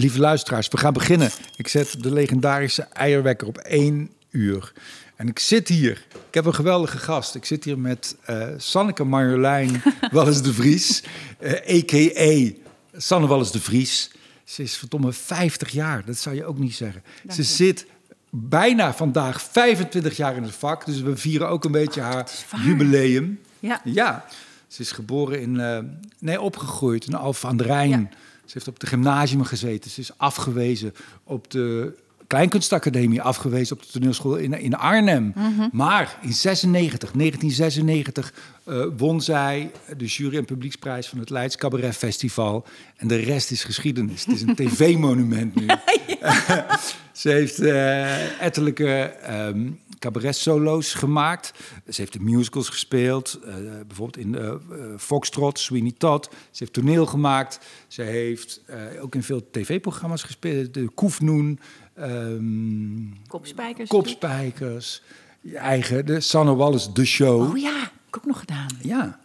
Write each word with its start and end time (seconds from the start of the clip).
lieve 0.00 0.20
luisteraars, 0.20 0.68
we 0.68 0.76
gaan 0.76 0.92
beginnen. 0.92 1.30
Ik 1.56 1.68
zet 1.68 2.02
de 2.02 2.12
legendarische 2.12 2.82
eierwekker 2.82 3.46
op 3.46 3.58
één 3.58 4.10
uur. 4.30 4.72
En 5.16 5.28
ik 5.28 5.38
zit 5.38 5.68
hier. 5.68 6.06
Ik 6.28 6.34
heb 6.34 6.44
een 6.44 6.54
geweldige 6.54 6.98
gast. 6.98 7.34
Ik 7.34 7.44
zit 7.44 7.64
hier 7.64 7.78
met 7.78 8.16
uh, 8.30 8.46
Sanneke 8.56 9.04
Marjolein 9.04 9.82
Wallis 10.12 10.42
de 10.42 10.52
Vries, 10.52 11.02
uh, 11.40 11.52
a.k.a. 11.52 12.50
Sanne 12.96 13.26
Wallis 13.26 13.50
de 13.50 13.60
Vries. 13.60 14.10
Ze 14.44 14.62
is 14.62 14.76
verdomme 14.76 15.12
50 15.12 15.70
jaar, 15.70 16.04
dat 16.04 16.16
zou 16.16 16.36
je 16.36 16.44
ook 16.44 16.58
niet 16.58 16.74
zeggen. 16.74 17.02
Ze 17.28 17.42
zit 17.42 17.86
bijna 18.30 18.94
vandaag 18.94 19.42
25 19.42 20.16
jaar 20.16 20.36
in 20.36 20.42
het 20.42 20.54
vak. 20.54 20.86
Dus 20.86 21.00
we 21.00 21.16
vieren 21.16 21.48
ook 21.48 21.64
een 21.64 21.72
beetje 21.72 22.00
haar 22.00 22.30
jubileum. 22.64 23.40
Ja. 23.58 23.80
ja. 23.84 24.24
Ze 24.68 24.82
is 24.82 24.92
geboren 24.92 25.40
in, 25.40 25.54
uh, 25.54 25.78
nee, 26.18 26.40
opgegroeid 26.40 27.06
in 27.06 27.14
Alphen 27.14 27.48
aan 27.48 27.56
de 27.56 27.64
Rijn. 27.64 28.12
Ze 28.50 28.56
heeft 28.58 28.68
op 28.68 28.80
de 28.80 28.86
gymnasium 28.86 29.44
gezeten. 29.44 29.90
Ze 29.90 30.00
is 30.00 30.10
afgewezen 30.16 30.94
op 31.24 31.50
de 31.50 31.94
Kleinkunstacademie, 32.26 33.22
afgewezen 33.22 33.76
op 33.76 33.82
de 33.82 33.88
toneelschool 33.88 34.36
in, 34.36 34.52
in 34.52 34.74
Arnhem. 34.74 35.32
Mhm. 35.36 35.68
Maar 35.72 36.18
in 36.22 36.32
96, 36.32 37.10
1996 37.10 38.32
uh, 38.66 38.84
won 38.96 39.20
zij 39.20 39.70
de 39.96 40.04
jury- 40.04 40.36
en 40.36 40.44
publieksprijs 40.44 41.06
van 41.06 41.18
het 41.18 41.30
Leids 41.30 41.56
Cabaret 41.56 41.96
Festival. 41.96 42.66
En 42.96 43.08
de 43.08 43.16
rest 43.16 43.50
is 43.50 43.64
geschiedenis. 43.64 44.24
Het 44.24 44.34
is 44.34 44.42
een 44.42 44.54
tv-monument 44.66 45.54
nu. 45.54 45.66
Ze 47.12 47.28
heeft 47.28 47.60
uh, 47.60 48.42
ettelijke 48.42 49.14
um, 49.30 49.78
cabaret-solo's 50.00 50.94
gemaakt. 50.94 51.52
Ze 51.88 52.00
heeft 52.00 52.12
de 52.12 52.20
musicals 52.20 52.68
gespeeld, 52.68 53.38
uh, 53.44 53.54
bijvoorbeeld 53.86 54.16
in 54.16 54.34
uh, 54.34 54.54
Foxtrot, 54.98 55.58
Sweeney 55.58 55.92
Todd. 55.98 56.28
Ze 56.30 56.56
heeft 56.58 56.72
toneel 56.72 57.06
gemaakt. 57.06 57.60
Ze 57.88 58.02
heeft 58.02 58.62
ook 59.00 59.14
in 59.14 59.22
veel 59.22 59.50
tv-programma's 59.50 60.22
gespeeld. 60.22 60.74
De 60.74 60.88
Koefnoen. 60.88 61.60
Um, 61.98 63.16
Kopspijkers. 63.26 63.88
Kopspijkers. 63.88 65.02
Je 65.40 65.58
eigen, 65.58 66.06
de 66.06 66.20
Sanne 66.20 66.54
Wallis, 66.54 66.92
de 66.92 67.04
show. 67.04 67.50
Oh 67.50 67.58
ja, 67.58 67.80
heb 67.80 67.92
ik 68.08 68.16
ook 68.16 68.26
nog 68.26 68.38
gedaan. 68.38 68.68
Ja, 68.82 69.20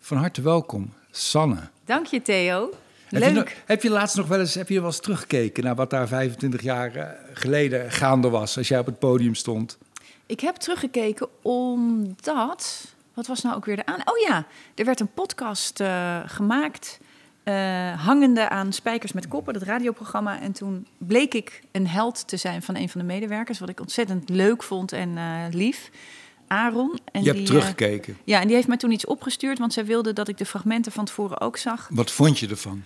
van 0.00 0.16
harte 0.16 0.42
welkom, 0.42 0.92
Sanne. 1.10 1.68
Dank 1.84 2.06
je, 2.06 2.22
Theo. 2.22 2.70
Heb 3.08 3.22
je, 3.22 3.30
nog, 3.30 3.48
heb 3.66 3.82
je, 3.82 3.90
laatst 3.90 4.16
nog 4.16 4.26
wel 4.26 4.38
eens, 4.38 4.54
heb 4.54 4.68
je 4.68 4.74
wel 4.74 4.86
eens 4.86 5.00
teruggekeken 5.00 5.64
naar 5.64 5.74
wat 5.74 5.90
daar 5.90 6.08
25 6.08 6.62
jaar 6.62 7.16
geleden 7.32 7.90
gaande 7.90 8.28
was, 8.28 8.56
als 8.56 8.68
jij 8.68 8.78
op 8.78 8.86
het 8.86 8.98
podium 8.98 9.34
stond? 9.34 9.78
Ik 10.30 10.40
heb 10.40 10.56
teruggekeken 10.56 11.28
omdat. 11.42 12.94
Wat 13.14 13.26
was 13.26 13.42
nou 13.42 13.56
ook 13.56 13.64
weer 13.64 13.76
de 13.76 13.86
aan? 13.86 14.00
Oh 14.04 14.18
ja, 14.28 14.46
er 14.74 14.84
werd 14.84 15.00
een 15.00 15.12
podcast 15.12 15.80
uh, 15.80 16.20
gemaakt. 16.26 16.98
Uh, 17.44 18.04
hangende 18.04 18.48
aan 18.48 18.72
Spijkers 18.72 19.12
met 19.12 19.28
Koppen, 19.28 19.52
dat 19.52 19.62
radioprogramma. 19.62 20.40
En 20.40 20.52
toen 20.52 20.86
bleek 20.98 21.34
ik 21.34 21.62
een 21.72 21.86
held 21.86 22.28
te 22.28 22.36
zijn 22.36 22.62
van 22.62 22.76
een 22.76 22.88
van 22.88 23.00
de 23.00 23.06
medewerkers. 23.06 23.58
Wat 23.58 23.68
ik 23.68 23.80
ontzettend 23.80 24.28
leuk 24.28 24.62
vond 24.62 24.92
en 24.92 25.08
uh, 25.16 25.44
lief. 25.50 25.90
Aaron. 26.46 26.98
En 27.12 27.20
Je 27.20 27.26
hebt 27.26 27.38
die, 27.38 27.46
teruggekeken. 27.46 28.16
ja, 28.24 28.40
en 28.40 28.46
die 28.46 28.56
heeft 28.56 28.68
mij 28.68 28.76
toen 28.76 28.90
iets 28.90 29.06
opgestuurd, 29.06 29.58
want 29.58 29.72
zij 29.72 29.84
wilde 29.84 30.12
dat 30.12 30.28
ik 30.28 30.38
de 30.38 30.46
fragmenten 30.46 30.92
van 30.92 31.04
tevoren 31.04 31.40
ook 31.40 31.56
zag. 31.56 31.88
Wat 31.92 32.10
vond 32.10 32.38
je 32.38 32.48
ervan? 32.48 32.82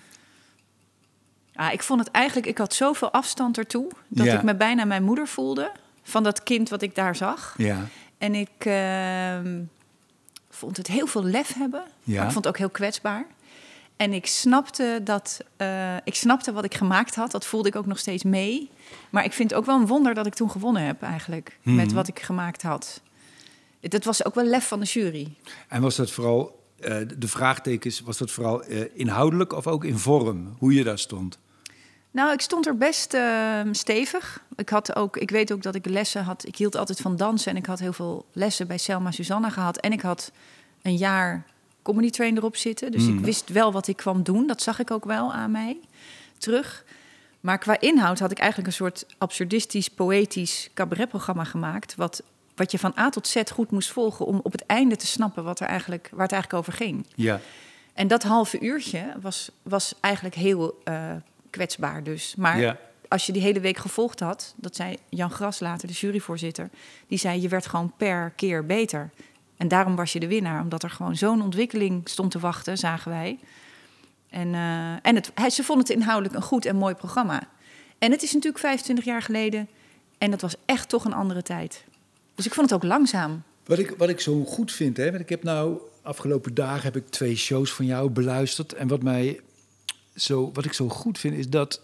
Ah, 1.54 1.72
ik 1.72 1.82
vond 1.82 2.00
het 2.00 2.10
eigenlijk, 2.10 2.46
ik 2.46 2.58
had 2.58 2.74
zoveel 2.74 3.10
afstand 3.10 3.58
ertoe 3.58 3.90
dat 4.08 4.26
Ja. 4.26 4.34
ik 4.36 4.42
me 4.42 4.54
bijna 4.54 4.84
mijn 4.84 5.02
moeder 5.02 5.26
voelde 5.28 5.72
van 6.04 6.22
dat 6.22 6.42
kind 6.42 6.68
wat 6.68 6.82
ik 6.82 6.94
daar 6.94 7.16
zag. 7.16 7.54
Ja. 7.56 7.86
En 8.18 8.34
ik 8.34 8.50
ehm, 8.58 9.62
vond 10.50 10.76
het 10.76 10.86
heel 10.86 11.06
veel 11.06 11.24
lef 11.24 11.54
hebben. 11.54 11.82
Ja. 12.02 12.16
Maar 12.16 12.26
ik 12.26 12.32
vond 12.32 12.44
het 12.44 12.54
ook 12.54 12.58
heel 12.58 12.70
kwetsbaar. 12.70 13.26
En 13.96 14.12
ik 14.12 14.26
snapte 14.26 15.00
dat, 15.04 15.40
eh, 15.56 15.96
ik 16.04 16.14
snapte 16.14 16.52
wat 16.52 16.64
ik 16.64 16.74
gemaakt 16.74 17.14
had. 17.14 17.30
Dat 17.30 17.46
voelde 17.46 17.68
ik 17.68 17.76
ook 17.76 17.86
nog 17.86 17.98
steeds 17.98 18.22
mee. 18.22 18.70
Maar 19.10 19.24
ik 19.24 19.32
vind 19.32 19.50
het 19.50 19.58
ook 19.58 19.66
wel 19.66 19.76
een 19.80 19.86
wonder 19.86 20.14
dat 20.14 20.26
ik 20.26 20.34
toen 20.34 20.50
gewonnen 20.50 20.82
heb 20.82 21.02
eigenlijk 21.02 21.58
Mhm. 21.62 21.76
met 21.76 21.92
wat 21.92 22.08
ik 22.08 22.20
gemaakt 22.20 22.62
had. 22.62 23.00
Dat 23.80 24.04
was 24.04 24.24
ook 24.24 24.34
wel 24.34 24.44
lef 24.44 24.68
van 24.68 24.80
de 24.80 24.86
jury. 24.86 25.34
En 25.68 25.82
was 25.82 25.96
dat 25.96 26.10
vooral, 26.10 26.62
eh, 26.80 26.96
de 27.18 27.28
vraagtekens, 27.28 28.00
was 28.00 28.18
dat 28.18 28.30
vooral 28.30 28.62
eh, 28.62 28.80
inhoudelijk 28.94 29.52
of 29.52 29.66
ook 29.66 29.84
in 29.84 29.98
vorm, 29.98 30.54
hoe 30.58 30.74
je 30.74 30.84
daar 30.84 30.98
stond? 30.98 31.38
Nou, 32.14 32.32
ik 32.32 32.40
stond 32.40 32.66
er 32.66 32.76
best 32.76 33.14
eh, 33.14 33.60
stevig. 33.70 34.42
Ik, 34.56 34.68
had 34.68 34.96
ook, 34.96 35.16
ik 35.16 35.30
weet 35.30 35.52
ook 35.52 35.62
dat 35.62 35.74
ik 35.74 35.86
lessen 35.86 36.24
had. 36.24 36.46
Ik 36.46 36.56
hield 36.56 36.76
altijd 36.76 37.00
van 37.00 37.16
dansen 37.16 37.50
en 37.50 37.56
ik 37.56 37.66
had 37.66 37.78
heel 37.78 37.92
veel 37.92 38.26
lessen 38.32 38.66
bij 38.66 38.78
Selma 38.78 39.10
Susanna 39.10 39.50
gehad. 39.50 39.76
En 39.76 39.92
ik 39.92 40.00
had 40.00 40.32
een 40.82 40.96
jaar 40.96 41.44
comedy 41.82 42.10
train 42.10 42.36
erop 42.36 42.56
zitten. 42.56 42.92
Dus 42.92 43.02
Mm. 43.02 43.18
ik 43.18 43.24
wist 43.24 43.48
wel 43.48 43.72
wat 43.72 43.86
ik 43.86 43.96
kwam 43.96 44.22
doen. 44.22 44.46
Dat 44.46 44.62
zag 44.62 44.78
ik 44.78 44.90
ook 44.90 45.04
wel 45.04 45.32
aan 45.32 45.50
mij 45.50 45.76
terug. 46.38 46.84
Maar 47.40 47.58
qua 47.58 47.80
inhoud 47.80 48.18
had 48.18 48.30
ik 48.30 48.38
eigenlijk 48.38 48.68
een 48.68 48.74
soort 48.76 49.06
absurdistisch, 49.18 49.88
poëtisch 49.88 50.70
cabaretprogramma 50.74 51.44
gemaakt. 51.44 51.94
Wat, 51.94 52.22
wat 52.54 52.70
je 52.70 52.78
van 52.78 52.92
A 52.98 53.08
tot 53.10 53.26
Z 53.28 53.42
goed 53.52 53.70
moest 53.70 53.90
volgen 53.90 54.26
om 54.26 54.40
op 54.42 54.52
het 54.52 54.66
einde 54.66 54.96
te 54.96 55.06
snappen 55.06 55.44
wat 55.44 55.60
er 55.60 55.66
eigenlijk, 55.66 56.08
waar 56.12 56.22
het 56.22 56.32
eigenlijk 56.32 56.62
over 56.62 56.72
ging. 56.84 57.06
Ja. 57.14 57.40
En 57.92 58.08
dat 58.08 58.22
halve 58.22 58.60
uurtje 58.60 59.14
was, 59.20 59.50
was 59.62 59.94
eigenlijk 60.00 60.34
heel 60.34 60.80
eh, 60.84 61.10
kwetsbaar 61.54 62.02
dus. 62.02 62.34
Maar 62.36 62.60
ja. 62.60 62.78
als 63.08 63.26
je 63.26 63.32
die 63.32 63.42
hele 63.42 63.60
week 63.60 63.76
gevolgd 63.76 64.20
had, 64.20 64.54
dat 64.56 64.76
zei 64.76 64.96
Jan 65.08 65.30
Gras 65.30 65.60
later, 65.60 65.88
de 65.88 65.94
juryvoorzitter, 65.94 66.70
die 67.06 67.18
zei 67.18 67.42
je 67.42 67.48
werd 67.48 67.66
gewoon 67.66 67.92
per 67.96 68.32
keer 68.36 68.66
beter. 68.66 69.10
En 69.56 69.68
daarom 69.68 69.96
was 69.96 70.12
je 70.12 70.20
de 70.20 70.26
winnaar, 70.26 70.62
omdat 70.62 70.82
er 70.82 70.90
gewoon 70.90 71.16
zo'n 71.16 71.42
ontwikkeling 71.42 72.08
stond 72.08 72.30
te 72.30 72.38
wachten, 72.38 72.78
zagen 72.78 73.10
wij. 73.10 73.38
En, 74.30 74.54
eh, 74.54 74.92
en 74.92 75.14
het, 75.14 75.30
hij, 75.34 75.50
ze 75.50 75.64
vonden 75.64 75.86
het 75.86 75.96
inhoudelijk 75.96 76.34
een 76.34 76.42
goed 76.42 76.64
en 76.64 76.76
mooi 76.76 76.94
programma. 76.94 77.48
En 77.98 78.10
het 78.10 78.22
is 78.22 78.32
natuurlijk 78.32 78.62
25 78.62 79.04
jaar 79.04 79.22
geleden 79.22 79.68
en 80.18 80.30
dat 80.30 80.40
was 80.40 80.54
echt 80.64 80.88
toch 80.88 81.04
een 81.04 81.12
andere 81.12 81.42
tijd. 81.42 81.84
Dus 82.34 82.46
ik 82.46 82.54
vond 82.54 82.70
het 82.70 82.82
ook 82.82 82.88
langzaam. 82.88 83.42
Wat 83.64 83.78
ik, 83.78 83.94
wat 83.98 84.08
ik 84.08 84.20
zo 84.20 84.44
goed 84.44 84.72
vind, 84.72 84.96
hè, 84.96 85.10
want 85.10 85.20
ik 85.20 85.28
heb 85.28 85.42
nou 85.42 85.78
afgelopen 86.04 86.54
dagen 86.54 86.82
heb 86.82 86.96
ik 86.96 87.08
twee 87.08 87.36
shows 87.36 87.72
van 87.72 87.84
jou 87.84 88.10
beluisterd. 88.10 88.72
En 88.72 88.88
wat, 88.88 89.02
mij 89.02 89.40
zo, 90.14 90.50
wat 90.52 90.64
ik 90.64 90.72
zo 90.72 90.88
goed 90.88 91.18
vind, 91.18 91.34
is 91.36 91.48
dat, 91.48 91.80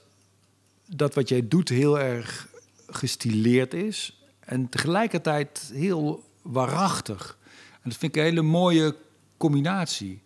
dat 0.87 1.15
wat 1.15 1.29
jij 1.29 1.49
doet 1.49 1.69
heel 1.69 1.99
erg 1.99 2.49
gestileerd 2.87 3.75
is. 3.75 4.23
En 4.41 4.69
tegelijkertijd 4.69 5.71
heel 5.75 6.25
waarachtig. 6.43 7.39
En 7.73 7.91
dat 7.91 7.97
vind 7.97 8.17
ik 8.17 8.23
een 8.23 8.29
hele 8.29 8.43
mooie 8.43 8.97
combinatie. 9.37 10.21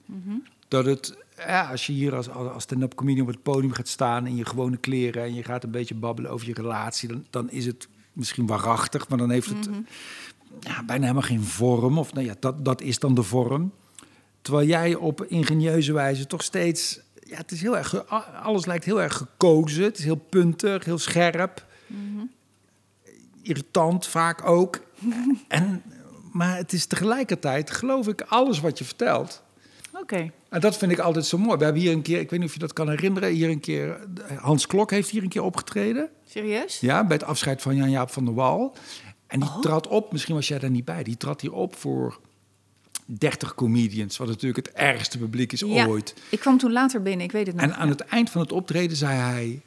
Dat 0.68 0.84
het, 0.84 1.16
ja, 1.36 1.70
als 1.70 1.86
je 1.86 1.92
hier 1.92 2.14
als, 2.14 2.28
als 2.28 2.62
stand-up 2.62 2.94
comedian 2.94 3.26
op 3.26 3.32
het 3.32 3.42
podium 3.42 3.72
gaat 3.72 3.88
staan 3.88 4.26
in 4.26 4.36
je 4.36 4.44
gewone 4.44 4.76
kleren 4.76 5.22
en 5.22 5.34
je 5.34 5.42
gaat 5.42 5.64
een 5.64 5.70
beetje 5.70 5.94
babbelen 5.94 6.30
over 6.30 6.46
je 6.46 6.54
relatie, 6.54 7.08
dan, 7.08 7.26
dan 7.30 7.50
is 7.50 7.66
het 7.66 7.88
misschien 8.12 8.46
waarachtig, 8.46 9.08
maar 9.08 9.18
dan 9.18 9.30
heeft 9.30 9.48
het 9.48 9.68
ja, 10.60 10.82
bijna 10.84 11.02
helemaal 11.02 11.28
geen 11.28 11.42
vorm. 11.42 11.98
Of 11.98 12.12
nou 12.12 12.26
ja, 12.26 12.34
dat, 12.40 12.64
dat 12.64 12.80
is 12.80 12.98
dan 12.98 13.14
de 13.14 13.22
vorm. 13.22 13.72
Terwijl 14.42 14.66
jij 14.66 14.94
op 14.94 15.24
ingenieuze 15.24 15.92
wijze 15.92 16.26
toch 16.26 16.42
steeds. 16.42 17.00
Ja, 17.26 17.36
het 17.36 17.50
is 17.50 17.60
heel 17.60 17.76
erg. 17.76 18.06
Alles 18.42 18.66
lijkt 18.66 18.84
heel 18.84 19.02
erg 19.02 19.16
gekozen. 19.16 19.84
Het 19.84 19.98
is 19.98 20.04
heel 20.04 20.24
puntig, 20.28 20.84
heel 20.84 20.98
scherp. 20.98 21.64
Irritant 23.42 24.06
vaak 24.06 24.46
ook. 24.48 24.80
en, 25.48 25.82
maar 26.32 26.56
het 26.56 26.72
is 26.72 26.86
tegelijkertijd, 26.86 27.70
geloof 27.70 28.08
ik, 28.08 28.20
alles 28.20 28.60
wat 28.60 28.78
je 28.78 28.84
vertelt. 28.84 29.42
Oké. 29.92 30.30
En 30.48 30.60
dat 30.60 30.76
vind 30.76 30.92
ik 30.92 30.98
altijd 30.98 31.26
zo 31.26 31.38
mooi. 31.38 31.56
We 31.58 31.64
hebben 31.64 31.82
hier 31.82 31.92
een 31.92 32.02
keer, 32.02 32.20
ik 32.20 32.30
weet 32.30 32.38
niet 32.38 32.48
of 32.48 32.54
je 32.54 32.60
dat 32.60 32.72
kan 32.72 32.88
herinneren, 32.88 33.30
hier 33.30 33.48
een 33.48 33.60
keer. 33.60 33.98
Hans 34.36 34.66
Klok 34.66 34.90
heeft 34.90 35.10
hier 35.10 35.22
een 35.22 35.28
keer 35.28 35.42
opgetreden. 35.42 36.08
Serieus? 36.28 36.80
Ja, 36.80 37.04
bij 37.06 37.16
het 37.16 37.24
afscheid 37.26 37.62
van 37.62 37.76
Jan-Jaap 37.76 38.10
van 38.10 38.24
der 38.24 38.34
Wal. 38.34 38.76
En 39.26 39.40
die 39.40 39.48
Oh. 39.48 39.60
trad 39.60 39.86
op, 39.86 40.12
misschien 40.12 40.34
was 40.34 40.48
jij 40.48 40.58
daar 40.58 40.70
niet 40.70 40.84
bij, 40.84 41.02
die 41.02 41.16
trad 41.16 41.40
hier 41.40 41.52
op 41.52 41.76
voor 41.76 42.20
30 43.04 43.54
comedians, 43.54 44.16
wat 44.16 44.28
natuurlijk 44.28 44.66
het 44.66 44.76
ergste 44.76 45.18
publiek 45.18 45.52
is 45.52 45.60
Ja. 45.60 45.86
ooit. 45.86 46.14
Ik 46.28 46.40
kwam 46.40 46.58
toen 46.58 46.72
later 46.72 47.02
binnen, 47.02 47.26
ik 47.26 47.32
weet 47.32 47.46
het 47.46 47.56
nog. 47.56 47.64
En 47.64 47.74
aan 47.76 47.88
het 47.88 48.00
eind 48.00 48.30
van 48.30 48.40
het 48.40 48.52
optreden 48.52 48.96
zei 48.96 49.18
hij: 49.18 49.60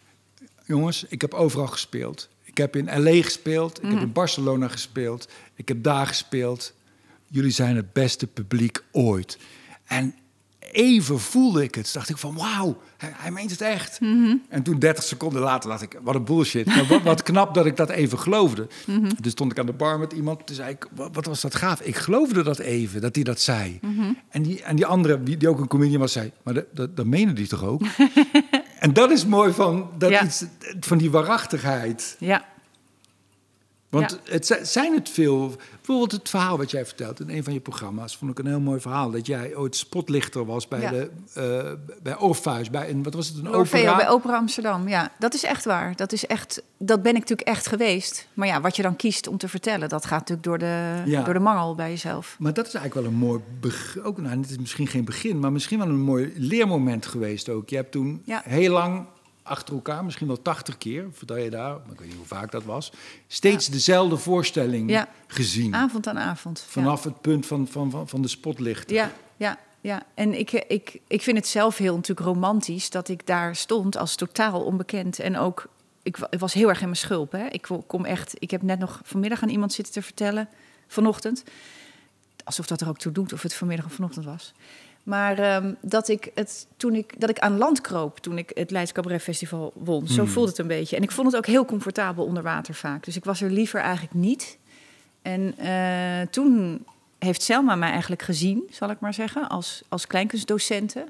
Jongens, 0.65 1.05
ik 1.09 1.21
heb 1.21 1.33
overal 1.33 1.67
gespeeld. 1.67 2.29
Ik 2.43 2.57
heb 2.57 2.75
in 2.75 3.01
LA 3.03 3.21
gespeeld, 3.23 3.77
ik 3.77 3.83
Mhm. 3.83 3.93
heb 3.93 4.01
in 4.03 4.11
Barcelona 4.11 4.67
gespeeld, 4.67 5.29
ik 5.55 5.67
heb 5.67 5.83
daar 5.83 6.07
gespeeld. 6.07 6.73
Jullie 7.27 7.51
zijn 7.51 7.75
het 7.75 7.93
beste 7.93 8.27
publiek 8.27 8.83
ooit. 8.91 9.37
En 9.85 10.15
even 10.71 11.19
voelde 11.19 11.63
ik 11.63 11.75
het. 11.75 11.89
Dacht 11.93 12.09
ik 12.09 12.17
van, 12.17 12.35
wauw, 12.35 12.77
hij, 12.97 13.11
hij 13.15 13.31
meent 13.31 13.51
het 13.51 13.61
echt. 13.61 13.99
Mhm. 13.99 14.35
En 14.49 14.63
toen 14.63 14.79
30 14.79 15.03
seconden 15.03 15.41
later 15.41 15.69
dacht 15.69 15.81
ik, 15.81 15.99
wat 16.03 16.15
een 16.15 16.23
bullshit. 16.25 16.65
Maar 16.65 16.85
wat, 16.87 17.01
wat 17.01 17.23
knap 17.23 17.53
dat 17.53 17.65
ik 17.65 17.75
dat 17.75 17.89
even 17.89 18.19
geloofde. 18.19 18.67
Dus 19.21 19.31
stond 19.31 19.51
ik 19.51 19.59
aan 19.59 19.65
de 19.65 19.73
bar 19.73 19.99
met 19.99 20.13
iemand. 20.13 20.47
Toen 20.47 20.55
zei 20.55 20.69
ik, 20.69 20.87
wat, 20.95 21.09
wat 21.13 21.25
was 21.25 21.41
dat 21.41 21.55
gaaf. 21.55 21.81
Ik 21.81 21.95
geloofde 21.95 22.43
dat 22.43 22.59
even, 22.59 23.01
dat 23.01 23.15
hij 23.15 23.23
dat 23.23 23.39
zei. 23.41 23.79
Mhm. 23.81 24.13
En, 24.29 24.41
die, 24.43 24.63
en 24.63 24.75
die 24.75 24.85
andere, 24.85 25.23
die, 25.23 25.37
die 25.37 25.49
ook 25.49 25.59
een 25.59 25.67
comedian 25.67 25.99
was, 25.99 26.11
zei... 26.11 26.31
maar 26.43 26.53
dat, 26.53 26.65
dat, 26.71 26.95
dat 26.97 27.05
meende 27.05 27.33
die 27.33 27.47
toch 27.47 27.63
ook? 27.63 27.81
en 28.79 28.93
dat 28.93 29.11
is 29.11 29.25
mooi 29.25 29.53
van, 29.53 29.89
dat 29.97 30.09
Ja. 30.09 30.23
iets, 30.23 30.45
van 30.79 30.97
die 30.97 31.11
waarachtigheid. 31.11 32.15
Ja. 32.19 32.45
Want 33.89 34.19
het, 34.23 34.45
zi- 34.47 34.63
zijn 34.65 34.93
het 34.93 35.09
veel... 35.09 35.55
Bijvoorbeeld 35.87 36.19
het 36.21 36.29
verhaal 36.29 36.57
wat 36.57 36.71
jij 36.71 36.85
vertelt 36.85 37.19
in 37.19 37.29
een 37.29 37.43
van 37.43 37.53
je 37.53 37.59
programma's... 37.59 38.17
vond 38.17 38.31
ik 38.31 38.39
een 38.39 38.45
heel 38.47 38.59
mooi 38.59 38.79
verhaal. 38.79 39.11
Dat 39.11 39.25
jij 39.25 39.55
ooit 39.55 39.75
spotlichter 39.75 40.45
was 40.45 40.67
bij, 40.67 40.81
Ja. 40.81 40.89
de, 40.91 41.09
eh, 41.33 41.93
bij 42.03 42.17
Orpheus. 42.17 42.69
Bij 42.69 42.89
een, 42.89 43.03
wat 43.03 43.13
was 43.13 43.27
het, 43.27 43.37
een 43.37 43.55
Orfeo 43.55 43.79
opera? 43.79 43.95
bij 43.95 44.09
Opera 44.09 44.37
Amsterdam. 44.37 44.87
Ja, 44.87 45.11
dat 45.19 45.33
is 45.33 45.43
echt 45.43 45.65
waar. 45.65 45.95
Dat, 45.95 46.11
is 46.11 46.25
echt, 46.25 46.61
dat 46.77 47.01
ben 47.01 47.11
ik 47.15 47.19
natuurlijk 47.19 47.47
echt 47.47 47.67
geweest. 47.67 48.27
Maar 48.33 48.47
ja, 48.47 48.61
wat 48.61 48.75
je 48.75 48.81
dan 48.81 48.95
kiest 48.95 49.27
om 49.27 49.37
te 49.37 49.47
vertellen... 49.47 49.89
dat 49.89 50.05
gaat 50.05 50.19
natuurlijk 50.29 50.47
door 50.47 50.57
de, 50.57 51.01
Ja. 51.05 51.23
door 51.23 51.33
de 51.33 51.39
mangel 51.39 51.75
bij 51.75 51.89
jezelf. 51.89 52.35
Maar 52.39 52.53
dat 52.53 52.67
is 52.67 52.73
eigenlijk 52.73 53.05
wel 53.07 53.15
een 53.15 53.19
mooi... 53.27 53.41
Ook, 54.03 54.17
nou, 54.17 54.39
het 54.39 54.49
is 54.49 54.57
misschien 54.57 54.87
geen 54.87 55.05
begin... 55.05 55.39
maar 55.39 55.51
misschien 55.51 55.77
wel 55.79 55.87
een 55.87 56.01
mooi 56.01 56.33
leermoment 56.35 57.05
geweest 57.05 57.49
ook. 57.49 57.69
Je 57.69 57.75
hebt 57.75 57.91
toen 57.91 58.21
Ja. 58.25 58.41
heel 58.45 58.71
lang 58.71 59.05
achter 59.47 59.73
elkaar... 59.73 60.05
misschien 60.05 60.27
wel 60.27 60.41
tachtig 60.41 60.77
keer, 60.77 61.05
vertel 61.11 61.37
je 61.37 61.49
daar... 61.49 61.69
maar 61.83 61.93
ik 61.93 61.99
weet 61.99 62.07
niet 62.07 62.17
hoe 62.17 62.25
vaak 62.25 62.51
dat 62.51 62.63
was... 62.63 62.91
steeds 63.27 63.67
dezelfde 63.67 64.17
voorstelling 64.17 64.89
Ja. 64.89 65.07
gezien. 65.27 65.75
Avond 65.75 66.07
aan 66.07 66.19
avond. 66.19 66.59
Ja. 66.65 66.71
Vanaf 66.71 67.03
het 67.03 67.21
punt 67.21 67.45
van, 67.45 67.67
van, 67.67 67.91
van, 67.91 68.07
van 68.07 68.21
de 68.21 68.27
spotlicht. 68.27 68.89
Ja, 68.89 69.11
ja, 69.37 69.57
ja. 69.81 70.03
En 70.13 70.39
ik, 70.39 70.51
ik, 70.51 70.99
ik 71.07 71.21
vind 71.21 71.37
het 71.37 71.47
zelf 71.47 71.77
heel 71.77 71.95
natuurlijk 71.95 72.27
romantisch 72.27 72.89
dat 72.89 73.09
ik 73.09 73.25
daar 73.27 73.55
stond 73.55 73.97
als 73.97 74.15
totaal 74.15 74.63
onbekend. 74.63 75.19
En 75.19 75.37
ook, 75.37 75.67
ik, 76.03 76.17
ik 76.29 76.39
was 76.39 76.53
heel 76.53 76.69
erg 76.69 76.79
in 76.79 76.85
mijn 76.85 76.97
schulp. 76.97 77.31
Hè. 77.31 77.45
Ik 77.45 77.67
kom 77.87 78.05
echt, 78.05 78.35
ik 78.39 78.51
heb 78.51 78.61
net 78.61 78.79
nog 78.79 78.99
vanmiddag 79.03 79.43
aan 79.43 79.49
iemand 79.49 79.73
zitten 79.73 79.93
te 79.93 80.01
vertellen, 80.01 80.49
vanochtend. 80.87 81.43
Alsof 82.43 82.67
dat 82.67 82.81
er 82.81 82.89
ook 82.89 82.97
toe 82.97 83.11
doet 83.11 83.33
of 83.33 83.41
het 83.41 83.53
vanmiddag 83.53 83.85
of 83.85 83.93
vanochtend 83.93 84.25
was. 84.25 84.53
Maar 85.07 85.39
ehm, 85.39 85.73
dat, 85.81 86.07
ik 86.07 86.31
het, 86.33 86.67
toen 86.77 86.95
ik, 86.95 87.19
dat 87.19 87.29
ik 87.29 87.39
aan 87.39 87.57
land 87.57 87.81
kroop 87.81 88.19
toen 88.19 88.37
ik 88.37 88.51
het 88.53 88.71
Leids 88.71 88.91
Cabaret 88.91 89.21
Festival 89.21 89.71
won. 89.75 90.07
Zo 90.07 90.21
Hmm. 90.21 90.31
voelde 90.31 90.49
het 90.49 90.57
een 90.57 90.67
beetje. 90.67 90.95
En 90.95 91.03
ik 91.03 91.11
vond 91.11 91.27
het 91.27 91.35
ook 91.35 91.45
heel 91.45 91.65
comfortabel 91.65 92.25
onder 92.25 92.43
water 92.43 92.73
vaak. 92.73 93.03
Dus 93.03 93.15
ik 93.15 93.25
was 93.25 93.41
er 93.41 93.51
liever 93.51 93.79
eigenlijk 93.79 94.13
niet. 94.13 94.57
En 95.21 95.57
eh, 95.57 96.27
toen 96.29 96.85
heeft 97.19 97.41
Selma 97.41 97.75
mij 97.75 97.89
eigenlijk 97.91 98.21
gezien, 98.21 98.63
zal 98.69 98.89
ik 98.89 98.99
maar 98.99 99.13
zeggen, 99.13 99.49
als, 99.49 99.83
als 99.87 100.07
kleinkunstdocente. 100.07 101.05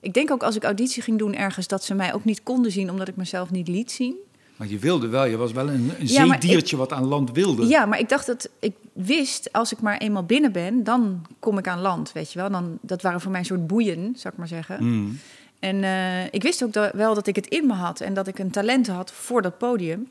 Ik 0.00 0.14
denk 0.14 0.30
ook 0.30 0.42
als 0.42 0.56
ik 0.56 0.64
auditie 0.64 1.02
ging 1.02 1.18
doen 1.18 1.34
ergens 1.34 1.66
dat 1.66 1.84
ze 1.84 1.94
mij 1.94 2.14
ook 2.14 2.24
niet 2.24 2.42
konden 2.42 2.72
zien 2.72 2.90
omdat 2.90 3.08
ik 3.08 3.16
mezelf 3.16 3.50
niet 3.50 3.68
liet 3.68 3.92
zien. 3.92 4.16
Maar 4.58 4.68
je 4.68 4.78
wilde 4.78 5.08
wel, 5.08 5.24
je 5.24 5.36
was 5.36 5.52
wel 5.52 5.68
een, 5.68 5.92
een 5.98 6.06
Ja, 6.06 6.26
zeediertje 6.26 6.76
wat 6.76 6.92
aan 6.92 7.04
land 7.04 7.32
wilde. 7.32 7.66
Ja, 7.66 7.86
maar 7.86 7.98
ik 7.98 8.08
dacht 8.08 8.26
dat 8.26 8.48
ik 8.60 8.74
wist 8.92 9.52
als 9.52 9.72
ik 9.72 9.80
maar 9.80 9.98
eenmaal 9.98 10.24
binnen 10.24 10.52
ben, 10.52 10.84
dan 10.84 11.26
kom 11.38 11.58
ik 11.58 11.68
aan 11.68 11.80
land, 11.80 12.12
weet 12.12 12.32
je 12.32 12.38
wel. 12.38 12.50
Dan, 12.50 12.78
dat 12.80 13.02
waren 13.02 13.20
voor 13.20 13.30
mij 13.30 13.40
een 13.40 13.46
soort 13.46 13.66
boeien, 13.66 14.12
zou 14.16 14.32
ik 14.32 14.38
maar 14.38 14.48
zeggen. 14.48 14.84
Mm. 14.84 15.18
En 15.58 15.84
eh, 15.84 16.24
ik 16.24 16.42
wist 16.42 16.64
ook 16.64 16.90
wel 16.92 17.14
dat 17.14 17.26
ik 17.26 17.36
het 17.36 17.46
in 17.46 17.66
me 17.66 17.72
had 17.72 18.00
en 18.00 18.14
dat 18.14 18.26
ik 18.26 18.38
een 18.38 18.50
talent 18.50 18.86
had 18.86 19.12
voor 19.12 19.42
dat 19.42 19.58
podium. 19.58 20.08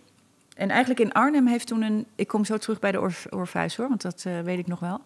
En 0.55 0.69
eigenlijk 0.69 0.99
in 0.99 1.11
Arnhem 1.11 1.47
heeft 1.47 1.67
toen 1.67 1.81
een... 1.81 2.05
Ik 2.15 2.27
kom 2.27 2.45
zo 2.45 2.57
terug 2.57 2.79
bij 2.79 2.91
de 2.91 2.99
Orf- 2.99 3.27
Orpheus 3.29 3.75
hoor, 3.75 3.87
want 3.87 4.01
dat 4.01 4.23
eh, 4.27 4.39
weet 4.39 4.59
ik 4.59 4.67
nog 4.67 4.79
wel. 4.79 5.01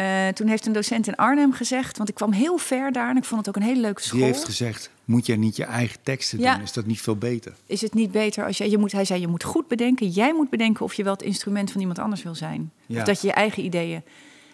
Eh, 0.00 0.28
toen 0.28 0.48
heeft 0.48 0.66
een 0.66 0.72
docent 0.72 1.06
in 1.06 1.16
Arnhem 1.16 1.52
gezegd... 1.52 1.96
want 1.96 2.08
ik 2.08 2.14
kwam 2.14 2.32
heel 2.32 2.58
ver 2.58 2.92
daar 2.92 3.10
en 3.10 3.16
ik 3.16 3.24
vond 3.24 3.46
het 3.46 3.48
ook 3.48 3.62
een 3.62 3.68
hele 3.68 3.80
leuke 3.80 4.02
school. 4.02 4.18
Die 4.18 4.28
heeft 4.28 4.44
gezegd, 4.44 4.90
moet 5.04 5.26
jij 5.26 5.36
niet 5.36 5.56
je 5.56 5.64
eigen 5.64 5.98
teksten 6.02 6.38
Ja. 6.38 6.54
doen? 6.54 6.62
Is 6.62 6.72
dat 6.72 6.86
niet 6.86 7.00
veel 7.00 7.16
beter? 7.16 7.54
Is 7.66 7.80
het 7.80 7.94
niet 7.94 8.12
beter 8.12 8.44
als 8.46 8.58
je... 8.58 8.70
je 8.70 8.78
moet, 8.78 8.92
hij 8.92 9.04
zei, 9.04 9.20
je 9.20 9.28
moet 9.28 9.44
goed 9.44 9.68
bedenken. 9.68 10.08
Jij 10.08 10.34
moet 10.34 10.50
bedenken 10.50 10.84
of 10.84 10.94
je 10.94 11.02
wel 11.02 11.12
het 11.12 11.22
instrument 11.22 11.70
van 11.70 11.80
iemand 11.80 11.98
anders 11.98 12.22
wil 12.22 12.34
zijn. 12.34 12.72
Ja. 12.86 12.98
Of 12.98 13.04
dat 13.04 13.20
je 13.20 13.26
je 13.26 13.32
eigen 13.32 13.64
ideeën... 13.64 14.02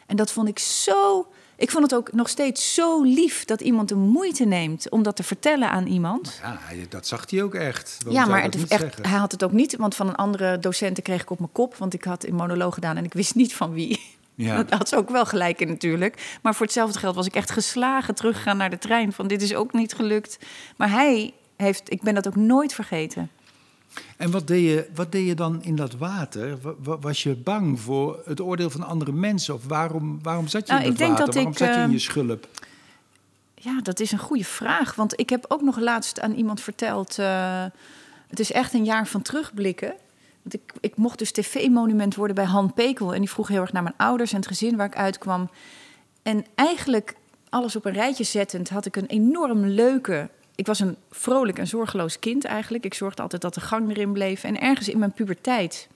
En 0.06 0.16
dat 0.16 0.32
vond 0.32 0.48
ik 0.48 0.58
zo... 0.58 1.26
Ik 1.56 1.70
vond 1.70 1.82
het 1.82 1.94
ook 1.94 2.12
nog 2.12 2.28
steeds 2.28 2.74
zo 2.74 3.02
lief 3.02 3.44
dat 3.44 3.60
iemand 3.60 3.88
de 3.88 3.94
moeite 3.94 4.44
neemt... 4.44 4.90
om 4.90 5.02
dat 5.02 5.16
te 5.16 5.22
vertellen 5.22 5.70
aan 5.70 5.86
iemand. 5.86 6.40
Ja, 6.42 6.58
dat 6.88 7.06
zag 7.06 7.30
hij 7.30 7.42
ook 7.42 7.54
echt. 7.54 7.96
Waarom 8.04 8.22
ja, 8.22 8.28
maar 8.28 8.42
het, 8.42 8.54
echt, 8.54 8.80
zeggen? 8.80 9.06
hij 9.08 9.18
had 9.18 9.32
het 9.32 9.44
ook 9.44 9.52
niet, 9.52 9.76
want 9.76 9.94
van 9.94 10.08
een 10.08 10.14
andere 10.14 10.58
docenten 10.58 11.02
kreeg 11.02 11.22
ik 11.22 11.30
op 11.30 11.38
mijn 11.38 11.52
kop, 11.52 11.76
want 11.76 11.94
ik 11.94 12.04
had 12.04 12.26
een 12.26 12.34
monoloog 12.34 12.74
gedaan 12.74 12.96
en 12.96 13.04
ik 13.04 13.12
wist 13.12 13.34
niet 13.34 13.54
van 13.54 13.72
wie. 13.72 14.15
Ja. 14.36 14.56
Dat 14.62 14.70
had 14.78 14.88
ze 14.88 14.96
ook 14.96 15.10
wel 15.10 15.26
gelijk 15.26 15.60
in 15.60 15.68
natuurlijk. 15.68 16.38
Maar 16.42 16.54
voor 16.54 16.66
hetzelfde 16.66 16.98
geld 16.98 17.14
was 17.14 17.26
ik 17.26 17.34
echt 17.34 17.50
geslagen 17.50 18.14
teruggegaan 18.14 18.56
naar 18.56 18.70
de 18.70 18.78
trein 18.78 19.12
van 19.12 19.26
dit 19.26 19.42
is 19.42 19.54
ook 19.54 19.72
niet 19.72 19.94
gelukt. 19.94 20.38
Maar 20.76 20.90
hij 20.90 21.32
heeft, 21.56 21.92
ik 21.92 22.02
ben 22.02 22.14
dat 22.14 22.26
ook 22.26 22.36
nooit 22.36 22.74
vergeten. 22.74 23.30
En 24.16 24.30
wat 24.30 24.46
deed, 24.46 24.62
je, 24.64 24.88
wat 24.94 25.12
deed 25.12 25.26
je 25.26 25.34
dan 25.34 25.62
in 25.62 25.76
dat 25.76 25.94
water? 25.94 26.58
Wa- 26.60 26.74
wa- 26.82 26.98
Was 26.98 27.22
je 27.22 27.34
bang 27.34 27.80
voor 27.80 28.20
het 28.24 28.40
oordeel 28.40 28.70
van 28.70 28.82
andere 28.82 29.12
mensen? 29.12 29.54
Of 29.54 29.66
waarom, 29.66 30.18
waarom 30.22 30.48
zat 30.48 30.66
je 30.66 30.72
Nou, 30.72 30.84
in 30.84 30.94
dat 30.94 31.08
water? 31.08 31.24
dat 31.24 31.34
waarom 31.34 31.52
ik, 31.52 31.58
zat 31.58 31.68
je 31.68 31.74
in 31.74 31.86
eh, 31.86 31.92
je 31.92 31.98
schulp? 31.98 32.48
Ja, 33.54 33.80
dat 33.82 34.00
is 34.00 34.12
een 34.12 34.18
goede 34.18 34.44
vraag. 34.44 34.94
Want 34.94 35.20
ik 35.20 35.30
heb 35.30 35.44
ook 35.48 35.62
nog 35.62 35.78
laatst 35.78 36.20
aan 36.20 36.32
iemand 36.32 36.60
verteld. 36.60 37.18
eh, 37.18 37.64
het 38.28 38.40
is 38.40 38.52
echt 38.52 38.74
een 38.74 38.84
jaar 38.84 39.06
van 39.06 39.22
terugblikken. 39.22 39.94
Want 40.46 40.62
ik, 40.64 40.72
ik 40.80 40.96
mocht 40.96 41.18
dus 41.18 41.32
tv-monument 41.32 42.14
worden 42.14 42.36
bij 42.36 42.44
Han 42.44 42.72
Pekel. 42.74 43.14
En 43.14 43.20
die 43.20 43.30
vroeg 43.30 43.48
heel 43.48 43.60
erg 43.60 43.72
naar 43.72 43.82
mijn 43.82 43.94
ouders 43.96 44.30
en 44.32 44.36
het 44.36 44.46
gezin 44.46 44.76
waar 44.76 44.86
ik 44.86 44.96
uitkwam. 44.96 45.50
En 46.22 46.44
eigenlijk 46.54 47.14
alles 47.48 47.76
op 47.76 47.84
een 47.84 47.92
rijtje 47.92 48.24
zettend 48.24 48.68
had 48.68 48.86
ik 48.86 48.96
een 48.96 49.06
enorm 49.06 49.64
leuke. 49.64 50.28
Ik 50.54 50.66
was 50.66 50.80
een 50.80 50.96
vrolijk 51.10 51.58
en 51.58 51.66
zorgeloos 51.66 52.18
kind 52.18 52.44
eigenlijk. 52.44 52.84
Ik 52.84 52.94
zorgde 52.94 53.22
altijd 53.22 53.42
dat 53.42 53.54
de 53.54 53.60
gang 53.60 53.90
erin 53.90 54.12
bleef. 54.12 54.44
En 54.44 54.60
ergens 54.60 54.88
in 54.88 54.98
mijn 54.98 55.12
puberteit 55.12 55.88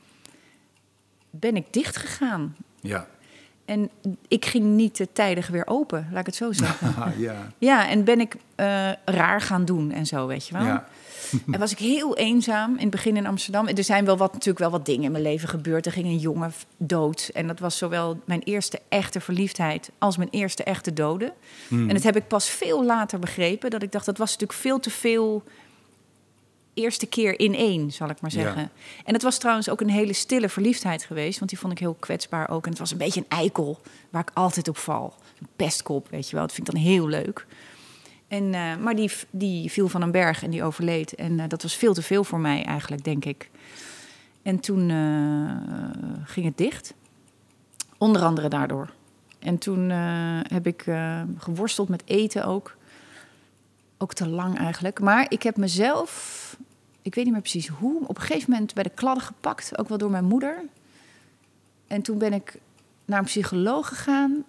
ben 1.31 1.57
ik 1.57 1.73
dicht 1.73 1.97
gegaan. 1.97 2.57
Ja. 2.81 3.07
En 3.65 3.91
ik 4.29 4.45
ging 4.45 4.65
niet 4.65 4.95
te 4.95 5.09
tijdig 5.13 5.49
weer 5.49 5.67
open, 5.67 6.09
laat 6.11 6.21
ik 6.21 6.27
het 6.27 6.35
zo 6.35 6.53
zeggen. 6.53 6.95
Ja. 7.19 7.53
Ja, 7.59 7.89
en 7.89 8.05
ben 8.05 8.21
ik 8.21 8.37
eh, 8.55 8.91
raar 9.05 9.41
gaan 9.41 9.65
doen 9.65 9.93
en 9.93 10.07
zo, 10.07 10.27
weet 10.27 10.47
je 10.47 10.55
wel. 10.55 10.65
ja. 10.65 10.89
En 11.51 11.59
was 11.59 11.73
ik 11.73 11.79
heel 11.79 12.17
eenzaam 12.17 12.73
in 12.73 12.81
het 12.81 12.91
begin 12.91 13.17
in 13.17 13.27
Amsterdam. 13.27 13.67
Er 13.69 13.85
zijn 13.85 14.05
wel 14.05 14.17
wat, 14.17 14.33
natuurlijk 14.33 14.59
wel 14.59 14.71
wat 14.71 14.87
dingen 14.87 15.05
in 15.05 15.13
mijn 15.13 15.25
leven 15.25 15.49
gebeurd. 15.49 15.87
Er 15.87 15.93
ging 15.93 16.07
een 16.07 16.19
jongen 16.19 16.53
dood. 16.77 17.31
En 17.35 17.47
dat 17.47 17.59
was 17.59 17.79
zowel 17.79 18.21
mijn 18.25 18.43
eerste 18.43 18.81
echte 18.89 19.21
verliefdheid 19.21 19.91
als 19.99 20.17
mijn 20.17 20.29
eerste 20.31 20.65
echte 20.65 20.93
dode. 20.93 21.33
Hmm. 21.69 21.89
En 21.89 21.95
dat 21.95 22.03
heb 22.03 22.17
ik 22.17 22.29
pas 22.29 22.49
veel 22.49 22.85
later 22.85 23.19
begrepen. 23.19 23.71
Dat 23.71 23.83
ik 23.83 23.93
dacht, 23.93 24.07
dat 24.07 24.19
was 24.19 24.31
natuurlijk 24.33 24.59
veel 24.59 24.81
te 24.81 24.91
veel 24.91 25.43
eerste 26.75 27.07
keer 27.07 27.41
in 27.41 27.55
één, 27.55 27.91
zal 27.93 28.09
ik 28.11 28.21
maar 28.21 28.31
Ja. 28.35 28.41
zeggen. 28.43 28.71
En 29.05 29.13
het 29.15 29.23
was 29.23 29.39
trouwens 29.39 29.69
ook 29.69 29.81
een 29.81 29.91
hele 29.91 30.13
stille 30.13 30.49
verliefdheid 30.49 31.05
geweest. 31.05 31.39
Want 31.39 31.51
die 31.51 31.59
vond 31.61 31.73
ik 31.73 31.79
heel 31.79 31.97
kwetsbaar 32.01 32.51
ook. 32.51 32.65
En 32.65 32.71
het 32.71 32.79
was 32.79 32.91
een 32.91 32.99
beetje 32.99 33.21
een 33.21 33.39
eikel 33.39 33.81
waar 34.11 34.23
ik 34.23 34.31
altijd 34.35 34.69
op 34.69 34.77
val. 34.79 35.15
Een 35.41 35.49
pestkop, 35.57 36.09
weet 36.11 36.29
je 36.31 36.37
wel. 36.37 36.47
Dat 36.47 36.55
vind 36.55 36.69
ik 36.69 36.75
dan 36.75 36.83
heel 36.83 37.07
leuk. 37.07 37.47
En, 38.31 38.55
eh, 38.55 38.77
maar 38.77 38.95
die, 38.97 39.11
die 39.31 39.71
viel 39.71 39.89
van 39.89 40.03
een 40.03 40.11
berg 40.11 40.43
en 40.43 40.51
die 40.51 40.63
overleed. 40.63 41.15
En 41.15 41.41
eh, 41.41 41.49
dat 41.49 41.63
was 41.63 41.77
veel 41.77 41.95
te 41.95 42.03
veel 42.03 42.25
voor 42.25 42.39
mij 42.39 42.65
eigenlijk, 42.65 43.05
denk 43.05 43.25
ik. 43.25 43.51
En 44.43 44.61
toen 44.61 44.91
eh, 44.91 46.25
ging 46.25 46.47
het 46.47 46.57
dicht. 46.57 46.95
Onder 47.99 48.23
andere 48.23 48.49
daardoor. 48.49 48.91
En 49.39 49.59
toen 49.59 49.91
heb 50.49 50.67
ik 50.67 50.85
geworsteld 51.39 51.89
met 51.89 52.03
eten 52.05 52.45
ook. 52.45 52.77
Ook 53.99 54.15
te 54.15 54.29
lang 54.29 54.59
eigenlijk. 54.59 55.01
Maar 55.01 55.27
ik 55.29 55.43
heb 55.43 55.57
mezelf, 55.57 56.57
ik 57.03 57.15
weet 57.15 57.25
niet 57.25 57.33
meer 57.33 57.43
precies 57.43 57.69
hoe, 57.69 58.01
op 58.07 58.17
een 58.17 58.23
gegeven 58.23 58.51
moment 58.51 58.75
bij 58.75 58.83
de 58.83 58.91
kladden 58.95 59.25
gepakt. 59.25 59.79
Ook 59.79 59.89
wel 59.89 59.99
door 59.99 60.11
mijn 60.11 60.25
moeder. 60.25 60.63
En 61.87 62.03
toen 62.03 62.19
ben 62.19 62.33
ik 62.33 62.61
naar 63.05 63.19
een 63.19 63.25
psycholoog 63.25 63.89
gegaan. 63.89 64.45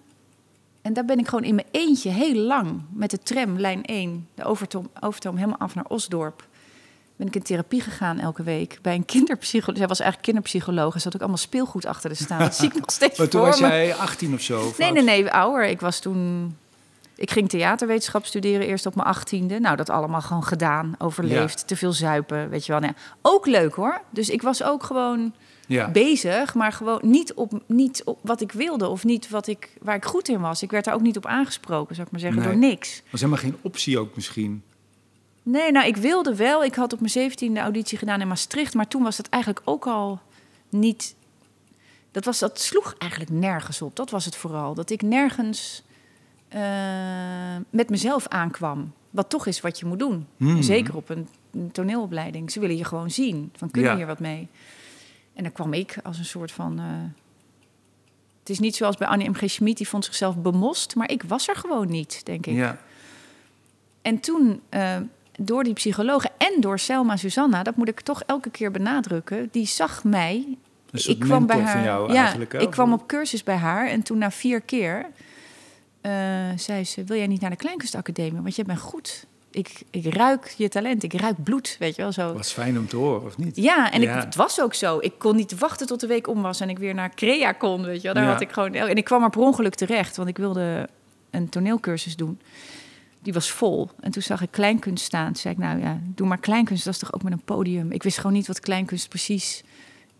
En 0.82 0.92
daar 0.92 1.04
ben 1.04 1.18
ik 1.18 1.28
gewoon 1.28 1.44
in 1.44 1.54
mijn 1.54 1.66
eentje 1.70 2.10
heel 2.10 2.34
lang 2.34 2.82
met 2.92 3.10
de 3.10 3.18
tram, 3.18 3.58
lijn 3.58 3.84
1, 3.84 4.28
de 4.34 4.44
overtoom, 4.44 4.90
overtoom 5.00 5.36
helemaal 5.36 5.58
af 5.58 5.74
naar 5.74 5.84
Osdorp. 5.88 6.46
Ben 7.16 7.26
ik 7.26 7.34
in 7.34 7.42
therapie 7.42 7.80
gegaan 7.80 8.18
elke 8.18 8.42
week 8.42 8.78
bij 8.82 8.94
een 8.94 9.04
kinderpsycholoog. 9.04 9.78
Zij 9.78 9.86
was 9.86 10.00
eigenlijk 10.00 10.32
kinderpsycholoog. 10.32 10.94
Er 10.94 11.00
zat 11.00 11.14
ook 11.14 11.20
allemaal 11.20 11.38
speelgoed 11.38 11.86
achter 11.86 12.10
te 12.10 12.22
staan. 12.24 12.38
Dat 12.38 12.54
zie 12.54 12.68
ik 12.68 12.74
nog 12.74 12.90
steeds 13.00 13.18
Maar 13.18 13.28
toen 13.28 13.40
voor 13.40 13.50
was 13.50 13.60
me. 13.60 13.66
jij 13.66 13.94
18 13.94 14.34
of 14.34 14.40
zo? 14.40 14.66
of 14.66 14.78
Nee, 14.78 14.92
nee, 14.92 15.02
nee, 15.02 15.30
ouder. 15.30 15.64
Ik 15.64 15.80
was 15.80 15.98
toen... 15.98 16.56
Ik 17.14 17.30
ging 17.30 17.48
theaterwetenschap 17.48 18.24
studeren 18.24 18.66
eerst 18.66 18.86
op 18.86 18.94
mijn 18.94 19.08
achttiende. 19.08 19.60
Nou, 19.60 19.76
dat 19.76 19.90
allemaal 19.90 20.20
gewoon 20.20 20.44
gedaan, 20.44 20.94
overleefd. 20.98 21.66
Te 21.66 21.76
veel 21.76 21.92
zuipen, 21.92 22.48
weet 22.48 22.66
je 22.66 22.72
wel. 22.72 22.80
Nou, 22.80 22.92
ja, 22.96 23.02
ook 23.22 23.46
leuk 23.46 23.74
hoor. 23.74 24.00
Dus 24.10 24.30
ik 24.30 24.42
was 24.42 24.62
ook 24.62 24.82
gewoon 24.82 25.34
Ja. 25.66 25.90
bezig, 25.90 26.54
maar 26.54 26.72
gewoon 26.72 27.00
niet 27.02 27.34
op, 27.34 27.60
niet 27.66 28.02
op 28.04 28.18
wat 28.22 28.40
ik 28.40 28.52
wilde 28.52 28.88
of 28.88 29.04
niet 29.04 29.28
wat 29.28 29.46
ik, 29.46 29.70
waar 29.80 29.96
ik 29.96 30.04
goed 30.04 30.28
in 30.28 30.40
was. 30.40 30.62
Ik 30.62 30.70
werd 30.70 30.84
daar 30.84 30.94
ook 30.94 31.00
niet 31.02 31.16
op 31.16 31.26
aangesproken, 31.26 31.94
zou 31.94 32.06
ik 32.06 32.12
maar 32.12 32.20
zeggen, 32.20 32.40
Nee. 32.40 32.48
door 32.50 32.58
niks. 32.58 33.02
was 33.10 33.20
helemaal 33.20 33.42
geen 33.42 33.56
optie 33.62 33.98
ook 33.98 34.14
misschien. 34.14 34.62
Nee, 35.42 35.72
nou, 35.72 35.86
ik 35.86 35.96
wilde 35.96 36.34
wel. 36.36 36.64
Ik 36.64 36.74
had 36.74 36.92
op 36.92 36.98
mijn 36.98 37.10
zeventiende 37.12 37.60
auditie 37.60 37.98
gedaan 37.98 38.20
in 38.20 38.28
Maastricht, 38.28 38.74
maar 38.74 38.88
toen 38.88 39.02
was 39.02 39.16
dat 39.16 39.28
eigenlijk 39.28 39.62
ook 39.64 39.86
al 39.86 40.20
niet. 40.68 41.14
Dat, 42.10 42.24
was, 42.24 42.38
dat 42.38 42.60
sloeg 42.60 42.94
eigenlijk 42.98 43.30
nergens 43.30 43.82
op. 43.82 43.96
Dat 43.96 44.10
was 44.10 44.24
het 44.24 44.36
vooral. 44.36 44.74
Dat 44.74 44.90
ik 44.90 45.02
nergens 45.02 45.82
eh, 46.48 46.60
met 47.70 47.90
mezelf 47.90 48.28
aankwam. 48.28 48.92
Wat 49.10 49.30
toch 49.30 49.46
is 49.46 49.60
wat 49.60 49.78
je 49.78 49.86
moet 49.86 49.98
doen. 49.98 50.26
Hmm. 50.36 50.62
Zeker 50.62 50.96
op 50.96 51.08
een, 51.08 51.28
een 51.52 51.70
toneelopleiding. 51.72 52.50
Ze 52.50 52.60
willen 52.60 52.76
je 52.76 52.84
gewoon 52.84 53.10
zien. 53.10 53.52
Van 53.56 53.70
kun 53.70 53.82
je 53.82 53.88
Ja. 53.88 53.96
hier 53.96 54.06
wat 54.06 54.20
mee? 54.20 54.48
En 55.34 55.42
dan 55.42 55.52
kwam 55.52 55.72
ik 55.72 55.96
als 56.02 56.18
een 56.18 56.24
soort 56.24 56.52
van. 56.52 56.78
eh, 56.78 56.84
het 58.40 58.50
is 58.50 58.58
niet 58.58 58.76
zoals 58.76 58.96
bij 58.96 59.08
Annie 59.08 59.30
M. 59.30 59.34
G. 59.34 59.50
Schmid, 59.50 59.76
die 59.76 59.88
vond 59.88 60.04
zichzelf 60.04 60.36
bemost. 60.36 60.94
Maar 60.94 61.10
ik 61.10 61.22
was 61.22 61.48
er 61.48 61.56
gewoon 61.56 61.88
niet, 61.90 62.24
denk 62.24 62.46
ik. 62.46 62.54
Ja. 62.54 62.78
En 64.02 64.20
toen, 64.20 64.60
eh, 64.68 64.96
door 65.38 65.64
die 65.64 65.72
psychologen 65.72 66.30
en 66.38 66.60
door 66.60 66.78
Selma 66.78 67.16
Susanna, 67.16 67.62
dat 67.62 67.76
moet 67.76 67.88
ik 67.88 68.00
toch 68.00 68.22
elke 68.22 68.50
keer 68.50 68.70
benadrukken, 68.70 69.48
die 69.50 69.66
zag 69.66 70.04
mij 70.04 70.56
soort 70.92 71.16
ik 71.16 71.22
kwam 71.22 71.46
bij 71.46 71.60
haar. 71.60 71.72
van 71.72 71.82
jou 71.82 72.12
ja, 72.12 72.36
hè? 72.48 72.58
ik 72.58 72.70
kwam 72.70 72.92
op 72.92 73.06
cursus 73.06 73.42
bij 73.42 73.56
haar 73.56 73.88
en 73.88 74.02
toen 74.02 74.18
na 74.18 74.30
vier 74.30 74.60
keer 74.60 75.06
eh, 76.00 76.12
zei 76.56 76.84
ze: 76.84 77.04
Wil 77.04 77.16
jij 77.16 77.26
niet 77.26 77.40
naar 77.40 77.50
de 77.50 77.56
Kleinkunstacademie? 77.56 78.42
Want 78.42 78.56
jij 78.56 78.64
bent 78.64 78.80
goed. 78.80 79.26
Ik, 79.52 79.82
ik 79.90 80.14
ruik 80.14 80.54
je 80.56 80.68
talent, 80.68 81.02
ik 81.02 81.12
ruik 81.12 81.42
bloed, 81.42 81.76
weet 81.78 81.96
je 81.96 82.02
wel 82.02 82.12
zo. 82.12 82.32
Was 82.32 82.52
fijn 82.52 82.78
om 82.78 82.86
te 82.88 82.96
horen, 82.96 83.24
of 83.26 83.38
niet? 83.38 83.56
Ja, 83.56 83.92
en 83.92 84.00
Ja. 84.00 84.16
Ik, 84.16 84.24
het 84.24 84.34
was 84.34 84.60
ook 84.60 84.74
zo. 84.74 84.98
Ik 85.00 85.12
kon 85.18 85.36
niet 85.36 85.58
wachten 85.58 85.86
tot 85.86 86.00
de 86.00 86.06
week 86.06 86.28
om 86.28 86.42
was 86.42 86.60
en 86.60 86.68
ik 86.70 86.78
weer 86.78 86.94
naar 86.94 87.14
Crea 87.14 87.52
kon, 87.52 87.84
weet 87.84 87.96
je 87.96 88.02
wel. 88.02 88.14
Daar 88.14 88.24
Ja. 88.24 88.30
had 88.32 88.40
ik 88.40 88.52
gewoon... 88.52 88.74
En 88.74 88.96
ik 88.96 89.04
kwam 89.04 89.22
er 89.22 89.30
per 89.30 89.40
ongeluk 89.40 89.74
terecht, 89.74 90.16
want 90.16 90.28
ik 90.28 90.36
wilde 90.36 90.88
een 91.30 91.48
toneelcursus 91.48 92.16
doen. 92.16 92.40
Die 93.22 93.32
was 93.32 93.50
vol. 93.50 93.90
En 94.00 94.10
toen 94.10 94.22
zag 94.22 94.42
ik 94.42 94.48
kleinkunst 94.50 95.04
staan. 95.04 95.26
Toen 95.26 95.36
zei 95.36 95.54
ik, 95.54 95.60
nou 95.60 95.80
ja, 95.80 96.00
doe 96.04 96.26
maar 96.26 96.38
kleinkunst. 96.38 96.84
Dat 96.84 96.92
is 96.94 97.00
toch 97.00 97.14
ook 97.14 97.22
met 97.22 97.32
een 97.32 97.42
podium? 97.44 97.92
Ik 97.92 98.02
wist 98.02 98.16
gewoon 98.16 98.32
niet 98.32 98.46
wat 98.46 98.60
kleinkunst 98.60 99.08
precies... 99.08 99.62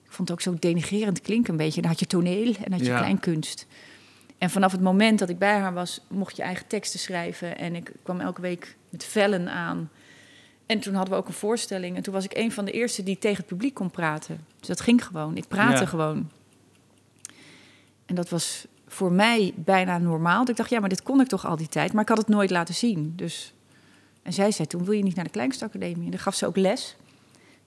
Ik 0.05 0.19
vond 0.19 0.29
het 0.29 0.39
ook 0.39 0.45
zo 0.45 0.57
denigerend 0.59 1.21
klinken 1.21 1.51
een 1.53 1.57
beetje. 1.59 1.81
Dan 1.81 1.91
had 1.91 2.01
je 2.01 2.07
toneel 2.07 2.47
en 2.47 2.63
dan 2.63 2.73
had 2.73 2.81
je 2.81 2.87
Ja. 2.87 2.99
kleinkunst. 2.99 3.67
En 4.43 4.51
vanaf 4.51 4.73
het 4.73 4.81
moment 4.81 5.19
dat 5.19 5.29
ik 5.29 5.39
bij 5.39 5.59
haar 5.59 5.75
was, 5.75 6.01
mocht 6.09 6.37
je 6.37 6.43
eigen 6.43 6.67
teksten 6.67 7.01
schrijven. 7.01 7.59
En 7.59 7.75
ik 7.75 7.93
kwam 8.03 8.21
elke 8.21 8.41
week 8.41 8.77
met 8.89 9.05
vellen 9.05 9.49
aan. 9.49 9.91
En 10.67 10.81
toen 10.81 10.95
hadden 10.95 11.15
we 11.15 11.21
ook 11.21 11.27
een 11.29 11.35
voorstelling. 11.35 11.97
En 11.97 12.03
toen 12.03 12.13
was 12.15 12.25
ik 12.25 12.37
een 12.37 12.53
van 12.53 12.65
de 12.65 12.71
eerste 12.71 13.03
die 13.03 13.19
tegen 13.19 13.37
het 13.37 13.47
publiek 13.47 13.75
kon 13.75 13.91
praten. 13.91 14.45
Dus 14.59 14.69
dat 14.69 14.81
ging 14.81 15.05
gewoon. 15.05 15.37
Ik 15.37 15.49
praatte 15.49 15.81
Ja. 15.83 15.87
gewoon. 15.89 16.31
En 18.07 18.15
dat 18.15 18.29
was 18.29 18.67
voor 18.87 19.13
mij 19.13 19.53
bijna 19.57 19.99
normaal. 19.99 20.39
Dat 20.39 20.49
ik 20.49 20.57
dacht, 20.57 20.71
ja, 20.71 20.81
maar 20.81 20.89
dit 20.89 21.03
kon 21.03 21.21
ik 21.21 21.29
toch 21.29 21.47
al 21.47 21.57
die 21.57 21.69
tijd. 21.69 21.93
Maar 21.93 22.03
ik 22.03 22.09
had 22.09 22.19
het 22.19 22.29
nooit 22.29 22.51
laten 22.51 22.75
zien. 22.75 23.13
Dus... 23.17 23.55
En 24.23 24.33
zij 24.33 24.51
zei 24.51 24.69
toen, 24.69 24.85
wil 24.85 24.95
je 24.95 25.03
niet 25.03 25.15
naar 25.15 25.25
de 25.25 25.31
Kleinkunstacademie? 25.31 26.05
En 26.05 26.11
dan 26.11 26.21
gaf 26.21 26.35
ze 26.35 26.47
ook 26.47 26.57
les. 26.57 26.97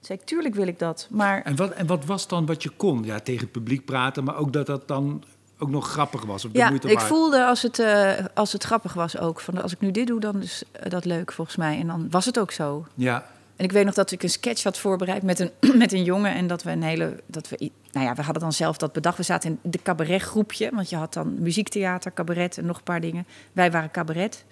Zei 0.00 0.18
ik, 0.18 0.24
tuurlijk 0.24 0.54
wil 0.54 0.66
ik 0.66 0.78
dat. 0.78 1.08
Maar 1.10 1.42
En 1.42 1.56
wat, 1.56 1.70
en 1.70 1.86
wat 1.86 2.04
was 2.04 2.28
dan 2.28 2.46
wat 2.46 2.62
je 2.62 2.70
kon? 2.70 3.04
Ja, 3.04 3.20
tegen 3.20 3.40
het 3.42 3.52
publiek 3.52 3.84
praten, 3.84 4.24
maar 4.24 4.36
ook 4.36 4.52
dat 4.52 4.66
dat 4.66 4.88
dan 4.88 5.24
ook 5.58 5.70
nog 5.70 5.88
grappig 5.88 6.24
was. 6.24 6.44
Of 6.44 6.50
de 6.52 6.58
ja, 6.58 6.68
moeite 6.68 6.88
ik 6.88 6.96
waard. 6.98 7.08
voelde 7.08 7.44
als 7.44 7.62
het, 7.62 7.78
eh, 7.78 8.12
als 8.34 8.52
het 8.52 8.62
grappig 8.64 8.92
was 8.92 9.18
ook. 9.18 9.40
Van, 9.40 9.62
als 9.62 9.72
ik 9.72 9.80
nu 9.80 9.90
dit 9.90 10.06
doe, 10.06 10.20
dan 10.20 10.42
is 10.42 10.62
eh, 10.72 10.90
dat 10.90 11.04
leuk 11.04 11.32
volgens 11.32 11.56
mij. 11.56 11.78
En 11.78 11.86
dan 11.86 12.06
was 12.10 12.24
het 12.24 12.38
ook 12.38 12.50
zo. 12.52 12.86
Ja, 12.94 13.26
En 13.56 13.64
ik 13.64 13.72
weet 13.72 13.84
nog 13.84 13.94
dat 13.94 14.10
ik 14.10 14.22
een 14.22 14.30
sketch 14.30 14.62
had 14.62 14.78
voorbereid 14.78 15.22
met 15.22 15.38
een, 15.40 15.50
met 15.78 15.92
een 15.92 16.04
jongen. 16.04 16.34
En 16.34 16.46
dat 16.46 16.62
we 16.62 16.70
een 16.70 16.82
hele. 16.82 17.22
Dat 17.26 17.48
we, 17.48 17.70
nou 17.92 18.06
ja, 18.06 18.14
we 18.14 18.22
hadden 18.22 18.42
dan 18.42 18.52
zelf 18.52 18.76
dat 18.76 18.92
bedacht. 18.92 19.16
We 19.16 19.22
zaten 19.22 19.58
in 19.62 19.70
de 19.70 19.82
cabaretgroepje. 19.82 20.70
Want 20.74 20.90
je 20.90 20.96
had 20.96 21.12
dan 21.12 21.42
muziektheater, 21.42 22.12
cabaret 22.12 22.58
en 22.58 22.66
nog 22.66 22.76
een 22.76 22.82
paar 22.82 23.00
dingen. 23.00 23.26
Wij 23.52 23.70
waren 23.70 23.90
cabaret. 23.90 24.44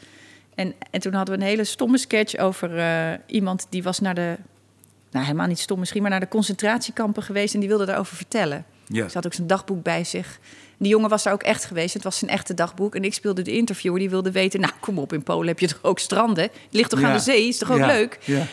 En, 0.54 0.74
en 0.90 1.00
toen 1.00 1.12
hadden 1.12 1.34
we 1.34 1.40
een 1.40 1.46
hele 1.48 1.64
stomme 1.64 1.98
sketch 1.98 2.36
over 2.36 2.78
eh, 2.78 3.18
iemand 3.26 3.66
die 3.70 3.82
was 3.82 4.00
naar 4.00 4.14
de. 4.14 4.36
Nou, 5.10 5.26
helemaal 5.26 5.46
niet 5.46 5.58
stom 5.58 5.78
misschien, 5.78 6.02
maar 6.02 6.10
naar 6.10 6.20
de 6.20 6.28
concentratiekampen 6.28 7.22
geweest. 7.22 7.54
En 7.54 7.60
die 7.60 7.68
wilde 7.68 7.84
daarover 7.84 8.16
vertellen. 8.16 8.64
ja. 8.86 9.08
Ze 9.08 9.14
had 9.14 9.26
ook 9.26 9.34
zijn 9.34 9.46
dagboek 9.46 9.82
bij 9.82 10.04
zich. 10.04 10.38
Die 10.78 10.88
jongen 10.90 11.08
was 11.10 11.22
daar 11.22 11.32
ook 11.32 11.42
echt 11.42 11.64
geweest. 11.64 11.94
Het 11.94 12.02
was 12.02 12.18
zijn 12.18 12.30
echte 12.30 12.54
dagboek. 12.54 12.94
En 12.94 13.04
ik 13.04 13.14
speelde 13.14 13.42
de 13.42 13.52
interviewer. 13.52 13.98
Die 14.00 14.10
wilde 14.10 14.30
weten, 14.32 14.60
nou 14.60 14.72
kom 14.80 14.98
op, 14.98 15.12
in 15.12 15.22
Polen 15.22 15.46
heb 15.48 15.58
je 15.58 15.66
toch 15.68 15.78
ook 15.82 15.98
stranden? 15.98 16.44
Het 16.44 16.52
ligt 16.70 16.90
toch 16.90 17.00
Ja. 17.00 17.06
aan 17.08 17.12
de 17.16 17.22
zee? 17.22 17.48
Is 17.48 17.58
toch 17.58 17.70
ook 17.72 17.78
Ja, 17.78 17.86
leuk? 17.86 18.18
Ja. 18.24 18.46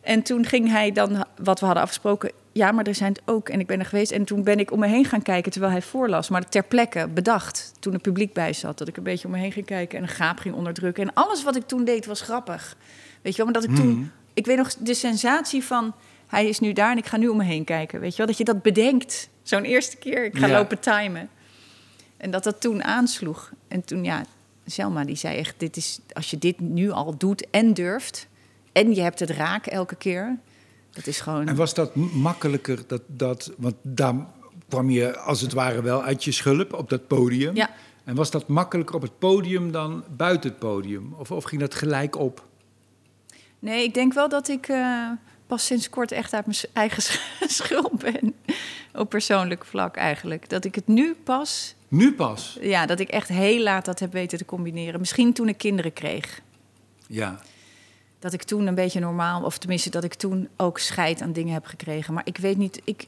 En 0.00 0.22
toen 0.22 0.46
ging 0.46 0.68
hij 0.70 0.92
dan, 0.92 1.24
wat 1.42 1.60
we 1.60 1.64
hadden 1.66 1.82
afgesproken... 1.84 2.30
ja, 2.52 2.72
maar 2.72 2.86
er 2.86 2.94
zijn 2.94 3.12
het 3.12 3.22
ook. 3.24 3.48
En 3.48 3.60
ik 3.60 3.66
ben 3.66 3.78
er 3.78 3.84
geweest. 3.86 4.10
En 4.12 4.24
toen 4.24 4.42
ben 4.42 4.58
ik 4.58 4.70
om 4.72 4.78
me 4.78 4.86
heen 4.86 5.04
gaan 5.04 5.22
kijken 5.22 5.52
terwijl 5.52 5.72
hij 5.72 5.82
voorlas. 5.82 6.28
Maar 6.28 6.48
ter 6.48 6.62
plekke 6.64 7.08
bedacht, 7.14 7.72
toen 7.78 7.92
het 7.92 8.02
publiek 8.02 8.32
bij 8.32 8.52
zat... 8.52 8.78
dat 8.78 8.88
ik 8.88 8.96
een 8.96 9.02
beetje 9.02 9.26
om 9.26 9.32
me 9.32 9.38
heen 9.40 9.52
ging 9.52 9.66
kijken 9.66 9.96
en 9.98 10.02
een 10.04 10.10
gaap 10.10 10.38
ging 10.38 10.54
onderdrukken. 10.54 11.02
En 11.02 11.14
alles 11.14 11.42
wat 11.44 11.56
ik 11.56 11.66
toen 11.66 11.84
deed 11.84 12.06
was 12.06 12.20
grappig. 12.20 12.76
Weet 13.22 13.36
je 13.36 13.42
wel, 13.42 13.52
maar 13.52 13.60
dat 13.62 13.70
ik 13.70 13.76
toen... 13.76 14.10
Ik 14.34 14.46
weet 14.46 14.56
nog 14.56 14.74
de 14.78 14.94
sensatie 14.94 15.64
van... 15.64 15.94
hij 16.26 16.48
is 16.48 16.58
nu 16.60 16.72
daar 16.72 16.90
en 16.90 16.98
ik 16.98 17.06
ga 17.06 17.16
nu 17.16 17.28
om 17.28 17.36
me 17.36 17.44
heen 17.44 17.64
kijken. 17.64 18.00
Weet 18.00 18.10
je 18.10 18.16
wel, 18.16 18.26
dat 18.26 18.38
je 18.38 18.44
dat 18.44 18.62
bedenkt. 18.62 19.28
Zo'n 19.42 19.62
eerste 19.64 19.96
keer, 19.96 20.24
ik 20.24 20.36
ga 20.38 20.46
Ja. 20.46 20.56
lopen 20.56 20.78
timen. 20.80 21.28
En 22.20 22.30
dat 22.30 22.44
dat 22.44 22.60
toen 22.60 22.84
aansloeg. 22.84 23.52
En 23.68 23.84
toen, 23.84 24.04
ja, 24.04 24.24
Selma 24.66 25.04
die 25.04 25.16
zei 25.16 25.36
echt... 25.36 25.54
Dit 25.56 25.76
is, 25.76 26.00
als 26.12 26.30
je 26.30 26.38
dit 26.38 26.60
nu 26.60 26.90
al 26.90 27.16
doet 27.18 27.50
en 27.50 27.74
durft... 27.74 28.26
en 28.72 28.94
je 28.94 29.00
hebt 29.00 29.18
het 29.20 29.30
raak 29.30 29.66
elke 29.66 29.96
keer... 29.96 30.38
dat 30.90 31.06
is 31.06 31.20
gewoon... 31.20 31.48
En 31.48 31.56
was 31.56 31.74
dat 31.74 31.94
makkelijker? 31.94 32.82
Dat, 32.86 33.02
dat, 33.06 33.52
want 33.58 33.74
daar 33.82 34.14
kwam 34.68 34.90
je 34.90 35.18
als 35.18 35.40
het 35.40 35.52
ware 35.52 35.82
wel 35.82 36.02
uit 36.02 36.24
je 36.24 36.32
schulp 36.32 36.72
op 36.72 36.88
dat 36.88 37.06
podium. 37.06 37.54
Ja. 37.56 37.70
En 38.04 38.14
was 38.14 38.30
dat 38.30 38.48
makkelijker 38.48 38.94
op 38.94 39.02
het 39.02 39.18
podium 39.18 39.72
dan 39.72 40.04
buiten 40.16 40.50
het 40.50 40.58
podium? 40.58 41.14
Of, 41.18 41.30
of 41.30 41.44
ging 41.44 41.60
dat 41.60 41.74
gelijk 41.74 42.16
op? 42.16 42.48
Nee, 43.58 43.84
ik 43.84 43.94
denk 43.94 44.12
wel 44.12 44.28
dat 44.28 44.48
ik 44.48 44.68
eh, 44.68 45.10
pas 45.46 45.66
sinds 45.66 45.90
kort 45.90 46.12
echt 46.12 46.32
uit 46.32 46.46
mijn 46.46 46.58
eigen 46.72 47.02
sch- 47.08 47.20
schuld 47.40 47.98
ben. 47.98 48.34
Op 48.94 49.08
persoonlijk 49.08 49.64
vlak 49.64 49.96
eigenlijk. 49.96 50.48
Dat 50.48 50.64
ik 50.64 50.74
het 50.74 50.86
nu 50.86 51.14
pas... 51.14 51.74
Nu 51.90 52.12
pas? 52.14 52.58
Ja, 52.60 52.86
dat 52.86 53.00
ik 53.00 53.08
echt 53.08 53.28
heel 53.28 53.62
laat 53.62 53.84
dat 53.84 53.98
heb 53.98 54.12
weten 54.12 54.38
te 54.38 54.44
combineren. 54.44 55.00
Misschien 55.00 55.32
toen 55.32 55.48
ik 55.48 55.58
kinderen 55.58 55.92
kreeg. 55.92 56.40
Ja. 57.06 57.40
dat 58.18 58.32
ik 58.32 58.42
toen 58.42 58.66
een 58.66 58.74
beetje 58.74 59.00
normaal, 59.00 59.42
of 59.42 59.58
tenminste 59.58 59.90
dat 59.90 60.04
ik 60.04 60.14
toen 60.14 60.48
ook 60.56 60.78
scheid 60.78 61.20
aan 61.22 61.32
dingen 61.32 61.52
heb 61.52 61.66
gekregen. 61.66 62.14
Maar 62.14 62.26
ik 62.26 62.36
weet 62.36 62.56
niet, 62.56 62.80
ik, 62.84 63.06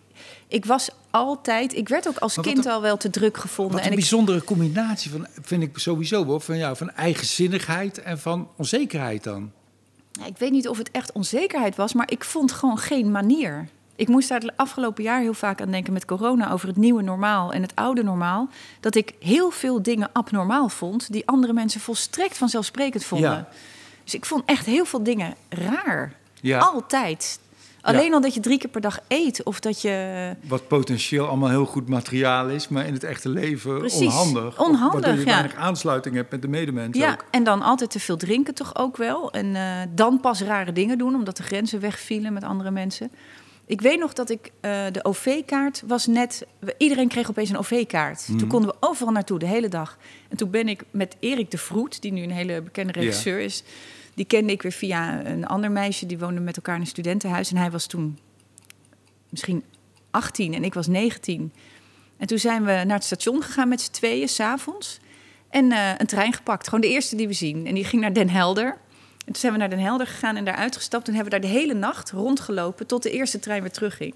ik 0.49 0.65
was 0.65 0.91
altijd, 1.11 1.75
ik 1.77 1.89
werd 1.89 2.09
ook 2.09 2.17
als 2.17 2.35
kind 2.41 2.65
een- 2.67 2.73
al 2.73 2.81
wel 2.81 2.97
te 2.97 3.11
druk 3.11 3.37
gevonden. 3.37 3.73
Wat 3.75 3.81
een 3.85 3.87
En 3.91 3.93
ik, 3.93 3.99
bijzondere 4.01 4.45
combinatie 4.45 5.11
van, 5.11 5.27
vind 5.43 5.63
ik 5.63 5.79
sowieso 5.79 6.25
hoor, 6.25 6.41
van, 6.41 6.57
ja, 6.57 6.75
van 6.75 6.91
eigenzinnigheid 6.91 7.99
en 8.03 8.19
van 8.19 8.49
onzekerheid 8.57 9.25
dan. 9.25 9.53
Ik 10.27 10.39
weet 10.39 10.51
niet 10.51 10.69
of 10.69 10.79
het 10.79 10.91
echt 10.91 11.13
onzekerheid 11.13 11.77
was, 11.77 11.93
maar 11.93 12.11
ik 12.11 12.25
vond 12.25 12.53
gewoon 12.53 12.79
geen 12.79 13.11
manier. 13.11 13.69
Ik 14.03 14.09
moest 14.09 14.29
daar 14.29 14.41
het 14.41 14.53
afgelopen 14.57 15.03
jaar 15.03 15.21
heel 15.21 15.35
vaak 15.35 15.61
aan 15.61 15.71
denken 15.71 15.93
met 15.93 16.05
corona 16.05 16.51
over 16.51 16.69
het 16.69 16.77
nieuwe 16.77 17.03
normaal 17.03 17.53
en 17.53 17.63
het 17.63 17.73
oude 17.75 18.03
normaal. 18.03 18.49
Dat 18.81 18.95
ik 18.95 19.15
heel 19.21 19.51
veel 19.51 19.83
dingen 19.83 20.11
abnormaal 20.13 20.69
vond 20.69 21.13
die 21.13 21.27
andere 21.27 21.53
mensen 21.53 21.81
volstrekt 21.81 22.39
vanzelfsprekend 22.39 23.05
vonden. 23.05 23.31
Ja. 23.31 23.49
Dus 24.05 24.15
ik 24.15 24.25
vond 24.25 24.43
echt 24.47 24.67
heel 24.67 24.85
veel 24.85 25.03
dingen 25.03 25.35
raar. 25.49 26.13
Ja. 26.41 26.59
Altijd. 26.59 27.39
Alleen 27.81 28.15
al 28.15 28.21
dat 28.21 28.35
je 28.35 28.41
drie 28.41 28.59
keer 28.59 28.71
per 28.71 28.81
dag 28.81 28.99
eet 29.09 29.43
of 29.43 29.61
dat 29.61 29.83
je 29.83 30.35
Wat 30.41 30.69
potentieel 30.69 31.29
allemaal 31.29 31.49
heel 31.49 31.67
goed 31.67 31.89
materiaal 31.89 32.49
is, 32.49 32.69
maar 32.69 32.87
in 32.87 32.93
het 32.93 33.05
echte 33.05 33.29
leven 33.29 33.79
Precies, 33.79 34.01
onhandig. 34.01 34.59
onhandig, 34.61 34.93
Waardoor 35.01 35.21
je 35.21 35.27
ja. 35.27 35.33
weinig 35.35 35.55
aansluiting 35.55 36.15
hebt 36.15 36.31
met 36.31 36.43
de 36.43 36.49
medemens 36.49 36.99
Ja, 36.99 37.13
ook. 37.13 37.25
en 37.31 37.45
dan 37.45 37.63
altijd 37.63 37.91
te 37.91 38.01
veel 38.01 38.17
drinken 38.17 38.55
toch 38.55 38.77
ook 38.77 38.97
wel. 38.97 39.33
En 39.33 39.57
eh, 39.57 39.63
dan 39.95 40.21
pas 40.21 40.41
rare 40.43 40.73
dingen 40.73 40.99
doen, 40.99 41.15
omdat 41.15 41.37
de 41.37 41.43
grenzen 41.43 41.81
wegvielen 41.81 42.33
met 42.33 42.45
andere 42.45 42.71
mensen. 42.71 43.11
Ik 43.67 43.81
weet 43.81 43.99
nog 43.99 44.13
dat 44.13 44.31
ik 44.31 44.51
eh, 44.61 44.87
de 44.93 45.05
OV-kaart 45.05 45.83
was 45.87 46.07
net... 46.07 46.47
Iedereen 46.79 47.09
kreeg 47.09 47.31
opeens 47.31 47.51
een 47.51 47.59
OV-kaart. 47.59 48.29
Mhm. 48.29 48.39
Toen 48.39 48.49
konden 48.49 48.71
we 48.71 48.77
overal 48.81 49.13
naartoe, 49.13 49.39
de 49.39 49.47
hele 49.47 49.69
dag. 49.69 49.99
En 50.29 50.37
toen 50.37 50.51
ben 50.51 50.69
ik 50.69 50.85
met 50.91 51.17
Erik 51.21 51.51
de 51.51 51.59
Vroet, 51.59 52.03
die 52.03 52.13
nu 52.13 52.23
een 52.23 52.31
hele 52.31 52.63
bekende 52.63 52.93
regisseur 52.93 53.41
is... 53.41 53.63
die 54.15 54.25
kende 54.25 54.53
ik 54.53 54.63
weer 54.63 54.73
via 54.73 55.27
een 55.27 55.47
ander 55.47 55.71
meisje. 55.71 56.07
Die 56.07 56.19
woonde 56.19 56.41
met 56.41 56.57
elkaar 56.57 56.75
in 56.75 56.81
een 56.81 56.87
studentenhuis. 56.87 57.51
En 57.51 57.57
hij 57.57 57.71
was 57.71 57.87
toen 57.87 58.19
misschien 59.29 59.65
18 60.11 60.55
en 60.55 60.65
ik 60.65 60.75
was 60.75 60.87
19. 60.87 61.53
En 62.17 62.27
toen 62.27 62.39
zijn 62.39 62.65
we 62.65 62.71
naar 62.73 62.97
het 62.97 63.05
station 63.05 63.43
gegaan 63.43 63.69
met 63.69 63.81
z'n 63.81 63.93
tweeën, 63.93 64.29
s'avonds. 64.29 65.01
En 65.49 65.73
eh, 65.73 65.91
een 65.99 66.07
trein 66.07 66.33
gepakt, 66.33 66.65
gewoon 66.65 66.81
de 66.81 66.89
eerste 66.89 67.17
die 67.17 67.27
we 67.27 67.33
zien. 67.33 67.67
En 67.67 67.75
die 67.75 67.85
ging 67.85 68.03
naar 68.03 68.13
Den 68.13 68.29
Helder. 68.29 68.79
En 69.25 69.33
toen 69.33 69.37
zijn 69.37 69.53
we 69.53 69.59
naar 69.59 69.71
Den 69.71 69.79
Helder 69.79 70.07
gegaan 70.07 70.37
en 70.37 70.45
daar 70.45 70.55
uitgestapt. 70.55 71.09
En 71.09 71.15
hebben 71.15 71.33
we 71.33 71.41
daar 71.41 71.51
de 71.51 71.57
hele 71.59 71.75
nacht 71.75 72.11
rondgelopen 72.11 72.87
tot 72.87 73.03
de 73.03 73.11
eerste 73.11 73.39
trein 73.39 73.61
weer 73.63 73.71
terugging. 73.71 74.15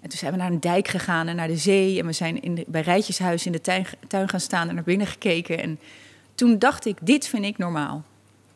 En 0.00 0.08
toen 0.08 0.18
zijn 0.18 0.32
we 0.32 0.38
naar 0.38 0.50
een 0.50 0.60
dijk 0.60 0.88
gegaan 0.88 1.26
en 1.28 1.36
naar 1.36 1.48
de 1.48 1.56
zee. 1.56 1.98
En 2.00 2.06
we 2.06 2.12
zijn 2.12 2.42
in 2.42 2.54
de, 2.54 2.64
bij 2.66 2.80
Rijtjeshuis 2.80 3.46
in 3.46 3.52
de 3.52 3.60
tuin, 3.60 3.86
tuin 4.08 4.28
gaan 4.28 4.40
staan 4.40 4.68
en 4.68 4.74
naar 4.74 4.84
binnen 4.84 5.06
gekeken. 5.06 5.58
En 5.62 5.78
toen 6.34 6.58
dacht 6.58 6.84
ik, 6.86 6.96
dit 7.00 7.28
vind 7.28 7.44
ik 7.44 7.58
normaal. 7.58 8.04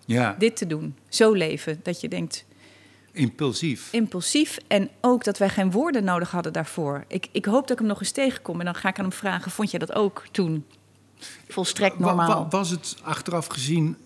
Ja, 0.06 0.36
Dit 0.38 0.56
te 0.56 0.66
doen, 0.66 0.96
zo 1.08 1.32
leven. 1.32 1.80
Dat 1.82 2.00
je 2.00 2.08
denkt, 2.08 2.44
impulsief. 3.12 3.88
impulsief. 3.92 4.58
En 4.66 4.88
ook 5.00 5.24
dat 5.24 5.38
wij 5.38 5.48
geen 5.48 5.70
woorden 5.70 6.04
nodig 6.04 6.30
hadden 6.30 6.52
daarvoor. 6.52 7.04
Ik, 7.08 7.28
ik 7.32 7.44
hoop 7.44 7.60
dat 7.60 7.70
ik 7.70 7.78
hem 7.78 7.86
nog 7.86 8.00
eens 8.00 8.10
tegenkom. 8.10 8.58
En 8.58 8.64
dan 8.64 8.74
ga 8.74 8.88
ik 8.88 8.98
aan 8.98 9.04
hem 9.04 9.12
vragen, 9.12 9.50
vond 9.50 9.70
jij 9.70 9.78
dat 9.78 9.92
ook 9.92 10.24
toen? 10.30 10.66
Volstrekt 11.48 11.98
normaal. 11.98 12.28
wa- 12.42 12.48
was 12.48 12.70
het 12.70 12.96
achteraf 13.02 13.46
gezien 13.46 13.96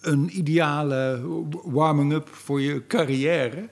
een 0.00 0.38
ideale 0.38 1.20
warming-up 1.64 2.28
voor 2.28 2.60
je 2.60 2.86
carrière? 2.86 3.68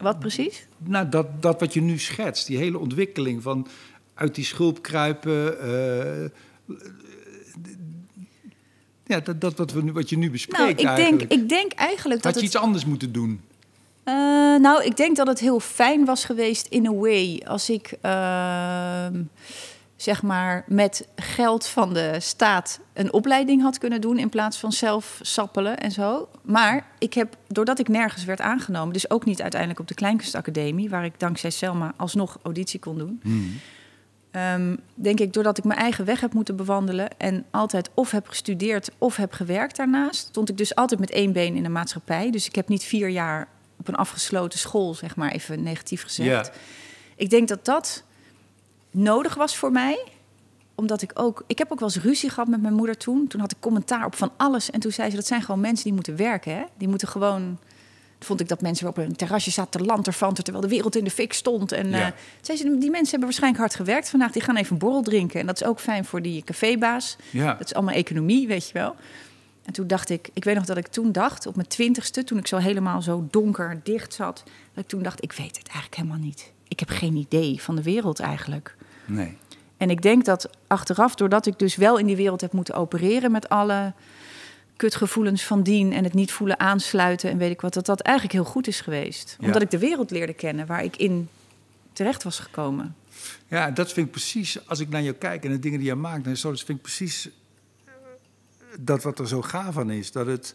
Wat 0.00 0.18
precies? 0.18 0.66
Nou, 0.78 1.08
dat, 1.08 1.42
dat 1.42 1.60
wat 1.60 1.74
je 1.74 1.80
nu 1.80 1.98
schetst, 1.98 2.46
die 2.46 2.56
hele 2.56 2.78
ontwikkeling 2.78 3.42
van 3.42 3.66
uit 4.14 4.34
die 4.34 4.44
schulp 4.44 4.82
kruipen. 4.82 5.60
eh, 5.60 6.30
ja, 9.06 9.20
dat, 9.20 9.40
dat 9.40 9.56
wat, 9.56 9.72
we, 9.72 9.82
nu- 9.82 9.92
wat 9.92 10.08
je 10.08 10.18
nu 10.18 10.30
bespreekt 10.30 10.58
Nou, 10.58 10.70
ik 10.70 10.76
denk, 10.76 10.98
eigenlijk. 10.98 11.32
ik 11.32 11.48
denk 11.48 11.72
eigenlijk 11.72 12.22
dat 12.22 12.32
Had 12.32 12.40
je 12.42 12.46
het... 12.46 12.54
iets 12.54 12.64
anders 12.64 12.84
moeten 12.84 13.12
doen? 13.12 13.40
Eh, 14.04 14.14
nou, 14.56 14.84
ik 14.84 14.96
denk 14.96 15.16
dat 15.16 15.26
het 15.26 15.38
heel 15.40 15.60
fijn 15.60 16.04
was 16.04 16.24
geweest 16.24 16.66
in 16.66 16.86
a 16.86 16.92
way 16.94 17.42
als 17.46 17.70
ik 17.70 17.92
ehm, 18.00 19.22
zeg 19.98 20.22
maar, 20.22 20.64
met 20.66 21.08
geld 21.16 21.66
van 21.66 21.94
de 21.94 22.16
staat 22.18 22.80
een 22.92 23.12
opleiding 23.12 23.62
had 23.62 23.78
kunnen 23.78 24.00
doen 24.00 24.18
in 24.18 24.28
plaats 24.28 24.58
van 24.58 24.72
zelf 24.72 25.18
sappelen 25.22 25.78
en 25.78 25.90
zo. 25.90 26.28
Maar 26.42 26.86
ik 26.98 27.14
heb, 27.14 27.36
doordat 27.46 27.78
ik 27.78 27.88
nergens 27.88 28.24
werd 28.24 28.40
aangenomen, 28.40 28.92
dus 28.92 29.10
ook 29.10 29.24
niet 29.24 29.42
uiteindelijk 29.42 29.80
op 29.80 29.88
de 29.88 29.94
Kleinkunstacademie, 29.94 30.90
waar 30.90 31.04
ik 31.04 31.20
dankzij 31.20 31.50
Selma 31.50 31.92
alsnog 31.96 32.38
auditie 32.42 32.80
kon 32.80 32.98
doen. 32.98 33.20
Ehm, 34.30 34.76
denk 34.94 35.20
ik, 35.20 35.32
doordat 35.32 35.58
ik 35.58 35.64
mijn 35.64 35.78
eigen 35.78 36.04
weg 36.04 36.20
heb 36.20 36.32
moeten 36.32 36.56
bewandelen 36.56 37.18
en 37.18 37.44
altijd 37.50 37.90
of 37.94 38.10
heb 38.10 38.28
gestudeerd 38.28 38.90
of 38.98 39.16
heb 39.16 39.32
gewerkt 39.32 39.76
daarnaast, 39.76 40.26
stond 40.26 40.48
ik 40.48 40.56
dus 40.56 40.74
altijd 40.74 41.00
met 41.00 41.10
één 41.10 41.32
been 41.32 41.54
in 41.54 41.62
de 41.62 41.68
maatschappij. 41.68 42.30
Dus 42.30 42.46
ik 42.46 42.54
heb 42.54 42.68
niet 42.68 42.84
vier 42.84 43.08
jaar 43.08 43.48
op 43.78 43.88
een 43.88 43.94
afgesloten 43.94 44.58
school, 44.58 44.94
zeg 44.94 45.16
maar 45.16 45.30
even 45.30 45.62
negatief 45.62 46.02
gezegd. 46.02 46.50
Ik 47.16 47.30
denk 47.30 47.48
dat 47.48 47.64
dat 47.64 48.04
nodig 48.90 49.34
was 49.34 49.56
voor 49.56 49.72
mij 49.72 50.04
omdat 50.74 51.02
ik 51.02 51.10
ook... 51.14 51.44
Ik 51.46 51.58
heb 51.58 51.72
ook 51.72 51.80
wel 51.80 51.88
eens 51.88 52.02
ruzie 52.04 52.30
gehad 52.30 52.48
met 52.48 52.62
mijn 52.62 52.74
moeder 52.74 52.96
toen. 52.96 53.26
Toen 53.26 53.40
had 53.40 53.50
ik 53.52 53.56
commentaar 53.60 54.04
op 54.06 54.14
van 54.14 54.30
alles. 54.36 54.70
En 54.70 54.80
toen 54.80 54.92
zei 54.92 55.10
ze, 55.10 55.16
dat 55.16 55.26
zijn 55.26 55.42
gewoon 55.42 55.60
mensen 55.60 55.84
die 55.84 55.92
moeten 55.92 56.16
werken. 56.16 56.52
Hè? 56.52 56.62
Die 56.76 56.88
moeten 56.88 57.08
gewoon... 57.08 57.40
Toen 58.18 58.26
vond 58.26 58.40
ik 58.40 58.48
dat 58.48 58.60
mensen 58.60 58.88
op 58.88 58.96
een 58.96 59.16
terrasje 59.16 59.50
zaten 59.50 59.80
te 59.80 59.86
lanterfanten... 59.86 60.44
terwijl 60.44 60.64
de 60.66 60.70
wereld 60.74 60.96
in 60.96 61.04
de 61.04 61.10
fik 61.10 61.32
stond. 61.32 61.72
En 61.72 61.88
Ja. 61.90 62.06
eh, 62.06 62.12
zei 62.40 62.58
ze, 62.58 62.64
die 62.64 62.90
mensen 62.90 63.10
hebben 63.10 63.20
waarschijnlijk 63.28 63.62
hard 63.62 63.74
gewerkt 63.74 64.10
vandaag. 64.10 64.32
Die 64.32 64.42
gaan 64.42 64.56
even 64.56 64.72
een 64.72 64.78
borrel 64.78 65.02
drinken. 65.02 65.40
En 65.40 65.46
dat 65.46 65.60
is 65.60 65.66
ook 65.66 65.80
fijn 65.80 66.04
voor 66.04 66.22
die 66.22 66.42
cafébaas. 66.44 67.16
Ja. 67.30 67.54
Dat 67.54 67.66
is 67.66 67.74
allemaal 67.74 67.94
economie, 67.94 68.46
weet 68.46 68.66
je 68.66 68.72
wel. 68.72 68.94
En 69.64 69.72
toen 69.72 69.86
dacht 69.86 70.10
ik, 70.10 70.28
ik 70.32 70.44
weet 70.44 70.54
nog 70.54 70.64
dat 70.64 70.76
ik 70.76 70.86
toen 70.86 71.12
dacht, 71.12 71.46
op 71.46 71.56
mijn 71.56 71.68
twintigste, 71.68 72.24
toen 72.24 72.38
ik 72.38 72.46
zo 72.46 72.56
helemaal 72.56 73.02
zo 73.02 73.26
donker 73.30 73.80
dicht 73.82 74.14
zat, 74.14 74.42
dat 74.74 74.84
ik 74.84 74.88
toen 74.90 75.02
dacht, 75.02 75.22
ik 75.22 75.32
weet 75.32 75.56
het 75.58 75.66
eigenlijk 75.66 75.96
helemaal 75.96 76.18
niet. 76.18 76.52
Ik 76.68 76.80
heb 76.80 76.88
geen 76.88 77.16
idee 77.16 77.62
van 77.62 77.76
de 77.76 77.82
wereld 77.82 78.20
eigenlijk. 78.20 78.76
Nee. 79.08 79.36
En 79.76 79.90
ik 79.90 80.02
denk 80.02 80.24
dat 80.24 80.50
achteraf, 80.66 81.14
doordat 81.14 81.46
ik 81.46 81.58
dus 81.58 81.76
wel 81.76 81.98
in 81.98 82.06
die 82.06 82.16
wereld 82.16 82.40
heb 82.40 82.52
moeten 82.52 82.74
opereren 82.74 83.30
met 83.30 83.48
alle 83.48 83.92
kutgevoelens 84.76 85.44
van 85.44 85.62
dien 85.62 85.92
en 85.92 86.04
het 86.04 86.14
niet 86.14 86.32
voelen 86.32 86.60
aansluiten 86.60 87.30
en 87.30 87.38
weet 87.38 87.50
ik 87.50 87.60
wat, 87.60 87.74
dat 87.74 87.86
dat 87.86 88.00
eigenlijk 88.00 88.36
heel 88.36 88.52
goed 88.52 88.66
is 88.66 88.80
geweest. 88.80 89.36
Ja. 89.40 89.46
Omdat 89.46 89.62
ik 89.62 89.70
de 89.70 89.78
wereld 89.78 90.10
leerde 90.10 90.32
kennen 90.34 90.66
waar 90.66 90.84
ik 90.84 90.96
in 90.96 91.28
terecht 91.92 92.22
was 92.22 92.38
gekomen. 92.38 92.96
Ja, 93.48 93.70
dat 93.70 93.92
vind 93.92 94.06
ik 94.06 94.12
precies, 94.12 94.68
als 94.68 94.80
ik 94.80 94.88
naar 94.88 95.02
jou 95.02 95.14
kijk 95.14 95.44
en 95.44 95.50
de 95.50 95.58
dingen 95.58 95.78
die 95.78 95.88
je 95.88 95.94
maakt 95.94 96.26
en 96.26 96.36
zo, 96.36 96.50
dat 96.50 96.62
vind 96.62 96.78
ik 96.78 96.84
precies 96.84 97.28
dat 98.78 99.02
wat 99.02 99.18
er 99.18 99.28
zo 99.28 99.42
gaaf 99.42 99.78
aan 99.78 99.90
is. 99.90 100.12
Dat 100.12 100.26
het 100.26 100.54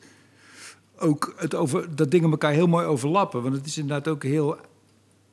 ook 0.98 1.33
het 1.38 1.55
over, 1.55 1.95
dat 1.95 2.12
dingen 2.12 2.31
elkaar 2.31 2.51
heel 2.51 2.67
mooi 2.67 2.86
overlappen. 2.86 3.41
Want 3.41 3.55
het 3.55 3.65
is 3.65 3.77
inderdaad 3.77 4.07
ook 4.07 4.24
heel 4.24 4.57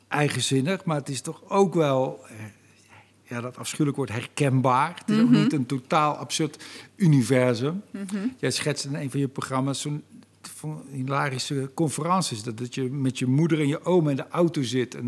eigenzinnig, 0.08 0.84
maar 0.84 0.96
het 0.96 1.08
is 1.08 1.20
toch 1.20 1.42
ook 1.48 1.74
wel, 1.74 2.24
ja, 3.30 3.40
dat 3.40 3.56
afschuwelijk 3.58 3.96
woord 3.96 4.10
herkenbaar. 4.10 4.94
Het 4.98 5.10
is 5.16 5.22
ook 5.22 5.30
niet 5.30 5.52
een 5.52 5.66
totaal 5.66 6.14
absurd 6.16 6.64
universum. 6.96 7.82
Jij 8.38 8.50
schetst 8.50 8.84
in 8.84 8.94
een 8.94 9.10
van 9.10 9.20
je 9.20 9.28
programma's 9.28 9.80
zo'n 9.80 10.02
hilarische 10.90 11.70
conferences. 11.74 12.42
Dat, 12.42 12.58
dat 12.58 12.74
je 12.74 12.82
met 12.82 13.18
je 13.18 13.26
moeder 13.26 13.60
en 13.60 13.68
je 13.68 13.84
oom 13.84 14.08
in 14.08 14.16
de 14.16 14.28
auto 14.28 14.62
zit. 14.62 14.94
En 14.94 15.04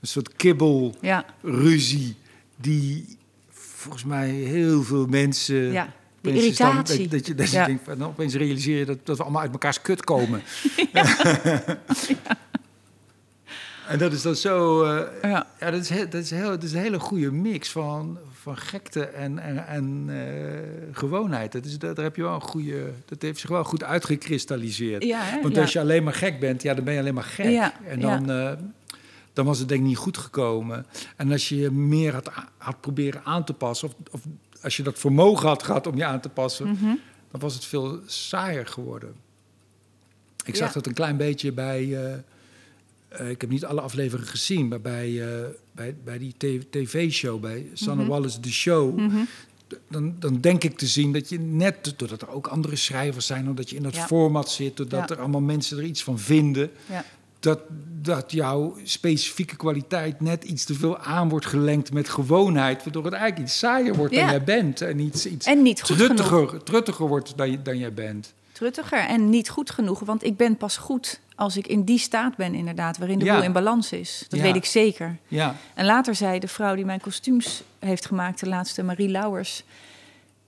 een 0.00 0.08
soort 0.08 0.32
kibbel 0.36 0.94
Ja, 1.00 1.24
ruzie 1.42 2.16
die 2.56 3.16
volgens 3.50 4.04
mij 4.04 4.28
heel 4.30 4.82
veel 4.82 5.06
mensen. 5.06 5.56
ja. 5.72 5.92
De 6.20 6.28
dan- 6.28 6.38
irritatie. 6.38 7.08
dat, 7.08 7.26
je, 7.26 7.34
dat 7.34 7.50
je 7.50 7.56
Ja. 7.56 7.66
denkt, 7.66 7.84
van, 7.84 7.98
nou, 7.98 8.10
opeens 8.10 8.34
realiseer 8.34 8.78
je 8.78 8.84
dat, 8.84 8.98
dat 9.06 9.16
we 9.16 9.22
allemaal 9.22 9.42
uit 9.42 9.52
mekaars 9.52 9.82
kut 9.82 10.04
komen. 10.04 10.42
en 13.88 13.98
dat 13.98 14.12
is 14.12 14.22
dan 14.22 14.34
zo. 14.36 14.84
eh, 14.84 15.30
Ja. 15.30 15.46
ja, 15.60 15.70
dat 15.70 15.80
is, 15.80 15.88
heel, 15.88 16.08
dat, 16.08 16.22
is 16.22 16.30
heel, 16.30 16.48
dat 16.48 16.62
is 16.62 16.72
een 16.72 16.80
hele 16.80 16.98
goede 16.98 17.30
mix 17.32 17.70
van, 17.70 18.18
van 18.40 18.56
gekte 18.56 19.04
en, 19.04 19.38
en, 19.38 19.66
en 19.66 20.04
eh, 20.08 20.96
gewoonheid. 20.96 21.52
Dat 21.52 21.64
is, 21.64 21.78
dat, 21.78 21.96
daar 21.96 22.04
heb 22.04 22.16
je 22.16 22.22
wel 22.22 22.34
een 22.34 22.40
goede. 22.40 22.92
Dat 23.04 23.22
heeft 23.22 23.40
zich 23.40 23.50
wel 23.50 23.64
goed 23.64 23.84
uitgekristalliseerd. 23.84 25.04
Ja, 25.04 25.20
hè? 25.22 25.42
Want 25.42 25.54
Ja. 25.54 25.60
als 25.60 25.72
je 25.72 25.80
alleen 25.80 26.04
maar 26.04 26.14
gek 26.14 26.40
bent, 26.40 26.62
ja, 26.62 26.74
dan 26.74 26.84
ben 26.84 26.94
je 26.94 27.00
alleen 27.00 27.14
maar 27.14 27.24
gek. 27.24 27.50
Ja, 27.50 27.72
En 27.86 28.00
dan, 28.00 28.30
eh, 28.30 28.52
dan 29.32 29.44
was 29.44 29.58
het 29.58 29.68
denk 29.68 29.80
ik 29.80 29.86
niet 29.86 29.96
goed 29.96 30.18
gekomen. 30.18 30.86
En 31.16 31.32
als 31.32 31.48
je 31.48 31.56
je 31.56 31.70
meer 31.70 32.12
had, 32.12 32.30
had 32.58 32.80
proberen 32.80 33.20
aan 33.24 33.44
te 33.44 33.52
passen, 33.52 33.88
of, 33.88 33.94
of 34.10 34.20
als 34.62 34.76
je 34.76 34.82
dat 34.82 34.98
vermogen 34.98 35.48
had 35.48 35.62
gehad 35.62 35.86
om 35.86 35.96
je 35.96 36.04
aan 36.04 36.20
te 36.20 36.28
passen, 36.28 36.68
Mhm. 36.68 36.84
dan 37.30 37.40
was 37.40 37.54
het 37.54 37.64
veel 37.64 38.00
saaier 38.06 38.66
geworden. 38.66 39.14
Ik 40.44 40.56
zag 40.56 40.72
dat 40.72 40.86
een 40.86 40.94
klein 40.94 41.16
beetje 41.16 41.52
bij. 41.52 41.98
Eh, 43.18 43.30
ik 43.30 43.40
heb 43.40 43.50
niet 43.50 43.64
alle 43.64 43.80
afleveringen 43.80 44.28
gezien, 44.30 44.68
maar 44.68 44.80
bij, 44.80 45.22
eh, 45.22 45.46
bij, 45.72 45.94
bij 46.04 46.18
die 46.18 46.34
tv-show, 46.70 47.40
bij 47.40 47.66
Sanne 47.72 48.02
Mhm. 48.02 48.10
Wallace 48.10 48.40
The 48.40 48.52
Show. 48.52 48.98
d- 49.66 49.76
Dan, 49.88 50.14
dan 50.18 50.40
denk 50.40 50.64
ik 50.64 50.78
te 50.78 50.86
zien 50.86 51.12
dat 51.12 51.28
je 51.28 51.38
net, 51.40 51.94
doordat 51.96 52.22
er 52.22 52.28
ook 52.30 52.46
andere 52.46 52.76
schrijvers 52.76 53.26
zijn, 53.26 53.48
omdat 53.48 53.70
je 53.70 53.76
in 53.76 53.82
dat 53.82 53.94
Ja. 53.94 54.06
format 54.06 54.50
zit, 54.50 54.76
doordat 54.76 55.08
Ja. 55.08 55.14
er 55.14 55.20
allemaal 55.20 55.40
mensen 55.40 55.78
er 55.78 55.84
iets 55.84 56.02
van 56.02 56.18
vinden, 56.18 56.70
Ja. 56.88 57.04
dat, 57.40 57.60
dat 58.02 58.32
jouw 58.32 58.76
specifieke 58.82 59.56
kwaliteit 59.56 60.20
net 60.20 60.44
iets 60.44 60.64
te 60.64 60.74
veel 60.74 60.98
aan 60.98 61.28
wordt 61.28 61.46
gelengd 61.46 61.92
met 61.92 62.08
gewoonheid, 62.08 62.82
waardoor 62.84 63.04
het 63.04 63.12
eigenlijk 63.12 63.48
iets 63.48 63.58
saaier 63.58 63.94
wordt 63.94 64.14
dan 64.14 64.24
jij 64.28 64.44
bent. 64.44 64.80
En 64.80 64.98
iets, 64.98 65.26
iets 65.26 65.46
En 65.46 65.62
niet 65.62 65.84
truttiger, 65.84 66.62
truttiger 66.62 67.06
wordt 67.08 67.36
dan, 67.36 67.58
dan 67.62 67.78
jij 67.78 67.92
bent. 67.92 68.32
truttiger 68.52 68.98
en 68.98 69.30
niet 69.30 69.48
goed 69.50 69.70
genoeg. 69.70 70.00
Want 70.00 70.24
ik 70.24 70.36
ben 70.36 70.56
pas 70.56 70.76
goed 70.76 71.20
als 71.34 71.56
ik 71.56 71.66
in 71.66 71.84
die 71.84 71.98
staat 71.98 72.36
ben, 72.36 72.54
inderdaad, 72.54 72.98
waarin 72.98 73.18
de 73.18 73.24
Ja. 73.24 73.34
boel 73.34 73.42
in 73.42 73.52
balans 73.52 73.92
is. 73.92 74.24
Dat 74.28 74.38
Ja. 74.38 74.44
weet 74.44 74.56
ik 74.56 74.64
zeker. 74.64 75.16
Ja, 75.28 75.56
En 75.74 75.84
later 75.84 76.14
zei 76.14 76.38
de 76.38 76.48
vrouw 76.48 76.74
die 76.74 76.84
mijn 76.84 77.00
kostuums 77.00 77.62
heeft 77.78 78.06
gemaakt, 78.06 78.40
de 78.40 78.48
laatste 78.48 78.82
Marie 78.82 79.08
Lauwers. 79.08 79.62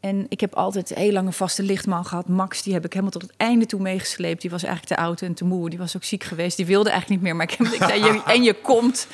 En 0.01 0.27
ik 0.29 0.41
heb 0.41 0.55
altijd 0.55 0.91
een 0.91 0.97
heel 1.03 1.13
lange 1.13 1.33
vaste 1.33 1.63
lichtman 1.63 2.05
gehad. 2.07 2.29
Max, 2.29 2.63
die 2.63 2.73
heb 2.73 2.85
ik 2.85 2.91
helemaal 2.93 3.13
tot 3.13 3.23
het 3.23 3.33
einde 3.37 3.67
toe 3.67 3.81
meegesleept. 3.81 4.41
Die 4.41 4.51
was 4.51 4.63
eigenlijk 4.63 4.95
te 4.95 5.03
oud 5.07 5.23
en 5.23 5.35
te 5.35 5.45
moe. 5.45 5.71
Die 5.71 5.79
was 5.79 5.97
ook 5.97 6.05
ziek 6.05 6.25
geweest. 6.25 6.57
Die 6.57 6.67
wilde 6.67 6.91
eigenlijk 6.91 7.21
niet 7.21 7.31
meer. 7.31 7.37
Maar 7.39 7.51
ik, 7.53 7.59
heb, 7.59 7.67
ik 7.67 7.83
zei, 8.03 8.21
en 8.37 8.43
je 8.43 8.55
komt. 8.55 9.07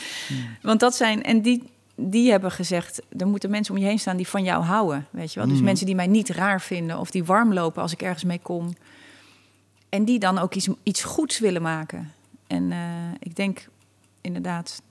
Want 0.62 0.80
dat 0.80 0.94
zijn... 0.94 1.22
En 1.22 1.40
die, 1.42 1.62
die 1.94 2.30
hebben 2.30 2.50
gezegd, 2.50 3.02
er 3.18 3.26
moeten 3.26 3.50
mensen 3.50 3.74
om 3.74 3.80
je 3.80 3.86
heen 3.86 3.98
staan 3.98 4.16
die 4.16 4.28
van 4.28 4.42
jou 4.44 4.64
houden. 4.64 5.06
Weet 5.10 5.32
je 5.32 5.38
wel? 5.38 5.48
Dus 5.48 5.56
Mhm. 5.56 5.64
mensen 5.64 5.86
die 5.86 5.94
mij 5.94 6.06
niet 6.06 6.28
raar 6.28 6.60
vinden 6.60 6.98
of 6.98 7.10
die 7.10 7.24
warm 7.24 7.52
lopen 7.52 7.82
als 7.82 7.92
ik 7.92 8.02
ergens 8.02 8.24
mee 8.24 8.40
kom. 8.42 8.74
En 9.90 10.04
die 10.04 10.18
dan 10.18 10.38
ook 10.38 10.54
iets, 10.54 10.68
iets 10.82 11.02
goeds 11.02 11.38
willen 11.38 11.62
maken. 11.62 12.12
En 12.46 12.72
eh, 12.72 12.78
ik 13.18 13.36
denk 13.36 13.68
inderdaad... 14.20 14.82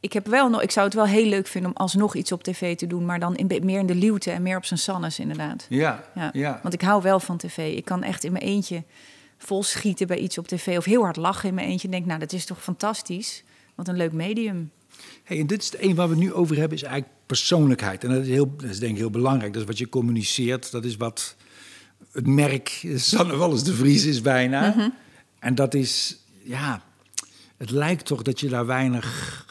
Ik, 0.00 0.12
heb 0.12 0.26
wel 0.26 0.48
nog, 0.48 0.62
ik 0.62 0.70
zou 0.70 0.86
het 0.86 0.94
wel 0.94 1.06
heel 1.06 1.26
leuk 1.26 1.46
vinden 1.46 1.70
om 1.70 1.76
alsnog 1.76 2.14
iets 2.14 2.32
op 2.32 2.42
tv 2.42 2.76
te 2.76 2.86
doen... 2.86 3.04
maar 3.04 3.20
dan 3.20 3.36
in, 3.36 3.64
meer 3.64 3.78
in 3.78 3.86
de 3.86 3.94
luwte 3.94 4.30
en 4.30 4.42
meer 4.42 4.56
op 4.56 4.64
zijn 4.64 4.80
sannes, 4.80 5.18
inderdaad. 5.18 5.66
ja, 5.68 6.04
Ja. 6.14 6.30
ja. 6.32 6.60
Want 6.62 6.74
ik 6.74 6.80
hou 6.80 7.02
wel 7.02 7.20
van 7.20 7.36
tv. 7.36 7.76
Ik 7.76 7.84
kan 7.84 8.02
echt 8.02 8.24
in 8.24 8.32
mijn 8.32 8.44
eentje 8.44 8.82
vol 9.38 9.62
schieten 9.62 10.06
bij 10.06 10.18
iets 10.18 10.38
op 10.38 10.48
tv... 10.48 10.76
of 10.78 10.84
heel 10.84 11.02
hard 11.02 11.16
lachen 11.16 11.48
in 11.48 11.54
mijn 11.54 11.68
eentje. 11.68 11.86
En 11.86 11.92
denk, 11.92 12.06
nou, 12.06 12.20
dat 12.20 12.32
is 12.32 12.44
toch 12.44 12.62
fantastisch? 12.62 13.44
Wat 13.74 13.88
een 13.88 13.96
leuk 13.96 14.12
medium. 14.12 14.70
Hey, 15.24 15.40
en 15.40 15.46
dit 15.46 15.62
is 15.62 15.70
het 15.70 15.82
een 15.82 15.94
waar 15.94 16.08
we 16.08 16.14
het 16.14 16.22
nu 16.22 16.32
over 16.32 16.56
hebben, 16.56 16.76
is 16.76 16.82
eigenlijk 16.82 17.14
persoonlijkheid. 17.26 18.04
En 18.04 18.10
dat 18.10 18.22
is, 18.22 18.28
heel, 18.28 18.56
dat 18.56 18.70
is 18.70 18.78
denk 18.78 18.92
ik 18.92 18.98
heel 18.98 19.10
belangrijk. 19.10 19.52
Dat 19.52 19.62
is 19.62 19.68
wat 19.68 19.78
je 19.78 19.88
communiceert. 19.88 20.70
Dat 20.70 20.84
is 20.84 20.96
wat 20.96 21.36
het 22.14 22.26
merk 22.26 22.86
Sanne 22.96 23.36
Wallis 23.36 23.62
de 23.62 23.74
Vries 23.74 24.04
is 24.04 24.20
bijna. 24.20 24.92
En 25.38 25.54
dat 25.54 25.74
is, 25.74 26.16
ja, 26.42 26.82
het 27.56 27.70
lijkt 27.70 28.06
toch 28.06 28.22
dat 28.22 28.40
je 28.40 28.48
daar 28.48 28.66
weinig 28.66 29.46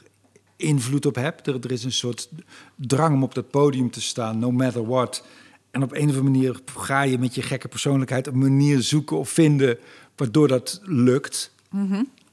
invloed 0.55 1.05
op 1.05 1.15
hebt. 1.15 1.47
Er, 1.47 1.55
er 1.61 1.71
is 1.71 1.83
een 1.83 1.91
soort 1.91 2.29
drang 2.75 3.15
om 3.15 3.23
op 3.23 3.33
dat 3.33 3.49
podium 3.49 3.91
te 3.91 4.01
staan, 4.01 4.39
no 4.39 4.51
matter 4.51 4.85
what. 4.85 5.25
En 5.71 5.83
op 5.83 5.91
een 5.91 6.09
of 6.09 6.15
andere 6.15 6.23
manier 6.23 6.59
ga 6.75 7.01
je 7.01 7.17
met 7.17 7.35
je 7.35 7.41
gekke 7.41 7.67
persoonlijkheid 7.67 8.27
een 8.27 8.37
manier 8.37 8.81
zoeken 8.81 9.17
of 9.17 9.29
vinden 9.29 9.77
waardoor 10.15 10.47
dat 10.47 10.81
lukt. 10.83 11.51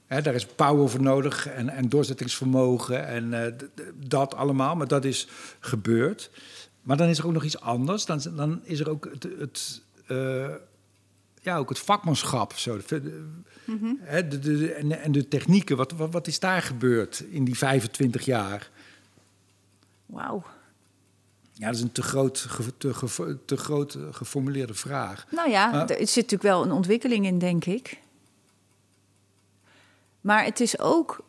Hè, 0.06 0.22
daar 0.22 0.34
is 0.34 0.46
power 0.46 0.88
voor 0.88 1.02
nodig 1.02 1.46
en, 1.48 1.68
en 1.68 1.88
doorzettingsvermogen 1.88 3.06
en 3.06 3.44
eh, 3.44 3.52
dat 4.06 4.34
allemaal. 4.34 4.76
Maar 4.76 4.88
dat 4.88 5.04
is 5.04 5.28
gebeurd. 5.60 6.30
Maar 6.82 6.96
dan 6.96 7.08
is 7.08 7.18
er 7.18 7.26
ook 7.26 7.32
nog 7.32 7.44
iets 7.44 7.60
anders. 7.60 8.04
Dan, 8.04 8.20
dan 8.36 8.60
is 8.64 8.80
er 8.80 8.90
ook 8.90 9.08
het, 9.12 9.26
het, 9.38 9.82
eh, 10.10 10.54
ja, 11.42 11.56
ook 11.56 11.68
het 11.68 11.78
vakmanschap. 11.78 12.52
Zo. 12.52 12.76
De, 12.86 13.00
de- 13.02 13.28
hè, 14.00 14.28
de, 14.28 14.38
de- 14.38 14.58
de- 14.58 14.72
en, 14.72 15.00
en 15.02 15.12
de 15.12 15.28
technieken. 15.28 15.76
Wat, 15.76 15.92
wat, 15.92 16.12
wat 16.12 16.26
is 16.26 16.38
daar 16.38 16.62
gebeurd 16.62 17.20
in 17.30 17.44
die 17.44 17.56
25 17.58 18.24
jaar? 18.24 18.70
Wauw. 20.06 20.42
Ja, 21.52 21.66
dat 21.66 21.74
is 21.74 21.80
een 21.82 21.92
te 21.92 22.02
groot, 22.02 22.38
ge- 22.38 22.76
te, 22.76 22.94
ge- 22.94 23.38
te 23.44 23.56
groot 23.56 23.94
eh, 23.94 24.02
geformuleerde 24.10 24.74
vraag. 24.74 25.26
Nou 25.30 25.50
ja, 25.50 25.70
Maar- 25.70 25.90
er 25.90 25.96
zit 25.96 26.14
natuurlijk 26.14 26.42
wel 26.42 26.62
een 26.62 26.72
ontwikkeling 26.72 27.26
in, 27.26 27.38
denk 27.38 27.64
ik. 27.64 28.00
Maar 30.20 30.44
het 30.44 30.60
is 30.60 30.78
ook. 30.78 31.24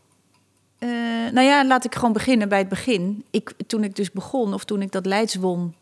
eh, 0.77 0.89
nou 1.31 1.41
ja, 1.41 1.65
laat 1.65 1.85
ik 1.85 1.95
gewoon 1.95 2.13
beginnen 2.13 2.49
bij 2.49 2.57
het 2.59 2.69
begin. 2.69 3.25
Ik, 3.29 3.53
toen 3.67 3.83
ik 3.83 3.95
dus 3.95 4.11
begon, 4.11 4.53
of 4.53 4.65
toen 4.65 4.81
ik 4.81 4.91
dat 4.91 5.05
Leids 5.05 5.35
won, 5.35 5.75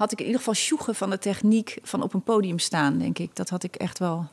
had 0.00 0.12
ik 0.12 0.18
in 0.18 0.24
ieder 0.24 0.38
geval 0.38 0.54
sjoegen 0.54 0.94
van 0.94 1.10
de 1.10 1.18
techniek 1.18 1.78
van 1.82 2.02
op 2.02 2.14
een 2.14 2.22
podium 2.22 2.58
staan, 2.58 2.98
denk 2.98 3.18
ik. 3.18 3.36
Dat 3.36 3.48
had 3.48 3.62
ik 3.62 3.76
echt 3.76 3.98
wel. 3.98 4.26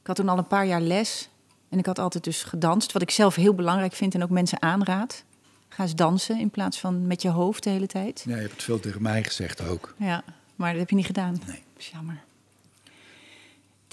Ik 0.00 0.06
had 0.06 0.16
toen 0.16 0.28
al 0.28 0.38
een 0.38 0.46
paar 0.46 0.66
jaar 0.66 0.80
les. 0.80 1.28
En 1.68 1.78
ik 1.78 1.86
had 1.86 1.98
altijd 1.98 2.24
dus 2.24 2.42
gedanst, 2.42 2.92
wat 2.92 3.02
ik 3.02 3.10
zelf 3.10 3.34
heel 3.34 3.54
belangrijk 3.54 3.92
vind 3.92 4.14
en 4.14 4.22
ook 4.22 4.30
mensen 4.30 4.62
aanraad. 4.62 5.24
Ga 5.68 5.82
eens 5.82 5.94
dansen 5.94 6.38
in 6.38 6.50
plaats 6.50 6.80
van 6.80 7.06
met 7.06 7.22
je 7.22 7.28
hoofd 7.28 7.62
de 7.62 7.70
hele 7.70 7.86
tijd. 7.86 8.24
Ja, 8.26 8.34
je 8.34 8.40
hebt 8.40 8.52
het 8.52 8.62
veel 8.62 8.80
tegen 8.80 9.02
mij 9.02 9.24
gezegd 9.24 9.68
ook. 9.68 9.94
Ja, 9.98 10.24
maar 10.56 10.70
dat 10.70 10.80
heb 10.80 10.90
je 10.90 10.96
niet 10.96 11.06
gedaan. 11.06 11.32
Nee. 11.46 11.62
Dat 11.72 11.82
is 11.82 11.88
jammer. 11.88 12.22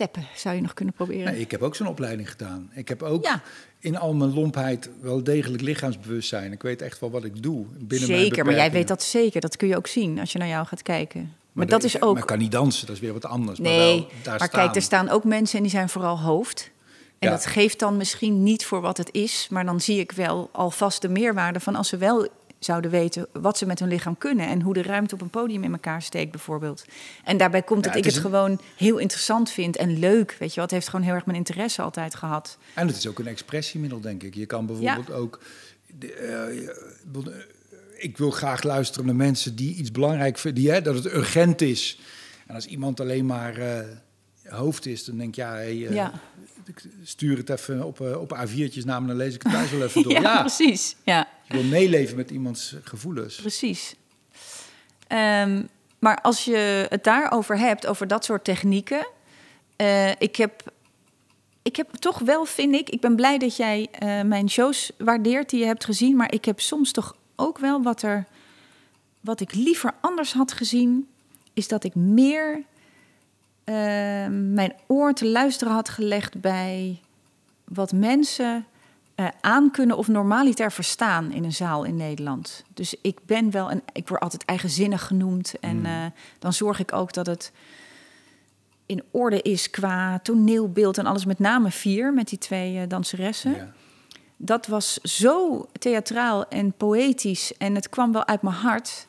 Teppen 0.02 0.26
zou 0.36 0.56
je 0.56 0.62
nog 0.62 0.74
kunnen 0.74 0.94
proberen. 0.94 1.32
Nee, 1.32 1.42
ik 1.42 1.52
heb 1.52 1.62
ook 1.62 1.76
zo'n 1.76 1.88
opleiding 1.88 2.30
gedaan. 2.30 2.70
Ik 2.74 2.88
heb 2.88 3.04
ook 3.04 3.24
Ja. 3.26 3.42
in 3.80 3.98
al 3.98 4.14
mijn 4.14 4.34
lompheid 4.34 4.90
wel 5.02 5.24
degelijk 5.24 5.62
lichaamsbewustzijn. 5.64 6.52
Ik 6.52 6.62
weet 6.62 6.82
echt 6.82 7.00
wel 7.00 7.12
wat 7.12 7.24
ik 7.24 7.44
doe. 7.44 7.66
Binnen 7.80 8.10
mijn 8.10 8.22
zeker, 8.22 8.46
maar 8.46 8.54
jij 8.56 8.72
weet 8.72 8.88
dat 8.88 9.04
zeker. 9.04 9.42
Dat 9.42 9.56
kun 9.58 9.68
je 9.68 9.76
ook 9.78 9.88
zien 9.88 10.20
als 10.20 10.32
je 10.32 10.38
naar 10.40 10.48
jou 10.48 10.66
gaat 10.66 10.82
kijken. 10.82 11.20
Maar, 11.22 11.32
Maar 11.54 11.66
dat 11.68 11.84
is 11.84 12.02
ook... 12.02 12.14
Maar 12.14 12.26
kan 12.26 12.38
niet 12.38 12.52
dansen, 12.52 12.86
dat 12.88 12.96
is 12.96 13.02
weer 13.02 13.14
wat 13.14 13.26
anders. 13.26 13.60
nee, 13.60 13.78
maar 13.78 13.86
wel 13.88 14.08
daar 14.24 14.38
maar 14.40 14.48
staan. 14.48 14.64
kijk, 14.64 14.76
er 14.76 14.82
staan 14.82 15.10
ook 15.10 15.24
mensen 15.24 15.58
en 15.58 15.64
die 15.64 15.72
zijn 15.72 15.90
vooral 15.90 16.20
hoofd. 16.20 16.72
En 17.20 17.28
Ja. 17.30 17.34
dat 17.36 17.46
geeft 17.46 17.80
dan 17.80 17.98
misschien 17.98 18.44
niet 18.44 18.66
voor 18.66 18.82
wat 18.82 18.98
het 18.98 19.10
is, 19.12 19.48
maar 19.50 19.66
dan 19.66 19.82
zie 19.82 20.00
ik 20.00 20.12
wel 20.12 20.50
alvast 20.52 21.02
de 21.02 21.10
meerwaarde 21.10 21.60
van 21.60 21.76
als 21.76 21.88
ze 21.88 21.98
wel 21.98 22.28
zouden 22.66 22.92
weten 22.92 23.28
wat 23.34 23.58
ze 23.58 23.66
met 23.66 23.80
hun 23.80 23.88
lichaam 23.90 24.18
kunnen 24.18 24.48
en 24.48 24.62
hoe 24.62 24.74
de 24.74 24.82
ruimte 24.82 25.14
op 25.16 25.22
een 25.22 25.30
podium 25.30 25.64
in 25.64 25.72
elkaar 25.72 26.02
steekt, 26.02 26.32
bijvoorbeeld. 26.32 26.86
En 27.24 27.38
daarbij 27.38 27.62
komt 27.62 27.86
Ja, 27.86 27.92
dat 27.92 28.00
ik 28.00 28.06
het 28.06 28.16
het 28.16 28.24
is 28.26 28.30
een- 28.32 28.36
gewoon 28.38 28.62
heel 28.78 28.98
interessant 28.98 29.50
vind 29.52 29.76
en 29.76 30.00
leuk. 30.00 30.36
Weet 30.40 30.54
je 30.54 30.62
het 30.62 30.72
heeft 30.72 30.90
gewoon 30.90 31.06
heel 31.06 31.14
erg 31.14 31.26
mijn 31.26 31.38
interesse 31.38 31.82
altijd 31.82 32.16
gehad. 32.16 32.58
En 32.76 32.88
het 32.88 32.98
is 32.98 33.08
ook 33.08 33.20
een 33.20 33.28
expressiemiddel, 33.28 34.02
denk 34.02 34.24
ik. 34.24 34.34
Je 34.36 34.46
kan 34.46 34.66
bijvoorbeeld 34.66 35.12
ook... 35.12 35.40
de- 36.00 36.14
eh, 36.14 36.68
eh, 36.68 37.34
ik 37.98 38.18
wil 38.18 38.32
graag 38.32 38.64
luisteren 38.64 39.06
naar 39.06 39.16
mensen 39.16 39.56
die 39.56 39.76
iets 39.76 39.92
belangrijk 39.92 40.38
vinden, 40.38 40.62
die, 40.64 40.72
hè, 40.72 40.82
dat 40.82 40.96
het 40.96 41.06
urgent 41.06 41.62
is. 41.62 42.00
En 42.48 42.56
als 42.56 42.66
iemand 42.66 43.00
alleen 43.00 43.26
maar 43.26 43.58
eh, 43.58 43.80
hoofd 44.46 44.86
is, 44.86 45.06
dan 45.06 45.18
denk 45.18 45.30
ik, 45.30 45.36
ja, 45.36 45.52
hey, 45.52 45.88
eh, 45.88 45.94
Ja. 45.94 46.12
Ik 46.76 46.92
stuur 47.04 47.38
het 47.38 47.50
even 47.50 47.84
op, 47.84 48.02
eh, 48.02 48.22
op 48.22 48.34
A4'tjes 48.38 48.86
naar 48.86 49.02
me, 49.02 49.08
dan 49.08 49.18
lees 49.18 49.36
ik 49.36 49.44
het 49.44 49.52
thuis 49.52 49.72
wel 49.72 49.84
even 49.84 50.04
door. 50.04 50.12
Ja, 50.12 50.22
ja, 50.22 50.40
precies. 50.40 50.96
Ja, 51.04 51.28
je 51.48 51.54
wil 51.54 51.64
meeleven 51.64 52.16
met 52.16 52.32
iemands 52.32 52.76
gevoelens. 52.84 53.36
precies. 53.36 53.96
Ehm, 55.08 55.64
maar 56.00 56.22
als 56.22 56.46
je 56.46 56.86
het 56.90 57.04
daarover 57.04 57.58
hebt, 57.58 57.88
over 57.88 58.08
dat 58.08 58.26
soort 58.26 58.44
technieken. 58.44 59.08
eh, 59.76 60.10
ik 60.10 60.36
heb. 60.36 60.72
Ik 61.64 61.76
heb 61.76 61.90
toch 61.92 62.20
wel, 62.20 62.46
vind 62.46 62.76
ik, 62.76 62.90
ik 62.90 63.02
ben 63.02 63.16
blij 63.16 63.38
dat 63.38 63.56
jij 63.56 63.88
eh, 63.92 64.22
mijn 64.22 64.50
shows 64.50 64.92
waardeert 64.98 65.50
die 65.50 65.60
je 65.60 65.66
hebt 65.66 65.86
gezien. 65.86 66.16
Maar 66.16 66.34
ik 66.34 66.46
heb 66.46 66.60
soms 66.60 66.92
toch 66.92 67.16
ook 67.36 67.58
wel 67.58 67.82
wat 67.84 68.02
er. 68.02 68.26
Wat 69.20 69.40
ik 69.42 69.54
liever 69.54 69.94
anders 70.02 70.34
had 70.34 70.52
gezien, 70.52 71.08
is 71.54 71.68
dat 71.68 71.84
ik 71.84 71.96
meer 71.96 72.64
eh, 73.72 74.32
mijn 74.54 74.74
oor 74.88 75.14
te 75.14 75.28
luisteren 75.28 75.74
had 75.74 75.90
gelegd 75.90 76.42
bij 76.42 77.00
wat 77.64 77.92
mensen 77.92 78.66
eh 79.16 79.28
aan 79.42 79.72
kunnen 79.72 79.98
of 79.98 80.08
normaliter 80.08 80.72
verstaan 80.72 81.32
in 81.32 81.44
een 81.44 81.54
zaal 81.54 81.84
in 81.84 81.96
Nederland. 81.96 82.64
Dus 82.74 82.96
ik 83.02 83.20
ben 83.26 83.52
wel 83.52 83.72
een, 83.72 83.82
ik 83.94 84.08
word 84.08 84.22
altijd 84.22 84.46
eigenzinnig 84.46 85.08
genoemd 85.08 85.60
en 85.60 85.78
Mm. 85.78 85.86
eh, 85.86 86.06
dan 86.40 86.54
zorg 86.54 86.80
ik 86.80 86.94
ook 86.94 87.14
dat 87.14 87.26
het 87.26 87.52
in 88.86 89.04
orde 89.12 89.42
is 89.42 89.70
qua 89.70 90.20
toneelbeeld 90.20 90.98
en 90.98 91.06
alles. 91.06 91.26
Met 91.26 91.40
name 91.40 91.72
vier 91.72 92.14
met 92.14 92.28
die 92.30 92.38
twee 92.40 92.78
eh, 92.80 92.84
danseressen. 92.88 93.52
Ja. 93.56 93.72
Dat 94.38 94.68
was 94.68 94.94
zo 94.98 95.68
theatraal 95.80 96.48
en 96.48 96.72
poëtisch 96.72 97.58
en 97.58 97.76
het 97.76 97.90
kwam 97.90 98.12
wel 98.12 98.28
uit 98.28 98.42
mijn 98.42 98.56
hart. 98.56 99.08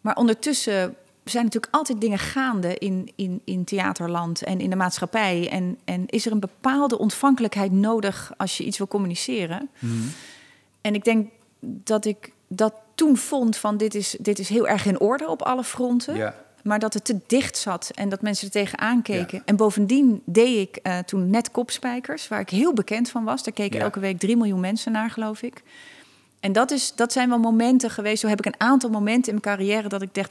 Maar 0.00 0.16
ondertussen 0.16 0.96
zijn 1.24 1.44
natuurlijk 1.44 1.74
altijd 1.74 2.00
dingen 2.00 2.18
gaande 2.18 2.78
in, 2.78 3.12
in, 3.16 3.40
in 3.44 3.64
theaterland 3.64 4.42
en 4.42 4.60
in 4.60 4.70
de 4.70 4.76
maatschappij. 4.76 5.48
En, 5.50 5.78
en 5.84 6.06
is 6.06 6.26
er 6.26 6.32
een 6.32 6.40
bepaalde 6.40 6.98
ontvankelijkheid 6.98 7.72
nodig 7.72 8.32
als 8.36 8.56
je 8.56 8.64
iets 8.64 8.78
wil 8.78 8.88
communiceren? 8.88 9.70
Mhm. 9.78 9.92
En 10.80 10.94
ik 10.94 11.04
denk 11.04 11.30
dat 11.60 12.04
ik 12.04 12.32
dat 12.48 12.74
toen 12.94 13.16
vond 13.16 13.56
van 13.56 13.76
dit 13.76 13.94
is, 13.94 14.16
dit 14.20 14.38
is 14.38 14.48
heel 14.48 14.68
erg 14.68 14.86
in 14.86 15.00
orde 15.00 15.28
op 15.28 15.42
alle 15.42 15.64
fronten. 15.64 16.16
Ja. 16.16 16.34
Maar 16.62 16.78
dat 16.78 16.94
het 16.94 17.04
te 17.04 17.18
dicht 17.26 17.56
zat 17.56 17.90
en 17.94 18.08
dat 18.08 18.22
mensen 18.22 18.46
er 18.46 18.52
tegenaan 18.52 19.02
keken. 19.02 19.38
Ja. 19.38 19.42
En 19.44 19.56
bovendien 19.56 20.22
deed 20.24 20.68
ik 20.68 20.76
eh, 20.76 20.98
toen 20.98 21.30
net 21.30 21.50
Kopspijkers, 21.50 22.28
waar 22.28 22.40
ik 22.40 22.50
heel 22.50 22.72
bekend 22.72 23.10
van 23.10 23.24
was. 23.24 23.42
Daar 23.42 23.54
keken 23.54 23.78
Ja. 23.78 23.84
elke 23.84 24.00
week 24.00 24.18
3 24.18 24.36
miljoen 24.36 24.60
mensen 24.60 24.92
naar, 24.92 25.10
geloof 25.10 25.42
ik. 25.42 25.62
En 26.42 26.52
dat, 26.52 26.70
is, 26.70 26.94
dat 26.94 27.12
zijn 27.12 27.28
wel 27.28 27.38
momenten 27.38 27.90
geweest. 27.90 28.20
Zo 28.20 28.28
heb 28.28 28.38
ik 28.38 28.46
een 28.46 28.60
aantal 28.60 28.90
momenten 28.90 29.32
in 29.32 29.38
mijn 29.42 29.56
carrière 29.56 29.88
dat 29.88 30.02
ik 30.02 30.14
dacht, 30.14 30.30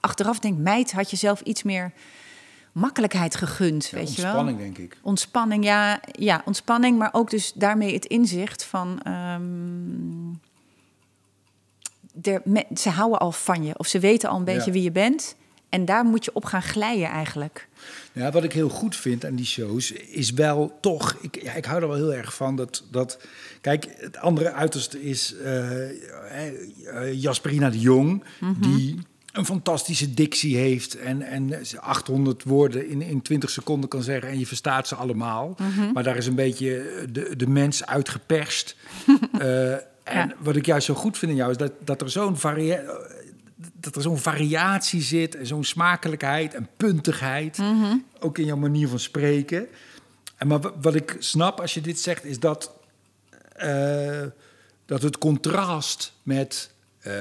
achteraf 0.00 0.38
denk, 0.38 0.58
meid, 0.58 0.92
had 0.92 1.10
je 1.10 1.16
zelf 1.16 1.40
iets 1.40 1.62
meer 1.62 1.92
makkelijkheid 2.72 3.34
gegund, 3.36 3.86
Ja, 3.86 3.96
weet 3.96 4.14
je 4.14 4.22
wel? 4.22 4.30
ontspanning, 4.30 4.58
denk 4.58 4.78
ik. 4.78 4.98
Ontspanning, 5.02 5.64
ja, 5.64 6.00
ja, 6.12 6.42
ontspanning, 6.44 6.98
maar 6.98 7.08
ook 7.12 7.30
dus 7.30 7.52
daarmee 7.52 7.94
het 7.94 8.04
inzicht 8.04 8.64
van. 8.64 9.00
ehm, 9.02 10.30
me- 12.44 12.66
ze 12.74 12.88
houden 12.90 13.18
al 13.18 13.32
van 13.32 13.64
je, 13.64 13.78
of 13.78 13.86
ze 13.86 13.98
weten 13.98 14.28
al 14.28 14.38
een 14.38 14.44
beetje 14.44 14.66
Ja. 14.66 14.72
wie 14.72 14.82
je 14.82 14.92
bent. 14.92 15.36
En 15.76 15.84
daar 15.84 16.04
moet 16.04 16.24
je 16.24 16.30
op 16.34 16.44
gaan 16.44 16.62
glijden 16.62 17.08
eigenlijk. 17.08 17.68
Ja, 18.12 18.30
wat 18.30 18.44
ik 18.44 18.52
heel 18.52 18.68
goed 18.68 18.96
vind 18.96 19.24
aan 19.24 19.34
die 19.34 19.46
shows 19.46 19.92
is 19.92 20.30
wel 20.30 20.78
toch. 20.80 21.16
Ik, 21.20 21.42
ja, 21.42 21.52
ik 21.52 21.64
hou 21.64 21.82
er 21.82 21.88
wel 21.88 21.96
heel 21.96 22.14
erg 22.14 22.34
van 22.34 22.56
dat. 22.56 22.84
dat 22.90 23.18
kijk, 23.60 23.86
het 23.96 24.16
andere 24.16 24.52
uiterste 24.52 25.02
is 25.02 25.34
eh, 25.34 25.90
eh, 25.90 27.12
Jasperina 27.12 27.70
de 27.70 27.78
Jong, 27.78 28.24
die 28.60 28.98
een 29.32 29.44
fantastische 29.44 30.14
dictie 30.14 30.56
heeft 30.56 30.98
en, 30.98 31.22
en 31.22 31.66
ze 31.66 31.80
800 31.80 32.42
woorden 32.42 32.88
in, 32.88 33.02
in 33.02 33.22
20 33.22 33.50
seconden 33.50 33.88
kan 33.88 34.02
zeggen 34.02 34.28
en 34.28 34.38
je 34.38 34.46
verstaat 34.46 34.88
ze 34.88 34.94
allemaal. 34.94 35.56
Maar 35.92 36.02
daar 36.02 36.16
is 36.16 36.26
een 36.26 36.34
beetje 36.34 37.04
de, 37.12 37.36
de 37.36 37.48
mens 37.48 37.86
uitgeperst. 37.86 38.76
Eh, 39.38 39.72
en 39.72 40.28
Ja. 40.28 40.34
wat 40.38 40.56
ik 40.56 40.66
juist 40.66 40.86
zo 40.86 40.94
goed 40.94 41.18
vind 41.18 41.30
in 41.30 41.36
jou 41.36 41.50
is 41.50 41.56
dat, 41.56 41.72
dat 41.84 42.00
er 42.00 42.10
zo'n 42.10 42.36
varia 42.36 42.82
dat 43.80 43.96
er 43.96 44.02
zo'n 44.02 44.18
variatie 44.18 45.02
zit 45.02 45.34
en 45.34 45.46
zo'n 45.46 45.64
smakelijkheid 45.64 46.54
en 46.54 46.68
puntigheid. 46.76 47.58
Ook 48.20 48.38
in 48.38 48.44
jouw 48.44 48.56
manier 48.56 48.88
van 48.88 48.98
spreken. 48.98 49.66
En 50.36 50.46
maar 50.46 50.60
wa- 50.60 50.72
wat 50.80 50.94
ik 50.94 51.16
snap 51.18 51.60
als 51.60 51.74
je 51.74 51.80
dit 51.80 52.00
zegt, 52.00 52.24
is 52.24 52.40
dat, 52.40 52.72
eh, 53.52 54.22
dat 54.86 55.02
het 55.02 55.18
contrast 55.18 56.12
met 56.22 56.74
eh, 56.98 57.12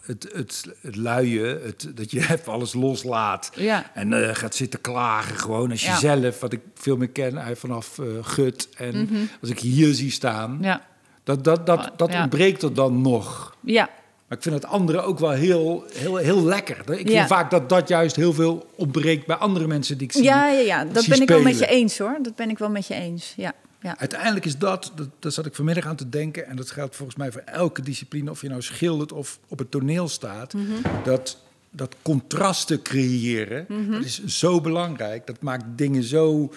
het, 0.00 0.28
het, 0.32 0.64
het 0.80 0.96
luie, 0.96 1.44
het, 1.44 1.90
dat 1.94 2.10
je 2.10 2.20
even 2.32 2.52
alles 2.52 2.72
loslaat. 2.72 3.50
Ja. 3.54 3.90
En 3.94 4.28
eh, 4.28 4.34
gaat 4.34 4.54
zitten 4.54 4.80
klagen 4.80 5.38
gewoon 5.38 5.70
als 5.70 5.84
Ja. 5.84 5.92
jezelf, 5.92 6.40
wat 6.40 6.52
ik 6.52 6.60
veel 6.74 6.96
meer 6.96 7.08
ken 7.10 7.40
uit 7.40 7.58
vanaf 7.58 7.98
Gut. 8.22 8.68
En 8.76 9.08
als 9.40 9.50
ik 9.50 9.58
hier 9.58 9.94
zie 9.94 10.10
staan, 10.10 10.58
Ja, 10.60 10.86
dat, 11.24 11.44
dat, 11.44 11.66
dat, 11.66 11.90
dat 11.96 12.12
Ja. 12.12 12.20
ontbreekt 12.22 12.62
er 12.62 12.74
dan 12.74 13.00
nog. 13.00 13.56
ja, 13.60 13.90
Maar 14.32 14.40
ik 14.40 14.46
vind 14.50 14.62
het 14.62 14.72
andere 14.72 15.00
ook 15.00 15.18
wel 15.18 15.30
heel, 15.30 15.84
heel, 15.92 16.16
heel 16.16 16.44
lekker. 16.44 16.78
Ik 16.78 16.96
vind 16.96 17.08
Ja. 17.08 17.26
vaak 17.26 17.50
dat 17.50 17.68
dat 17.68 17.88
juist 17.88 18.16
heel 18.16 18.32
veel 18.32 18.66
ontbreekt 18.74 19.26
bij 19.26 19.36
andere 19.36 19.66
mensen 19.66 19.98
die 19.98 20.06
ik 20.06 20.12
zie. 20.12 20.22
ja, 20.22 20.48
ja, 20.48 20.58
ja. 20.60 20.84
dat 20.84 21.06
ben 21.06 21.20
ik 21.20 21.28
wel 21.28 21.42
met 21.42 21.58
je 21.58 21.66
eens 21.66 21.98
hoor. 21.98 22.18
Dat 22.22 22.34
ben 22.34 22.50
ik 22.50 22.58
wel 22.58 22.70
met 22.70 22.86
je 22.86 22.94
eens. 22.94 23.32
Ja, 23.36 23.52
ja. 23.80 23.98
Uiteindelijk 23.98 24.44
is 24.44 24.58
dat, 24.58 24.92
dat, 24.94 25.08
daar 25.18 25.32
zat 25.32 25.46
ik 25.46 25.54
vanmiddag 25.54 25.86
aan 25.86 25.96
te 25.96 26.08
denken... 26.08 26.46
en 26.46 26.56
dat 26.56 26.70
geldt 26.70 26.96
volgens 26.96 27.18
mij 27.18 27.32
voor 27.32 27.42
elke 27.44 27.82
discipline... 27.82 28.30
of 28.30 28.40
je 28.40 28.48
nou 28.48 28.62
schildert 28.62 29.12
of 29.12 29.38
op 29.48 29.58
het 29.58 29.70
toneel 29.70 30.08
staat... 30.08 30.52
Mhm. 30.54 30.64
dat, 31.04 31.38
dat 31.70 31.94
contrasten 32.02 32.82
creëren, 32.82 33.66
dat 33.90 34.04
is 34.04 34.24
zo 34.24 34.60
belangrijk. 34.60 35.26
Dat 35.26 35.40
maakt 35.40 35.64
dingen 35.76 36.02
zo 36.02 36.52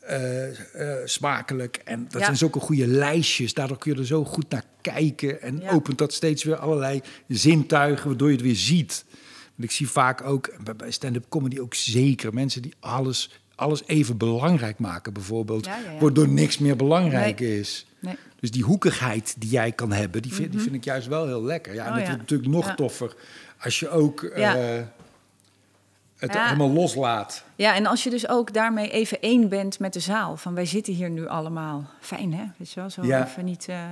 eh, 0.00 0.48
eh, 0.48 0.96
smakelijk. 1.04 1.80
En 1.84 2.04
dat 2.08 2.20
Ja. 2.20 2.24
zijn 2.24 2.36
zulke 2.36 2.60
goede 2.60 2.86
lijstjes. 2.86 3.54
Daardoor 3.54 3.78
kun 3.78 3.92
je 3.92 3.98
er 3.98 4.06
zo 4.06 4.24
goed 4.24 4.50
naar 4.50 4.64
kijken. 4.80 5.42
En 5.42 5.60
Ja. 5.60 5.70
opent 5.70 5.98
dat 5.98 6.12
steeds 6.12 6.44
weer 6.44 6.56
allerlei 6.56 7.00
zintuigen... 7.28 8.08
waardoor 8.08 8.28
je 8.28 8.34
het 8.34 8.44
weer 8.44 8.54
ziet. 8.56 9.04
Want 9.44 9.70
ik 9.70 9.70
zie 9.70 9.88
vaak 9.88 10.22
ook, 10.24 10.50
bij- 10.76 10.90
stand-up 10.90 11.24
comedy 11.28 11.58
ook 11.58 11.74
zeker... 11.74 12.34
mensen 12.34 12.62
die 12.62 12.74
alles, 12.80 13.40
alles 13.54 13.82
even 13.86 14.16
belangrijk 14.16 14.78
maken 14.78 15.12
bijvoorbeeld... 15.12 15.64
Ja, 15.64 15.76
ja, 15.78 15.98
waardoor 16.00 16.28
niks 16.28 16.58
meer 16.58 16.76
belangrijk 16.76 17.40
Nee. 17.40 17.58
is. 17.60 17.86
Nee. 17.98 18.16
Dus 18.40 18.50
die 18.50 18.62
hoekigheid 18.62 19.34
die 19.38 19.50
jij 19.50 19.72
kan 19.72 19.92
hebben, 19.92 20.22
die 20.22 20.34
vind, 20.34 20.52
die 20.52 20.60
vind 20.60 20.74
ik 20.74 20.84
juist 20.84 21.06
wel 21.06 21.26
heel 21.26 21.42
lekker. 21.42 21.74
Ja, 21.74 21.84
en 21.84 21.90
Mhm. 21.90 22.00
Oh, 22.00 22.06
dat 22.06 22.16
wordt 22.16 22.30
natuurlijk 22.30 22.50
nog 22.64 22.74
toffer 22.74 23.14
als 23.58 23.80
je 23.80 23.88
ook 23.88 24.22
eh, 24.22 24.52
het 26.16 26.32
Ja. 26.32 26.44
helemaal 26.44 26.70
loslaat. 26.70 27.44
Ja, 27.56 27.74
en 27.74 27.86
als 27.86 28.02
je 28.04 28.10
dus 28.10 28.28
ook 28.28 28.52
daarmee 28.52 28.90
even 28.90 29.20
één 29.20 29.48
bent 29.48 29.78
met 29.78 29.92
de 29.92 30.00
zaal. 30.00 30.36
Van 30.36 30.54
wij 30.54 30.66
zitten 30.66 30.92
hier 30.94 31.10
nu 31.10 31.26
allemaal. 31.28 31.90
Fijn 32.00 32.34
hè? 32.34 32.44
Weet 32.56 32.72
je 32.72 32.80
wel? 32.80 32.90
Zo 32.90 33.04
Ja. 33.04 33.26
even 33.26 33.44
niet... 33.44 33.66
eh, 33.68 33.84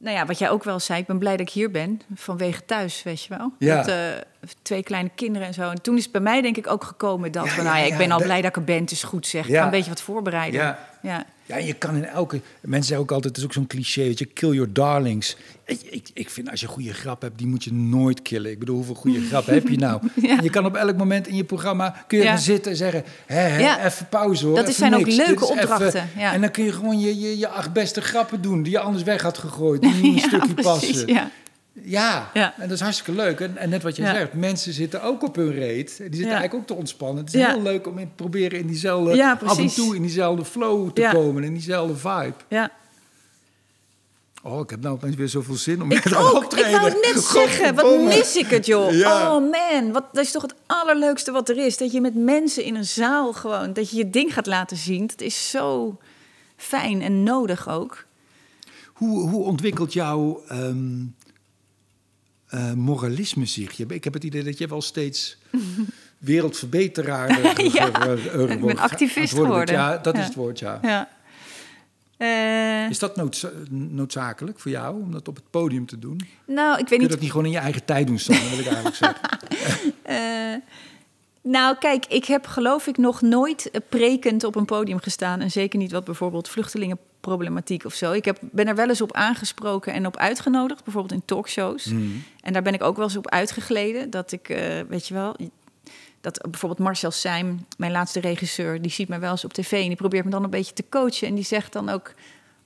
Nou 0.00 0.16
ja, 0.16 0.26
wat 0.26 0.38
jij 0.38 0.50
ook 0.50 0.64
wel 0.64 0.80
zei. 0.80 1.00
Ik 1.00 1.06
ben 1.06 1.18
blij 1.18 1.36
dat 1.36 1.46
ik 1.46 1.52
hier 1.52 1.70
ben. 1.70 2.00
Vanwege 2.14 2.64
thuis, 2.64 3.02
weet 3.02 3.22
je 3.22 3.36
wel. 3.36 3.52
Ja. 3.58 3.76
Dat, 3.76 3.88
eh, 3.88 4.39
twee 4.62 4.82
kleine 4.82 5.10
kinderen 5.14 5.46
en 5.48 5.54
zo. 5.54 5.70
En 5.70 5.82
toen 5.82 5.96
is 5.96 6.02
het 6.02 6.12
bij 6.12 6.20
mij 6.20 6.40
denk 6.42 6.56
ik 6.56 6.66
ook 6.66 6.84
gekomen 6.84 7.32
dat 7.32 7.44
Ja, 7.44 7.50
van, 7.50 7.64
nou 7.64 7.78
ja, 7.78 7.84
ik 7.84 7.96
ben 7.96 8.10
al 8.10 8.22
blij 8.22 8.40
dat 8.40 8.50
ik 8.50 8.56
er 8.56 8.64
ben. 8.64 8.80
Het 8.80 8.90
is 8.90 9.02
goed 9.02 9.26
zeg. 9.26 9.48
Ik 9.48 9.54
ga 9.54 9.64
een 9.64 9.70
beetje 9.70 9.90
wat 9.90 10.00
voorbereiden. 10.02 10.60
Ja. 10.60 10.78
ja. 11.02 11.24
Ja, 11.46 11.56
je 11.56 11.72
kan 11.72 11.96
in 11.96 12.04
elke... 12.04 12.40
Mensen 12.60 12.84
zeggen 12.84 12.98
ook 13.06 13.12
altijd, 13.12 13.28
het 13.36 13.36
is 13.36 13.44
ook 13.44 13.52
zo'n 13.52 13.66
cliché, 13.66 14.02
weet 14.02 14.18
je, 14.18 14.24
kill 14.24 14.50
your 14.52 14.72
darlings. 14.72 15.36
Ik, 15.64 15.80
ik, 15.90 16.08
ik 16.14 16.30
vind 16.30 16.50
als 16.50 16.60
je 16.60 16.66
een 16.66 16.72
goede 16.72 16.92
grap 16.92 17.22
hebt, 17.22 17.38
die 17.38 17.46
moet 17.46 17.64
je 17.64 17.72
nooit 17.72 18.22
killen. 18.22 18.50
Ik 18.50 18.58
bedoel, 18.58 18.76
hoeveel 18.76 18.94
goede 18.94 19.20
grappen 19.30 19.54
heb 19.54 19.68
je 19.68 19.76
nou? 19.76 20.00
Ja. 20.22 20.38
Je 20.42 20.50
kan 20.50 20.64
op 20.64 20.74
elk 20.76 20.96
moment 20.96 21.26
in 21.26 21.36
je 21.36 21.44
programma, 21.44 22.04
kun 22.06 22.18
je 22.18 22.24
Ja. 22.24 22.36
zitten 22.36 22.70
en 22.70 22.76
zeggen, 22.76 23.04
hè, 23.26 23.36
hè, 23.40 23.58
Ja. 23.58 23.84
even 23.84 24.08
pauze 24.08 24.46
hoor. 24.46 24.54
Dat 24.54 24.64
even 24.64 24.74
zijn 24.74 24.94
ook 24.94 25.06
leuke 25.06 25.32
even- 25.32 25.48
opdrachten, 25.48 26.08
ja. 26.16 26.32
En 26.32 26.40
dan 26.40 26.50
kun 26.50 26.64
je 26.64 26.72
gewoon 26.72 27.00
je, 27.00 27.20
je, 27.20 27.38
je 27.38 27.48
acht 27.48 27.72
beste 27.72 28.00
grappen 28.00 28.42
doen, 28.42 28.62
die 28.62 28.72
je 28.72 28.78
anders 28.78 29.04
weg 29.04 29.22
had 29.22 29.38
gegooid. 29.38 29.80
Die 29.82 30.12
een 30.12 30.18
stukje 30.28 30.54
passen. 30.54 31.30
Ja. 31.72 32.30
En 32.34 32.52
dat 32.58 32.70
is 32.70 32.80
hartstikke 32.80 33.12
leuk. 33.12 33.40
En, 33.40 33.56
en 33.56 33.68
net 33.70 33.82
wat 33.82 33.96
je 33.96 34.02
Ja. 34.02 34.14
zegt, 34.14 34.32
mensen 34.32 34.72
zitten 34.72 35.02
ook 35.02 35.22
op 35.22 35.36
hun 35.36 35.52
reet. 35.52 35.86
Die 35.86 35.96
zitten 35.96 36.18
Ja. 36.20 36.24
eigenlijk 36.26 36.54
ook 36.54 36.66
te 36.66 36.74
ontspannen. 36.74 37.24
Het 37.24 37.34
is 37.34 37.44
heel 37.46 37.62
leuk 37.62 37.86
om 37.86 37.98
in, 37.98 38.12
proberen 38.14 38.58
in 38.58 38.66
diezelfde, 38.66 39.24
af 39.44 39.58
en 39.58 39.66
toe 39.74 39.96
in 39.96 40.02
diezelfde 40.02 40.44
flow 40.44 40.90
te 40.90 41.10
komen, 41.12 41.44
in 41.44 41.52
diezelfde 41.52 41.96
vibe. 41.96 42.34
ja. 42.48 42.70
Oh, 44.42 44.60
ik 44.60 44.70
heb 44.70 44.80
nou 44.80 44.94
opeens 44.94 45.16
weer 45.16 45.28
zoveel 45.28 45.54
zin 45.54 45.82
om 45.82 45.90
Ik 45.92 46.00
te 46.02 46.08
gaan 46.08 46.22
ook. 46.24 46.30
Ik 46.36 46.36
optreden. 46.42 46.70
wou 46.80 46.84
het 46.92 47.14
net 47.14 47.24
zeggen. 47.24 47.74
Wat 47.74 48.00
mis 48.00 48.36
ik 48.36 48.46
het, 48.46 48.66
joh. 48.66 48.86
Oh 48.88 49.50
man, 49.50 49.92
wat, 49.92 50.04
dat 50.12 50.24
is 50.24 50.30
toch 50.32 50.42
het 50.42 50.54
allerleukste 50.66 51.32
wat 51.32 51.48
er 51.48 51.56
is. 51.66 51.76
Dat 51.76 51.92
je 51.92 52.00
met 52.00 52.14
mensen 52.14 52.64
in 52.64 52.74
een 52.76 52.84
zaal 52.84 53.32
gewoon, 53.32 53.72
dat 53.72 53.90
je 53.90 53.96
je 53.96 54.10
ding 54.10 54.34
gaat 54.34 54.46
laten 54.46 54.76
zien. 54.76 55.06
Dat 55.06 55.20
is 55.20 55.50
zo 55.50 55.98
fijn 56.56 57.02
en 57.02 57.22
nodig 57.22 57.68
ook. 57.68 58.04
Hoe, 58.92 59.28
hoe 59.28 59.44
ontwikkelt 59.44 59.92
jouw 59.92 60.42
ehm, 60.48 60.98
eh, 62.50 62.72
moralisme 62.72 63.46
zich? 63.46 63.72
Je- 63.72 63.84
Ik 63.88 64.04
heb 64.04 64.12
het 64.14 64.24
idee 64.24 64.42
dat 64.42 64.58
je 64.58 64.66
wel 64.66 64.82
steeds 64.82 65.36
wereldverbeteraar 66.18 67.40
Ja, 67.72 67.86
ik 68.48 68.60
ben 68.66 68.78
activist 68.78 69.34
geworden. 69.34 69.74
Ja, 69.74 69.96
dat 69.98 70.18
is 70.18 70.24
het 70.24 70.34
woord, 70.34 70.58
ja. 70.58 70.78
Ja. 70.82 71.08
Eh, 72.16 72.90
Is 72.90 72.98
dat 72.98 73.16
noodza- 73.16 73.50
noodzakelijk 73.70 74.58
voor 74.60 74.70
jou, 74.70 75.02
om 75.02 75.12
dat 75.12 75.28
op 75.28 75.34
het 75.36 75.44
podium 75.50 75.86
te 75.86 75.98
doen? 75.98 76.20
nou, 76.46 76.72
ik 76.72 76.76
weet 76.78 76.86
Kun 76.88 76.96
je 76.96 77.02
niet 77.02 77.10
dat 77.10 77.20
niet 77.20 77.30
gewoon 77.30 77.46
in 77.46 77.52
je 77.52 77.58
eigen 77.58 77.84
tijd 77.84 78.06
doen, 78.06 78.18
Sanne, 78.18 78.48
wil 78.48 78.58
ik 78.58 78.66
eigenlijk 78.66 78.96
zeggen. 78.96 79.28
Eh, 80.02 80.56
nou, 81.42 81.76
kijk, 81.78 82.06
ik 82.06 82.24
heb 82.24 82.46
geloof 82.46 82.86
ik 82.86 82.96
nog 82.96 83.20
nooit 83.20 83.70
prekend 83.88 84.44
op 84.44 84.54
een 84.56 84.64
podium 84.64 84.98
gestaan. 85.00 85.40
En 85.40 85.50
zeker 85.50 85.78
niet 85.78 85.92
wat 85.92 86.04
bijvoorbeeld 86.04 86.48
vluchtelingenproblematiek 87.20 87.84
of 87.84 87.94
zo. 87.94 88.12
Ik 88.12 88.24
heb, 88.24 88.38
ben 88.40 88.66
er 88.66 88.74
wel 88.74 88.88
eens 88.88 89.00
op 89.00 89.12
aangesproken 89.12 89.92
en 89.92 90.06
op 90.06 90.16
uitgenodigd, 90.16 90.84
bijvoorbeeld 90.84 91.20
in 91.20 91.24
talkshows. 91.24 91.84
Mm. 91.84 92.22
En 92.42 92.52
daar 92.52 92.62
ben 92.62 92.74
ik 92.74 92.82
ook 92.82 92.96
wel 92.96 93.04
eens 93.04 93.16
op 93.16 93.28
uitgegleden. 93.28 94.10
Dat 94.10 94.32
ik, 94.32 94.48
eh, 94.48 94.80
weet 94.88 95.08
je 95.08 95.14
wel, 95.14 95.36
dat 96.20 96.40
bijvoorbeeld 96.50 96.80
Marcel 96.80 97.10
Seim, 97.10 97.66
mijn 97.76 97.92
laatste 97.92 98.20
regisseur, 98.20 98.82
die 98.82 98.90
ziet 98.90 99.08
mij 99.08 99.20
wel 99.20 99.30
eens 99.30 99.44
op 99.44 99.52
tv 99.52 99.72
en 99.72 99.86
die 99.86 99.96
probeert 99.96 100.24
me 100.24 100.30
dan 100.30 100.44
een 100.44 100.50
beetje 100.50 100.74
te 100.74 100.84
coachen. 100.88 101.28
En 101.28 101.34
die 101.34 101.44
zegt 101.44 101.72
dan 101.72 101.88
ook 101.88 102.14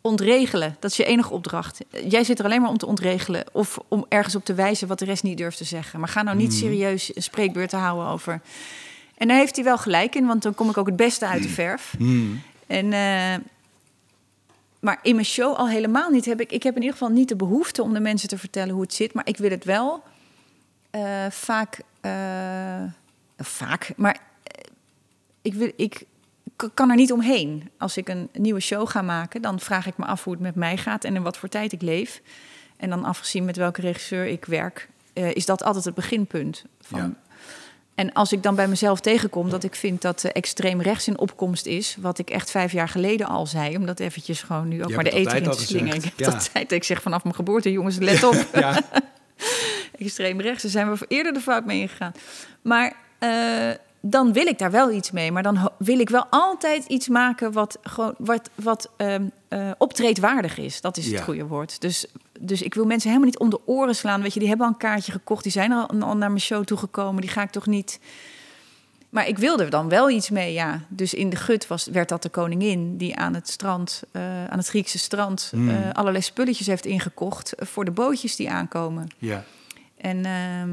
ontregelen. 0.00 0.76
Dat 0.80 0.90
is 0.90 0.96
je 0.96 1.04
enige 1.04 1.32
opdracht. 1.32 1.80
Jij 2.08 2.24
zit 2.24 2.38
er 2.38 2.44
alleen 2.44 2.60
maar 2.60 2.70
om 2.70 2.78
te 2.78 2.86
ontregelen 2.86 3.44
of 3.52 3.78
om 3.88 4.06
ergens 4.08 4.34
op 4.34 4.44
te 4.44 4.54
wijzen 4.54 4.88
wat 4.88 4.98
de 4.98 5.04
rest 5.04 5.22
niet 5.22 5.38
durft 5.38 5.56
te 5.56 5.64
zeggen. 5.64 6.00
Maar 6.00 6.08
ga 6.08 6.22
nou 6.22 6.36
niet 6.36 6.54
serieus 6.54 7.16
een 7.16 7.22
spreekbeurt 7.22 7.70
te 7.70 7.76
houden 7.76 8.06
over. 8.06 8.40
En 9.16 9.28
daar 9.28 9.36
heeft 9.36 9.56
hij 9.56 9.64
wel 9.64 9.78
gelijk 9.78 10.14
in, 10.14 10.26
want 10.26 10.42
dan 10.42 10.54
kom 10.54 10.70
ik 10.70 10.76
ook 10.76 10.86
het 10.86 10.96
beste 10.96 11.26
uit 11.26 11.42
de 11.42 11.48
verf. 11.48 11.94
Mm. 11.98 12.42
En, 12.66 12.92
eh, 12.92 13.34
maar 14.84 14.98
in 15.02 15.14
mijn 15.14 15.26
show 15.26 15.54
al 15.56 15.68
helemaal 15.68 16.10
niet. 16.10 16.24
Heb 16.24 16.40
ik, 16.40 16.52
ik 16.52 16.62
heb 16.62 16.74
in 16.74 16.80
ieder 16.80 16.98
geval 16.98 17.14
niet 17.14 17.28
de 17.28 17.36
behoefte 17.36 17.82
om 17.82 17.92
de 17.92 18.00
mensen 18.00 18.28
te 18.28 18.38
vertellen 18.38 18.74
hoe 18.74 18.82
het 18.82 18.94
zit. 18.94 19.12
Maar 19.14 19.26
ik 19.28 19.36
wil 19.36 19.50
het 19.50 19.64
wel 19.64 20.02
eh, 20.90 21.26
vaak. 21.30 21.80
eh, 22.00 22.82
vaak. 23.38 23.92
Maar 23.96 24.18
eh, 24.42 24.64
ik, 25.42 25.54
wil, 25.54 25.72
ik 25.76 26.02
kan 26.74 26.90
er 26.90 26.96
niet 26.96 27.12
omheen. 27.12 27.70
Als 27.78 27.96
ik 27.96 28.08
een 28.08 28.28
nieuwe 28.32 28.60
show 28.60 28.88
ga 28.88 29.02
maken, 29.02 29.42
dan 29.42 29.60
vraag 29.60 29.86
ik 29.86 29.96
me 29.96 30.04
af 30.04 30.24
hoe 30.24 30.32
het 30.32 30.42
met 30.42 30.54
mij 30.54 30.76
gaat 30.76 31.04
en 31.04 31.14
in 31.14 31.22
wat 31.22 31.36
voor 31.36 31.48
tijd 31.48 31.72
ik 31.72 31.82
leef. 31.82 32.20
En 32.76 32.90
dan 32.90 33.04
afgezien 33.04 33.44
met 33.44 33.56
welke 33.56 33.80
regisseur 33.80 34.26
ik 34.26 34.44
werk, 34.44 34.88
is 35.12 35.46
dat 35.46 35.62
altijd 35.62 35.84
het 35.84 35.94
beginpunt. 35.94 36.64
Van, 36.80 36.98
Ja. 36.98 37.12
En 37.94 38.12
als 38.12 38.32
ik 38.32 38.42
dan 38.42 38.54
bij 38.54 38.68
mezelf 38.68 39.00
tegenkom 39.00 39.50
dat 39.50 39.64
ik 39.64 39.74
vind 39.74 40.02
dat 40.02 40.24
uh, 40.24 40.30
extreem 40.34 40.80
rechts 40.80 41.08
in 41.08 41.18
opkomst 41.18 41.66
is, 41.66 41.96
wat 42.00 42.18
ik 42.18 42.30
echt 42.30 42.50
vijf 42.50 42.72
jaar 42.72 42.88
geleden 42.88 43.26
al 43.26 43.46
zei, 43.46 43.76
om 43.76 43.86
dat 43.86 44.00
eventjes 44.00 44.42
gewoon 44.42 44.68
nu 44.68 44.82
ook 44.82 44.88
Je 44.88 44.94
maar 44.94 45.04
de 45.04 45.10
eten 45.10 45.36
in 45.36 45.42
te 45.42 45.48
al 45.48 45.56
slingeren. 45.56 45.94
Ik 45.94 46.04
heb 46.04 46.18
ja. 46.18 46.30
dat 46.30 46.52
tijd, 46.52 46.72
ik 46.72 46.84
zeg 46.84 47.02
vanaf 47.02 47.22
mijn 47.22 47.34
geboorte, 47.34 47.72
jongens, 47.72 47.98
let 47.98 48.22
op. 48.22 48.46
Ja. 48.52 48.80
extreem 49.98 50.40
rechts, 50.40 50.62
daar 50.62 50.70
zijn 50.70 50.94
we 50.94 51.04
eerder 51.08 51.32
de 51.32 51.40
fout 51.40 51.64
mee 51.64 51.80
ingegaan. 51.80 52.12
Maar 52.62 52.96
eh, 53.18 53.70
dan 54.06 54.32
wil 54.32 54.46
ik 54.46 54.58
daar 54.58 54.70
wel 54.70 54.90
iets 54.90 55.10
mee. 55.10 55.32
Maar 55.32 55.42
dan 55.42 55.70
wil 55.78 55.98
ik 55.98 56.08
wel 56.08 56.26
altijd 56.30 56.84
iets 56.84 57.08
maken 57.08 57.52
wat, 57.52 57.78
gewoon, 57.82 58.14
wat, 58.18 58.50
wat 58.54 58.90
eh, 58.96 59.14
optreedwaardig 59.78 60.58
is. 60.58 60.80
Dat 60.80 60.96
is 60.96 61.06
Ja. 61.06 61.12
het 61.14 61.22
goede 61.24 61.46
woord. 61.46 61.80
Dus, 61.80 62.06
dus 62.40 62.62
ik 62.62 62.74
wil 62.74 62.84
mensen 62.84 63.08
helemaal 63.08 63.30
niet 63.30 63.38
om 63.38 63.50
de 63.50 63.60
oren 63.66 63.94
slaan. 63.94 64.22
Weet 64.22 64.32
je, 64.34 64.38
die 64.38 64.48
hebben 64.48 64.66
al 64.66 64.72
een 64.72 64.78
kaartje 64.78 65.12
gekocht. 65.12 65.42
Die 65.42 65.52
zijn 65.52 65.72
al, 65.72 65.88
al 65.88 66.16
naar 66.16 66.28
mijn 66.28 66.40
show 66.40 66.64
toegekomen. 66.64 67.20
Die 67.20 67.30
ga 67.30 67.42
ik 67.42 67.50
toch 67.50 67.66
niet... 67.66 68.00
Maar 69.08 69.28
ik 69.28 69.38
wilde 69.38 69.64
er 69.64 69.70
dan 69.70 69.88
wel 69.88 70.10
iets 70.10 70.30
mee, 70.30 70.52
ja. 70.52 70.80
Dus 70.88 71.14
in 71.14 71.30
de 71.30 71.36
gut 71.36 71.66
was, 71.66 71.86
werd 71.86 72.08
dat 72.08 72.22
de 72.22 72.28
koningin 72.28 72.96
die 72.96 73.16
aan 73.16 73.34
het 73.34 73.48
strand, 73.48 74.02
eh, 74.12 74.44
aan 74.46 74.58
het 74.58 74.66
Griekse 74.68 74.98
strand, 74.98 75.48
Hmm. 75.50 75.68
eh, 75.70 75.76
allerlei 75.92 76.22
spulletjes 76.22 76.66
heeft 76.66 76.86
ingekocht 76.86 77.52
voor 77.58 77.84
de 77.84 77.90
bootjes 77.90 78.36
die 78.36 78.50
aankomen. 78.50 79.08
ja. 79.18 79.44
En 79.96 80.24
ehm, 80.24 80.70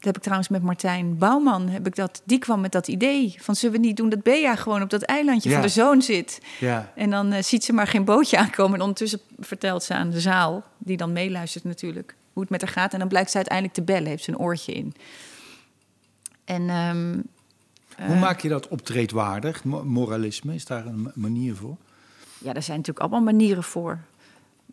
dat 0.00 0.04
heb 0.08 0.16
ik 0.16 0.22
trouwens 0.22 0.48
met 0.48 0.62
Martijn 0.62 1.18
Bouwman, 1.18 1.68
heb 1.68 1.86
ik 1.86 1.94
dat, 1.96 2.22
die 2.24 2.38
kwam 2.38 2.60
met 2.60 2.72
dat 2.72 2.88
idee 2.88 3.34
van 3.38 3.56
zullen 3.56 3.80
we 3.80 3.86
niet 3.86 3.96
doen 3.96 4.08
dat 4.08 4.22
Bea 4.22 4.56
gewoon 4.56 4.82
op 4.82 4.90
dat 4.90 5.02
eilandje 5.02 5.48
Ja. 5.48 5.54
van 5.54 5.64
de 5.64 5.72
zoon 5.72 6.02
zit. 6.02 6.40
ja. 6.60 6.92
En 6.96 7.10
dan 7.10 7.32
eh, 7.32 7.42
ziet 7.42 7.64
ze 7.64 7.72
maar 7.72 7.86
geen 7.86 8.04
bootje 8.04 8.38
aankomen. 8.38 8.74
En 8.74 8.80
ondertussen 8.80 9.20
vertelt 9.38 9.82
ze 9.82 9.94
aan 9.94 10.10
de 10.10 10.20
zaal, 10.20 10.64
die 10.78 10.96
dan 10.96 11.12
meeluistert 11.12 11.64
natuurlijk, 11.64 12.14
hoe 12.32 12.42
het 12.42 12.50
met 12.50 12.60
haar 12.60 12.70
gaat. 12.70 12.92
En 12.92 12.98
dan 12.98 13.08
blijkt 13.08 13.30
ze 13.30 13.36
uiteindelijk 13.36 13.76
te 13.76 13.82
bellen, 13.82 14.06
heeft 14.08 14.24
ze 14.24 14.30
een 14.30 14.38
oortje 14.38 14.72
in. 14.72 14.94
En 16.44 16.68
ehm, 16.68 17.12
Hoe 18.06 18.14
eh, 18.14 18.20
maak 18.20 18.40
je 18.40 18.48
dat 18.48 18.68
optreedwaardig? 18.68 19.64
Mo- 19.64 19.84
Moralisme, 19.84 20.54
is 20.54 20.64
daar 20.64 20.86
een 20.86 21.02
ma- 21.02 21.12
manier 21.14 21.54
voor? 21.56 21.76
Ja, 22.38 22.54
er 22.54 22.62
zijn 22.62 22.76
natuurlijk 22.78 23.06
allemaal 23.06 23.32
manieren 23.32 23.62
voor. 23.64 23.98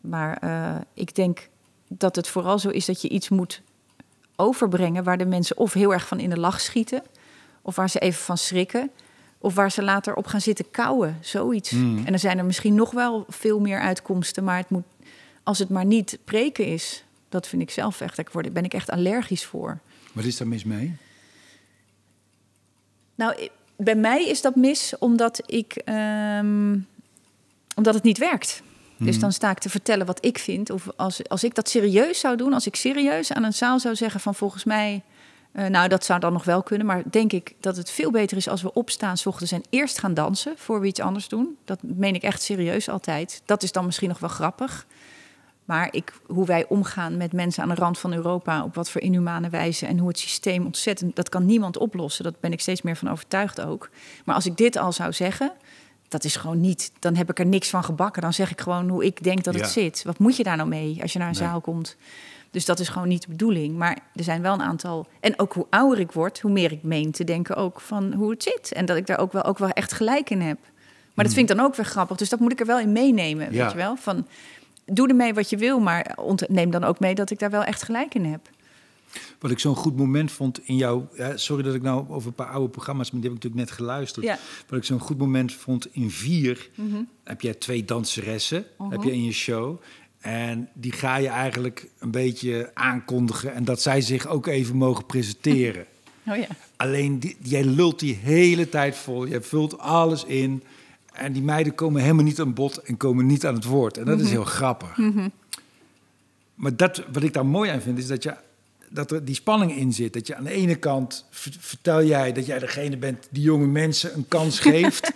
Maar 0.01 0.37
eh, 0.37 0.75
ik 0.93 1.15
denk 1.15 1.49
dat 1.87 2.15
het 2.15 2.27
vooral 2.27 2.59
zo 2.59 2.69
is 2.69 2.85
dat 2.85 3.01
je 3.01 3.09
iets 3.09 3.29
moet 3.29 3.61
overbrengen 4.39 5.03
waar 5.03 5.17
de 5.17 5.25
mensen 5.25 5.57
of 5.57 5.73
heel 5.73 5.93
erg 5.93 6.07
van 6.07 6.19
in 6.19 6.29
de 6.29 6.39
lach 6.39 6.61
schieten, 6.61 7.03
of 7.61 7.75
waar 7.75 7.89
ze 7.89 7.99
even 7.99 8.19
van 8.23 8.37
schrikken, 8.37 8.91
of 9.37 9.55
waar 9.55 9.71
ze 9.71 9.83
later 9.83 10.15
op 10.15 10.27
gaan 10.27 10.41
zitten 10.41 10.71
kauwen, 10.71 11.17
zoiets. 11.21 11.71
Mm. 11.71 12.05
En 12.05 12.13
er 12.13 12.19
zijn 12.19 12.37
er 12.37 12.45
misschien 12.45 12.75
nog 12.75 12.91
wel 12.91 13.25
veel 13.29 13.59
meer 13.59 13.79
uitkomsten, 13.79 14.43
maar 14.43 14.57
het 14.57 14.69
moet, 14.69 14.83
als 15.43 15.59
het 15.59 15.69
maar 15.69 15.85
niet 15.85 16.17
preken 16.23 16.65
is, 16.65 17.03
dat 17.29 17.47
vind 17.47 17.61
ik 17.61 17.69
zelf 17.69 18.01
echt, 18.01 18.15
daar 18.15 18.27
word- 18.31 18.53
ben 18.53 18.63
ik 18.63 18.73
echt 18.73 18.89
allergisch 18.89 19.45
voor. 19.45 19.79
Wat 20.13 20.23
is 20.25 20.37
daar 20.37 20.47
mis 20.47 20.63
mee? 20.63 20.95
Nou, 23.15 23.49
bij 23.77 23.95
mij 23.95 24.27
is 24.27 24.41
dat 24.41 24.55
mis 24.55 24.97
omdat 24.99 25.41
ik 25.45 25.73
ehm, 25.75 26.77
omdat 27.75 27.93
het 27.93 28.03
niet 28.03 28.17
werkt. 28.17 28.61
Dus 28.97 29.11
Mhm. 29.11 29.19
dan 29.19 29.31
sta 29.31 29.49
ik 29.51 29.57
te 29.59 29.69
vertellen 29.69 30.05
wat 30.05 30.25
ik 30.25 30.37
vind. 30.39 30.69
Of 30.69 30.87
als, 30.95 31.29
als 31.29 31.43
ik 31.43 31.55
dat 31.55 31.69
serieus 31.69 32.19
zou 32.19 32.35
doen, 32.37 32.53
als 32.53 32.67
ik 32.67 32.75
serieus 32.75 33.33
aan 33.33 33.43
een 33.43 33.53
zaal 33.53 33.79
zou 33.79 33.95
zeggen 33.95 34.19
van 34.19 34.35
volgens 34.35 34.63
mij, 34.63 35.03
eh, 35.51 35.65
nou 35.65 35.87
dat 35.87 36.05
zou 36.05 36.19
dan 36.19 36.33
nog 36.33 36.43
wel 36.43 36.63
kunnen, 36.63 36.87
maar 36.87 37.03
denk 37.09 37.33
ik 37.33 37.53
dat 37.59 37.77
het 37.77 37.89
veel 37.91 38.11
beter 38.11 38.37
is 38.37 38.49
als 38.49 38.61
we 38.61 38.73
opstaan 38.73 39.17
's 39.17 39.25
ochtends 39.25 39.51
en 39.51 39.63
eerst 39.69 39.99
gaan 39.99 40.13
dansen 40.13 40.53
voor 40.57 40.79
we 40.79 40.87
iets 40.87 40.99
anders 40.99 41.27
doen. 41.27 41.57
Dat 41.65 41.79
meen 41.81 42.15
ik 42.15 42.23
echt 42.23 42.41
serieus 42.41 42.89
altijd. 42.89 43.41
Dat 43.45 43.63
is 43.63 43.71
dan 43.71 43.85
misschien 43.85 44.09
nog 44.09 44.19
wel 44.19 44.29
grappig. 44.29 44.85
Maar 45.65 45.87
ik, 45.91 46.13
hoe 46.25 46.45
wij 46.45 46.65
omgaan 46.67 47.17
met 47.17 47.33
mensen 47.33 47.63
aan 47.63 47.69
de 47.69 47.75
rand 47.75 47.99
van 47.99 48.13
Europa, 48.13 48.63
op 48.63 48.75
wat 48.75 48.89
voor 48.89 49.01
inhumane 49.01 49.49
wijze 49.49 49.85
en 49.85 49.97
hoe 49.97 50.07
het 50.07 50.19
systeem 50.19 50.65
ontzettend, 50.65 51.15
dat 51.15 51.29
kan 51.29 51.45
niemand 51.45 51.77
oplossen. 51.77 52.23
Dat 52.23 52.39
ben 52.39 52.51
ik 52.51 52.59
steeds 52.61 52.81
meer 52.81 52.95
van 52.95 53.09
overtuigd 53.09 53.61
ook. 53.61 53.89
Maar 54.25 54.35
als 54.35 54.45
ik 54.45 54.57
dit 54.57 54.75
al 54.75 54.91
zou 54.91 55.13
zeggen, 55.13 55.51
dat 56.07 56.23
is 56.23 56.35
gewoon 56.35 56.61
niet, 56.61 56.91
dan 56.99 57.15
heb 57.15 57.29
ik 57.29 57.39
er 57.39 57.45
niks 57.45 57.69
van 57.69 57.83
gebakken. 57.83 58.21
Dan 58.21 58.33
zeg 58.33 58.51
ik 58.51 58.61
gewoon 58.61 58.89
hoe 58.89 59.05
ik 59.05 59.23
denk 59.23 59.43
dat 59.43 59.53
het 59.53 59.69
zit. 59.69 60.03
Wat 60.03 60.19
moet 60.19 60.35
je 60.35 60.43
daar 60.43 60.57
nou 60.57 60.69
mee 60.69 61.01
als 61.01 61.13
je 61.13 61.19
naar 61.19 61.27
een 61.27 61.33
Nee. 61.39 61.47
zaal 61.47 61.61
komt? 61.61 61.95
Dus 62.51 62.65
dat 62.65 62.79
is 62.79 62.89
gewoon 62.89 63.07
niet 63.07 63.21
de 63.21 63.27
bedoeling. 63.29 63.77
Maar 63.77 63.97
er 64.15 64.23
zijn 64.23 64.41
wel 64.41 64.53
een 64.53 64.61
aantal. 64.61 65.07
En 65.19 65.39
ook 65.39 65.53
hoe 65.53 65.65
ouder 65.69 65.99
ik 65.99 66.11
word, 66.11 66.39
hoe 66.39 66.51
meer 66.51 66.71
ik 66.71 66.83
meen 66.83 67.11
te 67.11 67.23
denken 67.23 67.55
ook 67.55 67.81
van 67.81 68.13
hoe 68.13 68.29
het 68.29 68.43
zit. 68.43 68.71
En 68.73 68.85
dat 68.85 68.97
ik 68.97 69.07
daar 69.07 69.19
ook 69.19 69.31
wel, 69.31 69.43
ook 69.43 69.57
wel 69.57 69.69
echt 69.69 69.93
gelijk 69.93 70.29
in 70.29 70.41
heb. 70.41 70.57
Maar 71.13 71.25
dat 71.25 71.33
vind 71.33 71.49
ik 71.49 71.55
dan 71.57 71.65
ook 71.65 71.75
weer 71.75 71.85
grappig. 71.85 72.17
Dus 72.17 72.29
dat 72.29 72.39
moet 72.39 72.51
ik 72.51 72.59
er 72.59 72.65
wel 72.65 72.79
in 72.79 72.91
meenemen. 72.91 73.45
Hmm. 73.47 73.55
Ja. 73.55 73.61
Weet 73.63 73.71
je 73.71 73.77
wel? 73.77 73.95
Van, 73.95 74.27
doe 74.85 75.07
ermee 75.07 75.33
wat 75.33 75.49
je 75.49 75.57
wil, 75.57 75.79
maar 75.79 76.17
neem 76.47 76.71
dan 76.71 76.83
ook 76.83 76.99
mee 76.99 77.15
dat 77.15 77.29
ik 77.29 77.39
daar 77.39 77.49
wel 77.49 77.63
echt 77.63 77.83
gelijk 77.83 78.13
in 78.15 78.25
heb. 78.25 78.49
Wat 79.39 79.51
ik 79.51 79.59
zo'n 79.59 79.75
goed 79.75 79.97
moment 79.97 80.31
vond 80.31 80.59
in 80.63 80.75
jouw... 80.75 81.09
Ja, 81.15 81.37
sorry 81.37 81.63
dat 81.63 81.75
ik 81.75 81.81
nou 81.81 82.09
over 82.09 82.27
een 82.27 82.35
paar 82.35 82.49
oude 82.49 82.69
programma's... 82.69 83.11
maar 83.11 83.21
die 83.21 83.29
heb 83.29 83.39
ik 83.39 83.43
natuurlijk 83.43 83.69
net 83.69 83.79
geluisterd. 83.79 84.25
Ja. 84.25 84.39
Wat 84.69 84.79
ik 84.79 84.85
zo'n 84.85 84.99
goed 84.99 85.17
moment 85.17 85.53
vond 85.53 85.87
in 85.91 86.11
Vier... 86.11 86.69
Mhm. 86.75 87.01
heb 87.23 87.41
jij 87.41 87.53
twee 87.53 87.85
danseressen 87.85 88.65
heb 88.89 89.03
je 89.03 89.11
in 89.11 89.23
je 89.23 89.31
show... 89.31 89.79
En 90.19 90.69
die 90.73 90.91
ga 90.91 91.15
je 91.15 91.27
eigenlijk 91.27 91.89
een 91.99 92.11
beetje 92.11 92.71
aankondigen. 92.73 93.53
En 93.53 93.63
dat 93.63 93.81
zij 93.81 94.01
zich 94.01 94.27
ook 94.27 94.47
even 94.47 94.75
mogen 94.75 95.05
presenteren. 95.05 95.85
Oh 96.29 96.37
ja. 96.37 96.47
Alleen, 96.75 97.19
die, 97.19 97.37
jij 97.41 97.63
lult 97.63 97.99
die 97.99 98.15
hele 98.15 98.69
tijd 98.69 98.95
vol. 98.95 99.25
Je 99.25 99.41
vult 99.41 99.77
alles 99.77 100.23
in. 100.23 100.63
En 101.13 101.33
die 101.33 101.41
meiden 101.41 101.75
komen 101.75 102.01
helemaal 102.01 102.23
niet 102.23 102.39
aan 102.39 102.53
bod 102.53 102.77
en 102.77 102.97
komen 102.97 103.25
niet 103.25 103.45
aan 103.45 103.53
het 103.53 103.63
woord. 103.63 103.97
En 103.97 104.05
dat 104.05 104.19
is 104.19 104.29
heel 104.29 104.43
grappig. 104.43 104.97
Maar 106.55 106.75
dat, 106.75 107.03
wat 107.13 107.23
ik 107.23 107.33
daar 107.33 107.45
mooi 107.45 107.69
aan 107.69 107.81
vind, 107.81 107.97
is 107.97 108.07
dat, 108.07 108.23
je, 108.23 108.35
dat 108.89 109.11
er 109.11 109.25
die 109.25 109.35
spanning 109.35 109.75
in 109.75 109.93
zit. 109.93 110.13
Dat 110.13 110.27
je 110.27 110.35
aan 110.35 110.43
de 110.43 110.51
ene 110.51 110.75
kant 110.75 111.25
vertel 111.59 112.03
jij 112.03 112.31
dat 112.31 112.45
jij 112.45 112.59
degene 112.59 112.97
bent 112.97 113.27
die 113.29 113.43
jonge 113.43 113.67
mensen 113.67 114.13
een 114.15 114.27
kans 114.27 114.59
geeft. 114.69 115.11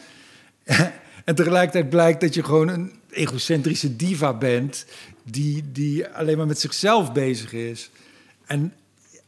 en 1.25 1.35
tegelijkertijd 1.35 1.89
blijkt 1.89 2.21
dat 2.21 2.33
je 2.33 2.43
gewoon 2.43 2.67
een 2.67 2.91
egocentrische 3.09 3.95
diva 3.95 4.33
bent. 4.33 4.85
Die, 5.23 5.71
die 5.71 6.07
alleen 6.07 6.37
maar 6.37 6.47
met 6.47 6.59
zichzelf 6.59 7.11
bezig 7.11 7.53
is. 7.53 7.89
En 8.45 8.73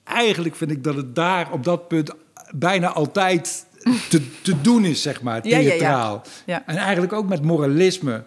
eigenlijk 0.03 0.55
vind 0.55 0.71
ik 0.71 0.83
dat 0.83 0.95
het 0.95 1.15
daar 1.15 1.51
op 1.51 1.63
dat 1.63 1.87
punt 1.87 2.11
bijna 2.55 2.87
altijd 2.87 3.65
te, 4.09 4.21
te 4.41 4.61
doen 4.61 4.85
is, 4.85 5.01
zeg 5.01 5.21
maar, 5.21 5.47
Ja, 5.47 5.57
ja, 5.57 5.63
ja. 5.63 5.69
theatraal. 5.69 6.21
Ja. 6.45 6.63
En 6.65 6.77
eigenlijk 6.77 7.13
ook 7.13 7.27
met 7.27 7.41
moralisme. 7.41 8.23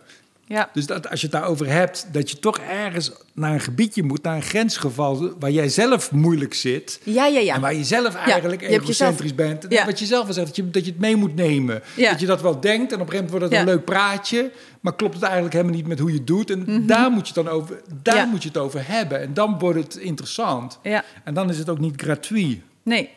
Ja. 0.48 0.70
Dus 0.72 0.86
dat, 0.86 1.10
als 1.10 1.20
je 1.20 1.26
het 1.26 1.34
daarover 1.36 1.66
hebt, 1.68 2.06
dat 2.12 2.30
je 2.30 2.38
toch 2.38 2.58
ergens 2.58 3.12
naar 3.34 3.52
een 3.52 3.60
gebiedje 3.60 4.02
moet, 4.02 4.22
naar 4.22 4.36
een 4.36 4.42
grensgeval 4.42 5.32
waar 5.38 5.50
jij 5.50 5.68
zelf 5.68 6.12
moeilijk 6.12 6.54
zit. 6.54 7.00
Ja, 7.02 7.26
ja, 7.26 7.38
ja. 7.40 7.54
En 7.54 7.60
waar 7.60 7.74
je 7.74 7.84
zelf 7.84 8.14
eigenlijk 8.14 8.60
je 8.60 8.66
hebt 8.68 8.82
egocentrisch 8.82 9.30
jezelf- 9.36 9.58
bent. 9.60 9.72
Ja. 9.72 9.84
Wat 9.84 9.98
je 9.98 10.06
zelf 10.06 10.26
al 10.26 10.32
zegt, 10.32 10.46
dat 10.46 10.56
je, 10.56 10.70
dat 10.70 10.84
je 10.84 10.90
het 10.90 11.00
mee 11.00 11.16
moet 11.16 11.34
nemen. 11.34 11.82
Ja. 11.96 12.10
Dat 12.10 12.20
je 12.20 12.26
dat 12.26 12.40
wel 12.42 12.60
denkt 12.60 12.92
en 12.92 13.00
op 13.00 13.06
een 13.06 13.12
gegeven 13.12 13.24
moment 13.24 13.30
wordt 13.30 13.44
het 13.44 13.54
Ja. 13.54 13.60
een 13.60 13.66
leuk 13.66 13.84
praatje. 13.84 14.50
Maar 14.80 14.94
klopt 14.96 15.14
het 15.14 15.22
eigenlijk 15.22 15.54
helemaal 15.54 15.74
niet 15.76 15.86
met 15.86 15.98
hoe 15.98 16.10
je 16.10 16.16
het 16.16 16.26
doet. 16.26 16.50
En 16.50 16.86
daar, 16.86 17.10
moet 17.10 17.28
je, 17.28 17.34
het 17.34 17.44
dan 17.44 17.54
over, 17.54 17.80
daar 18.02 18.14
Mhm. 18.14 18.24
Ja. 18.24 18.30
moet 18.30 18.42
je 18.42 18.48
het 18.48 18.58
over 18.58 18.88
hebben. 18.88 19.20
En 19.20 19.34
dan 19.34 19.58
wordt 19.58 19.78
het 19.94 19.96
interessant. 19.96 20.78
Ja. 20.82 21.04
En 21.24 21.34
dan 21.34 21.50
is 21.50 21.58
het 21.58 21.68
ook 21.68 21.78
niet 21.78 22.00
gratuit. 22.00 22.58
Nee, 22.82 23.10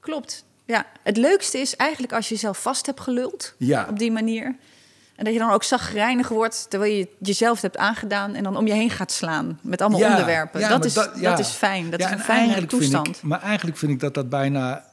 klopt. 0.00 0.44
Ja, 0.66 0.86
het 1.02 1.16
leukste 1.16 1.58
is 1.58 1.76
eigenlijk 1.76 2.12
als 2.12 2.28
je 2.28 2.34
jezelf 2.34 2.62
vast 2.62 2.86
hebt 2.86 3.00
geluld 3.00 3.54
Ja. 3.58 3.86
op 3.90 3.98
die 3.98 4.12
manier. 4.12 4.56
En 5.16 5.24
dat 5.24 5.32
je 5.32 5.38
dan 5.38 5.50
ook 5.50 5.62
zagrijnig 5.62 6.28
wordt 6.28 6.66
terwijl 6.70 6.92
je 6.92 7.00
het 7.00 7.28
jezelf 7.28 7.60
hebt 7.60 7.76
aangedaan 7.76 8.34
en 8.34 8.42
dan 8.42 8.56
om 8.56 8.66
je 8.66 8.72
heen 8.72 8.90
gaat 8.90 9.12
slaan 9.12 9.58
met 9.62 9.80
allemaal 9.80 10.00
Ja, 10.00 10.10
onderwerpen. 10.10 10.60
ja, 10.60 10.68
dat, 10.68 10.84
is, 10.84 10.94
dat, 10.94 11.10
ja. 11.20 11.38
is 11.38 11.48
fijn. 11.48 11.90
Dat 11.90 12.00
is 12.00 12.06
een 12.06 12.12
en 12.12 12.18
fijne 12.18 12.40
eigenlijk 12.40 12.70
vind 12.70 12.82
toestand. 12.82 13.16
Ik, 13.16 13.22
maar 13.22 13.42
eigenlijk 13.42 13.76
vind 13.78 13.92
ik 13.92 14.00
dat 14.00 14.14
dat 14.14 14.28
bijna... 14.28 14.84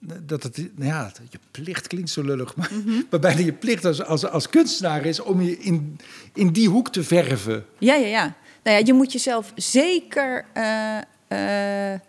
Dat 0.00 0.42
het, 0.42 0.68
ja, 0.78 1.12
je 1.30 1.38
plicht 1.50 1.86
klinkt 1.86 2.10
zo 2.10 2.22
lullig, 2.22 2.56
maar, 2.56 2.70
Mhm. 2.72 3.00
maar 3.10 3.20
bijna 3.20 3.40
je 3.40 3.52
plicht 3.52 3.84
als, 3.84 4.04
als, 4.04 4.26
als 4.26 4.48
kunstenaar 4.48 5.04
is 5.04 5.20
om 5.20 5.40
je 5.40 5.58
in, 5.58 5.98
in 6.34 6.52
die 6.52 6.68
hoek 6.68 6.88
te 6.88 7.02
verven. 7.04 7.66
Ja, 7.78 7.94
ja, 7.94 8.06
ja. 8.06 8.34
Nou 8.62 8.78
ja, 8.78 8.86
je 8.86 8.92
moet 8.92 9.12
jezelf 9.12 9.52
zeker 9.54 10.44
eh, 10.52 10.98
eh, 11.28 11.92
eh, 11.92 12.00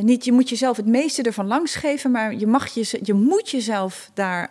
niet. 0.00 0.24
Je 0.24 0.32
moet 0.32 0.48
jezelf 0.48 0.76
het 0.76 0.86
meeste 0.86 1.22
ervan 1.22 1.46
langs 1.46 1.74
geven, 1.74 2.10
maar 2.10 2.34
je 2.34 2.46
mag 2.46 2.66
je, 2.74 2.98
je 3.02 3.14
moet 3.14 3.50
jezelf 3.50 4.10
daar 4.14 4.50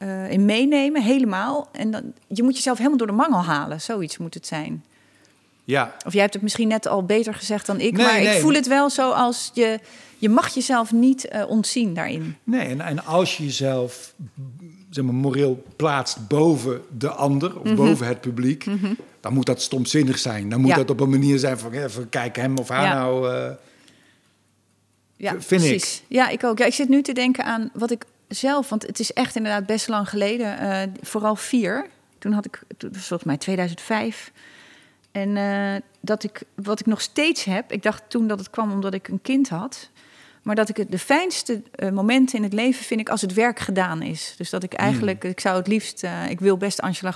eh, 0.00 0.30
in 0.30 0.44
meenemen, 0.44 1.02
helemaal. 1.02 1.68
En 1.72 1.90
dan, 1.90 2.02
je 2.26 2.42
moet 2.42 2.54
jezelf 2.56 2.76
helemaal 2.78 2.98
door 2.98 3.06
de 3.06 3.12
mangel 3.12 3.42
halen. 3.44 3.80
Zoiets 3.80 4.18
moet 4.18 4.34
het 4.34 4.46
zijn. 4.46 4.84
Ja, 5.64 5.94
Of 6.06 6.12
jij 6.12 6.20
hebt 6.22 6.34
het 6.34 6.42
misschien 6.42 6.68
net 6.68 6.86
al 6.86 7.04
beter 7.04 7.34
gezegd 7.34 7.66
dan 7.66 7.80
ik, 7.80 7.92
Nee, 7.96 8.06
maar 8.06 8.20
nee. 8.20 8.34
ik 8.34 8.40
voel 8.40 8.52
het 8.54 8.66
wel 8.66 8.90
zo 8.90 9.10
als 9.10 9.50
je. 9.54 9.78
Je 10.18 10.28
mag 10.28 10.48
jezelf 10.54 10.92
niet 10.92 11.28
eh, 11.28 11.48
ontzien 11.48 11.94
daarin. 11.94 12.36
nee, 12.44 12.66
en, 12.66 12.80
en 12.80 13.04
als 13.04 13.36
je 13.36 13.44
jezelf 13.44 14.14
zeg 14.90 15.04
maar, 15.04 15.14
moreel 15.14 15.62
plaatst 15.76 16.28
boven 16.28 16.80
de 16.98 17.08
ander 17.10 17.50
Mhm. 17.50 17.58
of 17.70 17.74
boven 17.74 18.06
het 18.06 18.20
publiek, 18.20 18.64
dan 19.20 19.32
moet 19.32 19.46
dat 19.46 19.62
stomzinnig 19.62 20.18
zijn. 20.18 20.48
Dan 20.48 20.60
moet 20.60 20.70
Ja. 20.70 20.76
dat 20.76 20.90
op 20.90 21.00
een 21.00 21.10
manier 21.10 21.38
zijn 21.38 21.58
van, 21.58 21.72
even 21.72 22.08
kijken 22.08 22.42
hem 22.42 22.58
of 22.58 22.68
haar 22.68 22.84
Ja. 22.84 22.94
nou... 22.94 23.34
eh, 23.34 23.50
Ja, 25.16 25.30
vind 25.30 25.42
ik. 25.62 25.68
precies. 25.68 26.02
Ja, 26.08 26.28
ik 26.28 26.44
ook. 26.44 26.58
Ja, 26.58 26.64
ik 26.64 26.74
zit 26.74 26.88
nu 26.88 27.02
te 27.02 27.12
denken 27.12 27.44
aan 27.44 27.70
wat 27.72 27.90
ik 27.90 28.04
zelf, 28.34 28.68
want 28.68 28.86
het 28.86 29.00
is 29.00 29.12
echt 29.12 29.36
inderdaad 29.36 29.66
best 29.66 29.88
lang 29.88 30.08
geleden, 30.08 30.58
eh, 30.58 30.82
vooral 31.00 31.36
vier. 31.36 31.86
Toen 32.18 32.32
had 32.32 32.44
ik, 32.44 32.62
toen, 32.76 32.94
volgens 32.94 33.24
mij 33.24 33.36
2005. 33.36 34.32
En 35.12 35.36
eh, 35.36 35.80
dat 36.00 36.24
ik, 36.24 36.42
wat 36.54 36.80
ik 36.80 36.86
nog 36.86 37.00
steeds 37.00 37.44
heb, 37.44 37.72
ik 37.72 37.82
dacht 37.82 38.02
toen 38.08 38.26
dat 38.26 38.38
het 38.38 38.50
kwam 38.50 38.72
omdat 38.72 38.94
ik 38.94 39.08
een 39.08 39.22
kind 39.22 39.48
had. 39.48 39.90
Maar 40.42 40.54
dat 40.54 40.68
ik 40.68 40.76
het 40.76 40.90
de 40.90 40.98
fijnste 40.98 41.62
eh, 41.74 41.90
momenten 41.90 42.36
in 42.36 42.42
het 42.42 42.52
leven 42.52 42.84
vind 42.84 43.00
ik 43.00 43.08
als 43.08 43.20
het 43.20 43.34
werk 43.34 43.58
gedaan 43.58 44.02
is. 44.02 44.34
Dus 44.36 44.50
dat 44.50 44.62
ik 44.62 44.72
eigenlijk, 44.72 45.24
ik 45.24 45.40
zou 45.40 45.56
het 45.56 45.66
liefst, 45.66 46.06
ik 46.28 46.40
wil 46.40 46.56
best 46.56 46.80
Angela 46.80 47.10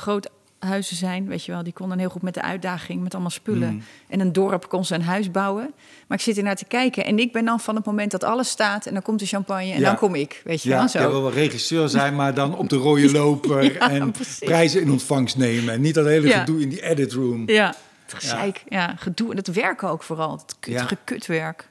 Groothuizen 0.65 0.97
zijn, 0.97 1.27
weet 1.29 1.45
je 1.45 1.53
wel. 1.53 1.63
Die 1.63 1.73
kon 1.73 1.89
dan 1.89 1.99
heel 1.99 2.09
goed 2.09 2.23
met 2.23 2.35
de 2.35 2.43
uitdaging, 2.43 3.03
met 3.03 3.13
allemaal 3.13 3.31
spullen. 3.31 3.73
Mm. 3.73 3.83
En 4.09 4.21
een 4.21 4.33
dorp 4.33 4.69
kon 4.69 4.85
ze 4.85 4.95
een 4.95 5.03
huis 5.03 5.31
bouwen. 5.31 5.73
Maar 6.07 6.19
ik 6.19 6.25
zit 6.25 6.37
ernaar 6.37 6.57
te 6.57 6.65
kijken 6.65 7.05
en 7.05 7.19
ik 7.19 7.33
ben 7.33 7.45
dan 7.45 7.61
van 7.61 7.77
het 7.77 7.85
moment 7.85 8.11
dat 8.11 8.25
alles 8.25 8.49
staat 8.49 8.87
en 8.87 8.93
dan 8.93 9.03
komt 9.03 9.19
de 9.19 9.27
champagne 9.27 9.73
en 9.73 9.79
Ja. 9.81 9.85
dan 9.87 9.97
kom 9.97 10.15
ik, 10.15 10.41
weet 10.45 10.63
je 10.63 10.69
Ja, 10.69 10.79
wel 10.79 10.89
zo. 10.89 10.99
jij 10.99 11.09
wil 11.11 11.23
wel 11.23 11.33
regisseur 11.33 11.89
zijn, 11.89 12.15
maar 12.17 12.35
dan 12.35 12.57
op 12.57 12.69
de 12.69 12.77
rode 12.77 13.11
loper 13.21 13.73
Ja, 13.73 13.91
en 13.91 14.11
precies. 14.11 14.39
prijzen 14.39 14.81
in 14.81 14.91
ontvangst 14.91 15.37
nemen. 15.37 15.75
En 15.75 15.81
niet 15.81 15.95
dat 15.95 16.07
hele 16.07 16.31
gedoe 16.31 16.61
in 16.61 16.69
die 16.69 16.83
edit 16.83 17.13
room. 17.13 17.43
Ja, 17.51 17.75
het 18.05 18.15
gezeik. 18.15 18.63
Ja. 18.69 18.95
gedoe. 18.99 19.31
En 19.31 19.37
het 19.37 19.53
werken 19.53 19.89
ook 19.89 20.03
vooral. 20.03 20.33
Het 20.33 20.57
kut, 20.61 20.73
Ja. 20.75 20.85
gekutwerk. 20.85 21.69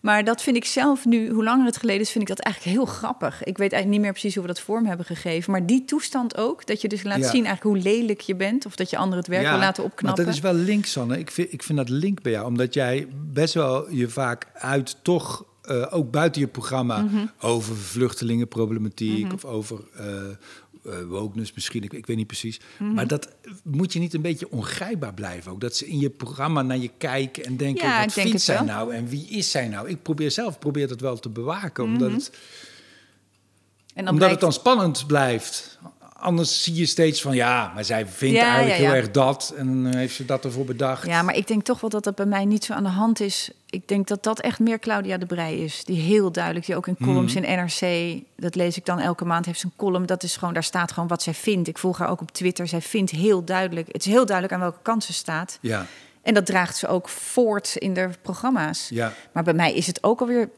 Maar 0.00 0.24
dat 0.24 0.42
vind 0.42 0.56
ik 0.56 0.64
zelf 0.64 1.04
nu, 1.04 1.30
hoe 1.30 1.44
langer 1.44 1.66
het 1.66 1.76
geleden 1.76 2.00
is, 2.00 2.10
vind 2.10 2.28
ik 2.28 2.36
dat 2.36 2.44
eigenlijk 2.44 2.76
heel 2.76 2.86
grappig. 2.86 3.34
Ik 3.44 3.58
weet 3.58 3.72
eigenlijk 3.72 3.88
niet 3.90 4.00
meer 4.00 4.10
precies 4.10 4.34
hoe 4.34 4.42
we 4.42 4.48
dat 4.48 4.60
vorm 4.60 4.86
hebben 4.86 5.06
gegeven. 5.06 5.52
Maar 5.52 5.66
die 5.66 5.84
toestand 5.84 6.36
ook, 6.36 6.66
dat 6.66 6.80
je 6.80 6.88
dus 6.88 7.02
laat 7.02 7.18
Ja. 7.18 7.30
zien 7.30 7.44
eigenlijk 7.46 7.62
hoe 7.84 7.92
lelijk 7.92 8.20
je 8.20 8.34
bent. 8.36 8.66
Of 8.66 8.76
dat 8.76 8.90
je 8.90 8.96
anderen 8.96 9.18
het 9.18 9.28
werk 9.28 9.48
wil 9.48 9.58
laten 9.58 9.82
maar 9.82 9.92
opknappen. 9.92 10.24
dat 10.24 10.34
is 10.34 10.40
wel 10.40 10.54
link, 10.54 10.84
Sanne. 10.86 11.18
Ik 11.18 11.30
vind, 11.30 11.52
ik 11.52 11.62
vind 11.62 11.78
dat 11.78 11.88
link 11.88 12.22
bij 12.22 12.32
jou, 12.32 12.46
omdat 12.46 12.74
jij 12.74 13.08
best 13.32 13.54
wel 13.54 13.90
je 13.90 14.08
vaak 14.08 14.46
uit 14.54 14.96
toch, 15.02 15.44
eh, 15.62 15.86
ook 15.90 16.10
buiten 16.10 16.40
je 16.40 16.46
programma, 16.48 16.98
Mhm. 17.00 17.26
over 17.40 17.76
vluchtelingenproblematiek 17.76 19.32
of 19.32 19.44
over 19.44 19.80
eh 19.96 20.04
eh, 20.84 21.02
wokeness 21.02 21.52
misschien, 21.52 21.82
ik, 21.82 21.92
ik 21.92 22.06
weet 22.06 22.16
niet 22.16 22.26
precies. 22.26 22.60
Mhm. 22.78 22.94
Maar 22.94 23.06
dat 23.06 23.28
moet 23.64 23.92
je 23.92 23.98
niet 23.98 24.14
een 24.14 24.22
beetje 24.22 24.50
ongrijpbaar 24.50 25.14
blijven 25.14 25.52
ook. 25.52 25.60
Dat 25.60 25.76
ze 25.76 25.86
in 25.88 25.98
je 25.98 26.10
programma 26.10 26.62
naar 26.62 26.78
je 26.78 26.90
kijken 26.98 27.44
en 27.44 27.56
denken, 27.56 27.88
Ja, 27.88 28.04
wat 28.04 28.12
vindt 28.12 28.40
zij 28.40 28.54
wel. 28.54 28.64
nou 28.64 28.94
en 28.94 29.08
wie 29.08 29.26
is 29.28 29.50
zij 29.50 29.68
nou? 29.68 29.88
Ik 29.88 30.02
probeer 30.02 30.30
zelf 30.30 30.58
probeer 30.58 30.88
dat 30.88 31.00
wel 31.00 31.18
te 31.18 31.28
bewaken, 31.28 31.84
omdat, 31.84 32.08
Mhm. 32.08 32.16
het, 32.18 32.30
en 33.94 34.02
omdat 34.08 34.14
blijkt, 34.14 34.32
het 34.32 34.40
dan 34.40 34.52
spannend 34.52 35.06
blijft. 35.06 35.78
Anders 36.20 36.62
zie 36.62 36.74
je 36.74 36.86
steeds 36.86 37.22
van 37.22 37.34
ja, 37.34 37.70
maar 37.74 37.84
zij 37.84 38.06
vindt 38.06 38.36
Ja, 38.36 38.42
eigenlijk 38.44 38.76
ja, 38.76 38.82
ja. 38.84 38.90
heel 38.90 39.00
erg 39.02 39.10
dat 39.10 39.54
en 39.56 39.82
dan 39.82 39.94
heeft 39.94 40.14
ze 40.14 40.24
dat 40.24 40.44
ervoor 40.44 40.64
bedacht. 40.64 41.06
Ja, 41.06 41.22
maar 41.22 41.36
ik 41.36 41.46
denk 41.46 41.62
toch 41.62 41.80
wel 41.80 41.90
dat 41.90 42.04
dat 42.04 42.14
bij 42.14 42.26
mij 42.26 42.44
niet 42.44 42.64
zo 42.64 42.72
aan 42.72 42.82
de 42.82 42.88
hand 42.88 43.20
is. 43.20 43.50
Ik 43.70 43.88
denk 43.88 44.06
dat 44.08 44.22
dat 44.22 44.40
echt 44.40 44.58
meer 44.58 44.78
Claudia 44.78 45.16
de 45.18 45.26
Brij 45.26 45.56
is. 45.58 45.84
Die 45.84 46.00
heel 46.00 46.32
duidelijk, 46.32 46.66
die 46.66 46.76
ook 46.76 46.86
in 46.86 46.96
columns 47.02 47.34
Mhm. 47.34 47.44
in 47.44 47.58
NRC... 47.58 48.20
dat 48.36 48.54
lees 48.54 48.76
ik 48.76 48.84
dan 48.84 48.98
elke 48.98 49.24
maand, 49.24 49.46
heeft 49.46 49.60
ze 49.60 49.66
een 49.66 49.72
column. 49.76 50.06
Dat 50.06 50.22
is 50.22 50.36
gewoon, 50.36 50.54
daar 50.54 50.64
staat 50.64 50.92
gewoon 50.92 51.08
wat 51.08 51.22
zij 51.22 51.34
vindt. 51.34 51.68
Ik 51.68 51.78
volg 51.78 51.98
haar 51.98 52.08
ook 52.10 52.20
op 52.20 52.30
Twitter. 52.32 52.68
Zij 52.68 52.80
vindt 52.80 53.10
heel 53.10 53.44
duidelijk... 53.44 53.86
Het 53.92 54.06
is 54.06 54.12
heel 54.12 54.26
duidelijk 54.26 54.54
aan 54.54 54.60
welke 54.60 54.82
kant 54.82 55.04
ze 55.04 55.12
staat. 55.12 55.58
Ja, 55.60 55.86
En 56.22 56.34
dat 56.34 56.46
draagt 56.46 56.76
ze 56.76 56.86
ook 56.86 57.08
voort 57.08 57.76
in 57.76 57.94
de 57.94 58.08
programma's. 58.22 58.88
ja. 58.88 59.12
Maar 59.32 59.42
bij 59.42 59.54
mij 59.54 59.74
is 59.74 59.86
het 59.86 60.02
ook 60.02 60.20
alweer 60.20 60.48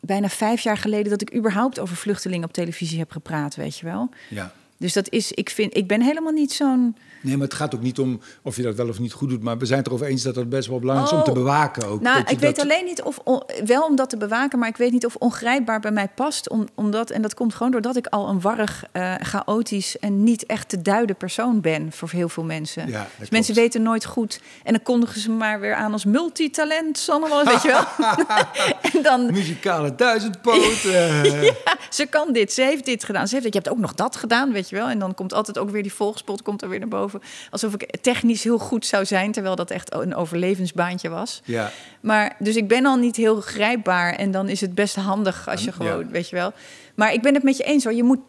bijna 0.00 0.28
vijf 0.28 0.60
jaar 0.60 0.76
geleden... 0.76 1.10
dat 1.10 1.20
ik 1.22 1.34
überhaupt 1.34 1.78
over 1.78 1.96
vluchtelingen 1.96 2.44
op 2.48 2.52
televisie 2.52 2.98
heb 2.98 3.10
gepraat, 3.10 3.54
weet 3.56 3.78
je 3.78 3.84
wel. 3.86 4.08
Ja. 4.28 4.52
Dus 4.80 4.92
dat 4.92 5.10
is, 5.10 5.32
ik 5.32 5.50
vind, 5.50 5.76
ik 5.76 5.86
ben 5.86 6.02
helemaal 6.02 6.32
niet 6.32 6.52
zo'n... 6.52 6.96
Nee, 7.22 7.36
maar 7.36 7.46
het 7.46 7.56
gaat 7.56 7.74
ook 7.74 7.82
niet 7.82 7.98
om 7.98 8.20
of 8.42 8.56
je 8.56 8.62
dat 8.62 8.74
wel 8.74 8.88
of 8.88 8.98
niet 8.98 9.12
goed 9.12 9.28
doet. 9.28 9.42
Maar 9.42 9.58
we 9.58 9.66
zijn 9.66 9.78
het 9.78 9.86
erover 9.88 10.06
eens 10.06 10.22
dat 10.22 10.36
het 10.36 10.48
best 10.48 10.68
wel 10.68 10.78
belangrijk 10.78 11.08
is 11.10 11.14
om 11.16 11.22
Oh. 11.22 11.24
te 11.28 11.32
bewaken 11.32 11.86
ook. 11.88 12.00
Nou, 12.00 12.18
Dat 12.22 12.30
ik 12.30 12.38
weet 12.38 12.56
dat- 12.56 12.64
alleen 12.64 12.84
niet 12.84 13.02
of, 13.02 13.18
on- 13.24 13.42
wel 13.64 13.84
om 13.84 13.96
dat 13.96 14.10
te 14.10 14.16
bewaken, 14.16 14.58
maar 14.58 14.68
ik 14.68 14.76
weet 14.76 14.92
niet 14.92 15.06
of 15.06 15.14
ongrijpbaar 15.16 15.80
bij 15.80 15.90
mij 15.90 16.08
past. 16.14 16.48
Om, 16.48 16.68
omdat, 16.74 17.10
en 17.10 17.22
dat 17.22 17.34
komt 17.34 17.54
gewoon 17.54 17.72
doordat 17.72 17.96
ik 17.96 18.06
al 18.06 18.28
een 18.28 18.40
warrig, 18.40 18.84
eh, 18.92 19.14
chaotisch 19.20 19.98
en 19.98 20.24
niet 20.24 20.46
echt 20.46 20.68
te 20.68 20.82
duiden 20.82 21.16
persoon 21.16 21.60
ben 21.60 21.92
voor 21.92 22.10
heel 22.10 22.28
veel 22.28 22.44
mensen. 22.44 22.88
Ja, 22.88 22.98
dat 22.98 23.08
dus 23.18 23.30
mensen 23.30 23.54
weten 23.54 23.82
nooit 23.82 24.04
goed. 24.04 24.40
En 24.64 24.72
dan 24.72 24.82
kondigen 24.82 25.20
ze 25.20 25.30
maar 25.30 25.60
weer 25.60 25.74
aan 25.74 25.92
als 25.92 26.04
multitalent, 26.04 26.98
Sanne, 26.98 27.28
wel, 27.28 27.44
weet 27.44 27.62
je 27.62 27.68
wel. 27.68 28.06
en 28.92 29.02
dan, 29.02 29.32
Muzikale 29.32 29.94
duizendpoten. 29.94 31.24
ze 31.90 32.06
kan 32.10 32.32
dit, 32.32 32.52
ze 32.52 32.62
heeft 32.62 32.84
dit 32.84 33.04
gedaan. 33.04 33.26
Ze 33.28 33.32
heeft, 33.34 33.44
dit, 33.44 33.54
je 33.54 33.60
hebt 33.60 33.72
ook 33.72 33.80
nog 33.82 33.94
dat 33.94 34.16
gedaan, 34.16 34.52
weet 34.52 34.68
je 34.68 34.69
wel. 34.76 34.88
En 34.88 34.98
dan 34.98 35.14
komt 35.14 35.32
altijd 35.32 35.58
ook 35.58 35.70
weer 35.70 35.82
die 35.82 35.92
volgspot 35.92 36.42
komt 36.42 36.62
er 36.62 36.68
weer 36.68 36.78
naar 36.78 36.88
boven. 36.88 37.20
Alsof 37.50 37.74
ik 37.74 37.96
technisch 38.00 38.44
heel 38.44 38.58
goed 38.58 38.86
zou 38.86 39.04
zijn, 39.04 39.32
terwijl 39.32 39.56
dat 39.56 39.70
echt 39.70 39.94
een 39.94 40.14
overlevensbaantje 40.14 41.08
was. 41.08 41.40
ja, 41.44 41.70
Maar 42.00 42.36
dus 42.38 42.56
ik 42.56 42.68
ben 42.68 42.86
al 42.86 42.96
niet 42.96 43.16
heel 43.16 43.40
grijpbaar 43.40 44.14
en 44.14 44.30
dan 44.30 44.48
is 44.48 44.60
het 44.60 44.74
best 44.74 44.94
handig 44.96 45.48
als 45.48 45.60
je 45.60 45.66
Ja. 45.66 45.72
gewoon, 45.72 46.10
weet 46.10 46.28
je 46.28 46.36
wel. 46.36 46.52
Maar 46.94 47.12
ik 47.12 47.22
ben 47.22 47.34
het 47.34 47.42
met 47.42 47.56
je 47.56 47.62
eens 47.62 47.84
hoor. 47.84 47.92
Je 47.94 48.02
moet 48.02 48.20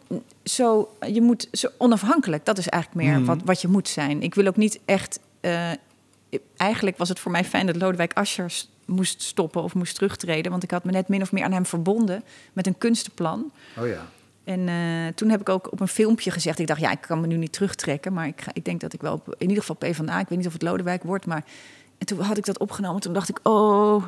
zo, 0.44 0.96
je 1.12 1.20
moet 1.22 1.48
zo 1.52 1.68
onafhankelijk. 1.78 2.44
Dat 2.44 2.58
is 2.58 2.68
eigenlijk 2.68 3.04
meer 3.04 3.16
Mhm. 3.18 3.24
wat, 3.26 3.38
wat 3.44 3.60
je 3.60 3.68
moet 3.68 3.88
zijn. 3.88 4.22
Ik 4.22 4.34
wil 4.34 4.46
ook 4.46 4.56
niet 4.56 4.78
echt. 4.84 5.20
eh, 5.40 5.70
eigenlijk 6.56 6.98
was 6.98 7.08
het 7.08 7.18
voor 7.20 7.30
mij 7.32 7.44
fijn 7.44 7.66
dat 7.66 7.76
Lodewijk 7.76 8.12
Asscher 8.12 8.50
s- 8.50 8.70
moest 8.86 9.22
stoppen 9.22 9.62
of 9.62 9.74
moest 9.74 9.94
terugtreden, 9.94 10.50
want 10.50 10.62
ik 10.62 10.70
had 10.70 10.84
me 10.84 10.90
net 10.92 11.08
min 11.08 11.22
of 11.22 11.32
meer 11.32 11.44
aan 11.44 11.52
hem 11.52 11.66
verbonden 11.66 12.24
met 12.52 12.66
een 12.66 12.78
kunstenplan. 12.78 13.50
oh 13.78 13.86
ja. 13.86 14.06
En 14.44 14.68
eh, 14.68 15.14
toen 15.14 15.28
heb 15.28 15.40
ik 15.40 15.48
ook 15.48 15.72
op 15.72 15.80
een 15.80 15.88
filmpje 15.88 16.30
gezegd... 16.30 16.58
ik 16.58 16.66
dacht, 16.66 16.80
ja, 16.80 16.90
ik 16.90 17.00
kan 17.00 17.20
me 17.20 17.26
nu 17.26 17.36
niet 17.36 17.52
terugtrekken... 17.52 18.12
maar 18.12 18.26
ik, 18.26 18.40
ga, 18.40 18.50
ik 18.54 18.64
denk 18.64 18.80
dat 18.80 18.92
ik 18.92 19.00
wel 19.00 19.12
op, 19.12 19.34
in 19.38 19.48
ieder 19.48 19.64
geval 19.64 19.76
PvdA... 19.76 20.20
ik 20.20 20.28
weet 20.28 20.38
niet 20.38 20.46
of 20.46 20.52
het 20.52 20.62
Lodewijk 20.62 21.02
wordt, 21.02 21.26
maar... 21.26 21.44
en 21.98 22.06
toen 22.06 22.20
had 22.20 22.36
ik 22.36 22.44
dat 22.44 22.58
opgenomen. 22.58 23.00
Toen 23.00 23.12
dacht 23.12 23.28
ik, 23.28 23.38
oh, 23.42 24.04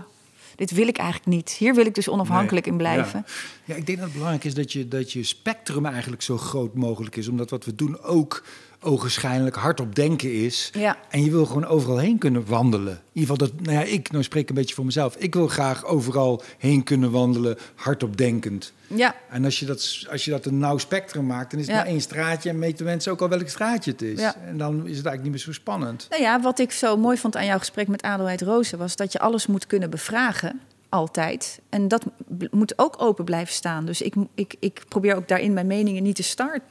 dit 0.57 0.70
wil 0.70 0.88
ik 0.88 0.97
eigenlijk 0.97 1.29
niet. 1.31 1.51
Hier 1.51 1.75
wil 1.75 1.87
ik 1.87 1.94
dus 1.94 2.09
onafhankelijk 2.09 2.66
in 2.66 2.77
blijven. 2.77 3.25
Ja. 3.27 3.35
ja. 3.65 3.75
ik 3.75 3.87
denk 3.87 3.98
dat 3.98 4.06
het 4.06 4.17
belangrijk 4.17 4.44
is 4.44 4.54
dat 4.54 4.73
je, 4.73 4.88
dat 4.88 5.13
je 5.13 5.23
spectrum 5.23 5.87
eigenlijk 5.87 6.23
zo 6.23 6.38
groot 6.38 6.75
mogelijk 6.75 7.17
is. 7.17 7.29
Omdat 7.29 7.50
wat 7.50 7.65
we 7.65 7.75
doen 7.75 8.00
ook 8.00 8.44
ogenschijnlijk 8.85 9.56
hardop 9.56 9.94
denken 9.94 10.32
is. 10.32 10.70
Ja. 10.72 10.96
En 11.08 11.24
je 11.24 11.30
wil 11.30 11.46
gewoon 11.46 11.66
overal 11.66 11.98
heen 11.98 12.18
kunnen 12.18 12.46
wandelen. 12.46 12.92
In 13.12 13.20
ieder 13.20 13.37
geval, 13.37 13.48
dat, 13.48 13.66
nou 13.66 13.78
ja, 13.78 13.85
ik 13.92 14.10
nou 14.10 14.22
spreek 14.24 14.48
een 14.48 14.54
beetje 14.54 14.74
voor 14.74 14.85
mezelf. 14.85 15.16
Ik 15.16 15.35
wil 15.35 15.48
graag 15.48 15.85
overal 15.85 16.42
heen 16.58 16.82
kunnen 16.82 17.10
wandelen, 17.10 17.58
hardop 17.74 18.16
denkend. 18.16 18.72
Ja. 18.87 19.14
En 19.30 19.44
als 19.44 19.58
je 19.58 19.66
dat, 19.66 20.06
als 20.10 20.24
je 20.24 20.30
dat 20.30 20.46
een 20.46 20.58
nauw 20.58 20.78
spectrum 20.78 21.26
maakt, 21.26 21.50
dan 21.50 21.60
is 21.60 21.66
het 21.66 21.74
Ja. 21.74 21.82
maar 21.82 21.90
één 21.90 22.00
straatje 22.00 22.50
en 22.50 22.58
weten 22.58 22.85
mensen 22.85 23.12
ook 23.12 23.20
al 23.20 23.28
welk 23.28 23.48
straatje 23.48 23.90
het 23.90 24.02
is. 24.02 24.20
Ja. 24.20 24.37
En 24.46 24.58
dan 24.58 24.74
is 24.74 24.96
het 24.96 25.06
eigenlijk 25.06 25.22
niet 25.22 25.32
meer 25.32 25.40
zo 25.40 25.52
spannend. 25.52 26.06
Nou 26.10 26.22
ja, 26.22 26.40
wat 26.40 26.58
ik 26.58 26.72
zo 26.72 26.96
mooi 26.96 27.16
vond 27.16 27.37
aan 27.37 27.46
jouw 27.46 27.58
gesprek 27.58 27.88
met 27.88 28.02
Adelheid 28.02 28.42
Rozen... 28.42 28.78
was 28.78 28.96
dat 28.96 29.12
je 29.12 29.18
alles 29.18 29.46
moet 29.46 29.66
kunnen 29.66 29.90
bevragen, 29.90 30.60
altijd. 30.88 31.60
En 31.68 31.88
dat 31.88 32.04
moet 32.50 32.78
ook 32.78 33.02
open 33.02 33.24
blijven 33.24 33.54
staan. 33.54 33.87
Dus 33.87 34.02
ik, 34.02 34.14
ik, 34.35 34.54
ik 34.60 34.82
probeer 34.88 35.16
ook 35.16 35.28
daarin 35.28 35.52
mijn 35.52 35.66
meningen 35.66 36.02
niet 36.02 36.16
te 36.16 36.22
start 36.22 36.62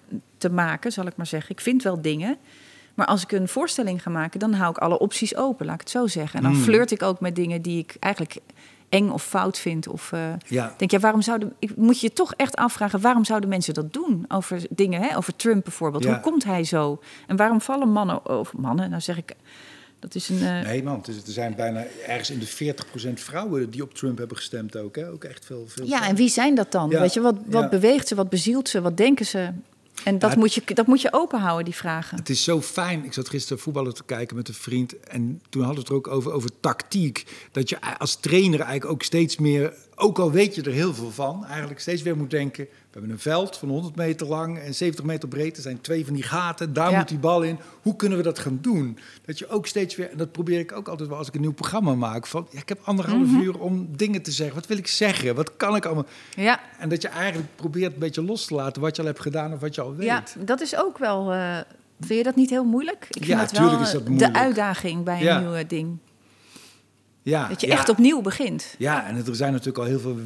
te 0.49 0.55
maken, 0.55 0.91
zal 0.91 1.05
ik 1.07 1.15
maar 1.15 1.27
zeggen. 1.27 1.51
Ik 1.51 1.61
vind 1.61 1.83
wel 1.83 2.01
dingen... 2.01 2.37
Maar 2.93 3.05
als 3.05 3.23
ik 3.23 3.31
een 3.31 3.47
voorstelling 3.47 4.01
ga 4.03 4.09
maken, 4.09 4.39
dan 4.39 4.53
hou 4.53 4.69
ik 4.69 4.77
alle 4.77 4.99
opties 4.99 5.35
open, 5.35 5.65
laat 5.65 5.75
ik 5.75 5.79
het 5.81 5.89
zo 5.89 6.07
zeggen. 6.07 6.37
En 6.39 6.43
dan 6.45 6.55
Mm. 6.55 6.61
flirt 6.61 6.91
ik 6.91 7.01
ook 7.03 7.19
met 7.19 7.35
dingen 7.35 7.61
die 7.61 7.77
ik 7.79 7.95
eigenlijk 7.99 8.37
eng 8.89 9.09
of 9.09 9.23
fout 9.23 9.57
vind. 9.57 9.87
Of 9.87 10.11
eh, 10.11 10.19
Ja. 10.47 10.73
denk, 10.77 10.91
ja, 10.91 10.99
waarom 10.99 11.21
zouden. 11.21 11.53
Ik 11.59 11.75
moet 11.75 11.99
je 11.99 12.13
toch 12.13 12.33
echt 12.33 12.55
afvragen, 12.55 13.01
waarom 13.01 13.25
zouden 13.25 13.49
mensen 13.49 13.73
dat 13.73 13.93
doen? 13.93 14.25
Over 14.27 14.61
dingen, 14.69 15.01
hè? 15.01 15.17
over 15.17 15.35
Trump 15.35 15.63
bijvoorbeeld. 15.63 16.03
Ja. 16.03 16.09
Hoe 16.11 16.19
komt 16.19 16.43
hij 16.43 16.63
zo? 16.63 16.99
En 17.27 17.35
waarom 17.35 17.61
vallen 17.61 17.89
mannen, 17.89 18.29
of 18.39 18.53
mannen, 18.53 18.89
nou 18.89 19.01
zeg 19.01 19.17
ik, 19.17 19.33
dat 19.99 20.15
is 20.15 20.29
een. 20.29 20.41
eh, 20.41 20.61
Nee, 20.61 20.83
man, 20.83 21.03
er 21.07 21.13
zijn 21.31 21.55
bijna 21.55 21.83
ergens 22.07 22.29
in 22.29 22.39
de 22.39 22.45
40% 22.47 23.19
vrouwen 23.21 23.69
die 23.69 23.81
op 23.83 23.93
Trump 23.93 24.17
hebben 24.17 24.37
gestemd 24.37 24.77
ook. 24.77 24.95
Hè? 24.95 25.09
Ook 25.11 25.23
echt 25.23 25.45
veel. 25.45 25.63
veel 25.67 25.85
ja, 25.85 26.07
en 26.07 26.15
wie 26.15 26.29
zijn 26.29 26.55
dat 26.55 26.71
dan? 26.71 26.89
Ja. 26.89 26.99
Weet 26.99 27.13
je, 27.13 27.21
wat, 27.21 27.35
wat 27.45 27.69
beweegt 27.69 28.07
ze, 28.07 28.15
wat 28.15 28.29
bezielt 28.29 28.69
ze, 28.69 28.81
wat 28.81 28.97
denken 28.97 29.25
ze? 29.25 29.49
En 30.03 30.19
dat, 30.19 30.31
Ja, 30.31 30.37
moet 30.37 30.53
je, 30.53 30.61
dat 30.65 30.87
moet 30.87 31.01
je 31.01 31.13
open 31.13 31.39
houden, 31.39 31.65
die 31.65 31.75
vragen. 31.75 32.17
Het 32.17 32.29
is 32.29 32.43
zo 32.43 32.61
fijn. 32.61 33.05
Ik 33.05 33.13
zat 33.13 33.29
gisteren 33.29 33.61
voetballen 33.63 33.93
te 33.93 34.03
kijken 34.05 34.35
met 34.35 34.47
een 34.47 34.53
vriend. 34.53 34.99
En 34.99 35.41
toen 35.49 35.63
hadden 35.63 35.83
we 35.85 35.93
het 35.93 36.05
er 36.05 36.11
ook 36.11 36.15
over, 36.17 36.31
over 36.31 36.49
tactiek. 36.59 37.25
Dat 37.51 37.69
je 37.69 37.97
als 37.97 38.15
trainer 38.15 38.59
eigenlijk 38.59 38.91
ook 38.91 39.03
steeds 39.03 39.37
meer, 39.37 39.73
ook 39.95 40.19
al 40.19 40.31
weet 40.31 40.55
je 40.55 40.61
er 40.61 40.71
heel 40.71 40.93
veel 40.93 41.11
van, 41.11 41.45
eigenlijk 41.45 41.79
steeds 41.79 42.01
weer 42.01 42.17
moet 42.17 42.29
denken. 42.29 42.63
We 42.63 42.99
hebben 42.99 43.11
een 43.11 43.19
veld 43.19 43.57
van 43.57 43.69
100 43.69 43.95
meter 43.95 44.27
lang 44.27 44.57
en 44.59 44.75
70 44.75 45.05
meter 45.05 45.29
breed. 45.29 45.55
Er 45.55 45.61
zijn 45.63 45.81
twee 45.81 46.05
van 46.05 46.13
die 46.13 46.23
gaten. 46.23 46.73
Daar 46.73 46.91
Ja. 46.91 46.97
moet 46.97 47.07
die 47.07 47.17
bal 47.17 47.41
in. 47.41 47.57
Hoe 47.81 47.95
kunnen 47.95 48.17
we 48.17 48.23
dat 48.23 48.39
gaan 48.39 48.57
doen? 48.61 48.97
Dat 49.25 49.39
je 49.39 49.47
ook 49.47 49.67
steeds 49.67 49.95
weer, 49.95 50.09
en 50.11 50.17
dat 50.17 50.31
probeer 50.31 50.59
ik 50.59 50.71
ook 50.71 50.87
altijd 50.87 51.09
wel 51.09 51.17
als 51.17 51.27
ik 51.27 51.35
een 51.35 51.41
nieuw 51.41 51.53
programma 51.53 51.95
maak. 51.95 52.27
Van, 52.27 52.47
ja, 52.51 52.59
ik 52.59 52.69
heb 52.69 52.79
anderhalf 52.83 53.27
Mhm. 53.27 53.39
uur 53.41 53.59
om 53.59 53.87
dingen 53.95 54.21
te 54.21 54.31
zeggen. 54.31 54.55
Wat 54.55 54.67
wil 54.67 54.77
ik 54.77 54.87
zeggen? 54.87 55.35
Wat 55.35 55.57
kan 55.57 55.75
ik 55.75 55.85
allemaal? 55.85 56.05
Ja, 56.35 56.59
En 56.79 56.89
dat 56.89 57.01
je 57.01 57.07
eigenlijk 57.07 57.55
probeert 57.55 57.93
een 57.93 57.99
beetje 57.99 58.23
los 58.23 58.45
te 58.45 58.53
laten 58.53 58.81
wat 58.81 58.95
je 58.95 59.01
al 59.01 59.07
hebt 59.07 59.21
gedaan 59.21 59.53
of 59.53 59.59
wat 59.59 59.75
je 59.75 59.81
al 59.81 59.95
weet. 59.95 60.07
ja, 60.07 60.23
dat 60.45 60.61
is 60.61 60.75
ook 60.77 60.97
wel. 60.97 61.31
eh, 61.33 61.57
vind 61.99 62.17
je 62.17 62.23
dat 62.23 62.35
niet 62.35 62.49
heel 62.49 62.63
moeilijk? 62.63 63.05
Ik 63.09 63.13
vind 63.13 63.25
Ja, 63.25 63.39
dat 63.39 63.51
wel 63.51 63.59
tuurlijk 63.61 63.81
is 63.81 63.87
eh, 63.87 63.93
dat 63.93 64.03
de 64.03 64.09
moeilijk. 64.09 64.35
uitdaging 64.37 65.03
bij 65.03 65.17
een 65.17 65.23
Ja. 65.23 65.39
nieuw 65.39 65.63
ding. 65.67 65.97
Ja, 67.25 67.47
Dat 67.47 67.61
je 67.61 67.67
ja. 67.67 67.73
echt 67.73 67.89
opnieuw 67.89 68.21
begint. 68.21 68.75
Ja, 68.77 69.07
en 69.07 69.15
er 69.25 69.35
zijn 69.35 69.51
natuurlijk 69.51 69.77
al 69.77 69.83
heel 69.85 69.99
veel 69.99 70.17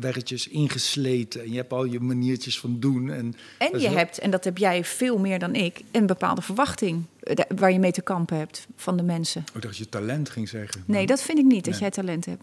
weggetjes 0.00 0.48
ingesleten. 0.48 1.40
En 1.42 1.50
je 1.50 1.56
hebt 1.56 1.72
al 1.72 1.84
je 1.84 2.00
maniertjes 2.00 2.60
van 2.60 2.80
doen. 2.80 3.10
En, 3.10 3.34
En 3.58 3.78
je 3.80 3.88
wel- 3.88 3.96
hebt, 3.96 4.18
en 4.18 4.30
dat 4.30 4.44
heb 4.44 4.58
jij 4.58 4.84
veel 4.84 5.18
meer 5.18 5.38
dan 5.38 5.54
ik, 5.54 5.80
een 5.90 6.06
bepaalde 6.06 6.42
verwachting 6.42 7.04
eh, 7.22 7.44
waar 7.56 7.72
je 7.72 7.78
mee 7.78 7.92
te 7.92 8.02
kampen 8.02 8.36
hebt 8.36 8.66
van 8.76 8.96
de 8.96 9.02
mensen. 9.02 9.40
Ik 9.40 9.52
dacht 9.52 9.64
dat 9.64 9.76
je 9.76 9.88
talent 9.88 10.28
ging 10.30 10.48
zeggen. 10.48 10.82
Nee, 10.86 11.06
dat 11.06 11.22
vind 11.22 11.38
ik 11.38 11.44
niet, 11.44 11.64
dat 11.64 11.72
Nee. 11.72 11.82
jij 11.82 11.90
talent 11.90 12.24
hebt. 12.26 12.42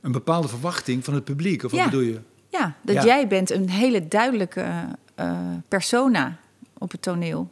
Een 0.00 0.12
bepaalde 0.12 0.48
verwachting 0.48 1.04
van 1.04 1.14
het 1.14 1.24
publiek, 1.24 1.64
of 1.64 1.70
wat 1.70 1.80
Ja. 1.80 1.84
bedoel 1.86 2.00
je? 2.06 2.20
Ja, 2.48 2.76
dat 2.82 2.94
Ja. 2.94 3.04
jij 3.04 3.28
bent 3.28 3.50
een 3.50 3.70
hele 3.70 4.08
duidelijke 4.08 4.66
eh, 5.14 5.38
persona 5.68 6.38
op 6.78 6.90
het 6.90 7.02
toneel. 7.02 7.50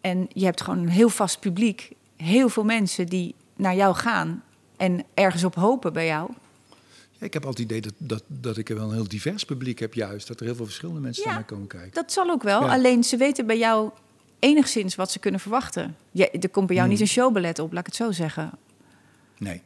En 0.00 0.26
je 0.32 0.44
hebt 0.44 0.60
gewoon 0.60 0.78
een 0.78 0.88
heel 0.88 1.08
vast 1.08 1.40
publiek. 1.40 1.90
Heel 2.16 2.48
veel 2.48 2.64
mensen 2.64 3.06
die 3.06 3.34
naar 3.56 3.74
jou 3.76 3.94
gaan 3.94 4.42
en 4.76 5.04
ergens 5.14 5.44
op 5.44 5.54
hopen 5.54 5.92
bij 5.92 6.06
jou. 6.06 6.30
Ja, 7.18 7.26
ik 7.26 7.32
heb 7.32 7.44
altijd 7.46 7.70
het 7.70 7.76
idee 7.78 7.92
dat, 7.92 8.08
dat, 8.08 8.22
dat 8.26 8.56
ik 8.56 8.68
wel 8.68 8.88
een 8.88 8.94
heel 8.94 9.08
divers 9.08 9.44
publiek 9.44 9.78
heb 9.78 9.94
juist. 9.94 10.28
Dat 10.28 10.40
er 10.40 10.46
heel 10.46 10.54
veel 10.54 10.64
verschillende 10.64 11.00
mensen 11.00 11.22
Ja. 11.22 11.28
naar 11.28 11.38
mij 11.38 11.46
komen 11.48 11.66
kijken. 11.66 11.90
Dat 11.92 12.12
zal 12.12 12.30
ook 12.30 12.42
wel. 12.42 12.60
Ja. 12.64 12.72
Alleen 12.72 13.04
ze 13.04 13.16
weten 13.16 13.46
bij 13.46 13.58
jou 13.58 13.90
enigszins 14.38 14.94
wat 14.94 15.10
ze 15.10 15.18
kunnen 15.18 15.40
verwachten. 15.40 15.96
Ja, 16.10 16.28
er 16.40 16.48
komt 16.48 16.66
bij 16.66 16.76
jou 16.76 16.88
Hmm. 16.88 16.96
niet 16.98 17.00
een 17.08 17.12
showballet 17.14 17.58
op, 17.58 17.70
laat 17.72 17.80
ik 17.80 17.86
het 17.86 17.96
zo 17.96 18.12
zeggen. 18.12 18.50
Nee. 19.38 19.62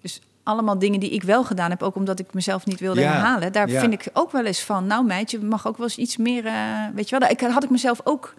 Dus 0.00 0.20
allemaal 0.42 0.78
dingen 0.78 1.00
die 1.00 1.10
ik 1.10 1.22
wel 1.22 1.44
gedaan 1.44 1.70
heb, 1.70 1.82
ook 1.82 1.94
omdat 1.94 2.18
ik 2.18 2.32
mezelf 2.34 2.66
niet 2.66 2.80
wilde 2.80 3.00
Ja, 3.00 3.12
herhalen. 3.12 3.52
Daar 3.52 3.68
ja. 3.68 3.80
vind 3.80 3.92
ik 3.92 4.08
ook 4.12 4.32
wel 4.32 4.44
eens 4.44 4.60
van, 4.62 4.86
nou 4.86 5.04
meid, 5.04 5.30
je 5.30 5.38
mag 5.38 5.66
ook 5.66 5.76
wel 5.76 5.86
eens 5.86 5.96
iets 5.98 6.16
meer... 6.16 6.46
eh, 6.46 6.84
weet 6.94 7.08
je 7.08 7.18
wel, 7.18 7.28
ik 7.28 7.40
had 7.40 7.64
ik 7.64 7.70
mezelf 7.70 8.00
ook 8.04 8.34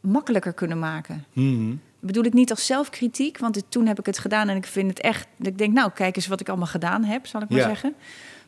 makkelijker 0.00 0.52
kunnen 0.52 0.78
maken. 0.78 1.24
Mhm. 1.32 1.74
Bedoel 2.00 2.24
ik 2.24 2.32
niet 2.32 2.50
als 2.50 2.66
zelfkritiek, 2.66 3.38
want 3.38 3.54
het- 3.54 3.64
toen 3.68 3.86
heb 3.86 3.98
ik 3.98 4.06
het 4.06 4.18
gedaan 4.18 4.48
en 4.48 4.56
ik 4.56 4.66
vind 4.66 4.90
het 4.90 5.00
echt... 5.00 5.26
Ik 5.38 5.58
denk, 5.58 5.72
nou, 5.72 5.90
kijk 5.94 6.16
eens 6.16 6.26
wat 6.26 6.40
ik 6.40 6.48
allemaal 6.48 6.66
gedaan 6.66 7.04
heb, 7.04 7.26
zal 7.26 7.42
ik 7.42 7.48
maar 7.48 7.58
Ja. 7.58 7.66
zeggen. 7.66 7.94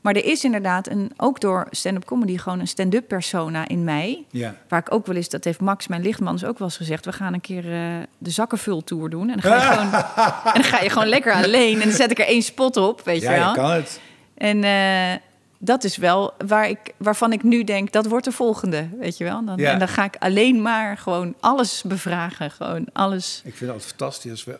Maar 0.01 0.15
er 0.15 0.25
is 0.25 0.45
inderdaad, 0.45 0.89
een, 0.89 1.11
ook 1.17 1.41
door 1.41 1.67
stand-up 1.71 2.05
comedy, 2.05 2.39
gewoon 2.39 2.61
een 2.61 2.69
stand-up 2.69 3.09
persona 3.09 3.69
in 3.69 3.85
mij. 3.85 4.25
Ja. 4.31 4.55
Waar 4.69 4.81
ik 4.81 4.95
ook 4.95 5.07
wel 5.07 5.17
eens, 5.17 5.29
dat 5.29 5.45
heeft 5.45 5.61
Max, 5.61 5.87
mijn 5.87 6.03
lichtmans, 6.03 6.45
ook 6.45 6.59
wel 6.59 6.69
eens 6.69 6.77
gezegd... 6.77 7.05
we 7.05 7.13
gaan 7.13 7.33
een 7.35 7.41
keer 7.41 7.73
eh, 7.73 7.89
de 8.19 8.31
zakkenvultour 8.31 9.11
doen. 9.11 9.31
En 9.31 9.39
dan, 9.41 9.51
ga 9.53 9.55
je 9.57 9.77
gewoon, 9.79 9.93
en 10.55 10.63
dan 10.63 10.65
ga 10.65 10.81
je 10.83 10.91
gewoon 10.91 11.09
lekker 11.09 11.33
alleen. 11.33 11.75
En 11.81 11.89
dan 11.89 11.97
zet 11.97 12.11
ik 12.11 12.19
er 12.19 12.27
één 12.27 12.43
spot 12.43 12.77
op, 12.77 13.01
weet 13.05 13.23
Ja, 13.23 13.33
je 13.33 13.39
wel. 13.39 13.49
je 13.49 13.55
kan 13.55 13.71
het. 13.71 14.01
En 14.35 14.65
eh, 14.65 15.21
dat 15.65 15.85
is 15.85 15.97
wel 15.97 16.35
waar 16.47 16.69
ik, 16.69 16.79
waarvan 16.97 17.33
ik 17.33 17.43
nu 17.43 17.65
denk, 17.65 17.93
dat 17.93 18.07
wordt 18.07 18.25
de 18.25 18.33
volgende, 18.33 18.89
weet 18.99 19.19
je 19.19 19.25
wel. 19.25 19.45
Dan, 19.45 19.59
Ja. 19.59 19.73
En 19.73 19.79
dan 19.79 19.89
ga 19.89 20.05
ik 20.05 20.17
alleen 20.19 20.63
maar 20.63 20.99
gewoon 20.99 21.35
alles 21.41 21.83
bevragen. 21.83 22.51
Gewoon 22.51 22.87
alles. 22.93 23.37
Ik 23.37 23.43
vind 23.43 23.61
het 23.61 23.71
altijd 23.71 23.89
fantastisch 23.89 24.31
als 24.31 24.45
we, 24.45 24.59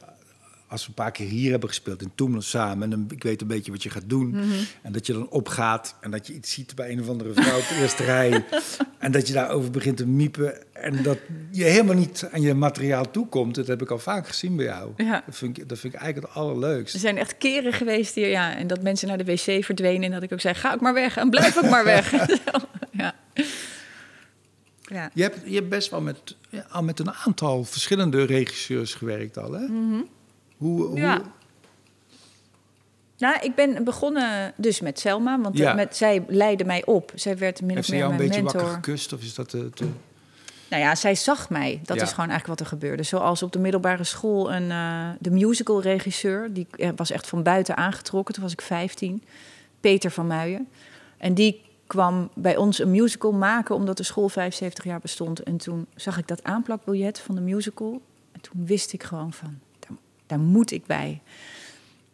als 0.73 0.83
we 0.83 0.89
een 0.89 0.95
paar 0.95 1.13
keer 1.13 1.29
hier 1.29 1.51
hebben 1.51 1.69
gespeeld 1.69 2.03
in 2.03 2.13
Toemelen 2.15 2.43
samen. 2.43 2.83
En 2.83 2.91
dan, 2.91 3.07
ik 3.11 3.23
weet 3.23 3.41
een 3.41 3.47
beetje 3.47 3.71
wat 3.71 3.83
je 3.83 3.91
gaat 3.91 4.03
doen. 4.09 4.29
Mhm. 4.29 4.45
En 4.83 4.93
dat 4.93 5.07
je 5.07 5.13
dan 5.13 5.29
opgaat 5.29 5.97
en 6.01 6.11
dat 6.11 6.27
je 6.27 6.35
iets 6.35 6.53
ziet 6.53 6.75
bij 6.75 6.91
een 6.91 7.01
of 7.01 7.09
andere 7.09 7.33
vrouw 7.33 7.59
op 7.59 7.69
de 7.69 7.79
eerste 7.81 8.05
rij. 8.05 8.31
En 8.99 9.13
dat 9.13 9.27
je 9.27 9.33
daarover 9.33 9.71
begint 9.71 9.97
te 9.97 10.07
miepen. 10.07 10.75
En 10.75 11.03
dat 11.03 11.19
je 11.51 11.65
helemaal 11.65 11.95
niet 11.95 12.29
aan 12.33 12.41
je 12.41 12.55
materiaal 12.55 13.11
toekomt. 13.11 13.55
Dat 13.55 13.67
heb 13.67 13.83
ik 13.83 13.91
al 13.91 13.99
vaak 13.99 14.29
gezien 14.29 14.57
bij 14.57 14.65
jou. 14.65 14.93
Ja. 14.97 15.23
Dat, 15.27 15.37
vind 15.37 15.59
ik, 15.59 15.69
dat 15.69 15.79
vind 15.79 15.95
ik 15.95 16.01
eigenlijk 16.01 16.33
het 16.33 16.43
allerleukst. 16.43 16.95
Er 16.95 17.01
zijn 17.01 17.19
echt 17.19 17.39
keren 17.39 17.73
geweest 17.73 18.15
hier, 18.15 18.29
ja. 18.29 18.57
En 18.57 18.67
dat 18.67 18.83
mensen 18.83 19.09
naar 19.09 19.19
de 19.19 19.25
wc 19.25 19.65
verdwenen. 19.65 20.03
En 20.03 20.11
dat 20.11 20.23
ik 20.23 20.33
ook 20.33 20.41
zei, 20.41 20.55
ga 20.55 20.73
ook 20.73 20.81
maar 20.81 20.95
weg. 20.95 21.17
En 21.17 21.31
blijf 21.31 21.57
ook 21.57 21.71
maar 21.71 21.85
weg. 21.85 22.11
ja. 22.93 23.15
Ja. 24.83 25.11
Je 25.15 25.23
hebt, 25.23 25.39
je 25.45 25.55
hebt 25.55 25.69
best 25.69 25.91
wel 25.91 26.01
met, 26.01 26.37
al 26.69 26.83
met 26.83 26.99
een 26.99 27.13
aantal 27.13 27.65
verschillende 27.65 28.25
regisseurs 28.25 28.95
gewerkt 28.95 29.39
al, 29.39 29.53
hè? 29.53 29.67
Hoe, 30.63 30.83
hoe. 30.87 30.97
Ja. 30.99 31.21
Nou, 33.19 33.37
ik 33.41 33.55
ben 33.55 33.85
begonnen 33.85 34.53
dus 34.57 34.81
met 34.81 34.99
Selma, 34.99 35.41
want 35.41 35.57
Ja. 35.59 35.71
eh, 35.71 35.77
met, 35.77 35.97
zij 35.97 36.25
leidde 36.29 36.65
mij 36.65 36.85
op. 36.85 37.13
Zij 37.15 37.39
werd 37.39 37.63
min 37.63 37.79
of 37.79 37.89
meer 37.89 37.99
jou 37.99 38.11
een 38.11 38.17
mijn 38.17 38.29
beetje 38.29 38.43
mentor. 38.43 38.61
wakker 38.63 38.83
gekust? 38.85 39.13
Of 39.13 39.21
is 39.23 39.35
dat 39.35 39.49
te... 39.49 39.71
te- 39.71 39.89
Nou 40.71 40.83
ja, 40.83 40.95
zij 40.95 41.15
zag 41.15 41.51
mij. 41.51 41.81
Dat 41.85 41.97
Ja. 41.97 42.03
is 42.03 42.09
gewoon 42.13 42.31
eigenlijk 42.31 42.59
wat 42.59 42.61
er 42.61 42.75
gebeurde. 42.79 43.03
Zoals 43.03 43.43
op 43.43 43.53
de 43.53 43.59
middelbare 43.59 44.05
school 44.05 44.53
een, 44.53 44.71
eh, 44.71 45.09
de 45.21 45.31
musical-regisseur... 45.31 46.53
die 46.53 46.67
eh, 46.77 46.89
was 46.97 47.11
echt 47.11 47.27
van 47.29 47.43
buiten 47.43 47.77
aangetrokken. 47.77 48.35
Toen 48.35 48.43
was 48.43 48.53
ik 48.53 48.61
15. 48.61 49.23
Peter 49.81 50.11
van 50.11 50.27
Muijen. 50.27 50.69
En 51.19 51.35
die 51.35 51.61
kwam 51.87 52.31
bij 52.35 52.57
ons 52.57 52.79
een 52.79 52.91
musical 52.91 53.33
maken... 53.33 53.75
omdat 53.75 53.97
de 53.97 54.03
school 54.03 54.29
75 54.29 54.85
jaar 54.85 55.01
bestond. 55.01 55.43
En 55.43 55.57
toen 55.57 55.87
zag 55.95 56.19
ik 56.19 56.29
dat 56.29 56.45
aanplakbiljet 56.45 57.19
van 57.19 57.35
de 57.35 57.41
musical. 57.41 58.01
En 58.33 58.41
toen 58.41 58.67
wist 58.67 58.93
ik 58.93 59.03
gewoon 59.03 59.33
van, 59.33 59.59
daar, 60.37 60.45
moet 60.45 60.71
ik 60.71 60.87
bij. 60.87 61.21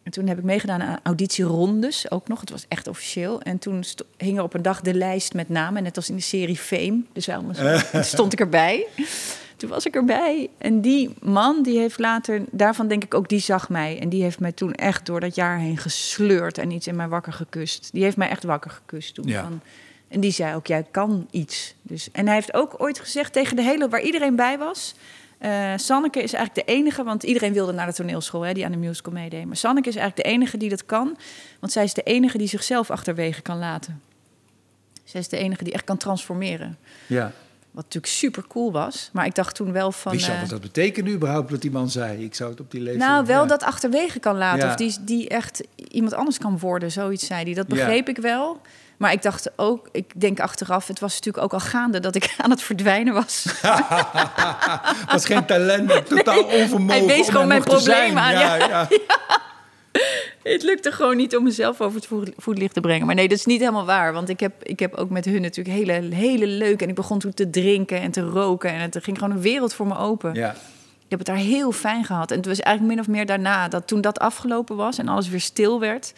En 0.03 0.11
toen 0.11 0.27
heb 0.27 0.37
ik 0.37 0.43
meegedaan 0.43 0.81
aan 0.81 0.99
auditierondes 1.03 2.11
ook 2.11 2.27
nog. 2.27 2.39
Het 2.39 2.49
was 2.49 2.65
echt 2.67 2.87
officieel. 2.87 3.41
En 3.41 3.59
toen 3.59 3.83
hing 4.17 4.37
er 4.37 4.43
op 4.43 4.53
een 4.53 4.61
dag 4.61 4.81
de 4.81 4.93
lijst 4.93 5.33
met 5.33 5.49
namen. 5.49 5.83
Net 5.83 5.95
als 5.95 6.09
in 6.09 6.15
de 6.15 6.21
serie 6.21 6.57
Fame. 6.57 7.01
Dus. 7.13 7.25
Toen 7.25 8.03
stond 8.03 8.33
ik 8.33 8.39
erbij. 8.39 8.87
Toen 9.57 9.69
was 9.69 9.85
ik 9.85 9.95
erbij. 9.95 10.49
En 10.57 10.81
die 10.81 11.13
man, 11.21 11.63
die 11.63 11.79
heeft 11.79 11.99
later... 11.99 12.41
Daarvan 12.51 12.87
denk 12.87 13.03
ik 13.03 13.13
ook, 13.13 13.29
die 13.29 13.39
zag 13.39 13.69
mij. 13.69 13.99
En 13.99 14.09
die 14.09 14.23
heeft 14.23 14.39
mij 14.39 14.51
toen 14.51 14.73
echt 14.73 15.05
door 15.05 15.19
dat 15.19 15.35
jaar 15.35 15.57
heen 15.57 15.77
gesleurd... 15.77 16.57
en 16.57 16.71
iets 16.71 16.87
in 16.87 16.95
mij 16.95 17.07
wakker 17.07 17.33
gekust. 17.33 17.89
Die 17.91 18.03
heeft 18.03 18.17
mij 18.17 18.29
echt 18.29 18.43
wakker 18.43 18.71
gekust 18.71 19.13
toen. 19.13 19.27
Ja. 19.27 19.41
Van, 19.41 19.61
en 20.07 20.19
die 20.19 20.31
zei 20.31 20.55
ook, 20.55 20.67
jij 20.67 20.85
kan 20.91 21.27
iets. 21.31 21.75
Dus, 21.81 22.09
en 22.11 22.25
hij 22.25 22.35
heeft 22.35 22.53
ook 22.53 22.75
ooit 22.77 22.99
gezegd 22.99 23.33
tegen 23.33 23.55
de 23.55 23.61
hele... 23.61 23.89
waar 23.89 24.01
iedereen 24.01 24.35
bij 24.35 24.57
was... 24.57 24.95
eh, 25.39 25.73
Sanneke 25.75 26.21
is 26.21 26.33
eigenlijk 26.33 26.67
de 26.67 26.73
enige, 26.73 27.03
want 27.03 27.23
iedereen 27.23 27.53
wilde 27.53 27.71
naar 27.71 27.87
de 27.87 27.93
toneelschool, 27.93 28.41
hè, 28.41 28.53
die 28.53 28.65
aan 28.65 28.71
de 28.71 28.77
musical 28.77 29.13
meedeed. 29.13 29.45
Maar 29.45 29.55
Sanneke 29.55 29.89
is 29.89 29.95
eigenlijk 29.95 30.27
de 30.27 30.33
enige 30.33 30.57
die 30.57 30.69
dat 30.69 30.85
kan, 30.85 31.17
want 31.59 31.71
zij 31.71 31.83
is 31.83 31.93
de 31.93 32.03
enige 32.03 32.37
die 32.37 32.47
zichzelf 32.47 32.91
achterwege 32.91 33.41
kan 33.41 33.57
laten. 33.57 34.01
Zij 35.03 35.19
is 35.19 35.27
de 35.27 35.37
enige 35.37 35.63
die 35.63 35.73
echt 35.73 35.83
kan 35.83 35.97
transformeren. 35.97 36.77
Ja. 37.07 37.31
Wat 37.71 37.83
natuurlijk 37.83 38.13
super 38.13 38.47
cool 38.47 38.71
was. 38.71 39.09
Maar 39.13 39.25
ik 39.25 39.35
dacht 39.35 39.55
toen 39.55 39.71
wel 39.71 39.91
van. 39.91 40.11
Al 40.11 40.19
eh, 40.19 40.39
wat 40.39 40.49
dat 40.49 40.61
betekende 40.61 41.11
überhaupt, 41.11 41.51
wat 41.51 41.61
die 41.61 41.71
man 41.71 41.89
zei? 41.89 42.23
Ik 42.23 42.35
zou 42.35 42.49
het 42.51 42.59
op 42.59 42.71
die 42.71 42.81
leeftijd... 42.81 43.09
nou, 43.09 43.25
wel 43.25 43.41
ja. 43.41 43.47
dat 43.47 43.63
achterwege 43.63 44.19
kan 44.19 44.37
laten. 44.37 44.65
Ja. 44.65 44.69
Of 44.69 44.75
die, 44.75 44.95
die 45.01 45.29
echt 45.29 45.63
iemand 45.91 46.13
anders 46.13 46.37
kan 46.37 46.59
worden, 46.59 46.91
zoiets 46.91 47.25
zei 47.25 47.43
hij. 47.43 47.53
Dat 47.53 47.65
Ja. 47.67 47.75
begreep 47.75 48.09
ik 48.09 48.17
wel. 48.17 48.61
Maar 48.99 49.11
ik 49.11 49.21
dacht 49.21 49.51
ook, 49.55 49.89
ik 49.91 50.21
denk 50.21 50.39
achteraf, 50.39 50.87
het 50.87 50.99
was 50.99 51.13
natuurlijk 51.13 51.43
ook 51.43 51.53
al 51.53 51.59
gaande 51.59 51.99
dat 51.99 52.15
ik 52.15 52.33
aan 52.43 52.49
het 52.49 52.61
verdwijnen 52.61 53.13
was. 53.13 53.45
was 55.11 55.25
geen 55.25 55.45
talent, 55.45 55.87
maar 55.87 56.03
totaal 56.03 56.43
onvermogen 56.43 56.87
Hij 56.87 57.05
wees 57.05 57.29
gewoon 57.29 57.47
mijn 57.47 57.63
probleem 57.63 58.17
aan, 58.17 58.31
Ja, 58.31 58.55
ja. 58.55 58.67
ja. 58.89 58.89
Het 60.43 60.63
lukte 60.63 60.91
gewoon 60.91 61.17
niet 61.17 61.35
om 61.35 61.43
mezelf 61.43 61.81
over 61.81 61.95
het 61.95 62.07
voet- 62.07 62.31
voetlicht 62.37 62.73
te 62.73 62.81
brengen. 62.81 63.05
Maar 63.05 63.15
nee, 63.15 63.27
dat 63.27 63.37
is 63.37 63.45
niet 63.45 63.59
helemaal 63.59 63.85
waar. 63.85 64.13
Want 64.13 64.29
ik 64.29 64.39
heb, 64.39 64.63
ik 64.63 64.79
heb 64.79 64.93
ook 64.95 65.09
met 65.09 65.25
hun 65.25 65.41
natuurlijk 65.41 65.75
hele, 65.75 66.15
hele 66.15 66.47
leuk. 66.47 66.81
En 66.81 66.89
ik 66.89 66.95
begon 66.95 67.19
toen 67.19 67.33
te 67.33 67.49
drinken 67.49 68.01
en 68.01 68.11
te 68.11 68.21
roken. 68.21 68.69
En 68.69 68.79
het 68.79 68.97
ging 69.01 69.17
gewoon 69.17 69.33
een 69.33 69.41
wereld 69.41 69.73
voor 69.73 69.87
me 69.87 69.97
open. 69.97 70.33
Ja. 70.33 70.51
Ik 71.09 71.09
heb 71.09 71.19
het 71.19 71.27
daar 71.27 71.45
heel 71.45 71.71
fijn 71.71 72.05
gehad. 72.05 72.31
En 72.31 72.37
het 72.37 72.45
was 72.45 72.59
eigenlijk 72.59 72.95
min 72.95 73.05
of 73.05 73.11
meer 73.11 73.25
daarna, 73.25 73.67
dat 73.67 73.87
toen 73.87 74.01
dat 74.01 74.19
afgelopen 74.19 74.75
was 74.75 74.97
en 74.97 75.07
alles 75.07 75.29
weer 75.29 75.39
stil 75.41 75.79
werd. 75.79 76.13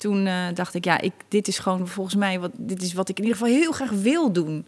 Toen 0.00 0.26
eh, 0.26 0.44
dacht 0.54 0.74
ik, 0.74 0.84
ja, 0.84 1.00
ik, 1.00 1.12
dit 1.28 1.48
is 1.48 1.58
gewoon 1.58 1.88
volgens 1.88 2.16
mij 2.16 2.40
wat, 2.40 2.50
dit 2.56 2.82
is 2.82 2.92
wat 2.92 3.08
ik 3.08 3.18
in 3.18 3.24
ieder 3.24 3.38
geval 3.38 3.54
heel 3.54 3.72
graag 3.72 3.90
wil 3.90 4.32
doen. 4.32 4.66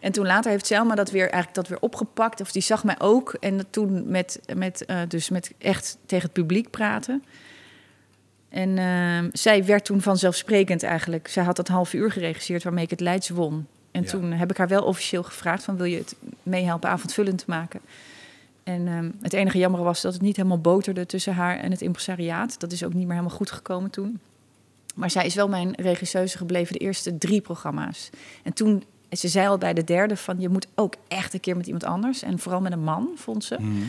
En 0.00 0.12
toen 0.12 0.26
later 0.26 0.50
heeft 0.50 0.66
Selma 0.66 0.94
dat 0.94 1.10
weer, 1.10 1.22
eigenlijk 1.22 1.54
dat 1.54 1.68
weer 1.68 1.80
opgepakt. 1.80 2.40
Of 2.40 2.52
die 2.52 2.62
zag 2.62 2.84
mij 2.84 3.00
ook. 3.00 3.36
En 3.40 3.56
dat 3.56 3.66
toen 3.70 4.10
met, 4.10 4.40
met, 4.54 4.84
eh, 4.84 5.00
dus 5.08 5.28
met 5.28 5.52
echt 5.58 5.96
tegen 6.06 6.24
het 6.24 6.32
publiek 6.32 6.70
praten. 6.70 7.24
En 8.48 8.78
eh, 8.78 9.30
zij 9.32 9.64
werd 9.64 9.84
toen 9.84 10.00
vanzelfsprekend 10.00 10.82
eigenlijk. 10.82 11.28
Zij 11.28 11.44
had 11.44 11.56
dat 11.56 11.68
half 11.68 11.92
uur 11.92 12.10
geregisseerd 12.10 12.62
waarmee 12.62 12.84
ik 12.84 12.90
het 12.90 13.00
Leids 13.00 13.28
won. 13.28 13.66
En 13.90 14.02
Ja. 14.02 14.08
toen 14.08 14.32
heb 14.32 14.50
ik 14.50 14.56
haar 14.56 14.68
wel 14.68 14.82
officieel 14.84 15.22
gevraagd 15.22 15.64
van 15.64 15.76
wil 15.76 15.86
je 15.86 15.98
het 15.98 16.14
meehelpen 16.42 16.90
avondvullend 16.90 17.38
te 17.38 17.44
maken. 17.46 17.80
En 18.64 18.88
ehm, 18.88 19.10
het 19.20 19.32
enige 19.32 19.58
jammer 19.58 19.82
was 19.82 20.00
dat 20.00 20.12
het 20.12 20.22
niet 20.22 20.36
helemaal 20.36 20.60
boterde 20.60 21.06
tussen 21.06 21.34
haar 21.34 21.58
en 21.58 21.70
het 21.70 21.80
impresariaat. 21.80 22.60
Dat 22.60 22.72
is 22.72 22.84
ook 22.84 22.94
niet 22.94 23.06
meer 23.06 23.16
helemaal 23.16 23.36
goed 23.36 23.50
gekomen 23.50 23.90
toen. 23.90 24.20
Maar 24.94 25.10
zij 25.10 25.26
is 25.26 25.34
wel 25.34 25.48
mijn 25.48 25.74
regisseuse 25.74 26.36
gebleven 26.36 26.72
de 26.72 26.78
eerste 26.78 27.18
drie 27.18 27.40
programma's. 27.40 28.10
En 28.42 28.52
toen, 28.52 28.84
ze 29.10 29.28
zei 29.28 29.48
al 29.48 29.58
bij 29.58 29.74
de 29.74 29.84
derde 29.84 30.16
van... 30.16 30.40
je 30.40 30.48
moet 30.48 30.66
ook 30.74 30.94
echt 31.08 31.34
een 31.34 31.40
keer 31.40 31.56
met 31.56 31.66
iemand 31.66 31.84
anders. 31.84 32.22
En 32.22 32.38
vooral 32.38 32.60
met 32.60 32.72
een 32.72 32.84
man, 32.84 33.08
vond 33.16 33.44
ze. 33.44 33.56
Mhm. 33.60 33.82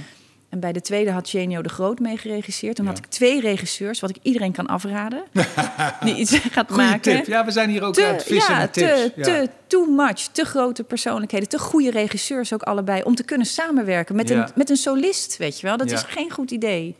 En 0.56 0.62
bij 0.62 0.74
de 0.74 0.82
tweede 0.82 1.12
had 1.12 1.30
Genio 1.30 1.62
de 1.62 1.70
Groot 1.70 2.00
mee 2.00 2.18
geregisseerd. 2.18 2.76
Toen 2.76 2.86
Ja. 2.86 2.92
had 2.92 3.00
ik 3.00 3.06
twee 3.06 3.42
regisseurs, 3.42 4.00
wat 4.00 4.10
ik 4.10 4.18
iedereen 4.22 4.52
kan 4.52 4.66
afraden... 4.66 5.24
die 6.06 6.16
iets 6.16 6.38
gaat 6.52 6.72
Goeie 6.72 6.90
maken. 6.90 7.16
tip. 7.16 7.26
Ja, 7.26 7.46
we 7.46 7.52
zijn 7.52 7.70
hier 7.70 7.84
ook 7.84 8.00
aan 8.00 8.14
het 8.14 8.24
vissen 8.24 8.54
ja, 8.54 8.60
met 8.60 8.74
tips. 8.74 8.88
te, 8.88 9.12
ja. 9.16 9.24
te, 9.24 9.50
too 9.68 9.86
much, 9.86 10.28
te 10.32 10.46
grote 10.46 10.84
persoonlijkheden, 10.84 11.50
te 11.50 11.60
goede 11.60 11.92
regisseurs 11.92 12.54
ook 12.54 12.62
allebei... 12.62 13.04
om 13.04 13.16
te 13.16 13.24
kunnen 13.24 13.48
samenwerken 13.48 14.16
met, 14.16 14.30
een, 14.30 14.48
met 14.56 14.70
een 14.70 14.78
solist, 14.78 15.38
weet 15.38 15.60
je 15.60 15.68
wel. 15.68 15.78
Dat 15.78 15.92
is 15.92 16.04
geen 16.04 16.32
goed 16.32 16.52
idee. 16.52 16.96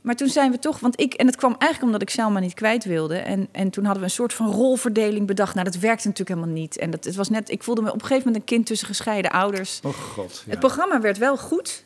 Maar 0.00 0.16
toen 0.16 0.28
zijn 0.28 0.50
we 0.50 0.58
toch, 0.58 0.78
want 0.80 1.00
ik, 1.00 1.14
en 1.14 1.26
het 1.26 1.36
kwam 1.36 1.54
eigenlijk 1.58 1.82
omdat 1.82 2.02
ik 2.02 2.10
Selma 2.10 2.40
niet 2.40 2.54
kwijt 2.54 2.84
wilde. 2.84 3.16
En, 3.16 3.48
en 3.52 3.70
toen 3.70 3.84
hadden 3.84 4.02
we 4.02 4.08
een 4.08 4.14
soort 4.14 4.32
van 4.34 4.50
rolverdeling 4.50 5.26
bedacht. 5.26 5.54
Nou, 5.54 5.66
dat 5.66 5.78
werkte 5.78 6.08
natuurlijk 6.08 6.38
helemaal 6.38 6.60
niet. 6.60 6.78
En 6.78 6.90
dat, 6.90 7.04
het 7.04 7.16
was 7.16 7.28
net, 7.28 7.50
ik 7.50 7.62
voelde 7.62 7.82
me 7.82 7.88
op 7.88 7.94
een 7.94 8.00
gegeven 8.00 8.24
moment 8.26 8.36
een 8.42 8.56
kind 8.56 8.66
tussen 8.66 8.86
gescheiden 8.86 9.30
ouders. 9.30 9.80
Oh 9.82 9.94
god. 9.94 10.42
Ja. 10.44 10.50
Het 10.50 10.60
programma 10.60 11.00
werd 11.00 11.18
wel 11.18 11.36
goed. 11.36 11.84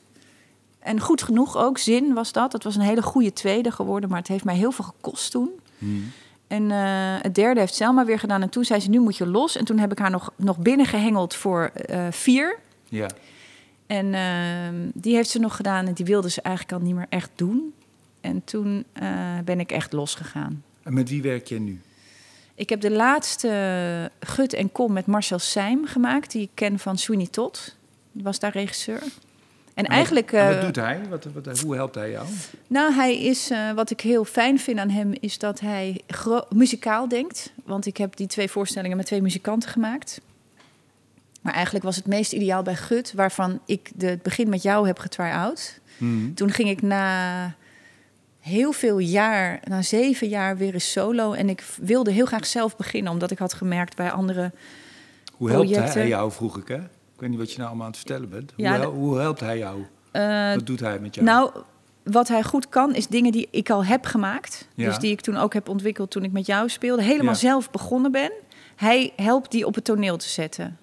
En 0.85 1.01
goed 1.01 1.23
genoeg 1.23 1.57
ook, 1.57 1.79
zin 1.79 2.15
was 2.15 2.33
dat. 2.33 2.53
Het 2.53 2.65
was 2.65 2.75
een 2.75 2.81
hele 2.81 3.03
goede 3.03 3.33
tweede 3.33 3.71
geworden, 3.71 4.09
maar 4.09 4.19
het 4.19 4.29
heeft 4.29 4.45
mij 4.45 4.57
heel 4.57 4.73
veel 4.73 4.85
gekost 4.85 5.31
toen. 5.31 5.51
Mhm. 5.79 5.93
En 6.47 6.71
eh, 6.71 7.23
het 7.23 7.35
derde 7.35 7.61
heeft 7.61 7.75
Selma 7.75 8.05
weer 8.05 8.19
gedaan. 8.19 8.43
En 8.43 8.49
toen 8.49 8.65
zei 8.65 8.81
ze, 8.81 8.91
nu 8.91 9.01
moet 9.01 9.17
je 9.17 9.27
los. 9.27 9.57
En 9.57 9.65
toen 9.65 9.79
heb 9.79 9.93
ik 9.93 9.99
haar 9.99 10.11
nog, 10.11 10.33
nog 10.37 10.59
binnengehengeld 10.59 11.35
voor 11.35 11.71
eh, 11.75 12.07
vier. 12.11 12.59
Ja. 12.89 13.09
En 13.87 14.15
ehm, 14.15 14.75
die 14.95 15.15
heeft 15.15 15.29
ze 15.29 15.39
nog 15.39 15.57
gedaan 15.57 15.87
en 15.87 15.95
die 15.95 16.05
wilde 16.05 16.31
ze 16.31 16.43
eigenlijk 16.43 16.77
al 16.77 16.87
niet 16.87 16.95
meer 16.95 17.07
echt 17.09 17.31
doen. 17.35 17.75
En 18.21 18.45
toen 18.45 18.85
eh, 18.93 19.09
ben 19.45 19.61
ik 19.61 19.73
echt 19.73 19.93
losgegaan. 19.93 20.63
En 20.83 20.95
met 20.95 21.09
wie 21.09 21.23
werk 21.23 21.47
je 21.47 21.61
nu? 21.61 21.81
Ik 22.55 22.69
heb 22.69 22.81
de 22.81 22.91
laatste 22.91 24.11
Gut 24.21 24.53
en 24.53 24.73
Kom 24.73 24.93
met 24.93 25.07
Marcel 25.07 25.39
Seim 25.39 25.87
gemaakt, 25.87 26.31
die 26.31 26.43
ik 26.43 26.51
ken 26.55 26.79
van 26.79 26.99
Sweeney 26.99 27.27
Todd. 27.27 27.77
Die 28.13 28.23
was 28.23 28.39
daar 28.39 28.53
regisseur. 28.53 29.03
En 29.75 29.85
En 29.85 29.91
eigenlijk, 29.91 30.31
wat, 30.31 30.41
en 30.41 30.47
wat 30.47 30.57
eh, 30.57 30.65
doet 30.65 30.77
hij? 30.77 31.01
Wat, 31.09 31.27
wat, 31.45 31.61
hoe 31.61 31.75
helpt 31.75 31.95
hij 31.95 32.11
jou? 32.11 32.27
nou, 32.67 32.93
hij 32.93 33.23
is, 33.23 33.51
eh, 33.51 33.73
wat 33.73 33.91
ik 33.91 34.01
heel 34.01 34.25
fijn 34.25 34.59
vind 34.59 34.79
aan 34.79 34.91
hem, 34.91 35.15
is 35.21 35.39
dat 35.39 35.61
hij 35.61 36.01
muzikaal 36.49 37.09
denkt. 37.09 37.53
Want 37.65 37.87
ik 37.87 37.97
heb 37.97 38.17
die 38.17 38.27
twee 38.27 38.51
voorstellingen 38.51 38.97
met 38.97 39.07
twee 39.07 39.23
muzikanten 39.23 39.69
gemaakt. 39.69 40.21
Maar 41.41 41.53
eigenlijk 41.53 41.85
was 41.85 41.97
het 41.97 42.07
meest 42.07 42.33
ideaal 42.33 42.63
bij 42.63 42.75
Gut, 42.75 43.13
waarvan 43.13 43.61
ik 43.67 43.91
de, 43.95 44.07
het 44.07 44.23
begin 44.23 44.49
met 44.49 44.63
jou 44.63 44.87
heb 44.87 44.99
getry-out. 44.99 45.81
Mhm. 45.97 46.35
Toen 46.35 46.51
ging 46.51 46.69
ik 46.69 46.83
na 46.83 47.55
heel 48.41 48.73
veel 48.73 48.99
jaar, 48.99 49.61
na 49.65 49.83
zeven 49.83 50.29
jaar, 50.29 50.57
weer 50.57 50.75
eens 50.75 50.93
solo. 50.93 51.33
En 51.33 51.49
ik 51.49 51.65
wilde 51.81 52.11
heel 52.11 52.27
graag 52.27 52.47
zelf 52.47 52.77
beginnen, 52.77 53.13
omdat 53.13 53.31
ik 53.31 53.39
had 53.39 53.55
gemerkt 53.55 53.97
bij 53.97 54.11
andere. 54.11 54.53
Hoe 55.33 55.51
helpt 55.51 55.95
hij 55.95 56.09
jou, 56.09 56.33
vroeg 56.33 56.59
ik 56.59 56.69
hè? 56.69 56.81
Weet 57.25 57.33
niet 57.33 57.43
wat 57.43 57.51
je 57.53 57.57
nou 57.59 57.69
allemaal 57.69 57.87
aan 57.87 57.93
het 57.93 58.01
vertellen 58.01 58.29
bent. 58.29 58.53
Hoe, 58.57 58.85
hoe 58.85 59.19
helpt 59.19 59.41
hij 59.41 59.59
jou? 59.59 59.85
eh, 60.11 60.55
Wat 60.55 60.67
doet 60.67 60.81
hij 60.81 60.99
met 60.99 61.15
jou? 61.15 61.27
nou, 61.27 61.51
wat 62.03 62.29
hij 62.29 62.43
goed 62.43 62.69
kan, 62.69 62.95
is 62.95 63.07
dingen 63.07 63.33
die 63.33 63.49
ik 63.51 63.71
al 63.71 63.85
heb 63.85 64.05
gemaakt. 64.05 64.69
Ja. 64.75 64.89
Dus 64.89 64.99
die 64.99 65.11
ik 65.11 65.21
toen 65.21 65.37
ook 65.37 65.53
heb 65.53 65.69
ontwikkeld 65.69 66.11
toen 66.11 66.25
ik 66.25 66.33
met 66.33 66.47
jou 66.47 66.69
speelde. 66.69 67.03
Helemaal 67.03 67.33
Ja. 67.33 67.39
zelf 67.39 67.71
begonnen 67.71 68.13
ben. 68.13 68.33
Hij 68.77 69.13
helpt 69.17 69.51
die 69.51 69.67
op 69.67 69.75
het 69.75 69.85
toneel 69.85 70.17
te 70.17 70.29
zetten. 70.29 70.79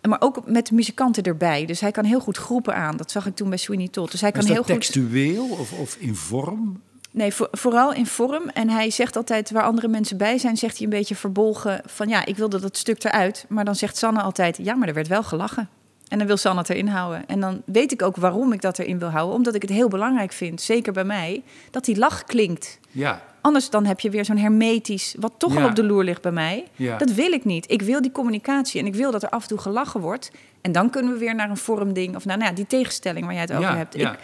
En 0.00 0.08
Maar 0.10 0.20
ook 0.20 0.46
met 0.46 0.70
muzikanten 0.70 1.22
erbij. 1.22 1.66
Dus 1.66 1.80
hij 1.80 1.90
kan 1.90 2.04
heel 2.04 2.20
goed 2.20 2.36
groepen 2.36 2.74
aan. 2.74 2.96
Dat 2.96 3.10
zag 3.10 3.26
ik 3.26 3.34
toen 3.36 3.48
bij 3.48 3.58
Sweeney 3.58 3.88
Todd. 3.88 4.10
Dus 4.10 4.20
hij 4.20 4.30
kan 4.32 4.40
is 4.42 4.46
heel 4.48 4.56
dat 4.56 4.64
goed. 4.64 4.74
textueel 4.74 5.46
of, 5.46 5.72
of 5.72 5.96
in 5.96 6.14
vorm? 6.14 6.80
Nee, 7.14 7.34
voor- 7.34 7.48
vooral 7.50 7.92
in 7.92 8.06
vorm. 8.06 8.48
En 8.48 8.70
hij 8.70 8.90
zegt 8.90 9.16
altijd, 9.16 9.50
waar 9.50 9.62
andere 9.62 9.88
mensen 9.88 10.16
bij 10.16 10.38
zijn, 10.38 10.56
zegt 10.56 10.76
hij 10.76 10.84
een 10.84 10.92
beetje 10.92 11.14
verbolgen 11.14 11.80
van 11.86 12.08
ja, 12.08 12.24
ik 12.24 12.36
wilde 12.36 12.60
dat 12.60 12.76
stuk 12.76 13.04
eruit. 13.04 13.44
Maar 13.48 13.64
dan 13.64 13.74
zegt 13.74 13.96
Sanne 13.96 14.22
altijd, 14.22 14.58
ja, 14.62 14.74
maar 14.74 14.88
er 14.88 14.94
werd 14.94 15.08
wel 15.08 15.22
gelachen. 15.22 15.68
En 16.08 16.18
dan 16.18 16.26
wil 16.26 16.36
Sanne 16.36 16.60
het 16.60 16.70
erin 16.70 16.86
houden. 16.88 17.26
En 17.26 17.40
dan 17.40 17.62
weet 17.66 17.92
ik 17.92 18.02
ook 18.02 18.16
waarom 18.16 18.52
ik 18.52 18.60
dat 18.60 18.78
erin 18.78 18.98
wil 18.98 19.08
houden. 19.08 19.34
Omdat 19.36 19.54
ik 19.54 19.62
het 19.62 19.70
heel 19.70 19.88
belangrijk 19.88 20.32
vind, 20.32 20.60
zeker 20.60 20.92
bij 20.92 21.04
mij, 21.04 21.42
dat 21.70 21.84
die 21.84 21.96
lach 21.98 22.24
klinkt. 22.24 22.78
Ja. 22.90 23.22
Anders 23.40 23.70
dan 23.70 23.84
heb 23.84 24.00
je 24.00 24.10
weer 24.10 24.24
zo'n 24.24 24.36
hermetisch, 24.38 25.14
wat 25.20 25.32
toch 25.38 25.54
Ja. 25.54 25.62
al 25.62 25.68
op 25.68 25.74
de 25.74 25.84
loer 25.84 26.04
ligt 26.04 26.22
bij 26.22 26.32
mij. 26.32 26.64
Ja. 26.74 26.96
Dat 26.98 27.10
wil 27.12 27.32
ik 27.32 27.44
niet. 27.44 27.70
Ik 27.70 27.82
wil 27.82 28.02
die 28.02 28.12
communicatie 28.12 28.80
en 28.80 28.86
ik 28.86 28.94
wil 28.94 29.10
dat 29.10 29.22
er 29.22 29.28
af 29.28 29.42
en 29.42 29.48
toe 29.48 29.58
gelachen 29.58 30.00
wordt. 30.00 30.30
En 30.60 30.72
dan 30.72 30.90
kunnen 30.90 31.12
we 31.12 31.18
weer 31.18 31.34
naar 31.34 31.50
een 31.50 31.56
vormding 31.56 32.16
of 32.16 32.24
naar 32.24 32.36
nou 32.38 32.48
ja, 32.50 32.56
die 32.56 32.66
tegenstelling 32.66 33.24
waar 33.24 33.34
jij 33.34 33.42
het 33.42 33.52
over 33.52 33.76
hebt. 33.76 33.94
ja. 33.96 34.12
Ik, 34.12 34.18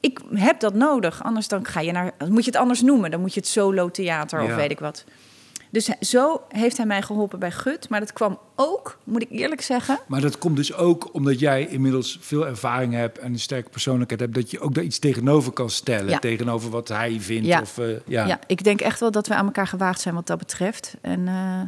ik 0.00 0.20
heb 0.34 0.60
dat 0.60 0.74
nodig. 0.74 1.24
Anders 1.24 1.48
dan 1.48 1.64
ga 1.66 1.80
je 1.80 1.92
naar. 1.92 2.12
Moet 2.28 2.44
je 2.44 2.50
het 2.50 2.60
anders 2.60 2.82
noemen. 2.82 3.10
Dan 3.10 3.20
moet 3.20 3.34
je 3.34 3.40
het 3.40 3.48
solo 3.48 3.90
theater 3.90 4.40
of 4.40 4.48
Ja. 4.48 4.56
weet 4.56 4.70
ik 4.70 4.78
wat. 4.78 5.04
Dus 5.72 5.90
zo 6.00 6.40
heeft 6.48 6.76
hij 6.76 6.86
mij 6.86 7.02
geholpen 7.02 7.38
bij 7.38 7.50
Gut. 7.50 7.88
Maar 7.88 8.00
dat 8.00 8.12
kwam 8.12 8.38
ook, 8.56 8.98
moet 9.04 9.22
ik 9.22 9.30
eerlijk 9.30 9.60
zeggen. 9.60 9.98
Maar 10.06 10.20
dat 10.20 10.38
komt 10.38 10.56
dus 10.56 10.74
ook 10.74 11.14
omdat 11.14 11.38
jij 11.38 11.66
inmiddels 11.66 12.18
veel 12.20 12.46
ervaring 12.46 12.92
hebt 12.94 13.18
en 13.18 13.32
een 13.32 13.38
sterke 13.38 13.70
persoonlijkheid 13.70 14.20
hebt, 14.20 14.34
dat 14.34 14.50
je 14.50 14.60
ook 14.60 14.74
daar 14.74 14.84
iets 14.84 14.98
tegenover 14.98 15.52
kan 15.52 15.70
stellen. 15.70 16.08
Ja. 16.08 16.18
Tegenover 16.18 16.70
wat 16.70 16.88
hij 16.88 17.20
vindt. 17.20 17.46
Ja. 17.46 17.60
Of, 17.60 17.78
eh, 17.78 17.86
ja. 18.06 18.26
Ja. 18.26 18.38
ik 18.46 18.64
denk 18.64 18.80
echt 18.80 19.00
wel 19.00 19.10
dat 19.10 19.26
we 19.26 19.34
aan 19.34 19.44
elkaar 19.46 19.66
gewaagd 19.66 20.00
zijn 20.00 20.14
wat 20.14 20.26
dat 20.26 20.38
betreft. 20.38 20.94
En, 21.00 21.28
eh, 21.28 21.60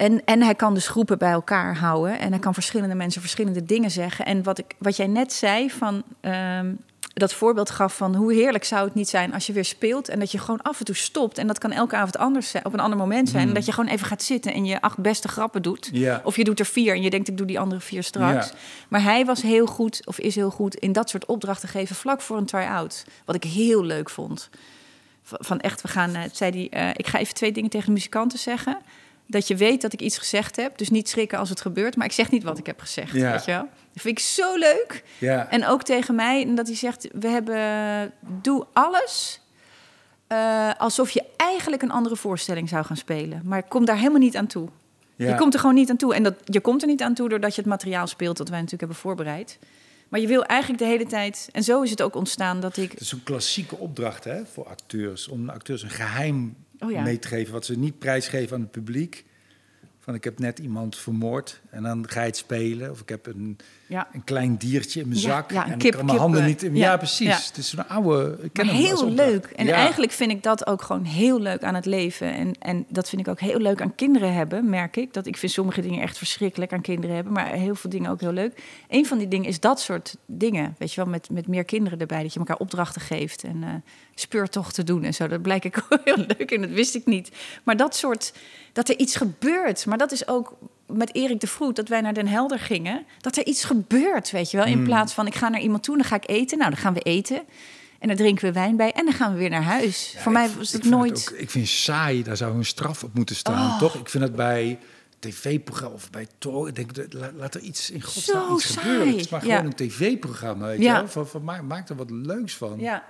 en, 0.00 0.24
en 0.24 0.42
hij 0.42 0.54
kan 0.54 0.74
dus 0.74 0.88
groepen 0.88 1.18
bij 1.18 1.32
elkaar 1.32 1.76
houden. 1.76 2.18
En 2.18 2.30
hij 2.30 2.38
kan 2.38 2.54
verschillende 2.54 2.94
mensen 2.94 3.20
verschillende 3.20 3.64
dingen 3.64 3.90
zeggen. 3.90 4.24
En 4.24 4.42
wat, 4.42 4.58
ik, 4.58 4.74
wat 4.78 4.96
jij 4.96 5.06
net 5.06 5.32
zei 5.32 5.70
van. 5.70 6.02
ehm, 6.20 6.72
dat 7.14 7.34
voorbeeld 7.34 7.70
gaf 7.70 7.96
van 7.96 8.14
hoe 8.14 8.32
heerlijk 8.32 8.64
zou 8.64 8.84
het 8.84 8.94
niet 8.94 9.08
zijn 9.08 9.34
als 9.34 9.46
je 9.46 9.52
weer 9.52 9.64
speelt 9.64 10.08
en 10.08 10.18
dat 10.18 10.32
je 10.32 10.38
gewoon 10.38 10.62
af 10.62 10.78
en 10.78 10.84
toe 10.84 10.94
stopt 10.94 11.38
en 11.38 11.46
dat 11.46 11.58
kan 11.58 11.72
elke 11.72 11.96
avond 11.96 12.18
anders 12.18 12.50
zijn, 12.50 12.64
op 12.64 12.72
een 12.72 12.80
ander 12.80 12.98
moment 12.98 13.28
zijn 13.28 13.48
en 13.48 13.54
dat 13.54 13.64
je 13.66 13.72
gewoon 13.72 13.90
even 13.90 14.06
gaat 14.06 14.22
zitten 14.22 14.52
en 14.52 14.64
je 14.64 14.80
acht 14.80 14.98
beste 14.98 15.28
grappen 15.28 15.62
doet 15.62 15.90
of 16.24 16.36
je 16.36 16.44
doet 16.44 16.58
er 16.58 16.66
vier 16.66 16.94
en 16.94 17.02
je 17.02 17.10
denkt 17.10 17.28
ik 17.28 17.36
doe 17.36 17.46
die 17.46 17.60
andere 17.60 17.80
vier 17.80 18.02
straks. 18.02 18.52
Maar 18.88 19.02
hij 19.02 19.24
was 19.24 19.42
heel 19.42 19.66
goed 19.66 20.02
of 20.06 20.18
is 20.18 20.34
heel 20.34 20.50
goed 20.50 20.74
in 20.74 20.92
dat 20.92 21.10
soort 21.10 21.26
opdrachten 21.26 21.68
geven 21.68 21.96
vlak 21.96 22.20
voor 22.20 22.36
een 22.36 22.46
try-out, 22.46 23.04
wat 23.24 23.34
ik 23.34 23.44
heel 23.44 23.84
leuk 23.84 24.10
vond. 24.10 24.50
Van 25.22 25.60
echt, 25.60 25.82
we 25.82 25.88
gaan, 25.88 26.14
eh, 26.14 26.22
zei 26.32 26.50
die, 26.50 26.70
eh, 26.70 26.88
ik 26.92 27.06
ga 27.06 27.18
even 27.18 27.34
twee 27.34 27.52
dingen 27.52 27.70
tegen 27.70 27.86
de 27.86 27.92
muzikanten 27.92 28.38
zeggen. 28.38 28.78
Dat 29.30 29.48
je 29.48 29.56
weet 29.56 29.82
dat 29.82 29.92
ik 29.92 30.00
iets 30.00 30.18
gezegd 30.18 30.56
heb. 30.56 30.78
Dus 30.78 30.90
niet 30.90 31.08
schrikken 31.08 31.38
als 31.38 31.48
het 31.48 31.60
gebeurt. 31.60 31.96
Maar 31.96 32.06
ik 32.06 32.12
zeg 32.12 32.30
niet 32.30 32.42
wat 32.42 32.58
ik 32.58 32.66
heb 32.66 32.80
gezegd. 32.80 33.12
Ja. 33.12 33.32
Weet 33.32 33.44
je 33.44 33.50
wel? 33.50 33.68
Dat 33.92 34.02
vind 34.02 34.18
ik 34.18 34.24
zo 34.24 34.56
leuk. 34.56 35.04
Ja. 35.18 35.50
En 35.50 35.66
ook 35.66 35.82
tegen 35.82 36.14
mij. 36.14 36.54
Dat 36.54 36.66
hij 36.66 36.76
zegt, 36.76 37.08
we 37.12 37.28
hebben... 37.28 38.12
Doe 38.42 38.66
alles 38.72 39.40
eh, 40.30 40.70
alsof 40.78 41.10
je 41.10 41.24
eigenlijk 41.36 41.82
een 41.82 41.90
andere 41.90 42.16
voorstelling 42.16 42.68
zou 42.68 42.84
gaan 42.84 42.96
spelen. 42.96 43.42
Maar 43.44 43.58
ik 43.58 43.68
kom 43.68 43.84
daar 43.84 43.96
helemaal 43.96 44.18
niet 44.18 44.36
aan 44.36 44.46
toe. 44.46 44.68
Ja. 45.16 45.28
Je 45.28 45.34
komt 45.34 45.54
er 45.54 45.60
gewoon 45.60 45.74
niet 45.74 45.90
aan 45.90 45.96
toe. 45.96 46.14
En 46.14 46.22
dat, 46.22 46.34
je 46.44 46.60
komt 46.60 46.82
er 46.82 46.88
niet 46.88 47.02
aan 47.02 47.14
toe 47.14 47.28
doordat 47.28 47.54
je 47.54 47.60
het 47.60 47.70
materiaal 47.70 48.06
speelt... 48.06 48.36
dat 48.36 48.48
wij 48.48 48.60
natuurlijk 48.60 48.82
hebben 48.82 49.00
voorbereid. 49.00 49.58
Maar 50.08 50.20
je 50.20 50.26
wil 50.26 50.44
eigenlijk 50.44 50.82
de 50.82 50.88
hele 50.88 51.06
tijd... 51.06 51.48
En 51.52 51.62
zo 51.62 51.82
is 51.82 51.90
het 51.90 52.02
ook 52.02 52.14
ontstaan 52.14 52.60
dat 52.60 52.76
ik... 52.76 52.90
Het 52.90 53.00
is 53.00 53.12
een 53.12 53.22
klassieke 53.22 53.76
opdracht 53.76 54.24
hè, 54.24 54.46
voor 54.46 54.66
acteurs. 54.66 55.28
Om 55.28 55.48
acteurs 55.48 55.82
een 55.82 55.90
geheim 55.90 56.56
Oh 56.80 57.02
mee 57.02 57.18
te 57.18 57.28
geven 57.28 57.52
wat 57.52 57.64
ze 57.64 57.78
niet 57.78 57.98
prijsgeven 57.98 58.56
aan 58.56 58.62
het 58.62 58.70
publiek. 58.70 59.24
Van 59.98 60.14
ik 60.14 60.24
heb 60.24 60.38
net 60.38 60.58
iemand 60.58 60.96
vermoord 60.96 61.60
en 61.70 61.82
dan 61.82 62.08
ga 62.08 62.20
je 62.20 62.26
het 62.26 62.36
spelen. 62.36 62.90
Of 62.90 63.00
ik 63.00 63.08
heb 63.08 63.26
een, 63.26 63.58
Ja. 63.90 64.08
een 64.12 64.24
klein 64.24 64.56
diertje 64.56 65.00
in 65.00 65.08
mijn 65.08 65.20
zak 65.20 65.50
ja, 65.52 65.64
en 65.66 65.78
kip- 65.78 65.82
ik 65.92 65.96
kan 65.96 66.06
mijn 66.06 66.18
handen 66.18 66.40
eh, 66.40 66.46
niet... 66.46 66.62
in- 66.62 66.74
ja, 66.76 66.90
Ja, 66.90 66.96
precies. 66.96 67.46
Het 67.46 67.56
is 67.56 67.72
een 67.72 67.88
oude... 67.88 68.38
Ik 68.42 68.52
ken 68.52 68.66
heel 68.68 69.10
leuk. 69.10 69.44
En 69.44 69.68
eigenlijk 69.68 70.12
vind 70.12 70.30
ik 70.30 70.42
dat 70.42 70.66
ook 70.66 70.82
gewoon 70.82 71.04
heel 71.04 71.40
leuk 71.40 71.62
aan 71.64 71.74
het 71.74 71.86
leven. 71.86 72.32
En, 72.34 72.54
en 72.58 72.84
dat 72.88 73.08
vind 73.08 73.20
ik 73.20 73.28
ook 73.28 73.40
heel 73.40 73.58
leuk 73.58 73.80
aan 73.82 73.94
kinderen 73.94 74.32
hebben, 74.34 74.68
merk 74.70 74.96
ik. 74.96 75.12
Dat 75.14 75.26
ik 75.26 75.36
vind 75.36 75.52
sommige 75.52 75.80
dingen 75.80 76.02
echt 76.02 76.18
verschrikkelijk 76.18 76.72
aan 76.72 76.80
kinderen 76.80 77.14
hebben, 77.14 77.32
maar 77.32 77.46
heel 77.46 77.74
veel 77.74 77.90
dingen 77.90 78.10
ook 78.10 78.20
heel 78.20 78.32
leuk. 78.32 78.62
Een 78.88 79.06
van 79.06 79.18
die 79.18 79.28
dingen 79.28 79.48
is 79.48 79.60
dat 79.60 79.80
soort 79.80 80.16
dingen, 80.26 80.74
weet 80.78 80.92
je 80.92 81.00
wel, 81.00 81.10
met, 81.10 81.30
met 81.30 81.46
meer 81.46 81.64
kinderen 81.64 81.98
erbij. 81.98 82.22
Dat 82.22 82.32
je 82.32 82.38
elkaar 82.38 82.56
opdrachten 82.58 83.00
geeft 83.00 83.44
en 83.44 83.62
eh 83.62 83.68
speurtochten 84.14 84.86
doen 84.86 85.04
en 85.04 85.14
zo. 85.14 85.28
Dat 85.28 85.42
blijkt 85.42 85.64
ik 85.64 85.76
ook 85.88 86.00
heel 86.04 86.16
leuk 86.16 86.50
en 86.50 86.60
dat 86.60 86.70
wist 86.70 86.94
ik 86.94 87.06
niet. 87.06 87.30
Maar 87.64 87.76
dat 87.76 87.96
soort, 87.96 88.32
dat 88.72 88.88
er 88.88 88.98
iets 88.98 89.16
gebeurt. 89.16 89.86
Maar 89.86 89.98
dat 89.98 90.12
is 90.12 90.28
ook 90.28 90.56
met 90.92 91.14
Erik 91.14 91.40
de 91.40 91.46
Vroet, 91.46 91.76
dat 91.76 91.88
wij 91.88 92.00
naar 92.00 92.14
Den 92.14 92.26
Helder 92.28 92.58
gingen. 92.58 93.06
Dat 93.20 93.36
er 93.36 93.46
iets 93.46 93.64
gebeurt, 93.64 94.30
weet 94.30 94.50
je 94.50 94.56
wel. 94.56 94.66
In 94.66 94.72
Hmm. 94.72 94.84
plaats 94.84 95.12
van, 95.14 95.26
ik 95.26 95.34
ga 95.34 95.48
naar 95.48 95.60
iemand 95.60 95.82
toe, 95.82 95.96
dan 95.96 96.04
ga 96.06 96.16
ik 96.16 96.28
eten. 96.28 96.58
Nou, 96.58 96.70
dan 96.70 96.80
gaan 96.80 96.94
we 96.94 97.00
eten. 97.00 97.42
En 97.98 98.08
dan 98.08 98.16
drinken 98.16 98.44
we 98.44 98.52
wijn 98.52 98.76
bij 98.76 98.92
en 98.92 99.04
dan 99.04 99.14
gaan 99.14 99.32
we 99.32 99.38
weer 99.38 99.50
naar 99.50 99.62
huis. 99.62 100.12
Ja, 100.12 100.20
Voor 100.20 100.32
mij 100.32 100.50
was 100.56 100.72
het 100.72 100.84
nooit... 100.84 101.28
ook- 101.32 101.38
ik 101.38 101.50
vind 101.50 101.68
saai, 101.68 102.22
daar 102.22 102.36
zou 102.36 102.56
een 102.56 102.64
straf 102.64 103.04
op 103.04 103.14
moeten 103.14 103.36
staan, 103.36 103.70
Oh. 103.70 103.78
toch? 103.78 103.94
Ik 103.94 104.08
vind 104.08 104.24
het 104.24 104.36
bij 104.36 104.78
tv-programma 105.18 105.94
of 105.94 106.10
bij 106.10 106.26
Tor... 106.38 106.68
Ik 106.68 106.74
denk, 106.74 106.90
laat 107.36 107.54
er 107.54 107.60
iets 107.60 107.90
in 107.90 108.02
godsnaam 108.02 108.54
iets 108.54 108.64
gebeuren. 108.76 109.06
Het 109.06 109.16
is 109.16 109.28
maar 109.28 109.40
saai, 109.40 109.52
gewoon 109.52 109.72
ja. 109.72 109.76
een 109.78 109.88
tv-programma, 109.88 110.66
weet 110.66 110.78
Ja. 110.80 110.92
je 110.94 110.98
wel? 111.00 111.08
Van, 111.08 111.26
van, 111.26 111.44
maak, 111.66 111.88
er 111.88 111.96
wat 111.96 112.10
leuks 112.10 112.56
van. 112.56 112.78
Ja. 112.78 113.04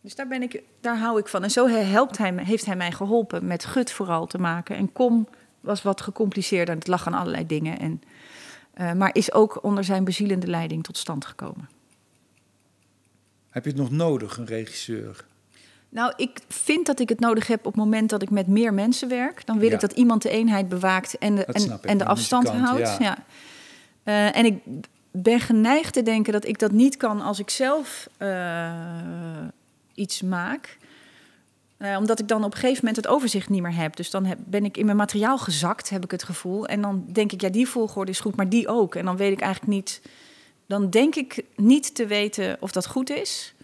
Dus 0.00 0.14
daar, 0.14 0.28
ben 0.28 0.42
ik, 0.42 0.62
daar 0.80 0.98
hou 0.98 1.18
ik 1.18 1.28
van. 1.28 1.42
En 1.42 1.50
zo 1.50 1.66
he- 1.68 1.76
helpt 1.82 2.18
hij, 2.18 2.32
heeft 2.36 2.64
hij 2.66 2.76
mij 2.76 2.92
geholpen 2.92 3.46
met 3.46 3.64
Gut 3.64 3.92
vooral 3.92 4.26
te 4.26 4.38
maken. 4.38 4.76
En 4.76 4.92
Kom 4.92 5.28
was 5.60 5.82
wat 5.82 6.00
gecompliceerder. 6.00 6.74
Het 6.74 6.86
lag 6.86 7.06
aan 7.06 7.14
allerlei 7.14 7.46
dingen. 7.46 7.78
En, 7.78 8.02
eh, 8.74 8.92
maar 8.92 9.10
is 9.14 9.32
ook 9.32 9.64
onder 9.64 9.84
zijn 9.84 10.04
bezielende 10.04 10.46
leiding 10.46 10.84
tot 10.84 10.96
stand 10.98 11.24
gekomen. 11.24 11.68
Heb 13.50 13.64
je 13.64 13.70
het 13.70 13.78
nog 13.78 13.90
nodig, 13.90 14.36
een 14.36 14.46
regisseur? 14.46 15.24
Nou, 15.88 16.12
ik 16.16 16.40
vind 16.48 16.86
dat 16.86 17.00
ik 17.00 17.08
het 17.08 17.20
nodig 17.20 17.46
heb 17.46 17.58
op 17.58 17.64
het 17.72 17.82
moment 17.82 18.10
dat 18.10 18.22
ik 18.22 18.30
met 18.30 18.46
meer 18.46 18.74
mensen 18.74 19.08
werk. 19.08 19.46
Dan 19.46 19.58
wil 19.58 19.68
Ja. 19.68 19.74
ik 19.74 19.80
dat 19.80 19.92
iemand 19.92 20.22
de 20.22 20.30
eenheid 20.30 20.68
bewaakt 20.68 21.18
en 21.18 21.34
de, 21.34 21.44
en, 21.44 21.80
en 21.82 21.98
de 21.98 22.04
de 22.04 22.10
afstand 22.10 22.48
houdt. 22.48 22.80
ja. 22.80 22.96
Ja. 23.00 23.18
Eh, 24.02 24.36
en 24.36 24.44
ik 24.44 24.62
ben 25.10 25.40
geneigd 25.40 25.92
te 25.92 26.02
denken 26.02 26.32
dat 26.32 26.44
ik 26.46 26.58
dat 26.58 26.72
niet 26.72 26.96
kan 26.96 27.20
als 27.20 27.38
ik 27.38 27.50
zelf 27.50 28.08
eh, 28.16 28.72
iets 29.94 30.22
maak. 30.22 30.77
Eh, 31.78 31.96
omdat 31.96 32.20
ik 32.20 32.28
dan 32.28 32.44
op 32.44 32.52
een 32.52 32.58
gegeven 32.58 32.84
moment 32.84 32.96
het 32.96 33.14
overzicht 33.14 33.48
niet 33.48 33.62
meer 33.62 33.74
heb. 33.74 33.96
Dus 33.96 34.10
dan 34.10 34.24
heb, 34.24 34.38
ben 34.44 34.64
ik 34.64 34.76
in 34.76 34.84
mijn 34.84 34.96
materiaal 34.96 35.38
gezakt, 35.38 35.90
heb 35.90 36.04
ik 36.04 36.10
het 36.10 36.22
gevoel. 36.22 36.66
En 36.66 36.80
dan 36.80 37.04
denk 37.12 37.32
ik, 37.32 37.40
ja, 37.40 37.48
die 37.48 37.68
volgorde 37.68 38.10
is 38.10 38.20
goed, 38.20 38.36
maar 38.36 38.48
die 38.48 38.68
ook. 38.68 38.94
En 38.94 39.04
dan 39.04 39.16
weet 39.16 39.32
ik 39.32 39.40
eigenlijk 39.40 39.72
niet. 39.72 40.00
Dan 40.66 40.90
denk 40.90 41.14
ik 41.14 41.44
niet 41.56 41.94
te 41.94 42.06
weten 42.06 42.56
of 42.60 42.72
dat 42.72 42.86
goed 42.86 43.10
is. 43.10 43.54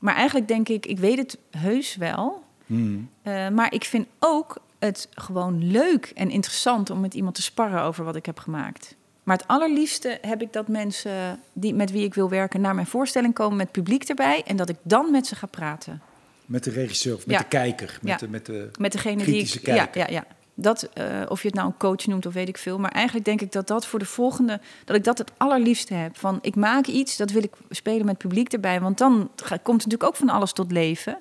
Maar 0.00 0.14
eigenlijk 0.14 0.48
denk 0.48 0.68
ik, 0.68 0.86
ik 0.86 0.98
weet 0.98 1.18
het 1.18 1.38
heus 1.50 1.96
wel. 1.96 2.42
Hmm. 2.66 3.08
Eh, 3.22 3.48
maar 3.48 3.72
ik 3.72 3.84
vind 3.84 4.06
ook 4.18 4.56
het 4.78 5.08
gewoon 5.14 5.70
leuk 5.70 6.12
en 6.14 6.30
interessant 6.30 6.90
om 6.90 7.00
met 7.00 7.14
iemand 7.14 7.34
te 7.34 7.42
sparren 7.42 7.82
over 7.82 8.04
wat 8.04 8.16
ik 8.16 8.26
heb 8.26 8.38
gemaakt. 8.38 8.96
Maar 9.22 9.36
het 9.36 9.46
allerliefste 9.46 10.18
heb 10.20 10.42
ik 10.42 10.52
dat 10.52 10.68
mensen 10.68 11.40
die, 11.52 11.74
met 11.74 11.90
wie 11.90 12.04
ik 12.04 12.14
wil 12.14 12.28
werken 12.28 12.60
naar 12.60 12.74
mijn 12.74 12.86
voorstelling 12.86 13.34
komen 13.34 13.56
met 13.56 13.72
publiek 13.72 14.04
erbij. 14.04 14.42
En 14.46 14.56
dat 14.56 14.68
ik 14.68 14.76
dan 14.82 15.10
met 15.10 15.26
ze 15.26 15.34
ga 15.34 15.46
praten. 15.46 16.02
Met 16.46 16.64
de 16.64 16.70
regisseur 16.70 17.14
of 17.14 17.26
met 17.26 17.36
Ja. 17.36 17.42
de 17.42 17.48
kijker? 17.48 17.98
Met 18.02 18.10
Ja. 18.10 18.16
de, 18.16 18.28
met 18.28 18.46
de... 18.46 18.68
Met 18.78 18.92
degene 18.92 19.22
Kritische 19.22 19.58
die 19.60 19.68
ik. 19.68 19.74
Ja, 19.74 19.84
kijker. 19.86 20.12
ja, 20.12 20.20
ja. 20.20 20.26
Dat, 20.56 20.82
eh, 20.94 21.22
of 21.28 21.40
je 21.42 21.46
het 21.46 21.56
nou 21.56 21.68
een 21.68 21.76
coach 21.76 22.06
noemt 22.06 22.26
of 22.26 22.32
weet 22.34 22.48
ik 22.48 22.58
veel. 22.58 22.78
Maar 22.78 22.90
eigenlijk 22.90 23.24
denk 23.26 23.40
ik 23.40 23.52
dat 23.52 23.66
dat 23.66 23.86
voor 23.86 23.98
de 23.98 24.04
volgende. 24.04 24.60
dat 24.84 24.96
ik 24.96 25.04
dat 25.04 25.18
het 25.18 25.30
allerliefste 25.36 25.94
heb. 25.94 26.16
Van 26.16 26.38
ik 26.42 26.54
maak 26.56 26.86
iets, 26.86 27.16
dat 27.16 27.30
wil 27.30 27.42
ik 27.42 27.52
spelen 27.70 28.06
met 28.06 28.18
publiek 28.18 28.52
erbij. 28.52 28.80
Want 28.80 28.98
dan 28.98 29.30
komt 29.62 29.76
natuurlijk 29.76 30.02
ook 30.04 30.16
van 30.16 30.28
alles 30.28 30.52
tot 30.52 30.72
leven. 30.72 31.16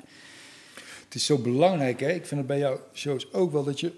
Het 1.04 1.16
is 1.16 1.26
zo 1.26 1.38
belangrijk, 1.38 2.00
hè? 2.00 2.10
Ik 2.12 2.26
vind 2.26 2.40
het 2.40 2.48
bij 2.48 2.58
jouw 2.60 2.80
shows 2.94 3.34
ook 3.34 3.52
wel 3.52 3.64
dat 3.64 3.80
je 3.80 3.92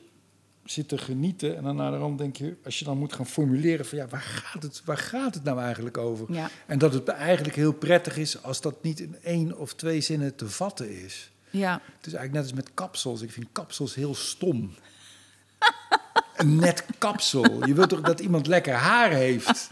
zit 0.65 0.87
te 0.87 0.97
genieten. 0.97 1.57
En 1.57 1.63
dan 1.63 1.75
naar 1.75 1.91
de 1.91 1.97
rand 1.97 2.17
denk 2.17 2.35
je, 2.35 2.55
als 2.65 2.79
je 2.79 2.85
dan 2.85 2.97
moet 2.97 3.13
gaan 3.13 3.25
formuleren 3.27 3.85
van 3.85 3.97
ja, 3.97 4.07
waar 4.07 4.21
gaat 4.21 4.63
het, 4.63 4.81
waar 4.85 4.97
gaat 4.97 5.33
het 5.33 5.43
nou 5.43 5.59
eigenlijk 5.61 5.97
over? 5.97 6.25
Ja. 6.33 6.49
En 6.65 6.77
dat 6.79 6.93
het 6.93 7.07
eigenlijk 7.07 7.55
heel 7.55 7.73
prettig 7.73 8.17
is 8.17 8.43
als 8.43 8.61
dat 8.61 8.83
niet 8.83 8.99
in 8.99 9.15
één 9.23 9.57
of 9.57 9.73
twee 9.73 10.01
zinnen 10.01 10.35
te 10.35 10.49
vatten 10.49 11.03
is. 11.03 11.31
Ja. 11.49 11.71
Het 11.97 12.05
is 12.07 12.13
eigenlijk 12.13 12.31
net 12.33 12.43
als 12.43 12.53
met 12.53 12.73
kapsels. 12.73 13.21
Ik 13.21 13.31
vind 13.31 13.45
kapsels 13.51 13.95
heel 13.95 14.15
stom. 14.15 14.73
een 16.37 16.55
net 16.55 16.85
kapsel. 16.97 17.65
Je 17.67 17.73
wilt 17.73 17.89
toch 17.89 18.01
dat 18.01 18.19
iemand 18.19 18.47
lekker 18.47 18.73
haar 18.73 19.09
heeft? 19.11 19.69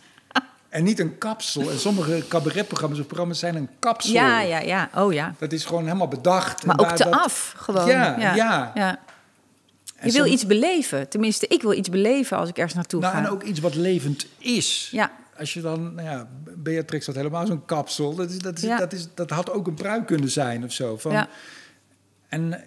En 0.70 0.84
niet 0.84 1.00
een 1.00 1.18
kapsel. 1.18 1.70
En 1.72 1.80
sommige 1.80 2.24
cabaretprogramma's 2.28 3.00
of 3.00 3.06
programma's 3.06 3.40
zijn 3.40 3.56
een 3.56 3.70
kapsel. 3.80 4.14
Ja, 4.14 4.40
ja, 4.42 4.60
ja. 4.60 4.90
Oh 4.96 5.14
ja. 5.14 5.36
Dat 5.40 5.52
is 5.52 5.66
gewoon 5.66 5.84
helemaal 5.84 6.08
bedacht. 6.08 6.66
Maar 6.66 6.76
En 6.76 6.82
ook 6.82 6.88
daar- 6.88 6.98
te 6.98 7.04
dat- 7.04 7.14
af, 7.14 7.54
gewoon. 7.58 7.88
Ja, 7.88 8.20
ja. 8.36 8.72
ja. 8.76 9.00
En 10.04 10.10
Je 10.10 10.14
wil 10.16 10.22
soms- 10.26 10.34
iets 10.36 10.46
beleven. 10.46 11.10
Tenminste, 11.10 11.48
ik 11.48 11.62
wil 11.62 11.74
iets 11.74 11.90
beleven 11.90 12.38
als 12.38 12.50
ik 12.50 12.56
ergens 12.58 12.74
naartoe 12.74 13.00
Nou, 13.02 13.14
ga. 13.14 13.20
en 13.20 13.30
ook 13.30 13.44
iets 13.44 13.60
wat 13.60 13.76
levend 13.76 14.26
is. 14.38 14.90
Ja, 14.92 15.12
Als 15.38 15.54
je 15.54 15.62
dan, 15.62 15.94
nou 15.96 16.08
ja, 16.10 16.30
Beatrix 16.56 17.06
had 17.06 17.16
helemaal 17.16 17.46
zo'n 17.46 17.66
kapsel. 17.66 18.16
Dat, 18.16 18.30
is, 18.30 18.38
dat, 18.40 18.58
is, 18.58 18.64
Ja. 18.64 18.78
dat, 18.78 18.94
is, 18.94 19.08
dat 19.16 19.30
had 19.30 19.52
ook 19.52 19.68
een 19.68 19.74
pruik 19.74 20.06
kunnen 20.06 20.30
zijn 20.30 20.64
of 20.64 20.72
zo. 20.72 20.98
Van, 20.98 21.12
ja. 21.12 21.28
En 22.28 22.64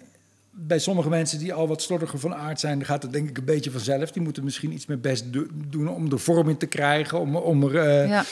bij 0.51 0.79
sommige 0.79 1.09
mensen 1.09 1.39
die 1.39 1.53
al 1.53 1.67
wat 1.67 1.81
slordiger 1.81 2.19
van 2.19 2.35
aard 2.35 2.59
zijn, 2.59 2.85
gaat 2.85 3.03
het 3.03 3.11
denk 3.13 3.29
ik 3.29 3.37
een 3.37 3.45
beetje 3.45 3.71
vanzelf. 3.71 4.11
Die 4.11 4.21
moeten 4.21 4.43
misschien 4.43 4.71
iets 4.71 4.85
meer 4.85 4.99
best 4.99 5.33
do- 5.33 5.47
doen 5.53 5.87
om 5.89 6.11
er 6.11 6.19
vorm 6.19 6.49
in 6.49 6.57
te 6.57 6.65
krijgen. 6.65 7.19
Om, 7.19 7.35
om 7.35 7.63
er, 7.63 7.75
eh, 7.77 8.09
ja. 8.09 8.23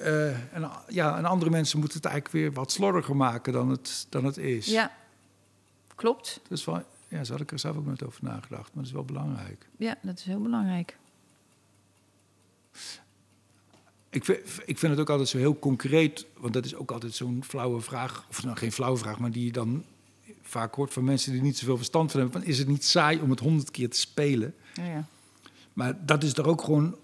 eh, 0.00 0.26
en, 0.28 0.70
ja, 0.88 1.16
en 1.18 1.24
andere 1.24 1.50
mensen 1.50 1.78
moeten 1.78 1.96
het 1.98 2.06
eigenlijk 2.06 2.36
weer 2.36 2.52
wat 2.52 2.72
slordiger 2.72 3.16
maken 3.16 3.52
dan 3.52 3.70
het, 3.70 4.06
dan 4.08 4.24
het 4.24 4.36
is. 4.36 4.66
ja. 4.66 4.90
Klopt. 5.94 6.40
Dat 6.48 6.58
is 6.58 6.64
wel, 6.64 6.82
ja, 7.08 7.24
zo 7.24 7.32
had 7.32 7.40
ik 7.40 7.52
er 7.52 7.58
zelf 7.58 7.76
ook 7.76 7.86
nooit 7.86 8.04
over 8.04 8.24
nagedacht, 8.24 8.64
maar 8.64 8.82
dat 8.82 8.84
is 8.84 8.92
wel 8.92 9.04
belangrijk. 9.04 9.68
Ja, 9.76 9.98
dat 10.02 10.18
is 10.18 10.24
heel 10.24 10.40
belangrijk. 10.40 10.96
Ik 14.10 14.24
vind, 14.24 14.38
ik 14.64 14.78
vind 14.78 14.92
het 14.92 15.00
ook 15.00 15.10
altijd 15.10 15.28
zo 15.28 15.38
heel 15.38 15.58
concreet, 15.58 16.26
want 16.36 16.52
dat 16.52 16.64
is 16.64 16.74
ook 16.74 16.90
altijd 16.90 17.14
zo'n 17.14 17.44
flauwe 17.44 17.80
vraag, 17.80 18.26
of 18.28 18.44
nou 18.44 18.56
geen 18.56 18.72
flauwe 18.72 18.98
vraag, 18.98 19.18
maar 19.18 19.30
die 19.30 19.44
je 19.44 19.52
dan 19.52 19.84
vaak 20.42 20.74
hoort 20.74 20.92
van 20.92 21.04
mensen 21.04 21.32
die 21.32 21.42
niet 21.42 21.58
zoveel 21.58 21.76
verstand 21.76 22.10
van 22.10 22.20
hebben. 22.20 22.40
Van, 22.40 22.50
is 22.50 22.58
het 22.58 22.68
niet 22.68 22.84
saai 22.84 23.20
om 23.20 23.30
het 23.30 23.40
honderd 23.40 23.70
keer 23.70 23.90
te 23.90 23.98
spelen? 23.98 24.54
Ja, 24.74 24.84
ja. 24.84 25.06
Maar 25.72 26.06
dat 26.06 26.22
is 26.22 26.32
er 26.32 26.48
ook 26.48 26.62
gewoon 26.62 26.96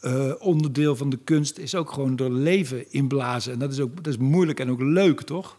eh, 0.00 0.32
onderdeel 0.38 0.96
van 0.96 1.10
de 1.10 1.18
kunst, 1.24 1.58
is 1.58 1.74
ook 1.74 1.92
gewoon 1.92 2.18
er 2.18 2.32
leven 2.32 2.92
inblazen. 2.92 3.52
En 3.52 3.58
dat 3.58 3.72
is 3.72 3.80
ook 3.80 3.96
dat 3.96 4.06
is 4.06 4.16
moeilijk 4.16 4.60
en 4.60 4.70
ook 4.70 4.80
leuk, 4.80 5.20
toch? 5.20 5.58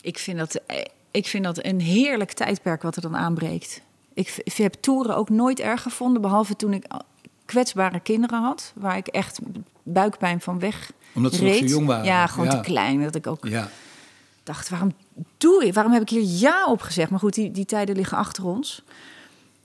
Ik, 0.00 0.18
vind 0.18 0.38
dat, 0.38 0.54
eh, 0.54 0.84
ik 1.16 1.26
vind 1.26 1.44
dat 1.44 1.64
een 1.64 1.80
heerlijk 1.80 2.32
tijdperk 2.32 2.82
wat 2.82 2.96
er 2.96 3.02
dan 3.02 3.16
aanbreekt. 3.16 3.80
Ik, 4.14 4.42
heb 4.56 4.74
toeren 4.74 5.16
ook 5.16 5.28
nooit 5.28 5.60
erg 5.60 5.82
gevonden, 5.82 6.22
behalve 6.22 6.56
toen 6.56 6.72
ik 6.72 6.86
kwetsbare 7.44 8.00
kinderen 8.00 8.42
had, 8.42 8.72
waar 8.74 8.96
ik 8.96 9.06
echt 9.06 9.38
buikpijn 9.82 10.40
van 10.40 10.58
weg 10.58 10.92
Omdat 11.14 11.34
ze 11.34 11.42
nog 11.42 11.52
reed. 11.52 11.60
zo 11.60 11.66
jong 11.76 11.86
waren. 11.86 12.04
Ja, 12.04 12.26
gewoon 12.26 12.46
Ja. 12.46 12.60
te 12.60 12.60
klein. 12.60 13.02
Dat 13.02 13.14
ik 13.14 13.26
ook 13.26 13.46
Ja. 13.46 13.68
dacht, 14.42 14.68
waarom 14.68 14.92
doe 15.38 15.64
ik? 15.66 15.74
Waarom 15.74 15.92
heb 15.92 16.02
ik 16.02 16.08
hier 16.08 16.22
ja 16.24 16.66
op 16.66 16.80
gezegd? 16.80 17.10
Maar 17.10 17.18
goed, 17.20 17.34
die, 17.34 17.50
die 17.50 17.64
tijden 17.64 17.96
liggen 17.96 18.18
achter 18.18 18.46
ons. 18.46 18.82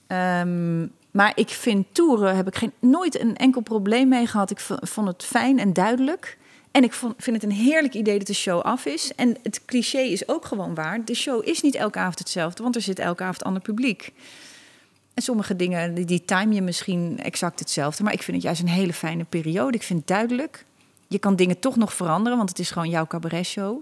Ehm, 0.08 0.86
maar 1.12 1.32
ik 1.36 1.49
vind 1.49 1.86
toeren, 1.91 2.36
heb 2.36 2.47
ik 2.47 2.56
geen, 2.56 2.72
nooit 2.80 3.20
een 3.20 3.38
enkel 3.38 3.62
probleem 3.62 4.08
mee 4.08 4.28
gehad. 4.28 4.52
Ik 4.52 4.60
vond 4.82 5.08
het 5.08 5.24
fijn 5.24 5.60
en 5.60 5.74
duidelijk. 5.74 6.38
En 6.72 6.84
ik 6.84 6.93
vond, 6.93 7.13
vind 7.17 7.41
het 7.41 7.51
een 7.51 7.57
heerlijk 7.57 7.93
idee 7.93 8.17
dat 8.17 8.28
de 8.28 8.34
show 8.34 8.61
af 8.61 8.86
is. 8.86 9.15
En 9.15 9.38
het 9.43 9.65
cliché 9.65 9.99
is 9.99 10.28
ook 10.28 10.45
gewoon 10.45 10.76
waar. 10.76 11.05
De 11.05 11.15
show 11.15 11.47
is 11.47 11.61
niet 11.61 11.76
elke 11.76 11.99
avond 11.99 12.19
hetzelfde, 12.19 12.63
want 12.63 12.76
er 12.76 12.82
zit 12.82 12.99
elke 12.99 13.24
avond 13.24 13.43
ander 13.43 13.61
publiek. 13.61 14.11
En 15.13 15.24
sommige 15.24 15.55
dingen, 15.55 15.93
die, 15.93 16.05
die 16.05 16.26
time 16.26 16.53
je 16.53 16.61
misschien 16.61 17.19
exact 17.24 17.59
hetzelfde. 17.59 18.03
Maar 18.03 18.13
ik 18.13 18.24
vind 18.24 18.38
het 18.38 18.45
juist 18.45 18.61
een 18.61 18.67
hele 18.67 18.93
fijne 18.93 19.24
periode. 19.24 19.78
Ik 19.78 19.84
vind 19.84 19.99
het 19.99 20.07
duidelijk. 20.07 20.65
Je 21.07 21.19
kan 21.19 21.36
dingen 21.36 21.59
toch 21.59 21.76
nog 21.76 21.93
veranderen, 21.93 22.38
want 22.38 22.49
het 22.49 22.59
is 22.59 22.72
gewoon 22.72 22.89
jouw 22.89 23.07
cabaretshow. 23.07 23.82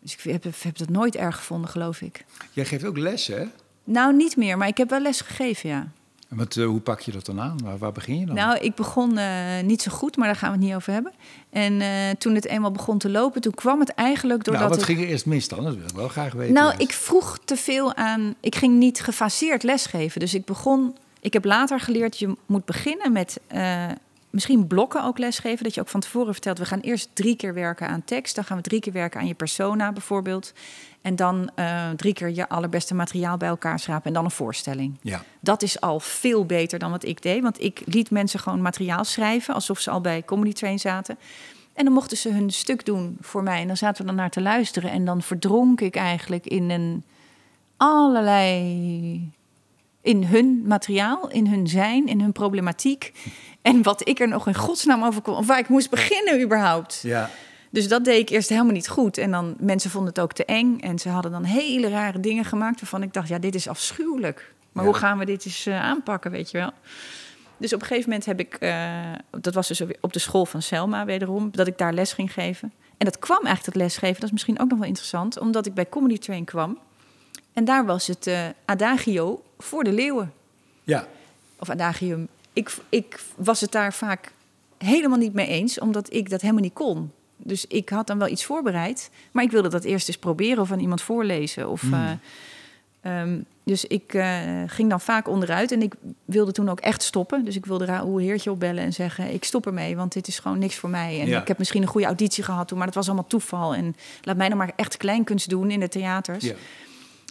Dus 0.00 0.12
ik 0.12 0.20
heb, 0.20 0.44
heb 0.62 0.78
dat 0.78 0.88
nooit 0.88 1.16
erg 1.16 1.36
gevonden, 1.36 1.70
geloof 1.70 2.00
ik. 2.00 2.24
Jij 2.52 2.64
geeft 2.64 2.84
ook 2.84 2.98
les, 2.98 3.26
hè? 3.26 3.44
Nou, 3.84 4.14
niet 4.14 4.36
meer, 4.36 4.58
maar 4.58 4.68
ik 4.68 4.76
heb 4.76 4.90
wel 4.90 5.00
les 5.00 5.20
gegeven, 5.20 5.68
ja. 5.68 5.92
Wat, 6.30 6.56
eh, 6.56 6.66
hoe 6.66 6.80
pak 6.80 7.00
je 7.00 7.12
dat 7.12 7.26
dan 7.26 7.40
aan? 7.40 7.58
Waar, 7.64 7.78
waar 7.78 7.92
begin 7.92 8.18
je 8.18 8.26
dan? 8.26 8.34
Nou, 8.34 8.58
ik 8.58 8.74
begon 8.74 9.18
eh, 9.18 9.60
niet 9.62 9.82
zo 9.82 9.90
goed, 9.90 10.16
maar 10.16 10.26
daar 10.26 10.36
gaan 10.36 10.50
we 10.52 10.56
het 10.56 10.66
niet 10.66 10.74
over 10.74 10.92
hebben. 10.92 11.12
En 11.50 11.80
eh, 11.80 11.88
toen 12.18 12.34
het 12.34 12.46
eenmaal 12.46 12.70
begon 12.70 12.98
te 12.98 13.10
lopen, 13.10 13.40
toen 13.40 13.54
kwam 13.54 13.80
het 13.80 13.94
eigenlijk 13.94 14.44
doordat 14.44 14.62
nou, 14.62 14.74
wat 14.74 14.88
ik... 14.88 14.94
ging 14.94 15.00
er 15.00 15.12
eerst 15.12 15.26
mis 15.26 15.48
dan? 15.48 15.64
Dat 15.64 15.74
wil 15.74 15.84
ik 15.84 15.94
wel 15.94 16.08
graag 16.08 16.32
weten. 16.32 16.54
Nou, 16.54 16.74
ik 16.78 16.92
vroeg 16.92 17.38
te 17.44 17.56
veel 17.56 17.94
aan. 17.94 18.34
Ik 18.40 18.54
ging 18.54 18.78
niet 18.78 19.00
gefaseerd 19.00 19.62
lesgeven. 19.62 20.20
Dus 20.20 20.34
ik 20.34 20.44
begon. 20.44 20.96
Ik 21.20 21.32
heb 21.32 21.44
later 21.44 21.80
geleerd, 21.80 22.18
je 22.18 22.36
moet 22.46 22.64
beginnen 22.64 23.12
met 23.12 23.40
misschien 24.30 24.66
blokken 24.66 25.04
ook 25.04 25.18
lesgeven. 25.18 25.64
Dat 25.64 25.74
je 25.74 25.80
ook 25.80 25.88
van 25.88 26.00
tevoren 26.00 26.32
vertelt, 26.32 26.58
we 26.58 26.64
gaan 26.64 26.80
eerst 26.80 27.10
drie 27.12 27.36
keer 27.36 27.54
werken 27.54 27.88
aan 27.88 28.04
tekst. 28.04 28.34
Dan 28.34 28.44
gaan 28.44 28.56
we 28.56 28.62
drie 28.62 28.80
keer 28.80 28.92
werken 28.92 29.20
aan 29.20 29.26
je 29.26 29.34
persona 29.34 29.92
bijvoorbeeld. 29.92 30.52
En 31.00 31.16
dan 31.16 31.50
eh, 31.54 31.90
drie 31.90 32.12
keer 32.12 32.30
je 32.30 32.48
allerbeste 32.48 32.94
materiaal 32.94 33.36
bij 33.36 33.48
elkaar 33.48 33.78
schrapen 33.78 34.06
en 34.06 34.12
dan 34.12 34.24
een 34.24 34.30
voorstelling. 34.30 34.98
Ja. 35.00 35.22
Dat 35.40 35.62
is 35.62 35.80
al 35.80 36.00
veel 36.00 36.46
beter 36.46 36.78
dan 36.78 36.90
wat 36.90 37.04
ik 37.04 37.22
deed. 37.22 37.42
Want 37.42 37.60
ik 37.60 37.82
liet 37.84 38.10
mensen 38.10 38.40
gewoon 38.40 38.62
materiaal 38.62 39.04
schrijven, 39.04 39.54
alsof 39.54 39.78
ze 39.78 39.90
al 39.90 40.00
bij 40.00 40.24
Comedy 40.24 40.52
Train 40.52 40.78
zaten. 40.78 41.18
En 41.72 41.84
dan 41.84 41.94
mochten 41.94 42.16
ze 42.16 42.32
hun 42.32 42.50
stuk 42.50 42.84
doen 42.84 43.16
voor 43.20 43.42
mij. 43.42 43.60
En 43.60 43.66
dan 43.66 43.76
zaten 43.76 44.00
we 44.00 44.06
dan 44.06 44.16
naar 44.16 44.30
te 44.30 44.40
luisteren. 44.40 44.90
En 44.90 45.04
dan 45.04 45.22
verdronk 45.22 45.80
ik 45.80 45.96
eigenlijk 45.96 46.46
in 46.46 46.70
een 46.70 47.04
allerlei. 47.76 49.32
in 50.02 50.24
hun 50.24 50.62
materiaal, 50.66 51.30
in 51.30 51.46
hun 51.46 51.68
zijn, 51.68 52.06
in 52.06 52.20
hun 52.20 52.32
problematiek. 52.32 53.12
En 53.62 53.82
wat 53.82 54.08
ik 54.08 54.20
er 54.20 54.28
nog 54.28 54.46
in 54.46 54.54
godsnaam 54.54 55.04
over 55.04 55.22
kon. 55.22 55.34
Of 55.36 55.46
waar 55.46 55.58
ik 55.58 55.68
moest 55.68 55.90
beginnen 55.90 56.40
überhaupt. 56.42 57.00
Ja. 57.02 57.30
Dus 57.70 57.88
dat 57.88 58.04
deed 58.04 58.18
ik 58.20 58.28
eerst 58.28 58.48
helemaal 58.48 58.72
niet 58.72 58.88
goed. 58.88 59.18
En 59.18 59.30
dan 59.30 59.54
mensen 59.58 59.90
vonden 59.90 60.08
het 60.10 60.20
ook 60.20 60.32
te 60.32 60.44
eng. 60.44 60.78
En 60.80 60.98
ze 60.98 61.08
hadden 61.08 61.30
dan 61.30 61.44
hele 61.44 61.88
rare 61.88 62.20
dingen 62.20 62.44
gemaakt 62.44 62.80
waarvan 62.80 63.02
ik 63.02 63.12
dacht, 63.12 63.28
ja, 63.28 63.38
dit 63.38 63.54
is 63.54 63.68
afschuwelijk. 63.68 64.52
Maar 64.72 64.84
Ja. 64.84 64.90
hoe 64.90 64.98
gaan 64.98 65.18
we 65.18 65.24
dit 65.24 65.44
eens 65.46 65.66
eh, 65.66 65.82
aanpakken, 65.82 66.30
weet 66.30 66.50
je 66.50 66.58
wel? 66.58 66.70
Dus 67.56 67.72
op 67.72 67.80
een 67.80 67.86
gegeven 67.86 68.08
moment 68.10 68.26
heb 68.26 68.40
ik, 68.40 68.54
eh, 68.54 69.12
dat 69.40 69.54
was 69.54 69.68
dus 69.68 69.82
op 70.00 70.12
de 70.12 70.18
school 70.18 70.46
van 70.46 70.62
Selma 70.62 71.04
wederom, 71.04 71.48
dat 71.52 71.66
ik 71.66 71.78
daar 71.78 71.92
les 71.92 72.12
ging 72.12 72.32
geven. 72.32 72.72
En 72.96 73.04
dat 73.04 73.18
kwam 73.18 73.36
eigenlijk, 73.44 73.64
dat 73.64 73.74
lesgeven, 73.82 74.14
dat 74.14 74.24
is 74.24 74.30
misschien 74.30 74.60
ook 74.60 74.68
nog 74.68 74.78
wel 74.78 74.88
interessant, 74.88 75.38
omdat 75.38 75.66
ik 75.66 75.74
bij 75.74 75.88
Comedy 75.88 76.18
Train 76.18 76.44
kwam. 76.44 76.78
En 77.52 77.64
daar 77.64 77.86
was 77.86 78.06
het 78.06 78.26
eh, 78.26 78.40
adagio 78.64 79.42
voor 79.58 79.84
de 79.84 79.92
leeuwen 79.92 80.32
Ja. 80.84 81.06
of 81.58 81.70
adagium. 81.70 82.28
Ik, 82.52 82.76
ik 82.88 83.20
was 83.36 83.60
het 83.60 83.72
daar 83.72 83.92
vaak 83.94 84.32
helemaal 84.78 85.18
niet 85.18 85.32
mee 85.34 85.46
eens, 85.46 85.78
omdat 85.78 86.12
ik 86.14 86.30
dat 86.30 86.40
helemaal 86.40 86.62
niet 86.62 86.72
kon. 86.72 87.12
Dus 87.36 87.66
ik 87.66 87.88
had 87.88 88.06
dan 88.06 88.18
wel 88.18 88.28
iets 88.28 88.44
voorbereid, 88.44 89.10
maar 89.32 89.44
ik 89.44 89.50
wilde 89.50 89.68
dat 89.68 89.84
eerst 89.84 90.08
eens 90.08 90.18
proberen 90.18 90.62
of 90.62 90.72
aan 90.72 90.78
iemand 90.80 91.02
voorlezen. 91.02 91.68
Of, 91.70 91.80
Hmm. 91.80 91.94
eh, 93.02 93.20
ehm, 93.20 93.38
dus 93.64 93.84
ik 93.84 94.14
eh, 94.14 94.38
ging 94.66 94.90
dan 94.90 95.00
vaak 95.00 95.28
onderuit 95.28 95.72
en 95.72 95.82
ik 95.82 95.94
wilde 96.24 96.52
toen 96.52 96.68
ook 96.68 96.80
echt 96.80 97.02
stoppen. 97.02 97.44
Dus 97.44 97.56
ik 97.56 97.66
wilde 97.66 97.84
Raoul 97.84 98.16
Heertje 98.18 98.50
opbellen 98.50 98.84
en 98.84 98.92
zeggen: 98.92 99.32
Ik 99.32 99.44
stop 99.44 99.66
ermee, 99.66 99.96
want 99.96 100.12
dit 100.12 100.28
is 100.28 100.38
gewoon 100.38 100.58
niks 100.58 100.76
voor 100.76 100.90
mij. 100.90 101.20
En 101.20 101.26
Ja. 101.26 101.40
ik 101.40 101.48
heb 101.48 101.58
misschien 101.58 101.82
een 101.82 101.88
goede 101.88 102.06
auditie 102.06 102.44
gehad 102.44 102.68
toen, 102.68 102.76
maar 102.76 102.86
dat 102.86 102.94
was 102.96 103.06
allemaal 103.06 103.26
toeval. 103.26 103.74
En 103.74 103.96
laat 104.22 104.36
mij 104.36 104.48
dan 104.48 104.58
maar 104.58 104.72
echt 104.76 104.96
kleinkunst 104.96 105.48
doen 105.48 105.70
in 105.70 105.80
de 105.80 105.88
theaters. 105.88 106.44
Ja. 106.44 106.54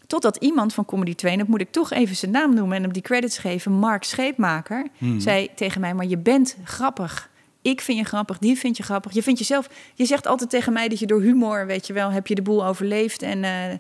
Totdat 0.09 0.35
iemand 0.35 0.73
van 0.73 0.85
Comedy 0.85 1.15
Train, 1.15 1.37
dat 1.37 1.47
moet 1.47 1.61
ik 1.61 1.71
toch 1.71 1.91
even 1.91 2.15
zijn 2.15 2.31
naam 2.31 2.53
noemen 2.53 2.75
en 2.77 2.83
hem 2.83 2.93
die 2.93 3.01
credits 3.01 3.37
geven, 3.37 3.71
Mark 3.71 4.03
Scheepmaker, 4.03 4.87
Hmm. 4.97 5.19
zei 5.19 5.49
tegen 5.55 5.81
mij: 5.81 5.93
Maar 5.93 6.05
je 6.05 6.17
bent 6.17 6.55
grappig. 6.63 7.29
Ik 7.61 7.81
vind 7.81 7.97
je 7.97 8.03
grappig, 8.03 8.37
die 8.37 8.57
vind 8.57 8.77
je 8.77 8.83
grappig. 8.83 9.11
Je 9.13 9.23
vindt 9.23 9.39
jezelf. 9.39 9.69
Je 9.93 10.05
zegt 10.05 10.27
altijd 10.27 10.49
tegen 10.49 10.73
mij 10.73 10.87
dat 10.87 10.99
je 10.99 11.05
door 11.05 11.21
humor, 11.21 11.65
weet 11.65 11.87
je 11.87 11.93
wel, 11.93 12.09
heb 12.11 12.27
je 12.27 12.35
de 12.35 12.41
boel 12.41 12.65
overleefd. 12.65 13.21
En 13.21 13.43
eh, 13.43 13.77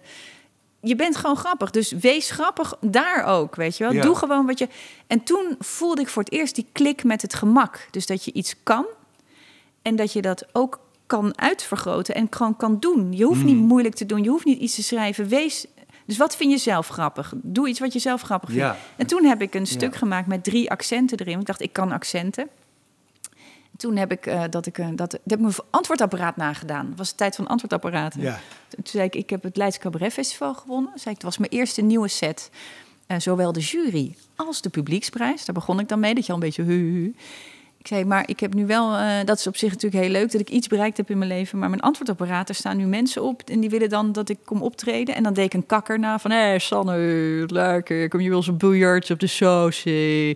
je 0.81 0.95
bent 0.95 1.15
gewoon 1.15 1.35
grappig. 1.35 1.69
Dus 1.71 1.91
wees 1.91 2.31
grappig 2.31 2.77
daar 2.81 3.23
ook, 3.25 3.55
weet 3.55 3.77
je 3.77 3.83
wel. 3.83 3.93
Ja. 3.93 4.01
Doe 4.01 4.15
gewoon 4.15 4.45
wat 4.45 4.59
je. 4.59 4.67
En 5.07 5.23
toen 5.23 5.55
voelde 5.59 6.01
ik 6.01 6.07
voor 6.07 6.23
het 6.23 6.31
eerst 6.31 6.55
die 6.55 6.65
klik 6.71 7.03
met 7.03 7.21
het 7.21 7.33
gemak. 7.33 7.87
Dus 7.91 8.05
dat 8.05 8.25
je 8.25 8.33
iets 8.33 8.55
kan 8.63 8.85
en 9.81 9.95
dat 9.95 10.13
je 10.13 10.21
dat 10.21 10.45
ook 10.51 10.79
kan 11.05 11.37
uitvergroten 11.39 12.15
en 12.15 12.27
gewoon 12.29 12.55
kan 12.57 12.79
doen. 12.79 13.13
Je 13.13 13.23
hoeft 13.23 13.43
niet 13.43 13.57
Hmm. 13.57 13.65
moeilijk 13.67 13.95
te 13.95 14.05
doen. 14.05 14.23
Je 14.23 14.29
hoeft 14.29 14.45
niet 14.45 14.59
iets 14.59 14.75
te 14.75 14.83
schrijven. 14.83 15.27
Wees. 15.27 15.65
Dus 16.09 16.17
wat 16.17 16.35
vind 16.35 16.51
je 16.51 16.57
zelf 16.57 16.87
grappig? 16.87 17.33
Doe 17.35 17.67
iets 17.69 17.79
wat 17.79 17.93
je 17.93 17.99
zelf 17.99 18.21
grappig 18.21 18.49
vindt. 18.49 18.63
Ja. 18.65 18.77
En 18.97 19.07
toen 19.07 19.23
heb 19.25 19.41
ik 19.41 19.53
een 19.53 19.67
stuk 19.67 19.91
Ja. 19.91 19.97
gemaakt 19.97 20.27
met 20.27 20.43
drie 20.43 20.71
accenten 20.71 21.17
erin. 21.19 21.39
Ik 21.39 21.45
dacht, 21.45 21.61
ik 21.61 21.73
kan 21.73 21.91
accenten. 21.91 22.49
Toen 23.77 23.95
heb 23.95 24.11
ik, 24.11 24.25
eh, 24.25 24.43
dat 24.49 24.65
ik, 24.65 24.77
eh, 24.77 24.87
dat, 24.87 24.97
dat 24.97 25.11
heb 25.11 25.31
ik 25.33 25.39
mijn 25.39 25.53
antwoordapparaat 25.69 26.35
nagedaan. 26.35 26.85
Het 26.87 26.97
was 26.97 27.09
de 27.09 27.15
tijd 27.15 27.35
van 27.35 27.47
antwoordapparaten. 27.47 28.21
Ja. 28.21 28.39
Toen 28.69 28.83
zei 28.83 29.03
ik, 29.05 29.15
ik 29.15 29.29
heb 29.29 29.43
het 29.43 29.57
Leids 29.57 29.77
Cabaret 29.77 30.13
Festival 30.13 30.53
gewonnen. 30.53 30.91
Zei 30.95 31.09
ik, 31.09 31.15
het 31.15 31.23
was 31.23 31.37
mijn 31.37 31.51
eerste 31.51 31.81
nieuwe 31.81 32.07
set. 32.07 32.49
Eh, 33.07 33.19
zowel 33.19 33.51
de 33.51 33.59
jury 33.59 34.15
als 34.35 34.61
de 34.61 34.69
publieksprijs. 34.69 35.45
Daar 35.45 35.55
begon 35.55 35.79
ik 35.79 35.87
dan 35.87 35.99
mee, 35.99 36.15
dat 36.15 36.25
je 36.25 36.31
al 36.31 36.37
een 36.37 36.43
beetje... 36.45 36.63
hu, 36.63 36.73
hu, 36.73 37.01
hu. 37.03 37.13
Ik 37.79 37.87
zei, 37.87 38.05
maar 38.05 38.23
ik 38.29 38.39
heb 38.39 38.53
nu 38.53 38.65
wel... 38.65 38.95
eh, 38.95 39.25
dat 39.25 39.37
is 39.37 39.47
op 39.47 39.57
zich 39.57 39.71
natuurlijk 39.71 40.03
heel 40.03 40.11
leuk 40.11 40.31
dat 40.31 40.41
ik 40.41 40.49
iets 40.49 40.67
bereikt 40.67 40.97
heb 40.97 41.09
in 41.09 41.17
mijn 41.17 41.29
leven. 41.29 41.59
Maar 41.59 41.69
mijn 41.69 41.81
antwoordapparaat, 41.81 42.49
er 42.49 42.55
staan 42.55 42.77
nu 42.77 42.85
mensen 42.85 43.23
op... 43.23 43.41
en 43.45 43.59
die 43.59 43.69
willen 43.69 43.89
dan 43.89 44.11
dat 44.11 44.29
ik 44.29 44.37
kom 44.45 44.61
optreden. 44.61 45.15
En 45.15 45.23
dan 45.23 45.33
deed 45.33 45.45
ik 45.45 45.53
een 45.53 45.65
kakker 45.65 45.99
na 45.99 46.19
van... 46.19 46.31
Hé, 46.31 46.37
hey, 46.37 46.59
Sanne, 46.59 47.45
lekker. 47.47 48.07
Kom 48.07 48.19
je 48.19 48.29
wel 48.29 48.43
een 48.47 48.57
biljartje 48.57 49.13
op 49.13 49.19
de 49.19 49.27
saus? 49.27 49.85
eh?" 49.85 50.29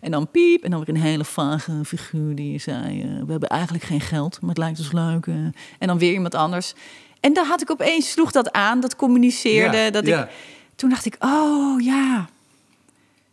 En 0.00 0.10
dan 0.10 0.30
piep. 0.30 0.62
En 0.64 0.70
dan 0.70 0.84
weer 0.84 0.94
een 0.94 1.00
hele 1.00 1.24
vage 1.24 1.84
figuur 1.84 2.34
die 2.34 2.58
zei... 2.58 3.02
eh, 3.02 3.08
we 3.24 3.30
hebben 3.30 3.48
eigenlijk 3.48 3.84
geen 3.84 4.00
geld, 4.00 4.40
maar 4.40 4.50
het 4.50 4.58
lijkt 4.58 4.78
ons 4.78 4.92
leuk. 4.92 5.26
eh." 5.26 5.34
En 5.78 5.86
dan 5.86 5.98
weer 5.98 6.12
iemand 6.12 6.34
anders... 6.34 6.74
En 7.20 7.32
dan 7.32 7.46
had 7.46 7.60
ik 7.62 7.70
opeens, 7.70 8.10
sloeg 8.10 8.30
dat 8.32 8.52
aan, 8.52 8.80
dat 8.80 8.96
communiceerde. 8.96 9.76
Ja, 9.76 9.90
dat 9.90 10.06
ja. 10.06 10.22
ik, 10.24 10.30
toen 10.74 10.90
dacht 10.90 11.06
ik, 11.06 11.16
oh 11.18 11.80
ja, 11.80 12.28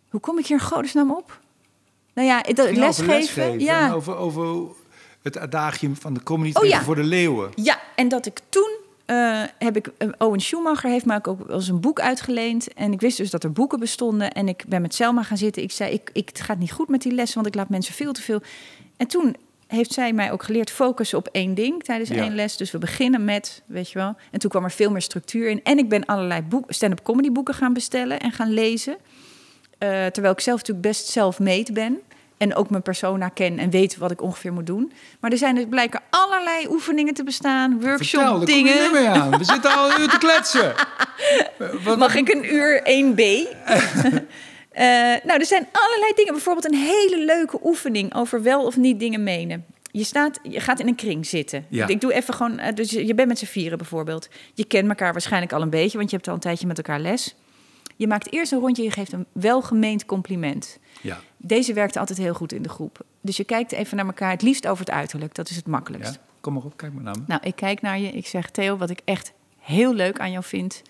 hoe 0.10 0.20
kom 0.20 0.40
ik 0.40 0.46
hier 0.46 0.58
in 0.58 0.64
godesnaam 0.64 1.12
op? 1.12 1.40
Nou 2.16 2.28
ja, 2.28 2.42
dat 2.42 2.68
Ging 2.68 2.84
over 2.84 3.06
lesgeven. 3.06 3.60
ja. 3.60 3.92
Over, 3.92 4.16
over 4.16 4.66
het 5.22 5.38
adagium 5.38 5.96
van 5.96 6.14
de 6.14 6.24
comedy 6.24 6.58
Oh, 6.58 6.66
ja. 6.66 6.82
voor 6.84 6.96
de 6.96 7.04
leeuwen. 7.04 7.52
ja, 7.56 7.80
en 7.96 8.08
dat 8.08 8.26
ik 8.26 8.40
toen 8.50 8.78
eh, 9.06 9.42
heb 9.58 9.76
ik, 9.76 9.90
eh, 9.98 10.10
Owen 10.18 10.40
Schumacher 10.40 10.90
heeft 10.90 11.06
me 11.06 11.20
ook 11.24 11.26
wel 11.48 11.56
eens 11.58 11.68
een 11.68 11.80
boek 11.80 12.00
uitgeleend. 12.00 12.74
En 12.74 12.92
ik 12.94 13.02
wist 13.02 13.18
dus 13.18 13.30
dat 13.30 13.44
er 13.44 13.52
boeken 13.52 13.80
bestonden. 13.80 14.32
En 14.32 14.48
ik 14.48 14.64
ben 14.68 14.82
met 14.82 14.94
Selma 14.96 15.24
gaan 15.24 15.38
zitten. 15.38 15.64
Ik 15.64 15.72
zei, 15.72 15.94
ik, 15.94 16.10
ik, 16.14 16.28
het 16.30 16.42
gaat 16.42 16.58
niet 16.58 16.72
goed 16.72 16.90
met 16.90 17.02
die 17.02 17.12
lessen, 17.12 17.36
want 17.36 17.48
ik 17.48 17.56
laat 17.56 17.70
mensen 17.70 17.94
veel 17.94 18.14
te 18.14 18.22
veel. 18.22 18.42
En 18.98 19.08
toen 19.08 19.36
heeft 19.68 19.92
zij 19.94 20.14
mij 20.14 20.32
ook 20.32 20.44
geleerd 20.44 20.72
focussen 20.72 21.18
op 21.18 21.28
één 21.32 21.54
ding 21.54 21.84
tijdens 21.84 22.10
Ja. 22.10 22.16
één 22.22 22.36
les. 22.36 22.58
Dus 22.58 22.72
we 22.72 22.78
beginnen 22.78 23.26
met, 23.26 23.62
weet 23.66 23.92
je 23.92 23.98
wel. 23.98 24.16
En 24.32 24.40
toen 24.40 24.50
kwam 24.50 24.64
er 24.64 24.72
veel 24.72 24.92
meer 24.92 25.02
structuur 25.02 25.50
in. 25.50 25.64
En 25.64 25.78
ik 25.78 25.90
ben 25.90 26.06
allerlei 26.06 26.42
boek, 26.42 26.66
stand-up 26.74 27.04
comedy 27.04 27.32
boeken 27.32 27.54
gaan 27.54 27.74
bestellen 27.74 28.20
en 28.20 28.32
gaan 28.32 28.50
lezen. 28.54 28.98
Eh, 29.92 30.06
terwijl 30.06 30.34
ik 30.34 30.40
zelf 30.40 30.58
natuurlijk 30.60 30.88
best 30.88 31.08
self-made 31.08 31.72
ben. 31.72 32.00
En 32.38 32.56
ook 32.56 32.70
mijn 32.70 32.82
persona 32.82 33.30
ken 33.30 33.60
en 33.60 33.70
weet 33.70 33.98
wat 33.98 34.12
ik 34.12 34.22
ongeveer 34.22 34.54
moet 34.54 34.66
doen. 34.66 34.92
Maar 35.20 35.32
er 35.32 35.38
zijn 35.38 35.56
dus 35.56 35.66
blijken 35.70 36.02
allerlei 36.10 36.68
oefeningen 36.70 37.14
te 37.14 37.24
bestaan, 37.24 37.72
Vertel, 37.72 37.90
workshop 37.90 38.24
kom 38.26 38.40
je 38.40 38.46
dingen. 38.46 38.74
nu 38.92 38.92
mee 39.00 39.08
aan. 39.08 39.38
We 39.38 39.44
zitten 39.54 39.72
al 39.78 39.92
een 39.92 40.02
uur 40.02 40.10
te 40.10 40.18
kletsen. 40.18 40.74
Wat, 41.84 41.98
Mag 41.98 42.16
ik 42.16 42.30
een 42.34 42.54
uur 42.56 42.80
1B? 42.82 43.22
Eh, 44.76 44.86
nou, 45.24 45.40
er 45.40 45.46
zijn 45.46 45.68
allerlei 45.72 46.12
dingen. 46.16 46.34
Bijvoorbeeld 46.34 46.66
een 46.66 46.80
hele 46.80 47.24
leuke 47.26 47.60
oefening 47.64 48.16
over 48.16 48.44
wel 48.44 48.66
of 48.66 48.78
niet 48.78 49.00
dingen 49.00 49.24
menen. 49.24 49.66
Je, 49.92 50.04
staat, 50.04 50.40
je 50.44 50.60
gaat 50.60 50.80
in 50.80 50.88
een 50.88 50.96
kring 50.96 51.26
zitten. 51.26 51.66
Ja. 51.70 51.88
Ik 51.88 52.02
doe 52.02 52.14
even 52.14 52.34
gewoon... 52.34 52.60
eh, 52.60 52.74
Dus 52.76 52.92
je 52.92 53.06
je 53.08 53.14
bent 53.16 53.28
met 53.28 53.40
z'n 53.40 53.46
vieren 53.46 53.78
bijvoorbeeld. 53.78 54.28
Je 54.54 54.66
kent 54.66 54.90
elkaar 54.90 55.12
waarschijnlijk 55.12 55.54
al 55.54 55.62
een 55.62 55.70
beetje... 55.70 55.98
want 55.98 56.10
je 56.10 56.16
hebt 56.16 56.28
al 56.28 56.34
een 56.34 56.40
tijdje 56.40 56.68
met 56.68 56.78
elkaar 56.78 57.00
les. 57.00 57.36
Je 57.96 58.08
maakt 58.08 58.32
eerst 58.34 58.52
een 58.52 58.60
rondje, 58.60 58.84
je 58.84 58.92
geeft 58.92 59.12
een 59.12 59.26
welgemeend 59.32 60.06
compliment. 60.06 60.80
Ja, 61.02 61.20
Deze 61.38 61.74
werkte 61.74 62.00
altijd 62.00 62.18
heel 62.18 62.34
goed 62.34 62.52
in 62.54 62.62
de 62.62 62.70
groep. 62.70 63.00
Dus 63.22 63.38
je 63.38 63.44
kijkt 63.44 63.72
even 63.72 63.98
naar 63.98 64.06
elkaar, 64.06 64.30
het 64.32 64.42
liefst 64.42 64.68
over 64.68 64.86
het 64.86 64.94
uiterlijk. 64.94 65.36
Dat 65.36 65.50
is 65.50 65.56
het 65.56 65.68
makkelijkst. 65.68 66.14
ja. 66.14 66.20
Kom 66.42 66.54
maar 66.54 66.64
op, 66.64 66.78
kijk 66.78 66.94
maar 66.94 67.04
naar 67.04 67.16
me. 67.18 67.24
Nou, 67.28 67.42
ik 67.44 67.56
kijk 67.56 67.82
naar 67.82 68.00
je. 68.00 68.08
Ik 68.12 68.28
zeg, 68.28 68.50
Theo, 68.50 68.78
wat 68.78 68.90
ik 68.90 69.00
echt 69.06 69.34
heel 69.60 69.94
leuk 69.94 70.20
aan 70.20 70.32
jou 70.32 70.44
vind... 70.44 70.82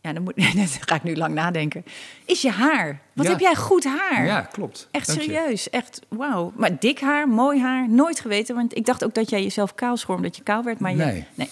Ja, 0.00 0.12
dan 0.12 0.22
moet, 0.22 0.34
dat 0.56 0.78
ga 0.80 0.94
ik 0.94 1.02
nu 1.02 1.16
lang 1.16 1.34
nadenken. 1.34 1.84
Is 2.24 2.42
je 2.42 2.50
haar. 2.50 3.00
Wat 3.12 3.24
Ja. 3.24 3.30
heb 3.32 3.40
jij 3.40 3.54
goed 3.54 3.84
haar. 3.84 4.24
Ja, 4.26 4.40
klopt. 4.40 4.88
Echt 4.90 5.06
Dank 5.06 5.20
je. 5.20 5.24
serieus. 5.24 5.70
Echt, 5.70 6.00
wauw. 6.08 6.52
Maar 6.56 6.78
dik 6.78 7.00
haar, 7.00 7.28
mooi 7.28 7.60
haar, 7.60 7.88
nooit 7.88 8.20
geweten. 8.20 8.54
Want 8.54 8.76
ik 8.76 8.84
dacht 8.86 9.04
ook 9.04 9.14
dat 9.14 9.30
jij 9.30 9.42
jezelf 9.42 9.74
kaal 9.74 9.96
schoor 9.96 10.16
omdat 10.16 10.36
je 10.36 10.42
kaal 10.42 10.62
werd. 10.62 10.78
Maar 10.78 10.90
je, 10.90 10.96
Nee. 10.96 11.24
nee. 11.34 11.48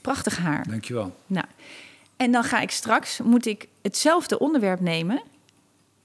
Prachtig 0.00 0.38
haar. 0.38 0.68
Dankjewel. 0.68 1.16
Nou, 1.26 1.46
en 2.16 2.32
dan 2.32 2.44
ga 2.44 2.60
ik 2.60 2.70
straks, 2.70 3.20
moet 3.20 3.46
ik 3.46 3.68
hetzelfde 3.82 4.38
onderwerp 4.38 4.80
nemen... 4.80 5.22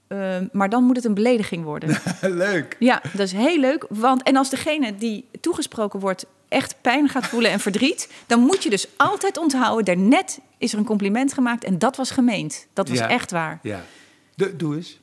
ehm, 0.08 0.48
maar 0.52 0.70
dan 0.70 0.84
moet 0.84 0.96
het 0.96 1.06
een 1.06 1.14
belediging 1.14 1.64
worden. 1.64 1.98
Leuk. 2.22 2.76
Ja, 2.80 3.02
dat 3.12 3.26
is 3.26 3.32
heel 3.32 3.60
leuk. 3.60 3.86
Want, 3.90 4.24
en 4.24 4.36
als 4.36 4.50
degene 4.50 4.96
die 4.96 5.26
toegesproken 5.42 6.00
wordt 6.00 6.26
echt 6.48 6.76
pijn 6.82 7.10
gaat 7.10 7.26
voelen 7.28 7.52
en 7.52 7.60
verdriet... 7.60 8.10
dan 8.28 8.40
moet 8.40 8.64
je 8.64 8.70
dus 8.70 8.88
altijd 8.98 9.38
onthouden... 9.38 9.86
daarnet 9.86 10.40
is 10.58 10.74
er 10.74 10.80
een 10.80 10.86
compliment 10.86 11.34
gemaakt 11.34 11.64
en 11.64 11.80
dat 11.80 11.96
was 11.96 12.12
gemeend. 12.12 12.68
Dat 12.74 12.90
was 12.90 12.98
Ja. 12.98 13.10
echt 13.10 13.32
waar. 13.32 13.60
Ja. 13.62 13.82
De, 14.36 14.56
doe 14.56 14.76
eens. 14.76 15.00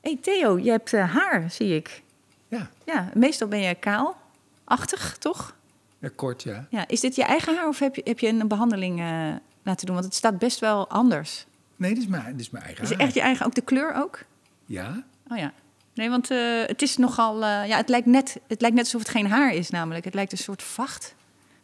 Hey 0.00 0.18
Theo, 0.22 0.58
je 0.58 0.70
hebt 0.70 0.92
eh, 0.92 1.14
haar, 1.14 1.50
zie 1.50 1.74
ik. 1.76 2.02
Ja. 2.48 2.70
Ja, 2.84 3.10
meestal 3.14 3.48
ben 3.48 3.60
je 3.60 3.74
kaal-achtig, 3.74 5.16
toch? 5.18 5.54
ja, 5.98 6.08
kort 6.16 6.42
ja. 6.42 6.66
Ja, 6.70 6.88
is 6.88 7.00
dit 7.00 7.14
je 7.16 7.24
eigen 7.24 7.56
haar 7.56 7.68
of 7.68 7.78
heb 7.78 7.94
je, 7.94 8.00
heb 8.04 8.18
je 8.18 8.28
een 8.28 8.48
behandeling 8.48 9.00
eh, 9.00 9.28
laten 9.64 9.86
doen? 9.86 9.94
Want 9.94 10.06
het 10.06 10.14
staat 10.14 10.38
best 10.38 10.58
wel 10.60 10.88
anders. 10.88 11.46
Nee, 11.76 11.94
dit 11.94 12.02
is 12.02 12.08
mijn, 12.08 12.24
dit 12.32 12.40
is 12.40 12.50
mijn 12.50 12.64
eigen 12.64 12.82
Is 12.82 12.90
het 12.90 12.98
echt 12.98 13.14
je 13.14 13.20
eigen, 13.20 13.46
ook 13.46 13.54
de 13.54 13.60
kleur 13.60 13.94
ook? 13.94 14.24
Ja? 14.66 15.02
Oh 15.28 15.38
ja. 15.38 15.52
Nee, 15.94 16.10
want 16.10 16.30
eh, 16.30 16.38
het 16.66 16.82
is 16.82 16.96
nogal... 16.96 17.34
eh, 17.44 17.66
ja, 17.68 17.76
het 17.76 17.88
lijkt, 17.88 18.06
net, 18.06 18.40
het 18.46 18.60
lijkt 18.60 18.76
net 18.76 18.84
alsof 18.84 19.00
het 19.00 19.10
geen 19.10 19.26
haar 19.26 19.52
is 19.52 19.70
namelijk. 19.70 20.04
Het 20.04 20.14
lijkt 20.14 20.32
een 20.32 20.38
soort 20.38 20.62
vacht 20.62 21.14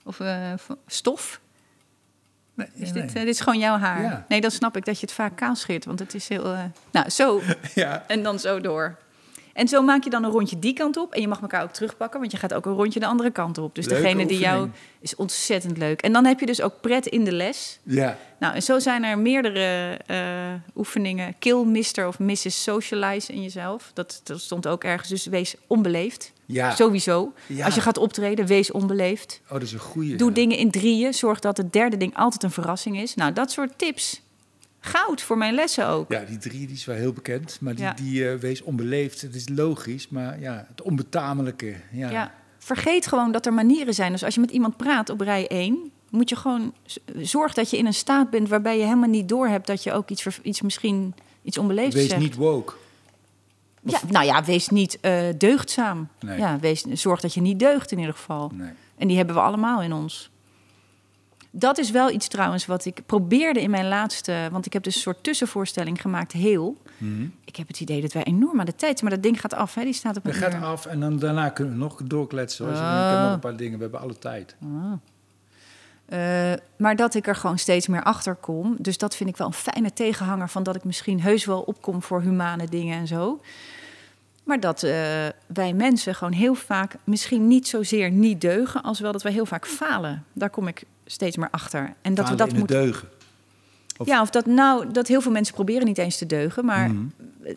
of 0.05 0.20
eh, 0.20 0.53
stof. 0.86 1.40
Nee, 2.55 2.66
Is 2.74 2.92
nee. 2.92 3.03
dit, 3.03 3.12
dit 3.12 3.26
is 3.26 3.40
gewoon 3.40 3.59
jouw 3.59 3.78
haar? 3.78 4.03
Ja. 4.03 4.24
Nee, 4.28 4.40
dan 4.40 4.51
snap 4.51 4.76
ik 4.76 4.84
dat 4.84 5.01
je 5.01 5.07
het 5.07 5.14
vaak 5.14 5.36
kaal 5.36 5.57
scheert, 5.57 5.84
want 5.84 5.98
het 5.98 6.14
is 6.14 6.28
heel... 6.28 6.57
nou, 6.90 7.11
zo 7.11 7.42
ja. 7.74 8.05
en 8.07 8.22
dan 8.22 8.38
zo 8.38 8.61
door. 8.61 8.98
En 9.61 9.69
zo 9.69 9.83
maak 9.83 10.05
je 10.05 10.11
dan 10.11 10.25
een 10.25 10.31
rondje 10.31 10.59
die 10.59 10.73
kant 10.73 10.97
op. 10.97 11.13
En 11.13 11.21
je 11.21 11.29
mag 11.29 11.41
elkaar 11.41 11.63
ook 11.63 11.73
terugpakken, 11.73 12.21
want 12.21 12.33
je 12.33 12.39
gaat 12.39 12.55
ook 12.55 12.67
een 12.67 12.73
rondje 12.73 13.01
de 13.01 13.07
andere 13.07 13.31
kant 13.31 13.59
op. 13.59 13.75
Dus 13.75 13.87
Leuke 13.87 14.03
degene 14.03 14.27
die 14.27 14.39
jou 14.39 14.69
is 15.01 15.17
ontzettend 15.17 15.79
leuk. 15.79 16.01
En 16.01 16.13
dan 16.13 16.25
heb 16.25 16.41
je 16.41 16.47
dus 16.47 16.61
ook 16.61 16.81
pret 16.81 17.07
in 17.07 17.25
de 17.25 17.33
les. 17.33 17.79
Ja, 17.83 18.19
Nou, 18.39 18.55
en 18.55 18.63
zo 18.63 18.79
zijn 18.79 19.05
er 19.05 19.19
meerdere 19.19 19.99
eh, 20.07 20.19
oefeningen. 20.77 21.35
Kill 21.39 21.65
Mr. 21.65 22.07
of 22.07 22.19
Mrs. 22.19 22.63
Socialize 22.63 23.33
in 23.33 23.43
jezelf. 23.43 23.91
Dat, 23.95 24.21
dat 24.25 24.41
stond 24.41 24.67
ook 24.67 24.85
ergens. 24.85 25.09
Dus 25.09 25.27
wees 25.27 25.55
onbeleefd. 25.67 26.33
ja. 26.47 26.75
Sowieso. 26.75 27.33
Ja. 27.47 27.65
Als 27.65 27.75
je 27.75 27.81
gaat 27.81 27.99
optreden, 27.99 28.47
wees 28.47 28.71
onbeleefd. 28.71 29.41
Oh, 29.45 29.51
dat 29.51 29.63
is 29.63 29.73
een 29.73 29.79
goeie. 29.79 30.17
Doe 30.17 30.29
ja. 30.29 30.35
dingen 30.35 30.57
in 30.57 30.71
drieën. 30.71 31.15
Zorg 31.15 31.41
dat 31.41 31.57
het 31.57 31.73
derde 31.73 31.97
ding 31.97 32.17
altijd 32.17 32.43
een 32.43 32.51
verrassing 32.51 33.01
is. 33.01 33.15
Nou, 33.15 33.33
dat 33.33 33.51
soort 33.51 33.79
tips. 33.79 34.23
Goud 34.81 35.22
voor 35.22 35.39
mijn 35.39 35.55
lessen 35.55 35.87
ook. 35.89 36.12
Ja, 36.12 36.24
die 36.24 36.39
drie 36.39 36.66
die 36.66 36.76
is 36.76 36.85
wel 36.85 36.97
heel 36.97 37.12
bekend, 37.12 37.59
maar 37.61 37.74
die, 37.74 37.85
Ja. 37.85 37.93
die 37.93 38.28
eh, 38.31 38.39
wees 38.39 38.62
onbeleefd. 38.62 39.20
Het 39.20 39.35
is 39.35 39.49
logisch, 39.49 40.09
maar 40.09 40.41
ja, 40.41 40.64
het 40.68 40.83
onbetamelijke. 40.83 41.74
Ja. 41.93 42.11
Ja. 42.11 42.35
Vergeet 42.59 43.07
gewoon 43.07 43.33
dat 43.33 43.47
er 43.47 43.53
manieren 43.53 43.95
zijn. 43.95 44.12
Dus 44.12 44.24
als 44.24 44.35
je 44.35 44.41
met 44.41 44.51
iemand 44.51 44.76
praat 44.76 45.11
op 45.11 45.20
rij 45.20 45.49
1, 45.49 45.91
moet 46.11 46.28
je 46.28 46.37
gewoon 46.37 46.74
zorg 47.16 47.55
dat 47.55 47.70
je 47.70 47.76
in 47.78 47.87
een 47.87 47.95
staat 47.95 48.31
bent 48.31 48.49
waarbij 48.49 48.78
je 48.78 48.85
helemaal 48.85 49.09
niet 49.09 49.28
doorhebt 49.28 49.66
dat 49.66 49.83
je 49.83 49.93
ook 49.93 50.11
iets, 50.11 50.26
iets 50.43 50.61
misschien 50.61 51.14
iets 51.43 51.59
onbeleefds 51.59 51.95
Wees 51.95 52.09
zegt. 52.09 52.20
niet 52.20 52.35
woke. 52.35 52.74
Ja, 53.83 53.99
nou 54.09 54.24
ja, 54.26 54.45
wees 54.45 54.68
niet 54.68 54.99
eh, 55.01 55.22
deugdzaam. 55.39 56.09
Nee. 56.20 56.39
Ja, 56.39 56.59
wees, 56.59 56.81
zorg 56.83 57.20
dat 57.20 57.35
je 57.35 57.41
niet 57.41 57.59
deugt 57.59 57.93
in 57.93 57.99
ieder 57.99 58.14
geval. 58.14 58.51
Nee. 58.55 58.70
En 58.97 59.09
die 59.09 59.16
hebben 59.16 59.35
we 59.35 59.41
allemaal 59.41 59.83
in 59.83 59.93
ons. 59.93 60.30
Dat 61.51 61.78
is 61.78 61.90
wel 61.90 62.11
iets 62.11 62.28
trouwens 62.28 62.66
wat 62.66 62.84
ik 62.84 63.03
probeerde 63.07 63.62
in 63.62 63.70
mijn 63.70 63.88
laatste... 63.88 64.48
Want 64.51 64.66
ik 64.66 64.72
heb 64.72 64.82
dus 64.82 64.94
een 64.94 65.01
soort 65.01 65.22
tussenvoorstelling 65.24 66.01
gemaakt, 66.01 66.32
heel. 66.32 66.76
Mhm. 66.98 67.26
Ik 67.44 67.57
heb 67.57 67.68
het 67.68 67.80
idee 67.80 68.01
dat 68.01 68.12
wij 68.12 68.24
enorm 68.24 68.61
aan 68.61 68.66
de 68.66 68.74
tijd 68.76 68.98
zijn. 68.98 69.11
Maar 69.11 69.20
dat 69.20 69.22
ding 69.30 69.40
gaat 69.40 69.55
af, 69.55 69.74
hè? 69.74 69.82
Die 69.84 69.92
staat 69.92 70.16
op 70.16 70.24
Dat 70.24 70.34
een 70.34 70.40
gaat 70.40 70.55
uur. 70.55 70.64
af 70.64 70.86
en 70.86 71.01
dan 71.01 71.18
daarna 71.18 71.48
kunnen 71.48 71.74
we 71.74 71.78
nog 71.80 72.01
doorkletsen. 72.05 72.64
Hoor. 72.64 72.74
Dus 72.74 72.82
Oh. 72.82 72.88
Ik 73.05 73.11
heb 73.11 73.22
nog 73.22 73.32
een 73.32 73.38
paar 73.40 73.57
dingen, 73.57 73.76
we 73.76 73.82
hebben 73.82 74.01
alle 74.01 74.18
tijd. 74.18 74.57
Eh, 76.07 76.53
maar 76.76 76.96
dat 76.96 77.14
ik 77.14 77.26
er 77.26 77.34
gewoon 77.36 77.59
steeds 77.59 77.86
meer 77.86 78.03
achter 78.03 78.34
kom. 78.34 78.76
Dus 78.78 78.98
dat 78.98 79.16
vind 79.16 79.28
ik 79.30 79.36
wel 79.36 79.46
een 79.46 79.53
fijne 79.53 79.92
tegenhanger 79.92 80.48
van 80.48 80.62
dat 80.62 80.76
ik 80.76 80.84
misschien 80.84 81.20
heus 81.20 81.44
wel 81.44 81.61
opkom 81.61 82.03
voor 82.03 82.20
humane 82.22 82.66
dingen 82.68 82.98
en 82.98 83.07
zo. 83.07 83.40
Maar 84.44 84.61
dat 84.61 84.82
eh, 84.82 84.92
wij 85.46 85.72
mensen 85.74 86.14
gewoon 86.14 86.32
heel 86.32 86.55
vaak 86.55 86.94
misschien 87.05 87.48
niet 87.48 87.68
zozeer 87.68 88.11
niet 88.11 88.40
deugen, 88.40 88.82
als 88.82 89.01
wel 89.01 89.12
dat 89.12 89.22
wij 89.22 89.32
heel 89.32 89.46
vaak 89.46 89.66
falen. 89.66 90.24
Daar 90.32 90.51
kom 90.51 90.68
ik 90.68 90.82
steeds 91.11 91.37
meer 91.37 91.49
achter. 91.51 91.95
En 92.03 92.15
dat 92.15 92.29
we 92.29 92.35
dat 92.35 92.53
moeten. 92.53 92.77
deugen. 92.83 93.09
Of- 93.97 94.07
Ja, 94.07 94.21
of 94.21 94.31
dat 94.31 94.47
nou, 94.47 94.91
dat 94.93 95.07
heel 95.09 95.21
veel 95.21 95.33
mensen 95.33 95.55
proberen 95.55 95.87
niet 95.87 95.99
eens 95.99 96.17
te 96.19 96.27
deugen, 96.27 96.65
maar 96.65 96.91
Mhm. 96.91 97.05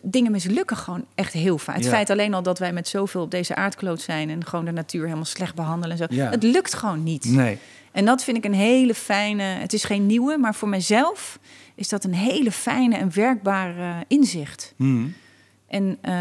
dingen 0.02 0.32
mislukken 0.32 0.76
gewoon 0.76 1.04
echt 1.14 1.32
heel 1.32 1.58
vaak. 1.58 1.74
Het 1.74 1.84
Ja. 1.84 1.90
feit 1.90 2.10
alleen 2.10 2.34
al 2.34 2.42
dat 2.42 2.58
wij 2.58 2.72
met 2.72 2.88
zoveel 2.88 3.22
op 3.22 3.30
deze 3.30 3.54
aardkloot 3.54 4.00
zijn 4.00 4.30
en 4.30 4.46
gewoon 4.46 4.64
de 4.64 4.70
natuur 4.70 5.02
helemaal 5.04 5.24
slecht 5.24 5.54
behandelen 5.54 5.90
en 5.90 6.08
zo. 6.08 6.14
Ja. 6.16 6.30
Het 6.30 6.42
lukt 6.42 6.74
gewoon 6.74 7.02
niet. 7.02 7.24
Nee. 7.24 7.58
En 7.92 8.04
dat 8.04 8.24
vind 8.24 8.36
ik 8.36 8.44
een 8.44 8.54
hele 8.54 8.94
fijne. 8.94 9.42
Het 9.42 9.72
is 9.72 9.84
geen 9.84 10.06
nieuwe, 10.06 10.36
maar 10.38 10.54
voor 10.54 10.68
mezelf 10.68 11.38
is 11.74 11.88
dat 11.88 12.04
een 12.04 12.14
hele 12.14 12.52
fijne 12.52 12.96
en 12.96 13.10
werkbare 13.14 14.04
inzicht. 14.08 14.74
Mhm. 14.76 15.06
En 15.66 15.98
eh, 16.00 16.12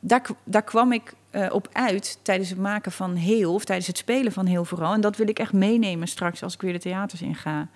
daar, 0.00 0.26
daar 0.44 0.62
kwam 0.62 0.92
ik 0.92 1.12
eh, 1.32 1.46
op 1.50 1.68
uit 1.72 2.18
tijdens 2.22 2.48
het 2.48 2.58
maken 2.58 2.92
van 2.92 3.14
heel, 3.14 3.54
of 3.54 3.64
tijdens 3.64 3.86
het 3.86 3.98
spelen 3.98 4.32
van 4.32 4.46
heel 4.46 4.64
vooral. 4.64 4.92
En 4.92 5.00
dat 5.00 5.16
wil 5.16 5.28
ik 5.28 5.38
echt 5.38 5.52
meenemen 5.52 6.08
straks 6.08 6.42
als 6.42 6.54
ik 6.54 6.60
weer 6.60 6.72
de 6.72 6.78
theaters 6.78 7.22
inga. 7.22 7.68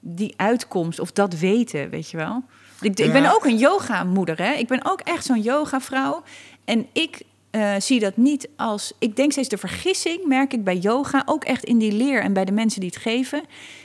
Die 0.00 0.34
uitkomst 0.36 1.00
of 1.00 1.12
dat 1.12 1.38
weten, 1.38 1.90
weet 1.90 2.10
je 2.10 2.16
wel. 2.16 2.42
Ik, 2.80 2.98
ik 2.98 3.12
ben 3.12 3.34
ook 3.34 3.44
een 3.44 3.56
yoga-moeder, 3.56 4.38
hè. 4.38 4.52
Ik 4.52 4.66
ben 4.66 4.84
ook 4.84 5.00
echt 5.00 5.24
zo'n 5.24 5.42
yoga-vrouw. 5.42 6.22
En 6.64 6.86
ik 6.92 7.22
eh, 7.50 7.74
zie 7.78 8.00
dat 8.00 8.16
niet 8.16 8.48
als... 8.56 8.92
Ik 8.98 9.16
denk 9.16 9.32
steeds 9.32 9.48
de 9.48 9.58
vergissing, 9.58 10.24
merk 10.24 10.52
ik 10.52 10.64
bij 10.64 10.76
yoga... 10.76 11.22
ook 11.26 11.44
echt 11.44 11.64
in 11.64 11.78
die 11.78 11.92
leer 11.92 12.22
en 12.22 12.32
bij 12.32 12.44
de 12.44 12.52
mensen 12.52 12.80
die 12.80 12.90
het 12.90 12.98
geven... 12.98 13.42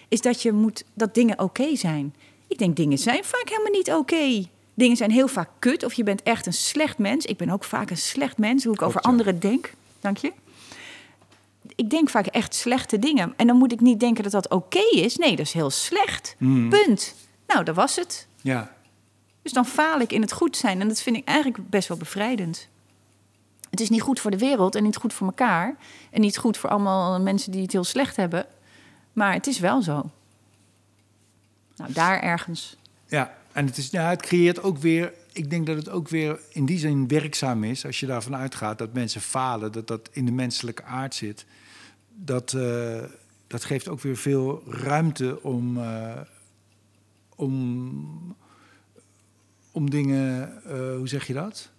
is 0.08 0.22
dat 0.22 0.42
je 0.42 0.52
moet 0.52 0.84
dat 0.94 1.14
dingen 1.14 1.40
oké 1.40 1.76
zijn. 1.76 2.16
Ik 2.48 2.58
denk, 2.58 2.76
dingen 2.76 2.98
zijn 2.98 3.24
vaak 3.24 3.50
helemaal 3.50 3.72
niet 3.72 3.92
oké. 3.92 4.46
Dingen 4.82 4.98
zijn 4.98 5.12
heel 5.12 5.28
vaak 5.28 5.50
kut 5.60 5.84
of 5.84 5.94
je 5.94 6.04
bent 6.04 6.24
echt 6.24 6.46
een 6.46 6.54
slecht 6.54 6.98
mens. 6.98 7.26
Ik 7.26 7.38
ben 7.38 7.50
ook 7.50 7.64
vaak 7.64 7.90
een 7.90 7.98
slecht 7.98 8.38
mens, 8.38 8.64
hoe 8.64 8.74
ik 8.74 8.82
over 8.82 9.02
anderen 9.02 9.40
denk. 9.40 9.74
Dank 10.00 10.18
je. 10.18 10.34
Ik 11.76 11.90
denk 11.90 12.10
vaak 12.10 12.26
echt 12.26 12.56
slechte 12.56 13.00
dingen. 13.00 13.34
En 13.38 13.48
dan 13.48 13.56
moet 13.56 13.72
ik 13.72 13.80
niet 13.80 14.00
denken 14.00 14.24
dat 14.24 14.32
dat 14.32 14.50
oké 14.50 14.84
is. 14.92 15.18
Nee, 15.18 15.36
dat 15.36 15.46
is 15.46 15.54
heel 15.54 15.70
slecht. 15.70 16.36
Mhm. 16.38 16.70
Punt. 16.70 17.16
Nou, 17.48 17.64
dat 17.64 17.76
was 17.76 17.96
het. 17.96 18.28
Ja. 18.42 18.76
Dus 19.42 19.52
dan 19.52 19.66
faal 19.66 20.00
ik 20.00 20.12
in 20.12 20.22
het 20.22 20.32
goed 20.32 20.58
zijn. 20.58 20.82
En 20.82 20.88
dat 20.88 21.02
vind 21.02 21.16
ik 21.16 21.28
eigenlijk 21.28 21.70
best 21.70 21.88
wel 21.88 21.98
bevrijdend. 21.98 22.68
Het 23.70 23.80
is 23.80 23.90
niet 23.90 24.02
goed 24.02 24.20
voor 24.20 24.32
de 24.32 24.38
wereld 24.38 24.76
en 24.76 24.84
niet 24.84 24.98
goed 24.98 25.14
voor 25.14 25.28
elkaar. 25.28 25.76
En 26.10 26.22
niet 26.22 26.38
goed 26.38 26.58
voor 26.58 26.70
allemaal 26.70 27.22
mensen 27.22 27.52
die 27.52 27.62
het 27.62 27.72
heel 27.72 27.84
slecht 27.84 28.16
hebben. 28.16 28.46
Maar 29.14 29.34
het 29.34 29.48
is 29.48 29.60
wel 29.60 29.82
zo. 29.82 30.10
Nou, 31.76 31.94
daar 31.94 32.22
ergens. 32.22 32.78
Ja, 33.08 33.40
en 33.54 33.66
het, 33.66 33.78
is, 33.78 33.90
ja, 33.90 34.10
het 34.10 34.22
creëert 34.22 34.62
ook 34.64 34.78
weer. 34.78 35.14
Ik 35.34 35.50
denk 35.50 35.66
dat 35.66 35.76
het 35.76 35.90
ook 35.90 36.08
weer 36.10 36.40
in 36.50 36.66
die 36.66 36.78
zin 36.80 37.08
werkzaam 37.08 37.64
is. 37.64 37.86
Als 37.86 38.00
je 38.00 38.06
daarvan 38.06 38.36
uitgaat 38.36 38.78
dat 38.78 38.94
mensen 38.94 39.22
falen, 39.22 39.72
dat 39.72 39.88
dat 39.88 40.10
in 40.12 40.26
de 40.26 40.32
menselijke 40.32 40.84
aard 40.84 41.16
zit. 41.16 41.46
Dat, 42.16 42.54
eh, 42.54 43.04
dat 43.48 43.64
geeft 43.64 43.88
ook 43.88 44.02
weer 44.02 44.18
veel 44.18 44.64
ruimte 44.68 45.44
om. 45.44 45.78
eh, 45.78 46.20
om, 47.36 48.36
om 49.72 49.90
dingen. 49.90 50.64
eh, 50.64 50.96
hoe 50.98 51.08
zeg 51.08 51.28
je 51.28 51.34
dat? 51.34 51.70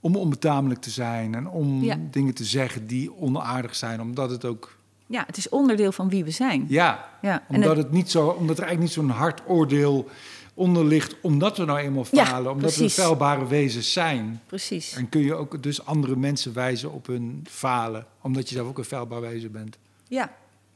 Om 0.00 0.16
onbetamelijk 0.16 0.80
te 0.80 0.90
zijn 0.90 1.34
en 1.34 1.48
om 1.48 1.84
Ja. 1.84 1.98
dingen 2.10 2.34
te 2.34 2.44
zeggen 2.44 2.86
die 2.86 3.14
onaardig 3.16 3.74
zijn, 3.74 4.00
omdat 4.00 4.30
het 4.30 4.44
ook. 4.44 4.76
Ja, 5.12 5.24
het 5.26 5.36
is 5.36 5.48
onderdeel 5.48 5.92
van 5.92 6.08
wie 6.08 6.24
we 6.24 6.30
zijn. 6.30 6.64
Ja, 6.68 7.08
Ja, 7.22 7.42
omdat, 7.48 7.68
het- 7.76 7.84
het 7.84 7.92
niet 7.92 8.10
zo, 8.10 8.26
omdat 8.26 8.58
er 8.58 8.64
eigenlijk 8.64 8.80
niet 8.96 9.06
zo'n 9.06 9.16
hard 9.16 9.40
oordeel 9.46 10.08
onder 10.54 10.84
ligt, 10.84 11.14
omdat 11.20 11.56
we 11.56 11.64
nou 11.64 11.78
eenmaal 11.78 12.04
Ja, 12.10 12.26
falen, 12.26 12.52
omdat 12.52 12.76
we 12.76 12.90
feilbare 12.90 13.46
wezens 13.46 13.92
zijn. 13.92 14.40
precies. 14.46 14.92
En 14.94 15.08
kun 15.08 15.20
je 15.20 15.34
ook 15.34 15.62
dus 15.62 15.84
andere 15.86 16.16
mensen 16.16 16.52
wijzen 16.54 16.92
op 16.92 17.06
hun 17.06 17.44
falen, 17.50 18.06
omdat 18.20 18.48
je 18.48 18.54
zelf 18.54 18.68
ook 18.68 18.78
een 18.78 18.84
feilbaar 18.84 19.20
wezen 19.20 19.52
bent. 19.52 19.76
Ja, 20.08 20.32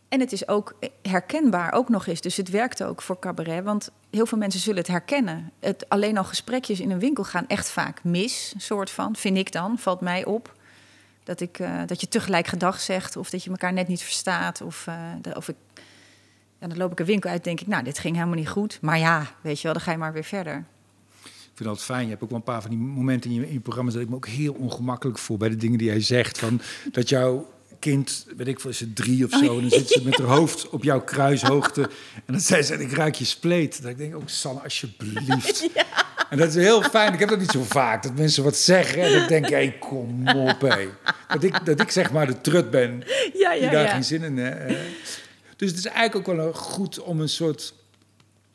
en 0.09 0.20
het 0.20 0.32
is 0.32 0.49
ook 0.49 0.74
herkenbaar 1.03 1.72
ook 1.72 1.89
nog 1.89 2.07
eens. 2.07 2.20
Dus 2.20 2.37
het 2.37 2.51
werkt 2.51 2.82
ook 2.84 3.03
voor 3.03 3.18
cabaret. 3.18 3.64
Want 3.64 3.91
heel 4.11 4.26
veel 4.26 4.39
mensen 4.39 4.61
zullen 4.61 4.78
het 4.78 4.87
herkennen. 4.91 5.53
Het, 5.61 5.89
alleen 5.89 6.18
al 6.18 6.24
gesprekjes 6.24 6.80
in 6.80 6.91
een 6.91 6.99
winkel 6.99 7.24
gaan 7.24 7.45
echt 7.49 7.70
vaak 7.70 8.05
mis, 8.05 8.55
soort 8.57 8.91
van. 8.91 9.16
Vind 9.16 9.37
ik 9.37 9.53
dan, 9.53 9.78
valt 9.78 10.01
mij 10.01 10.24
op. 10.24 10.55
Dat, 11.27 11.41
ik, 11.41 11.59
eh, 11.59 11.81
dat 11.87 12.01
je 12.01 12.09
tegelijk 12.09 12.47
gedag 12.47 12.81
zegt 12.81 13.16
of 13.16 13.31
dat 13.31 13.45
je 13.45 13.51
elkaar 13.51 13.72
net 13.72 13.89
niet 13.89 14.03
verstaat. 14.03 14.61
Of, 14.61 14.87
eh, 14.87 14.95
de- 15.22 15.37
of 15.37 15.49
ik, 15.49 15.55
ja, 16.61 16.66
dan 16.66 16.77
loop 16.77 16.93
ik 16.93 17.01
een 17.01 17.07
winkel 17.07 17.31
uit 17.31 17.45
denk 17.45 17.61
ik, 17.61 17.66
nou, 17.66 17.85
dit 17.85 17.99
ging 17.99 18.14
helemaal 18.14 18.37
niet 18.37 18.49
goed. 18.49 18.79
Maar 18.81 18.99
ja, 18.99 19.27
weet 19.41 19.57
je 19.57 19.62
wel, 19.62 19.72
dan 19.72 19.83
ga 19.83 19.91
je 19.91 19.99
maar 19.99 20.12
weer 20.12 20.24
verder. 20.24 20.64
Ik 21.24 21.53
vind 21.62 21.68
dat 21.68 21.83
fijn. 21.85 22.03
Je 22.05 22.09
hebt 22.11 22.22
ook 22.22 22.29
wel 22.29 22.39
een 22.39 22.45
paar 22.45 22.61
van 22.61 22.70
die 22.70 22.79
momenten 22.79 23.31
in 23.31 23.37
je, 23.37 23.47
in 23.47 23.53
je 23.53 23.61
programma 23.61 23.91
dat 23.93 24.01
ik 24.01 24.09
me 24.09 24.14
ook 24.14 24.27
heel 24.27 24.53
ongemakkelijk 24.53 25.18
voel 25.18 25.37
bij 25.37 25.49
de 25.49 25.57
dingen 25.57 25.79
die 25.79 25.87
jij 25.87 26.01
zegt. 26.01 26.39
Van 26.39 26.61
dat 26.93 27.09
jouw 27.09 27.53
kind, 27.79 28.27
weet 28.37 28.47
ik 28.49 28.61
veel, 28.61 28.70
is 28.70 28.81
het 28.81 28.97
drie 28.97 29.24
of 29.24 29.31
zo, 29.31 29.55
en 29.55 29.61
dan 29.61 29.70
zit 29.70 29.89
ze 29.89 30.01
met 30.05 30.18
haar 30.18 30.27
hoofd 30.27 30.68
op 30.68 30.83
jouw 30.85 31.01
kruishoogte. 31.01 31.83
En 32.14 32.33
dan 32.33 32.41
zei 32.41 32.62
ze, 32.62 32.74
ik 32.74 32.93
ruik 32.93 33.14
je 33.14 33.24
spleet. 33.24 33.83
Dat 33.83 33.91
ik 33.91 33.99
denk, 33.99 34.14
ook 34.14 34.29
Sanne, 34.29 34.61
alsjeblieft. 34.61 35.68
En 36.31 36.39
dat 36.39 36.49
is 36.49 36.55
heel 36.55 36.83
fijn. 36.83 37.12
Ik 37.12 37.18
heb 37.18 37.29
dat 37.29 37.39
niet 37.39 37.51
zo 37.51 37.62
vaak, 37.62 38.03
dat 38.03 38.14
mensen 38.16 38.45
wat 38.45 38.57
zeggen. 38.57 39.03
En 39.03 39.22
ik 39.22 39.29
denk, 39.29 39.49
hé, 39.49 39.74
kom 39.79 40.29
op, 40.29 40.61
hé. 40.61 40.89
Dat 41.29 41.43
ik, 41.43 41.64
dat 41.66 41.81
ik 41.81 41.91
zeg 41.91 42.12
maar 42.12 42.27
de 42.27 42.41
trut 42.41 42.70
ben 42.70 43.03
Ja, 43.33 43.53
die 43.55 43.68
daar 43.70 43.89
geen 43.89 44.05
zin 44.05 44.22
in 44.22 44.39
heeft. 44.39 45.24
Dus 45.57 45.68
het 45.70 45.79
is 45.79 45.87
eigenlijk 45.87 46.29
ook 46.29 46.37
wel 46.37 46.53
goed 46.53 47.01
om 47.01 47.20
een 47.20 47.29
soort... 47.29 47.74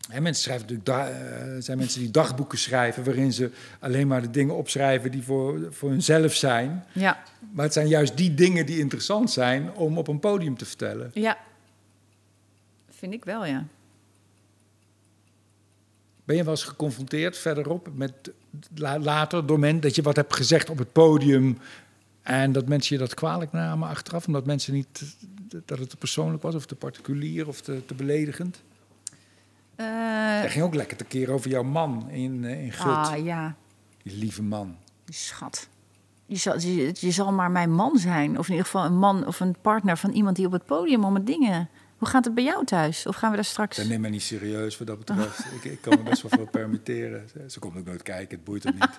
Hè, 0.10 0.22
mensen 0.22 0.44
schrijven 0.44 0.68
natuurlijk, 0.68 1.10
eh, 1.16 1.56
er 1.56 1.64
zijn 1.64 1.78
mensen 1.78 2.00
die 2.00 2.12
dagboeken 2.12 2.58
schrijven... 2.58 3.04
waarin 3.04 3.34
ze 3.34 3.52
alleen 3.80 4.08
maar 4.08 4.22
de 4.22 4.30
dingen 4.30 4.56
opschrijven 4.56 5.12
die 5.12 5.24
voor, 5.24 5.68
voor 5.70 5.90
hunzelf 5.90 6.34
zijn. 6.34 6.86
Ja, 6.92 7.24
Maar 7.52 7.66
het 7.66 7.74
zijn 7.74 7.88
juist 7.88 8.18
die 8.18 8.34
dingen 8.34 8.66
die 8.66 8.80
interessant 8.80 9.32
zijn 9.32 9.74
om 9.74 9.98
op 9.98 10.08
een 10.08 10.20
podium 10.20 10.58
te 10.58 10.66
vertellen. 10.66 11.12
ja. 11.14 11.38
Vind 12.90 13.14
ik 13.14 13.26
wel, 13.26 13.46
ja. 13.46 13.66
Ben 16.24 16.36
je 16.36 16.44
wel 16.44 16.52
eens 16.54 16.64
geconfronteerd 16.64 17.38
verderop 17.38 17.90
met 17.94 18.14
la- 18.76 19.00
later 19.00 19.46
door 19.46 19.60
men 19.60 19.80
dat 19.80 19.96
je 19.96 20.02
wat 20.02 20.16
hebt 20.16 20.36
gezegd 20.36 20.70
op 20.70 20.78
het 20.78 20.92
podium 20.92 21.58
en 22.22 22.52
dat 22.52 22.68
mensen 22.68 22.96
je 22.96 23.02
dat 23.02 23.14
kwalijk 23.14 23.52
namen 23.52 23.88
achteraf, 23.90 24.28
omdat 24.28 24.46
mensen 24.46 24.74
niet 24.74 25.16
dat 25.66 25.80
het 25.80 25.90
te 25.90 25.98
persoonlijk 25.98 26.44
was 26.44 26.56
of 26.56 26.66
te 26.66 26.76
particulier 26.76 27.48
of 27.48 27.62
te, 27.62 27.86
te 27.86 27.94
beledigend? 27.94 28.62
Jij 29.78 30.50
ging 30.50 30.64
ook 30.66 30.76
lekker 30.76 30.98
tekeer 30.98 31.32
over 31.32 31.50
jouw 31.50 31.64
man 31.64 32.10
in, 32.10 32.46
eh, 32.46 32.64
in 32.64 32.72
Gut. 32.72 32.86
ah, 32.86 33.24
ja. 33.24 33.56
Die 34.04 34.18
lieve 34.18 34.44
man. 34.44 34.76
Die 35.06 35.16
schat. 35.16 35.68
Je 36.26 36.36
zal, 36.36 36.60
je, 36.60 36.94
je 37.00 37.12
zal 37.12 37.32
maar 37.32 37.52
mijn 37.52 37.74
man 37.74 37.98
zijn. 37.98 38.40
Of 38.40 38.46
in 38.46 38.52
ieder 38.52 38.66
geval 38.66 38.86
een 38.86 38.98
man 38.98 39.28
of 39.28 39.40
een 39.40 39.56
partner 39.62 39.98
van 39.98 40.12
iemand 40.12 40.36
die 40.36 40.46
op 40.46 40.52
het 40.52 40.66
podium 40.66 41.04
om 41.04 41.16
het 41.16 41.26
dingen. 41.28 41.70
Hoe 42.02 42.10
gaat 42.10 42.26
het 42.26 42.34
bij 42.34 42.44
jou 42.44 42.66
thuis? 42.66 43.06
Of 43.06 43.16
gaan 43.16 43.30
we 43.30 43.36
daar 43.36 43.46
straks... 43.46 43.76
Zij 43.76 43.86
neemt 43.86 44.02
mij 44.02 44.10
niet 44.10 44.22
serieus 44.22 44.78
wat 44.78 44.88
dat 44.88 44.98
betreft. 44.98 45.40
ik, 45.40 45.64
ik 45.64 45.82
kan 45.82 45.98
me 45.98 46.04
best 46.04 46.22
wel 46.22 46.32
veel 46.32 46.48
permitteren. 46.52 47.30
Ze 47.48 47.60
komt 47.60 47.78
ook 47.78 47.86
nooit 47.86 48.04
kijken, 48.04 48.36
het 48.36 48.44
boeit 48.44 48.64
hem 48.64 48.74
niet. 48.74 48.96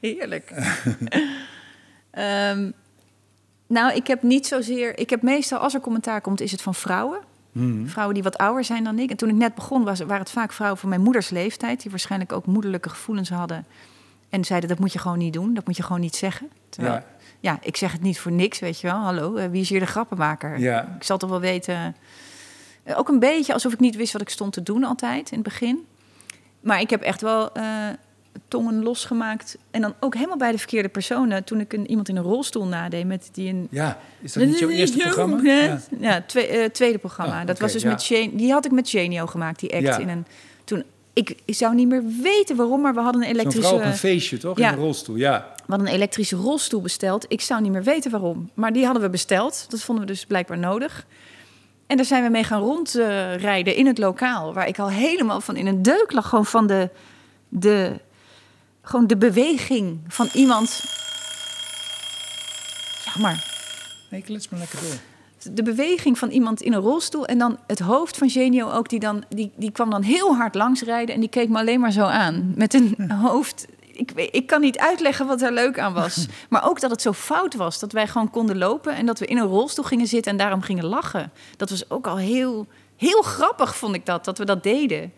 Heerlijk. 0.14 0.50
Ehm, 2.10 2.70
nou, 3.66 3.94
ik 3.94 4.06
heb 4.06 4.22
niet 4.22 4.46
zozeer... 4.46 4.98
Ik 4.98 5.10
heb 5.10 5.22
meestal, 5.22 5.58
als 5.58 5.74
er 5.74 5.80
commentaar 5.80 6.20
komt, 6.20 6.40
is 6.40 6.52
het 6.52 6.62
van 6.62 6.74
vrouwen. 6.74 7.20
Mhm. 7.52 7.86
Vrouwen 7.86 8.14
die 8.14 8.22
wat 8.22 8.38
ouder 8.38 8.64
zijn 8.64 8.84
dan 8.84 8.98
ik. 8.98 9.10
En 9.10 9.16
toen 9.16 9.28
ik 9.28 9.34
net 9.34 9.54
begon, 9.54 9.84
was, 9.84 9.98
waren 9.98 10.18
het 10.18 10.30
vaak 10.30 10.52
vrouwen 10.52 10.78
van 10.78 10.88
mijn 10.88 11.00
moeders 11.00 11.30
leeftijd... 11.30 11.82
die 11.82 11.90
waarschijnlijk 11.90 12.32
ook 12.32 12.46
moederlijke 12.46 12.88
gevoelens 12.88 13.28
hadden. 13.28 13.66
En 14.28 14.44
zeiden, 14.44 14.68
dat 14.68 14.78
moet 14.78 14.92
je 14.92 14.98
gewoon 14.98 15.18
niet 15.18 15.32
doen. 15.32 15.54
Dat 15.54 15.66
moet 15.66 15.76
je 15.76 15.82
gewoon 15.82 16.00
niet 16.00 16.16
zeggen. 16.16 16.50
Terwijl, 16.68 16.94
ja. 16.94 17.04
Ja, 17.40 17.58
ik 17.62 17.76
zeg 17.76 17.92
het 17.92 18.02
niet 18.02 18.18
voor 18.18 18.32
niks, 18.32 18.58
weet 18.58 18.80
je 18.80 18.86
wel. 18.86 18.96
Hallo, 18.96 19.36
eh, 19.36 19.48
wie 19.50 19.60
is 19.60 19.68
hier 19.68 19.80
de 19.80 19.86
grappenmaker? 19.86 20.58
ja. 20.58 20.94
Ik 20.96 21.02
zal 21.04 21.18
toch 21.18 21.30
wel 21.30 21.40
weten... 21.40 21.96
eh, 22.82 22.98
Ook 22.98 23.08
een 23.08 23.18
beetje 23.18 23.52
alsof 23.52 23.72
ik 23.72 23.80
niet 23.80 23.96
wist 23.96 24.12
wat 24.12 24.22
ik 24.22 24.28
stond 24.28 24.52
te 24.52 24.62
doen 24.62 24.84
altijd, 24.84 25.30
in 25.30 25.34
het 25.38 25.42
begin. 25.48 25.86
Maar 26.60 26.80
ik 26.80 26.90
heb 26.90 27.02
echt 27.02 27.20
wel 27.20 27.52
eh, 27.52 27.64
tongen 28.48 28.82
losgemaakt. 28.82 29.58
En 29.70 29.80
dan 29.80 29.94
ook 30.00 30.14
helemaal 30.14 30.36
bij 30.36 30.52
de 30.52 30.58
verkeerde 30.58 30.88
personen. 30.88 31.44
Toen 31.44 31.60
ik 31.60 31.72
een, 31.72 31.86
iemand 31.90 32.08
in 32.08 32.16
een 32.16 32.22
rolstoel 32.22 32.66
nadeed 32.66 33.06
met 33.06 33.28
die 33.32 33.48
een... 33.48 33.66
ja. 33.70 33.98
Is 34.20 34.32
dat 34.32 34.44
niet 34.46 34.58
jouw 34.58 34.68
eerste 34.80 34.98
programma? 34.98 35.40
Ja, 35.42 35.78
Ja. 36.00 36.20
twee- 36.26 36.70
tweede 36.70 36.98
programma. 36.98 37.40
Oh, 37.40 37.46
dat 37.46 37.58
was 37.58 37.72
dus 37.72 37.82
ja. 37.82 37.88
met 37.90 38.02
Shane. 38.02 38.30
Die 38.36 38.52
had 38.52 38.64
ik 38.64 38.70
met 38.70 38.88
Genio 38.90 39.26
gemaakt, 39.26 39.60
die 39.60 39.72
act. 39.72 39.82
Ja. 39.82 39.98
In 39.98 40.08
een, 40.08 40.26
toen, 40.64 40.84
ik, 41.16 41.36
ik 41.44 41.54
zou 41.54 41.74
niet 41.74 41.88
meer 41.88 42.04
weten 42.22 42.56
waarom, 42.56 42.80
maar 42.80 42.94
we 42.94 43.00
hadden 43.00 43.22
een 43.22 43.28
Zo'n 43.28 43.36
elektrische... 43.36 43.68
vrouw 43.68 43.80
op 43.80 43.86
een 43.86 43.96
feestje, 43.96 44.38
toch? 44.38 44.58
Ja. 44.58 44.68
In 44.68 44.74
een 44.74 44.84
rolstoel, 44.84 45.16
ja. 45.16 45.52
We 45.56 45.62
hadden 45.66 45.86
een 45.86 45.94
elektrische 45.94 46.36
rolstoel 46.36 46.80
besteld. 46.80 47.24
Ik 47.28 47.40
zou 47.40 47.62
niet 47.62 47.72
meer 47.72 47.82
weten 47.82 48.10
waarom. 48.10 48.50
Maar 48.54 48.72
die 48.72 48.84
hadden 48.84 49.02
we 49.02 49.10
besteld. 49.10 49.66
Dat 49.68 49.80
vonden 49.80 50.04
we 50.06 50.10
dus 50.12 50.26
blijkbaar 50.26 50.58
nodig. 50.58 51.06
En 51.86 51.96
daar 51.96 52.06
zijn 52.06 52.22
we 52.22 52.28
mee 52.28 52.44
gaan 52.44 52.60
rondrijden 52.60 53.74
in 53.74 53.86
het 53.86 53.98
lokaal. 53.98 54.54
Waar 54.54 54.68
ik 54.68 54.78
al 54.78 54.90
helemaal 54.90 55.40
van 55.40 55.56
in 55.56 55.66
een 55.66 55.82
deuk 55.82 56.12
lag. 56.12 56.28
Gewoon 56.28 56.46
van 56.46 56.66
de, 56.66 56.90
de, 57.48 58.00
gewoon 58.82 59.06
de 59.06 59.16
beweging 59.16 60.00
van 60.08 60.28
iemand. 60.32 60.84
Jammer. 63.04 63.44
Nee, 64.10 64.22
klets 64.22 64.48
maar 64.48 64.60
lekker 64.60 64.78
door. 64.80 65.15
De 65.52 65.62
beweging 65.62 66.18
van 66.18 66.30
iemand 66.30 66.62
in 66.62 66.72
een 66.72 66.80
rolstoel. 66.80 67.26
En 67.26 67.38
dan 67.38 67.58
het 67.66 67.78
hoofd 67.78 68.16
van 68.16 68.30
Genio 68.30 68.70
ook. 68.70 68.88
Die, 68.88 69.00
dan, 69.00 69.24
die, 69.28 69.52
die 69.56 69.70
kwam 69.70 69.90
dan 69.90 70.02
heel 70.02 70.36
hard 70.36 70.54
langs 70.54 70.82
rijden. 70.82 71.14
En 71.14 71.20
die 71.20 71.28
keek 71.28 71.48
me 71.48 71.58
alleen 71.58 71.80
maar 71.80 71.92
zo 71.92 72.04
aan. 72.04 72.52
Met 72.56 72.74
een 72.74 73.10
hoofd. 73.10 73.66
Ik, 73.92 74.12
ik 74.12 74.46
kan 74.46 74.60
niet 74.60 74.78
uitleggen 74.78 75.26
wat 75.26 75.42
er 75.42 75.52
leuk 75.52 75.78
aan 75.78 75.92
was. 75.92 76.26
Maar 76.48 76.68
ook 76.68 76.80
dat 76.80 76.90
het 76.90 77.02
zo 77.02 77.12
fout 77.12 77.54
was. 77.54 77.78
Dat 77.78 77.92
wij 77.92 78.08
gewoon 78.08 78.30
konden 78.30 78.58
lopen. 78.58 78.94
En 78.96 79.06
dat 79.06 79.18
we 79.18 79.26
in 79.26 79.36
een 79.36 79.46
rolstoel 79.46 79.84
gingen 79.84 80.06
zitten. 80.06 80.32
En 80.32 80.38
daarom 80.38 80.60
gingen 80.60 80.84
lachen. 80.84 81.32
Dat 81.56 81.70
was 81.70 81.90
ook 81.90 82.06
al 82.06 82.16
heel, 82.16 82.66
heel 82.96 83.22
grappig, 83.22 83.76
vond 83.76 83.94
ik 83.94 84.06
dat. 84.06 84.24
Dat 84.24 84.38
we 84.38 84.44
dat 84.44 84.62
deden. 84.62 85.12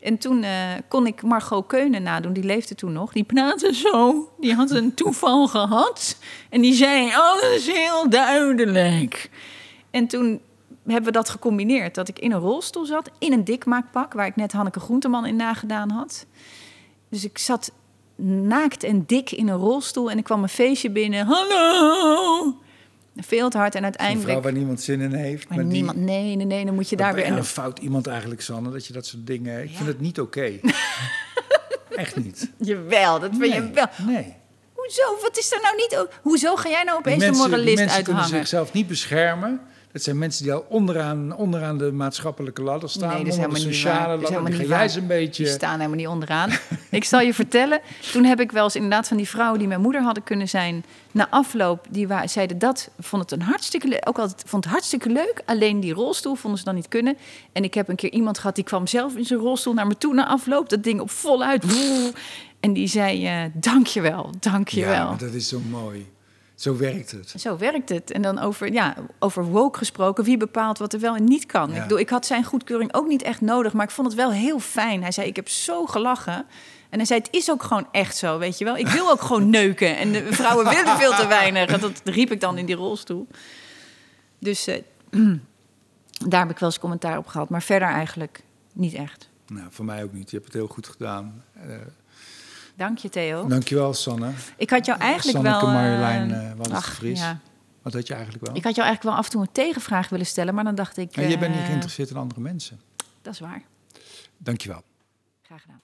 En 0.00 0.18
toen 0.18 0.42
eh, 0.42 0.52
kon 0.88 1.06
ik 1.06 1.22
Margot 1.22 1.66
Keunen 1.66 2.02
nadoen, 2.02 2.32
die 2.32 2.44
leefde 2.44 2.74
toen 2.74 2.92
nog. 2.92 3.12
Die 3.12 3.24
praatte 3.24 3.74
zo, 3.74 4.28
die 4.38 4.54
had 4.54 4.70
een 4.70 4.94
toeval 4.94 5.46
gehad. 5.56 6.16
En 6.48 6.60
die 6.60 6.74
zei, 6.74 7.10
alles 7.14 7.66
heel 7.66 8.10
duidelijk. 8.10 9.30
En 9.90 10.06
toen 10.06 10.40
hebben 10.86 11.04
we 11.04 11.18
dat 11.18 11.30
gecombineerd. 11.30 11.94
Dat 11.94 12.08
ik 12.08 12.18
in 12.18 12.32
een 12.32 12.40
rolstoel 12.40 12.84
zat, 12.84 13.10
in 13.18 13.32
een 13.32 13.44
dikmaakpak... 13.44 14.12
waar 14.12 14.26
ik 14.26 14.36
net 14.36 14.52
Hanneke 14.52 14.80
Groenteman 14.80 15.26
in 15.26 15.36
nagedaan 15.36 15.90
had. 15.90 16.26
Dus 17.08 17.24
ik 17.24 17.38
zat 17.38 17.72
naakt 18.24 18.82
en 18.82 19.04
dik 19.06 19.30
in 19.30 19.48
een 19.48 19.58
rolstoel... 19.58 20.10
en 20.10 20.18
ik 20.18 20.24
kwam 20.24 20.42
een 20.42 20.48
feestje 20.48 20.90
binnen. 20.90 21.26
Hallo! 21.26 22.54
Veel 23.24 23.48
te 23.50 23.58
hard 23.58 23.72
en 23.74 23.78
Een 23.78 23.84
uiteindelijk... 23.84 24.28
vrouw 24.28 24.40
waar 24.40 24.52
niemand 24.52 24.80
zin 24.80 25.00
in 25.00 25.12
heeft. 25.12 25.48
maar 25.48 25.64
niemand, 25.64 25.96
nee, 25.98 26.36
nee, 26.36 26.46
nee, 26.46 26.64
dan 26.64 26.74
moet 26.74 26.88
je 26.88 26.96
daar 26.96 27.14
weer... 27.14 27.24
En 27.24 27.36
een 27.36 27.44
fout 27.44 27.78
iemand 27.78 28.06
eigenlijk, 28.06 28.40
Sanne, 28.40 28.70
dat 28.70 28.86
je 28.86 28.92
dat 28.92 29.06
soort 29.06 29.26
dingen... 29.26 29.62
Ik 29.62 29.70
Ja. 29.70 29.76
vind 29.76 29.88
het 29.88 30.00
niet 30.00 30.20
oké. 30.20 30.52
Echt 31.96 32.16
niet. 32.16 32.50
Jawel, 32.58 33.20
dat 33.20 33.30
vind 33.38 33.54
je 33.54 33.70
wel. 33.70 33.86
Nee. 34.06 34.34
Hoezo? 34.74 35.18
Wat 35.22 35.38
is 35.38 35.52
er 35.52 35.60
nou 35.62 35.76
niet... 35.76 36.06
Hoezo 36.22 36.56
ga 36.56 36.68
jij 36.68 36.82
nou 36.82 36.98
opeens 36.98 37.18
mensen, 37.18 37.42
die 37.42 37.50
moralist 37.50 37.76
mensen 37.78 38.02
kunnen 38.04 38.22
uithangen? 38.22 38.46
zichzelf 38.46 38.72
niet 38.72 38.86
beschermen. 38.86 39.60
Dat 39.92 40.02
zijn 40.02 40.18
mensen 40.18 40.42
die 40.44 40.52
al 40.52 40.66
onderaan, 40.68 41.36
onderaan 41.36 41.78
de 41.78 41.92
maatschappelijke 41.92 42.62
ladder 42.62 42.90
staan. 42.90 43.08
Nee, 43.14 43.24
dat 43.24 43.26
is 43.26 43.38
onder 43.38 43.58
de 43.58 43.64
niet 43.66 43.74
sociale 43.74 44.08
ladder. 44.20 44.44
Die 44.44 44.68
niet 44.68 44.96
een 44.96 45.06
beetje... 45.06 45.42
Die 45.44 45.52
staan 45.52 45.76
helemaal 45.76 45.96
niet 45.96 46.06
onderaan. 46.06 46.50
ik 46.90 47.04
zal 47.04 47.20
je 47.20 47.34
vertellen, 47.34 47.80
toen 48.12 48.24
heb 48.24 48.40
ik 48.40 48.52
wel 48.52 48.64
eens 48.64 48.74
inderdaad 48.74 49.08
van 49.08 49.16
die 49.16 49.28
vrouwen 49.28 49.58
die 49.58 49.68
mijn 49.68 49.80
moeder 49.80 50.02
hadden 50.02 50.22
kunnen 50.22 50.48
zijn, 50.48 50.84
na 51.10 51.26
afloop, 51.30 51.86
die 51.90 52.08
wa- 52.08 52.26
zeiden 52.26 52.58
dat, 52.58 52.90
vond 52.98 53.22
het 53.22 53.32
een 53.32 53.42
hartstikke 53.46 53.88
leuk, 53.88 54.08
ook 54.08 54.18
altijd 54.18 54.42
vond 54.46 54.64
het 54.64 54.72
hartstikke 54.72 55.08
leuk, 55.08 55.42
alleen 55.44 55.80
die 55.80 55.92
rolstoel 55.92 56.34
vonden 56.34 56.58
ze 56.58 56.64
dan 56.64 56.74
niet 56.74 56.88
kunnen. 56.88 57.16
En 57.52 57.64
ik 57.64 57.74
heb 57.74 57.88
een 57.88 57.96
keer 57.96 58.10
iemand 58.12 58.38
gehad 58.38 58.54
die 58.54 58.64
kwam 58.64 58.86
zelf 58.86 59.16
in 59.16 59.24
zijn 59.24 59.40
rolstoel 59.40 59.74
naar 59.74 59.86
me 59.86 59.98
toe 59.98 60.14
na 60.14 60.26
afloop, 60.26 60.68
dat 60.68 60.82
ding 60.82 61.00
op 61.00 61.10
voluit. 61.10 61.64
En 62.60 62.72
die 62.72 62.86
zei, 62.86 63.26
eh 63.26 63.42
dankjewel, 63.54 64.30
dankjewel. 64.40 64.92
Ja, 65.10 65.14
dat 65.18 65.32
is 65.32 65.48
zo 65.48 65.60
mooi. 65.70 66.06
Zo 66.60 66.76
werkt 66.76 67.10
het. 67.10 67.34
Zo 67.36 67.56
werkt 67.56 67.88
het. 67.88 68.10
En 68.10 68.22
dan 68.22 68.38
over, 68.38 68.72
ja, 68.72 68.94
over 69.18 69.44
woke 69.44 69.78
gesproken, 69.78 70.24
wie 70.24 70.36
bepaalt 70.36 70.78
wat 70.78 70.92
er 70.92 71.00
wel 71.00 71.16
en 71.16 71.24
niet 71.24 71.46
kan. 71.46 71.70
Ja. 71.70 71.76
Ik, 71.76 71.82
bedoel, 71.82 71.98
ik 71.98 72.10
had 72.10 72.26
zijn 72.26 72.44
goedkeuring 72.44 72.94
ook 72.94 73.06
niet 73.06 73.22
echt 73.22 73.40
nodig, 73.40 73.72
maar 73.72 73.84
ik 73.84 73.90
vond 73.90 74.06
het 74.06 74.16
wel 74.16 74.32
heel 74.32 74.58
fijn. 74.58 75.02
Hij 75.02 75.12
zei, 75.12 75.26
ik 75.26 75.36
heb 75.36 75.48
zo 75.48 75.86
gelachen. 75.86 76.46
En 76.90 76.98
hij 76.98 77.04
zei, 77.04 77.20
het 77.20 77.28
is 77.32 77.50
ook 77.50 77.62
gewoon 77.62 77.86
echt 77.92 78.16
zo, 78.16 78.38
weet 78.38 78.58
je 78.58 78.64
wel. 78.64 78.76
Ik 78.76 78.88
wil 78.88 79.10
ook 79.10 79.20
gewoon 79.20 79.50
neuken. 79.50 79.96
En 79.96 80.12
de 80.12 80.32
vrouwen 80.32 80.68
willen 80.68 80.96
veel 80.96 81.12
te 81.12 81.26
weinig. 81.26 81.70
En 81.70 81.80
dat 81.80 82.00
riep 82.04 82.30
ik 82.30 82.40
dan 82.40 82.58
in 82.58 82.66
die 82.66 82.76
rolstoel. 82.76 83.26
Dus 84.38 84.66
eh, 84.66 84.82
daar 86.28 86.40
heb 86.40 86.50
ik 86.50 86.58
wel 86.58 86.68
eens 86.68 86.78
commentaar 86.78 87.18
op 87.18 87.26
gehad. 87.26 87.48
Maar 87.48 87.62
verder 87.62 87.88
eigenlijk 87.88 88.42
niet 88.72 88.94
echt. 88.94 89.28
Nou, 89.46 89.66
voor 89.70 89.84
mij 89.84 90.02
ook 90.02 90.12
niet. 90.12 90.30
Je 90.30 90.36
hebt 90.36 90.48
het 90.48 90.56
heel 90.56 90.68
goed 90.68 90.88
gedaan. 90.88 91.44
Dank 92.80 92.98
je, 92.98 93.08
Theo. 93.08 93.46
dankjewel, 93.46 93.94
Sanne. 93.94 94.30
Ik 94.56 94.70
had 94.70 94.86
jou 94.86 95.00
eigenlijk 95.00 95.36
Sanneke 95.36 95.66
wel... 95.66 95.74
eh, 95.74 95.80
Marjolein 95.80 96.30
uh, 96.30 97.14
ja. 97.14 97.38
Wat 97.82 97.92
had 97.92 98.06
je 98.06 98.14
eigenlijk 98.14 98.46
wel? 98.46 98.56
Ik 98.56 98.64
had 98.64 98.74
jou 98.74 98.86
eigenlijk 98.86 99.02
wel 99.02 99.14
af 99.14 99.24
en 99.24 99.30
toe 99.30 99.40
een 99.40 99.52
tegenvraag 99.52 100.08
willen 100.08 100.26
stellen, 100.26 100.54
maar 100.54 100.64
dan 100.64 100.74
dacht 100.74 100.96
ik... 100.96 101.14
Ja, 101.14 101.22
je 101.22 101.38
bent 101.38 101.52
niet 101.52 101.60
eh, 101.60 101.66
geïnteresseerd 101.66 102.10
in 102.10 102.16
andere 102.16 102.40
mensen. 102.40 102.80
Dat 103.22 103.32
is 103.32 103.40
waar. 103.40 103.62
Dankjewel. 104.36 104.82
Graag 105.42 105.60
gedaan. 105.60 105.80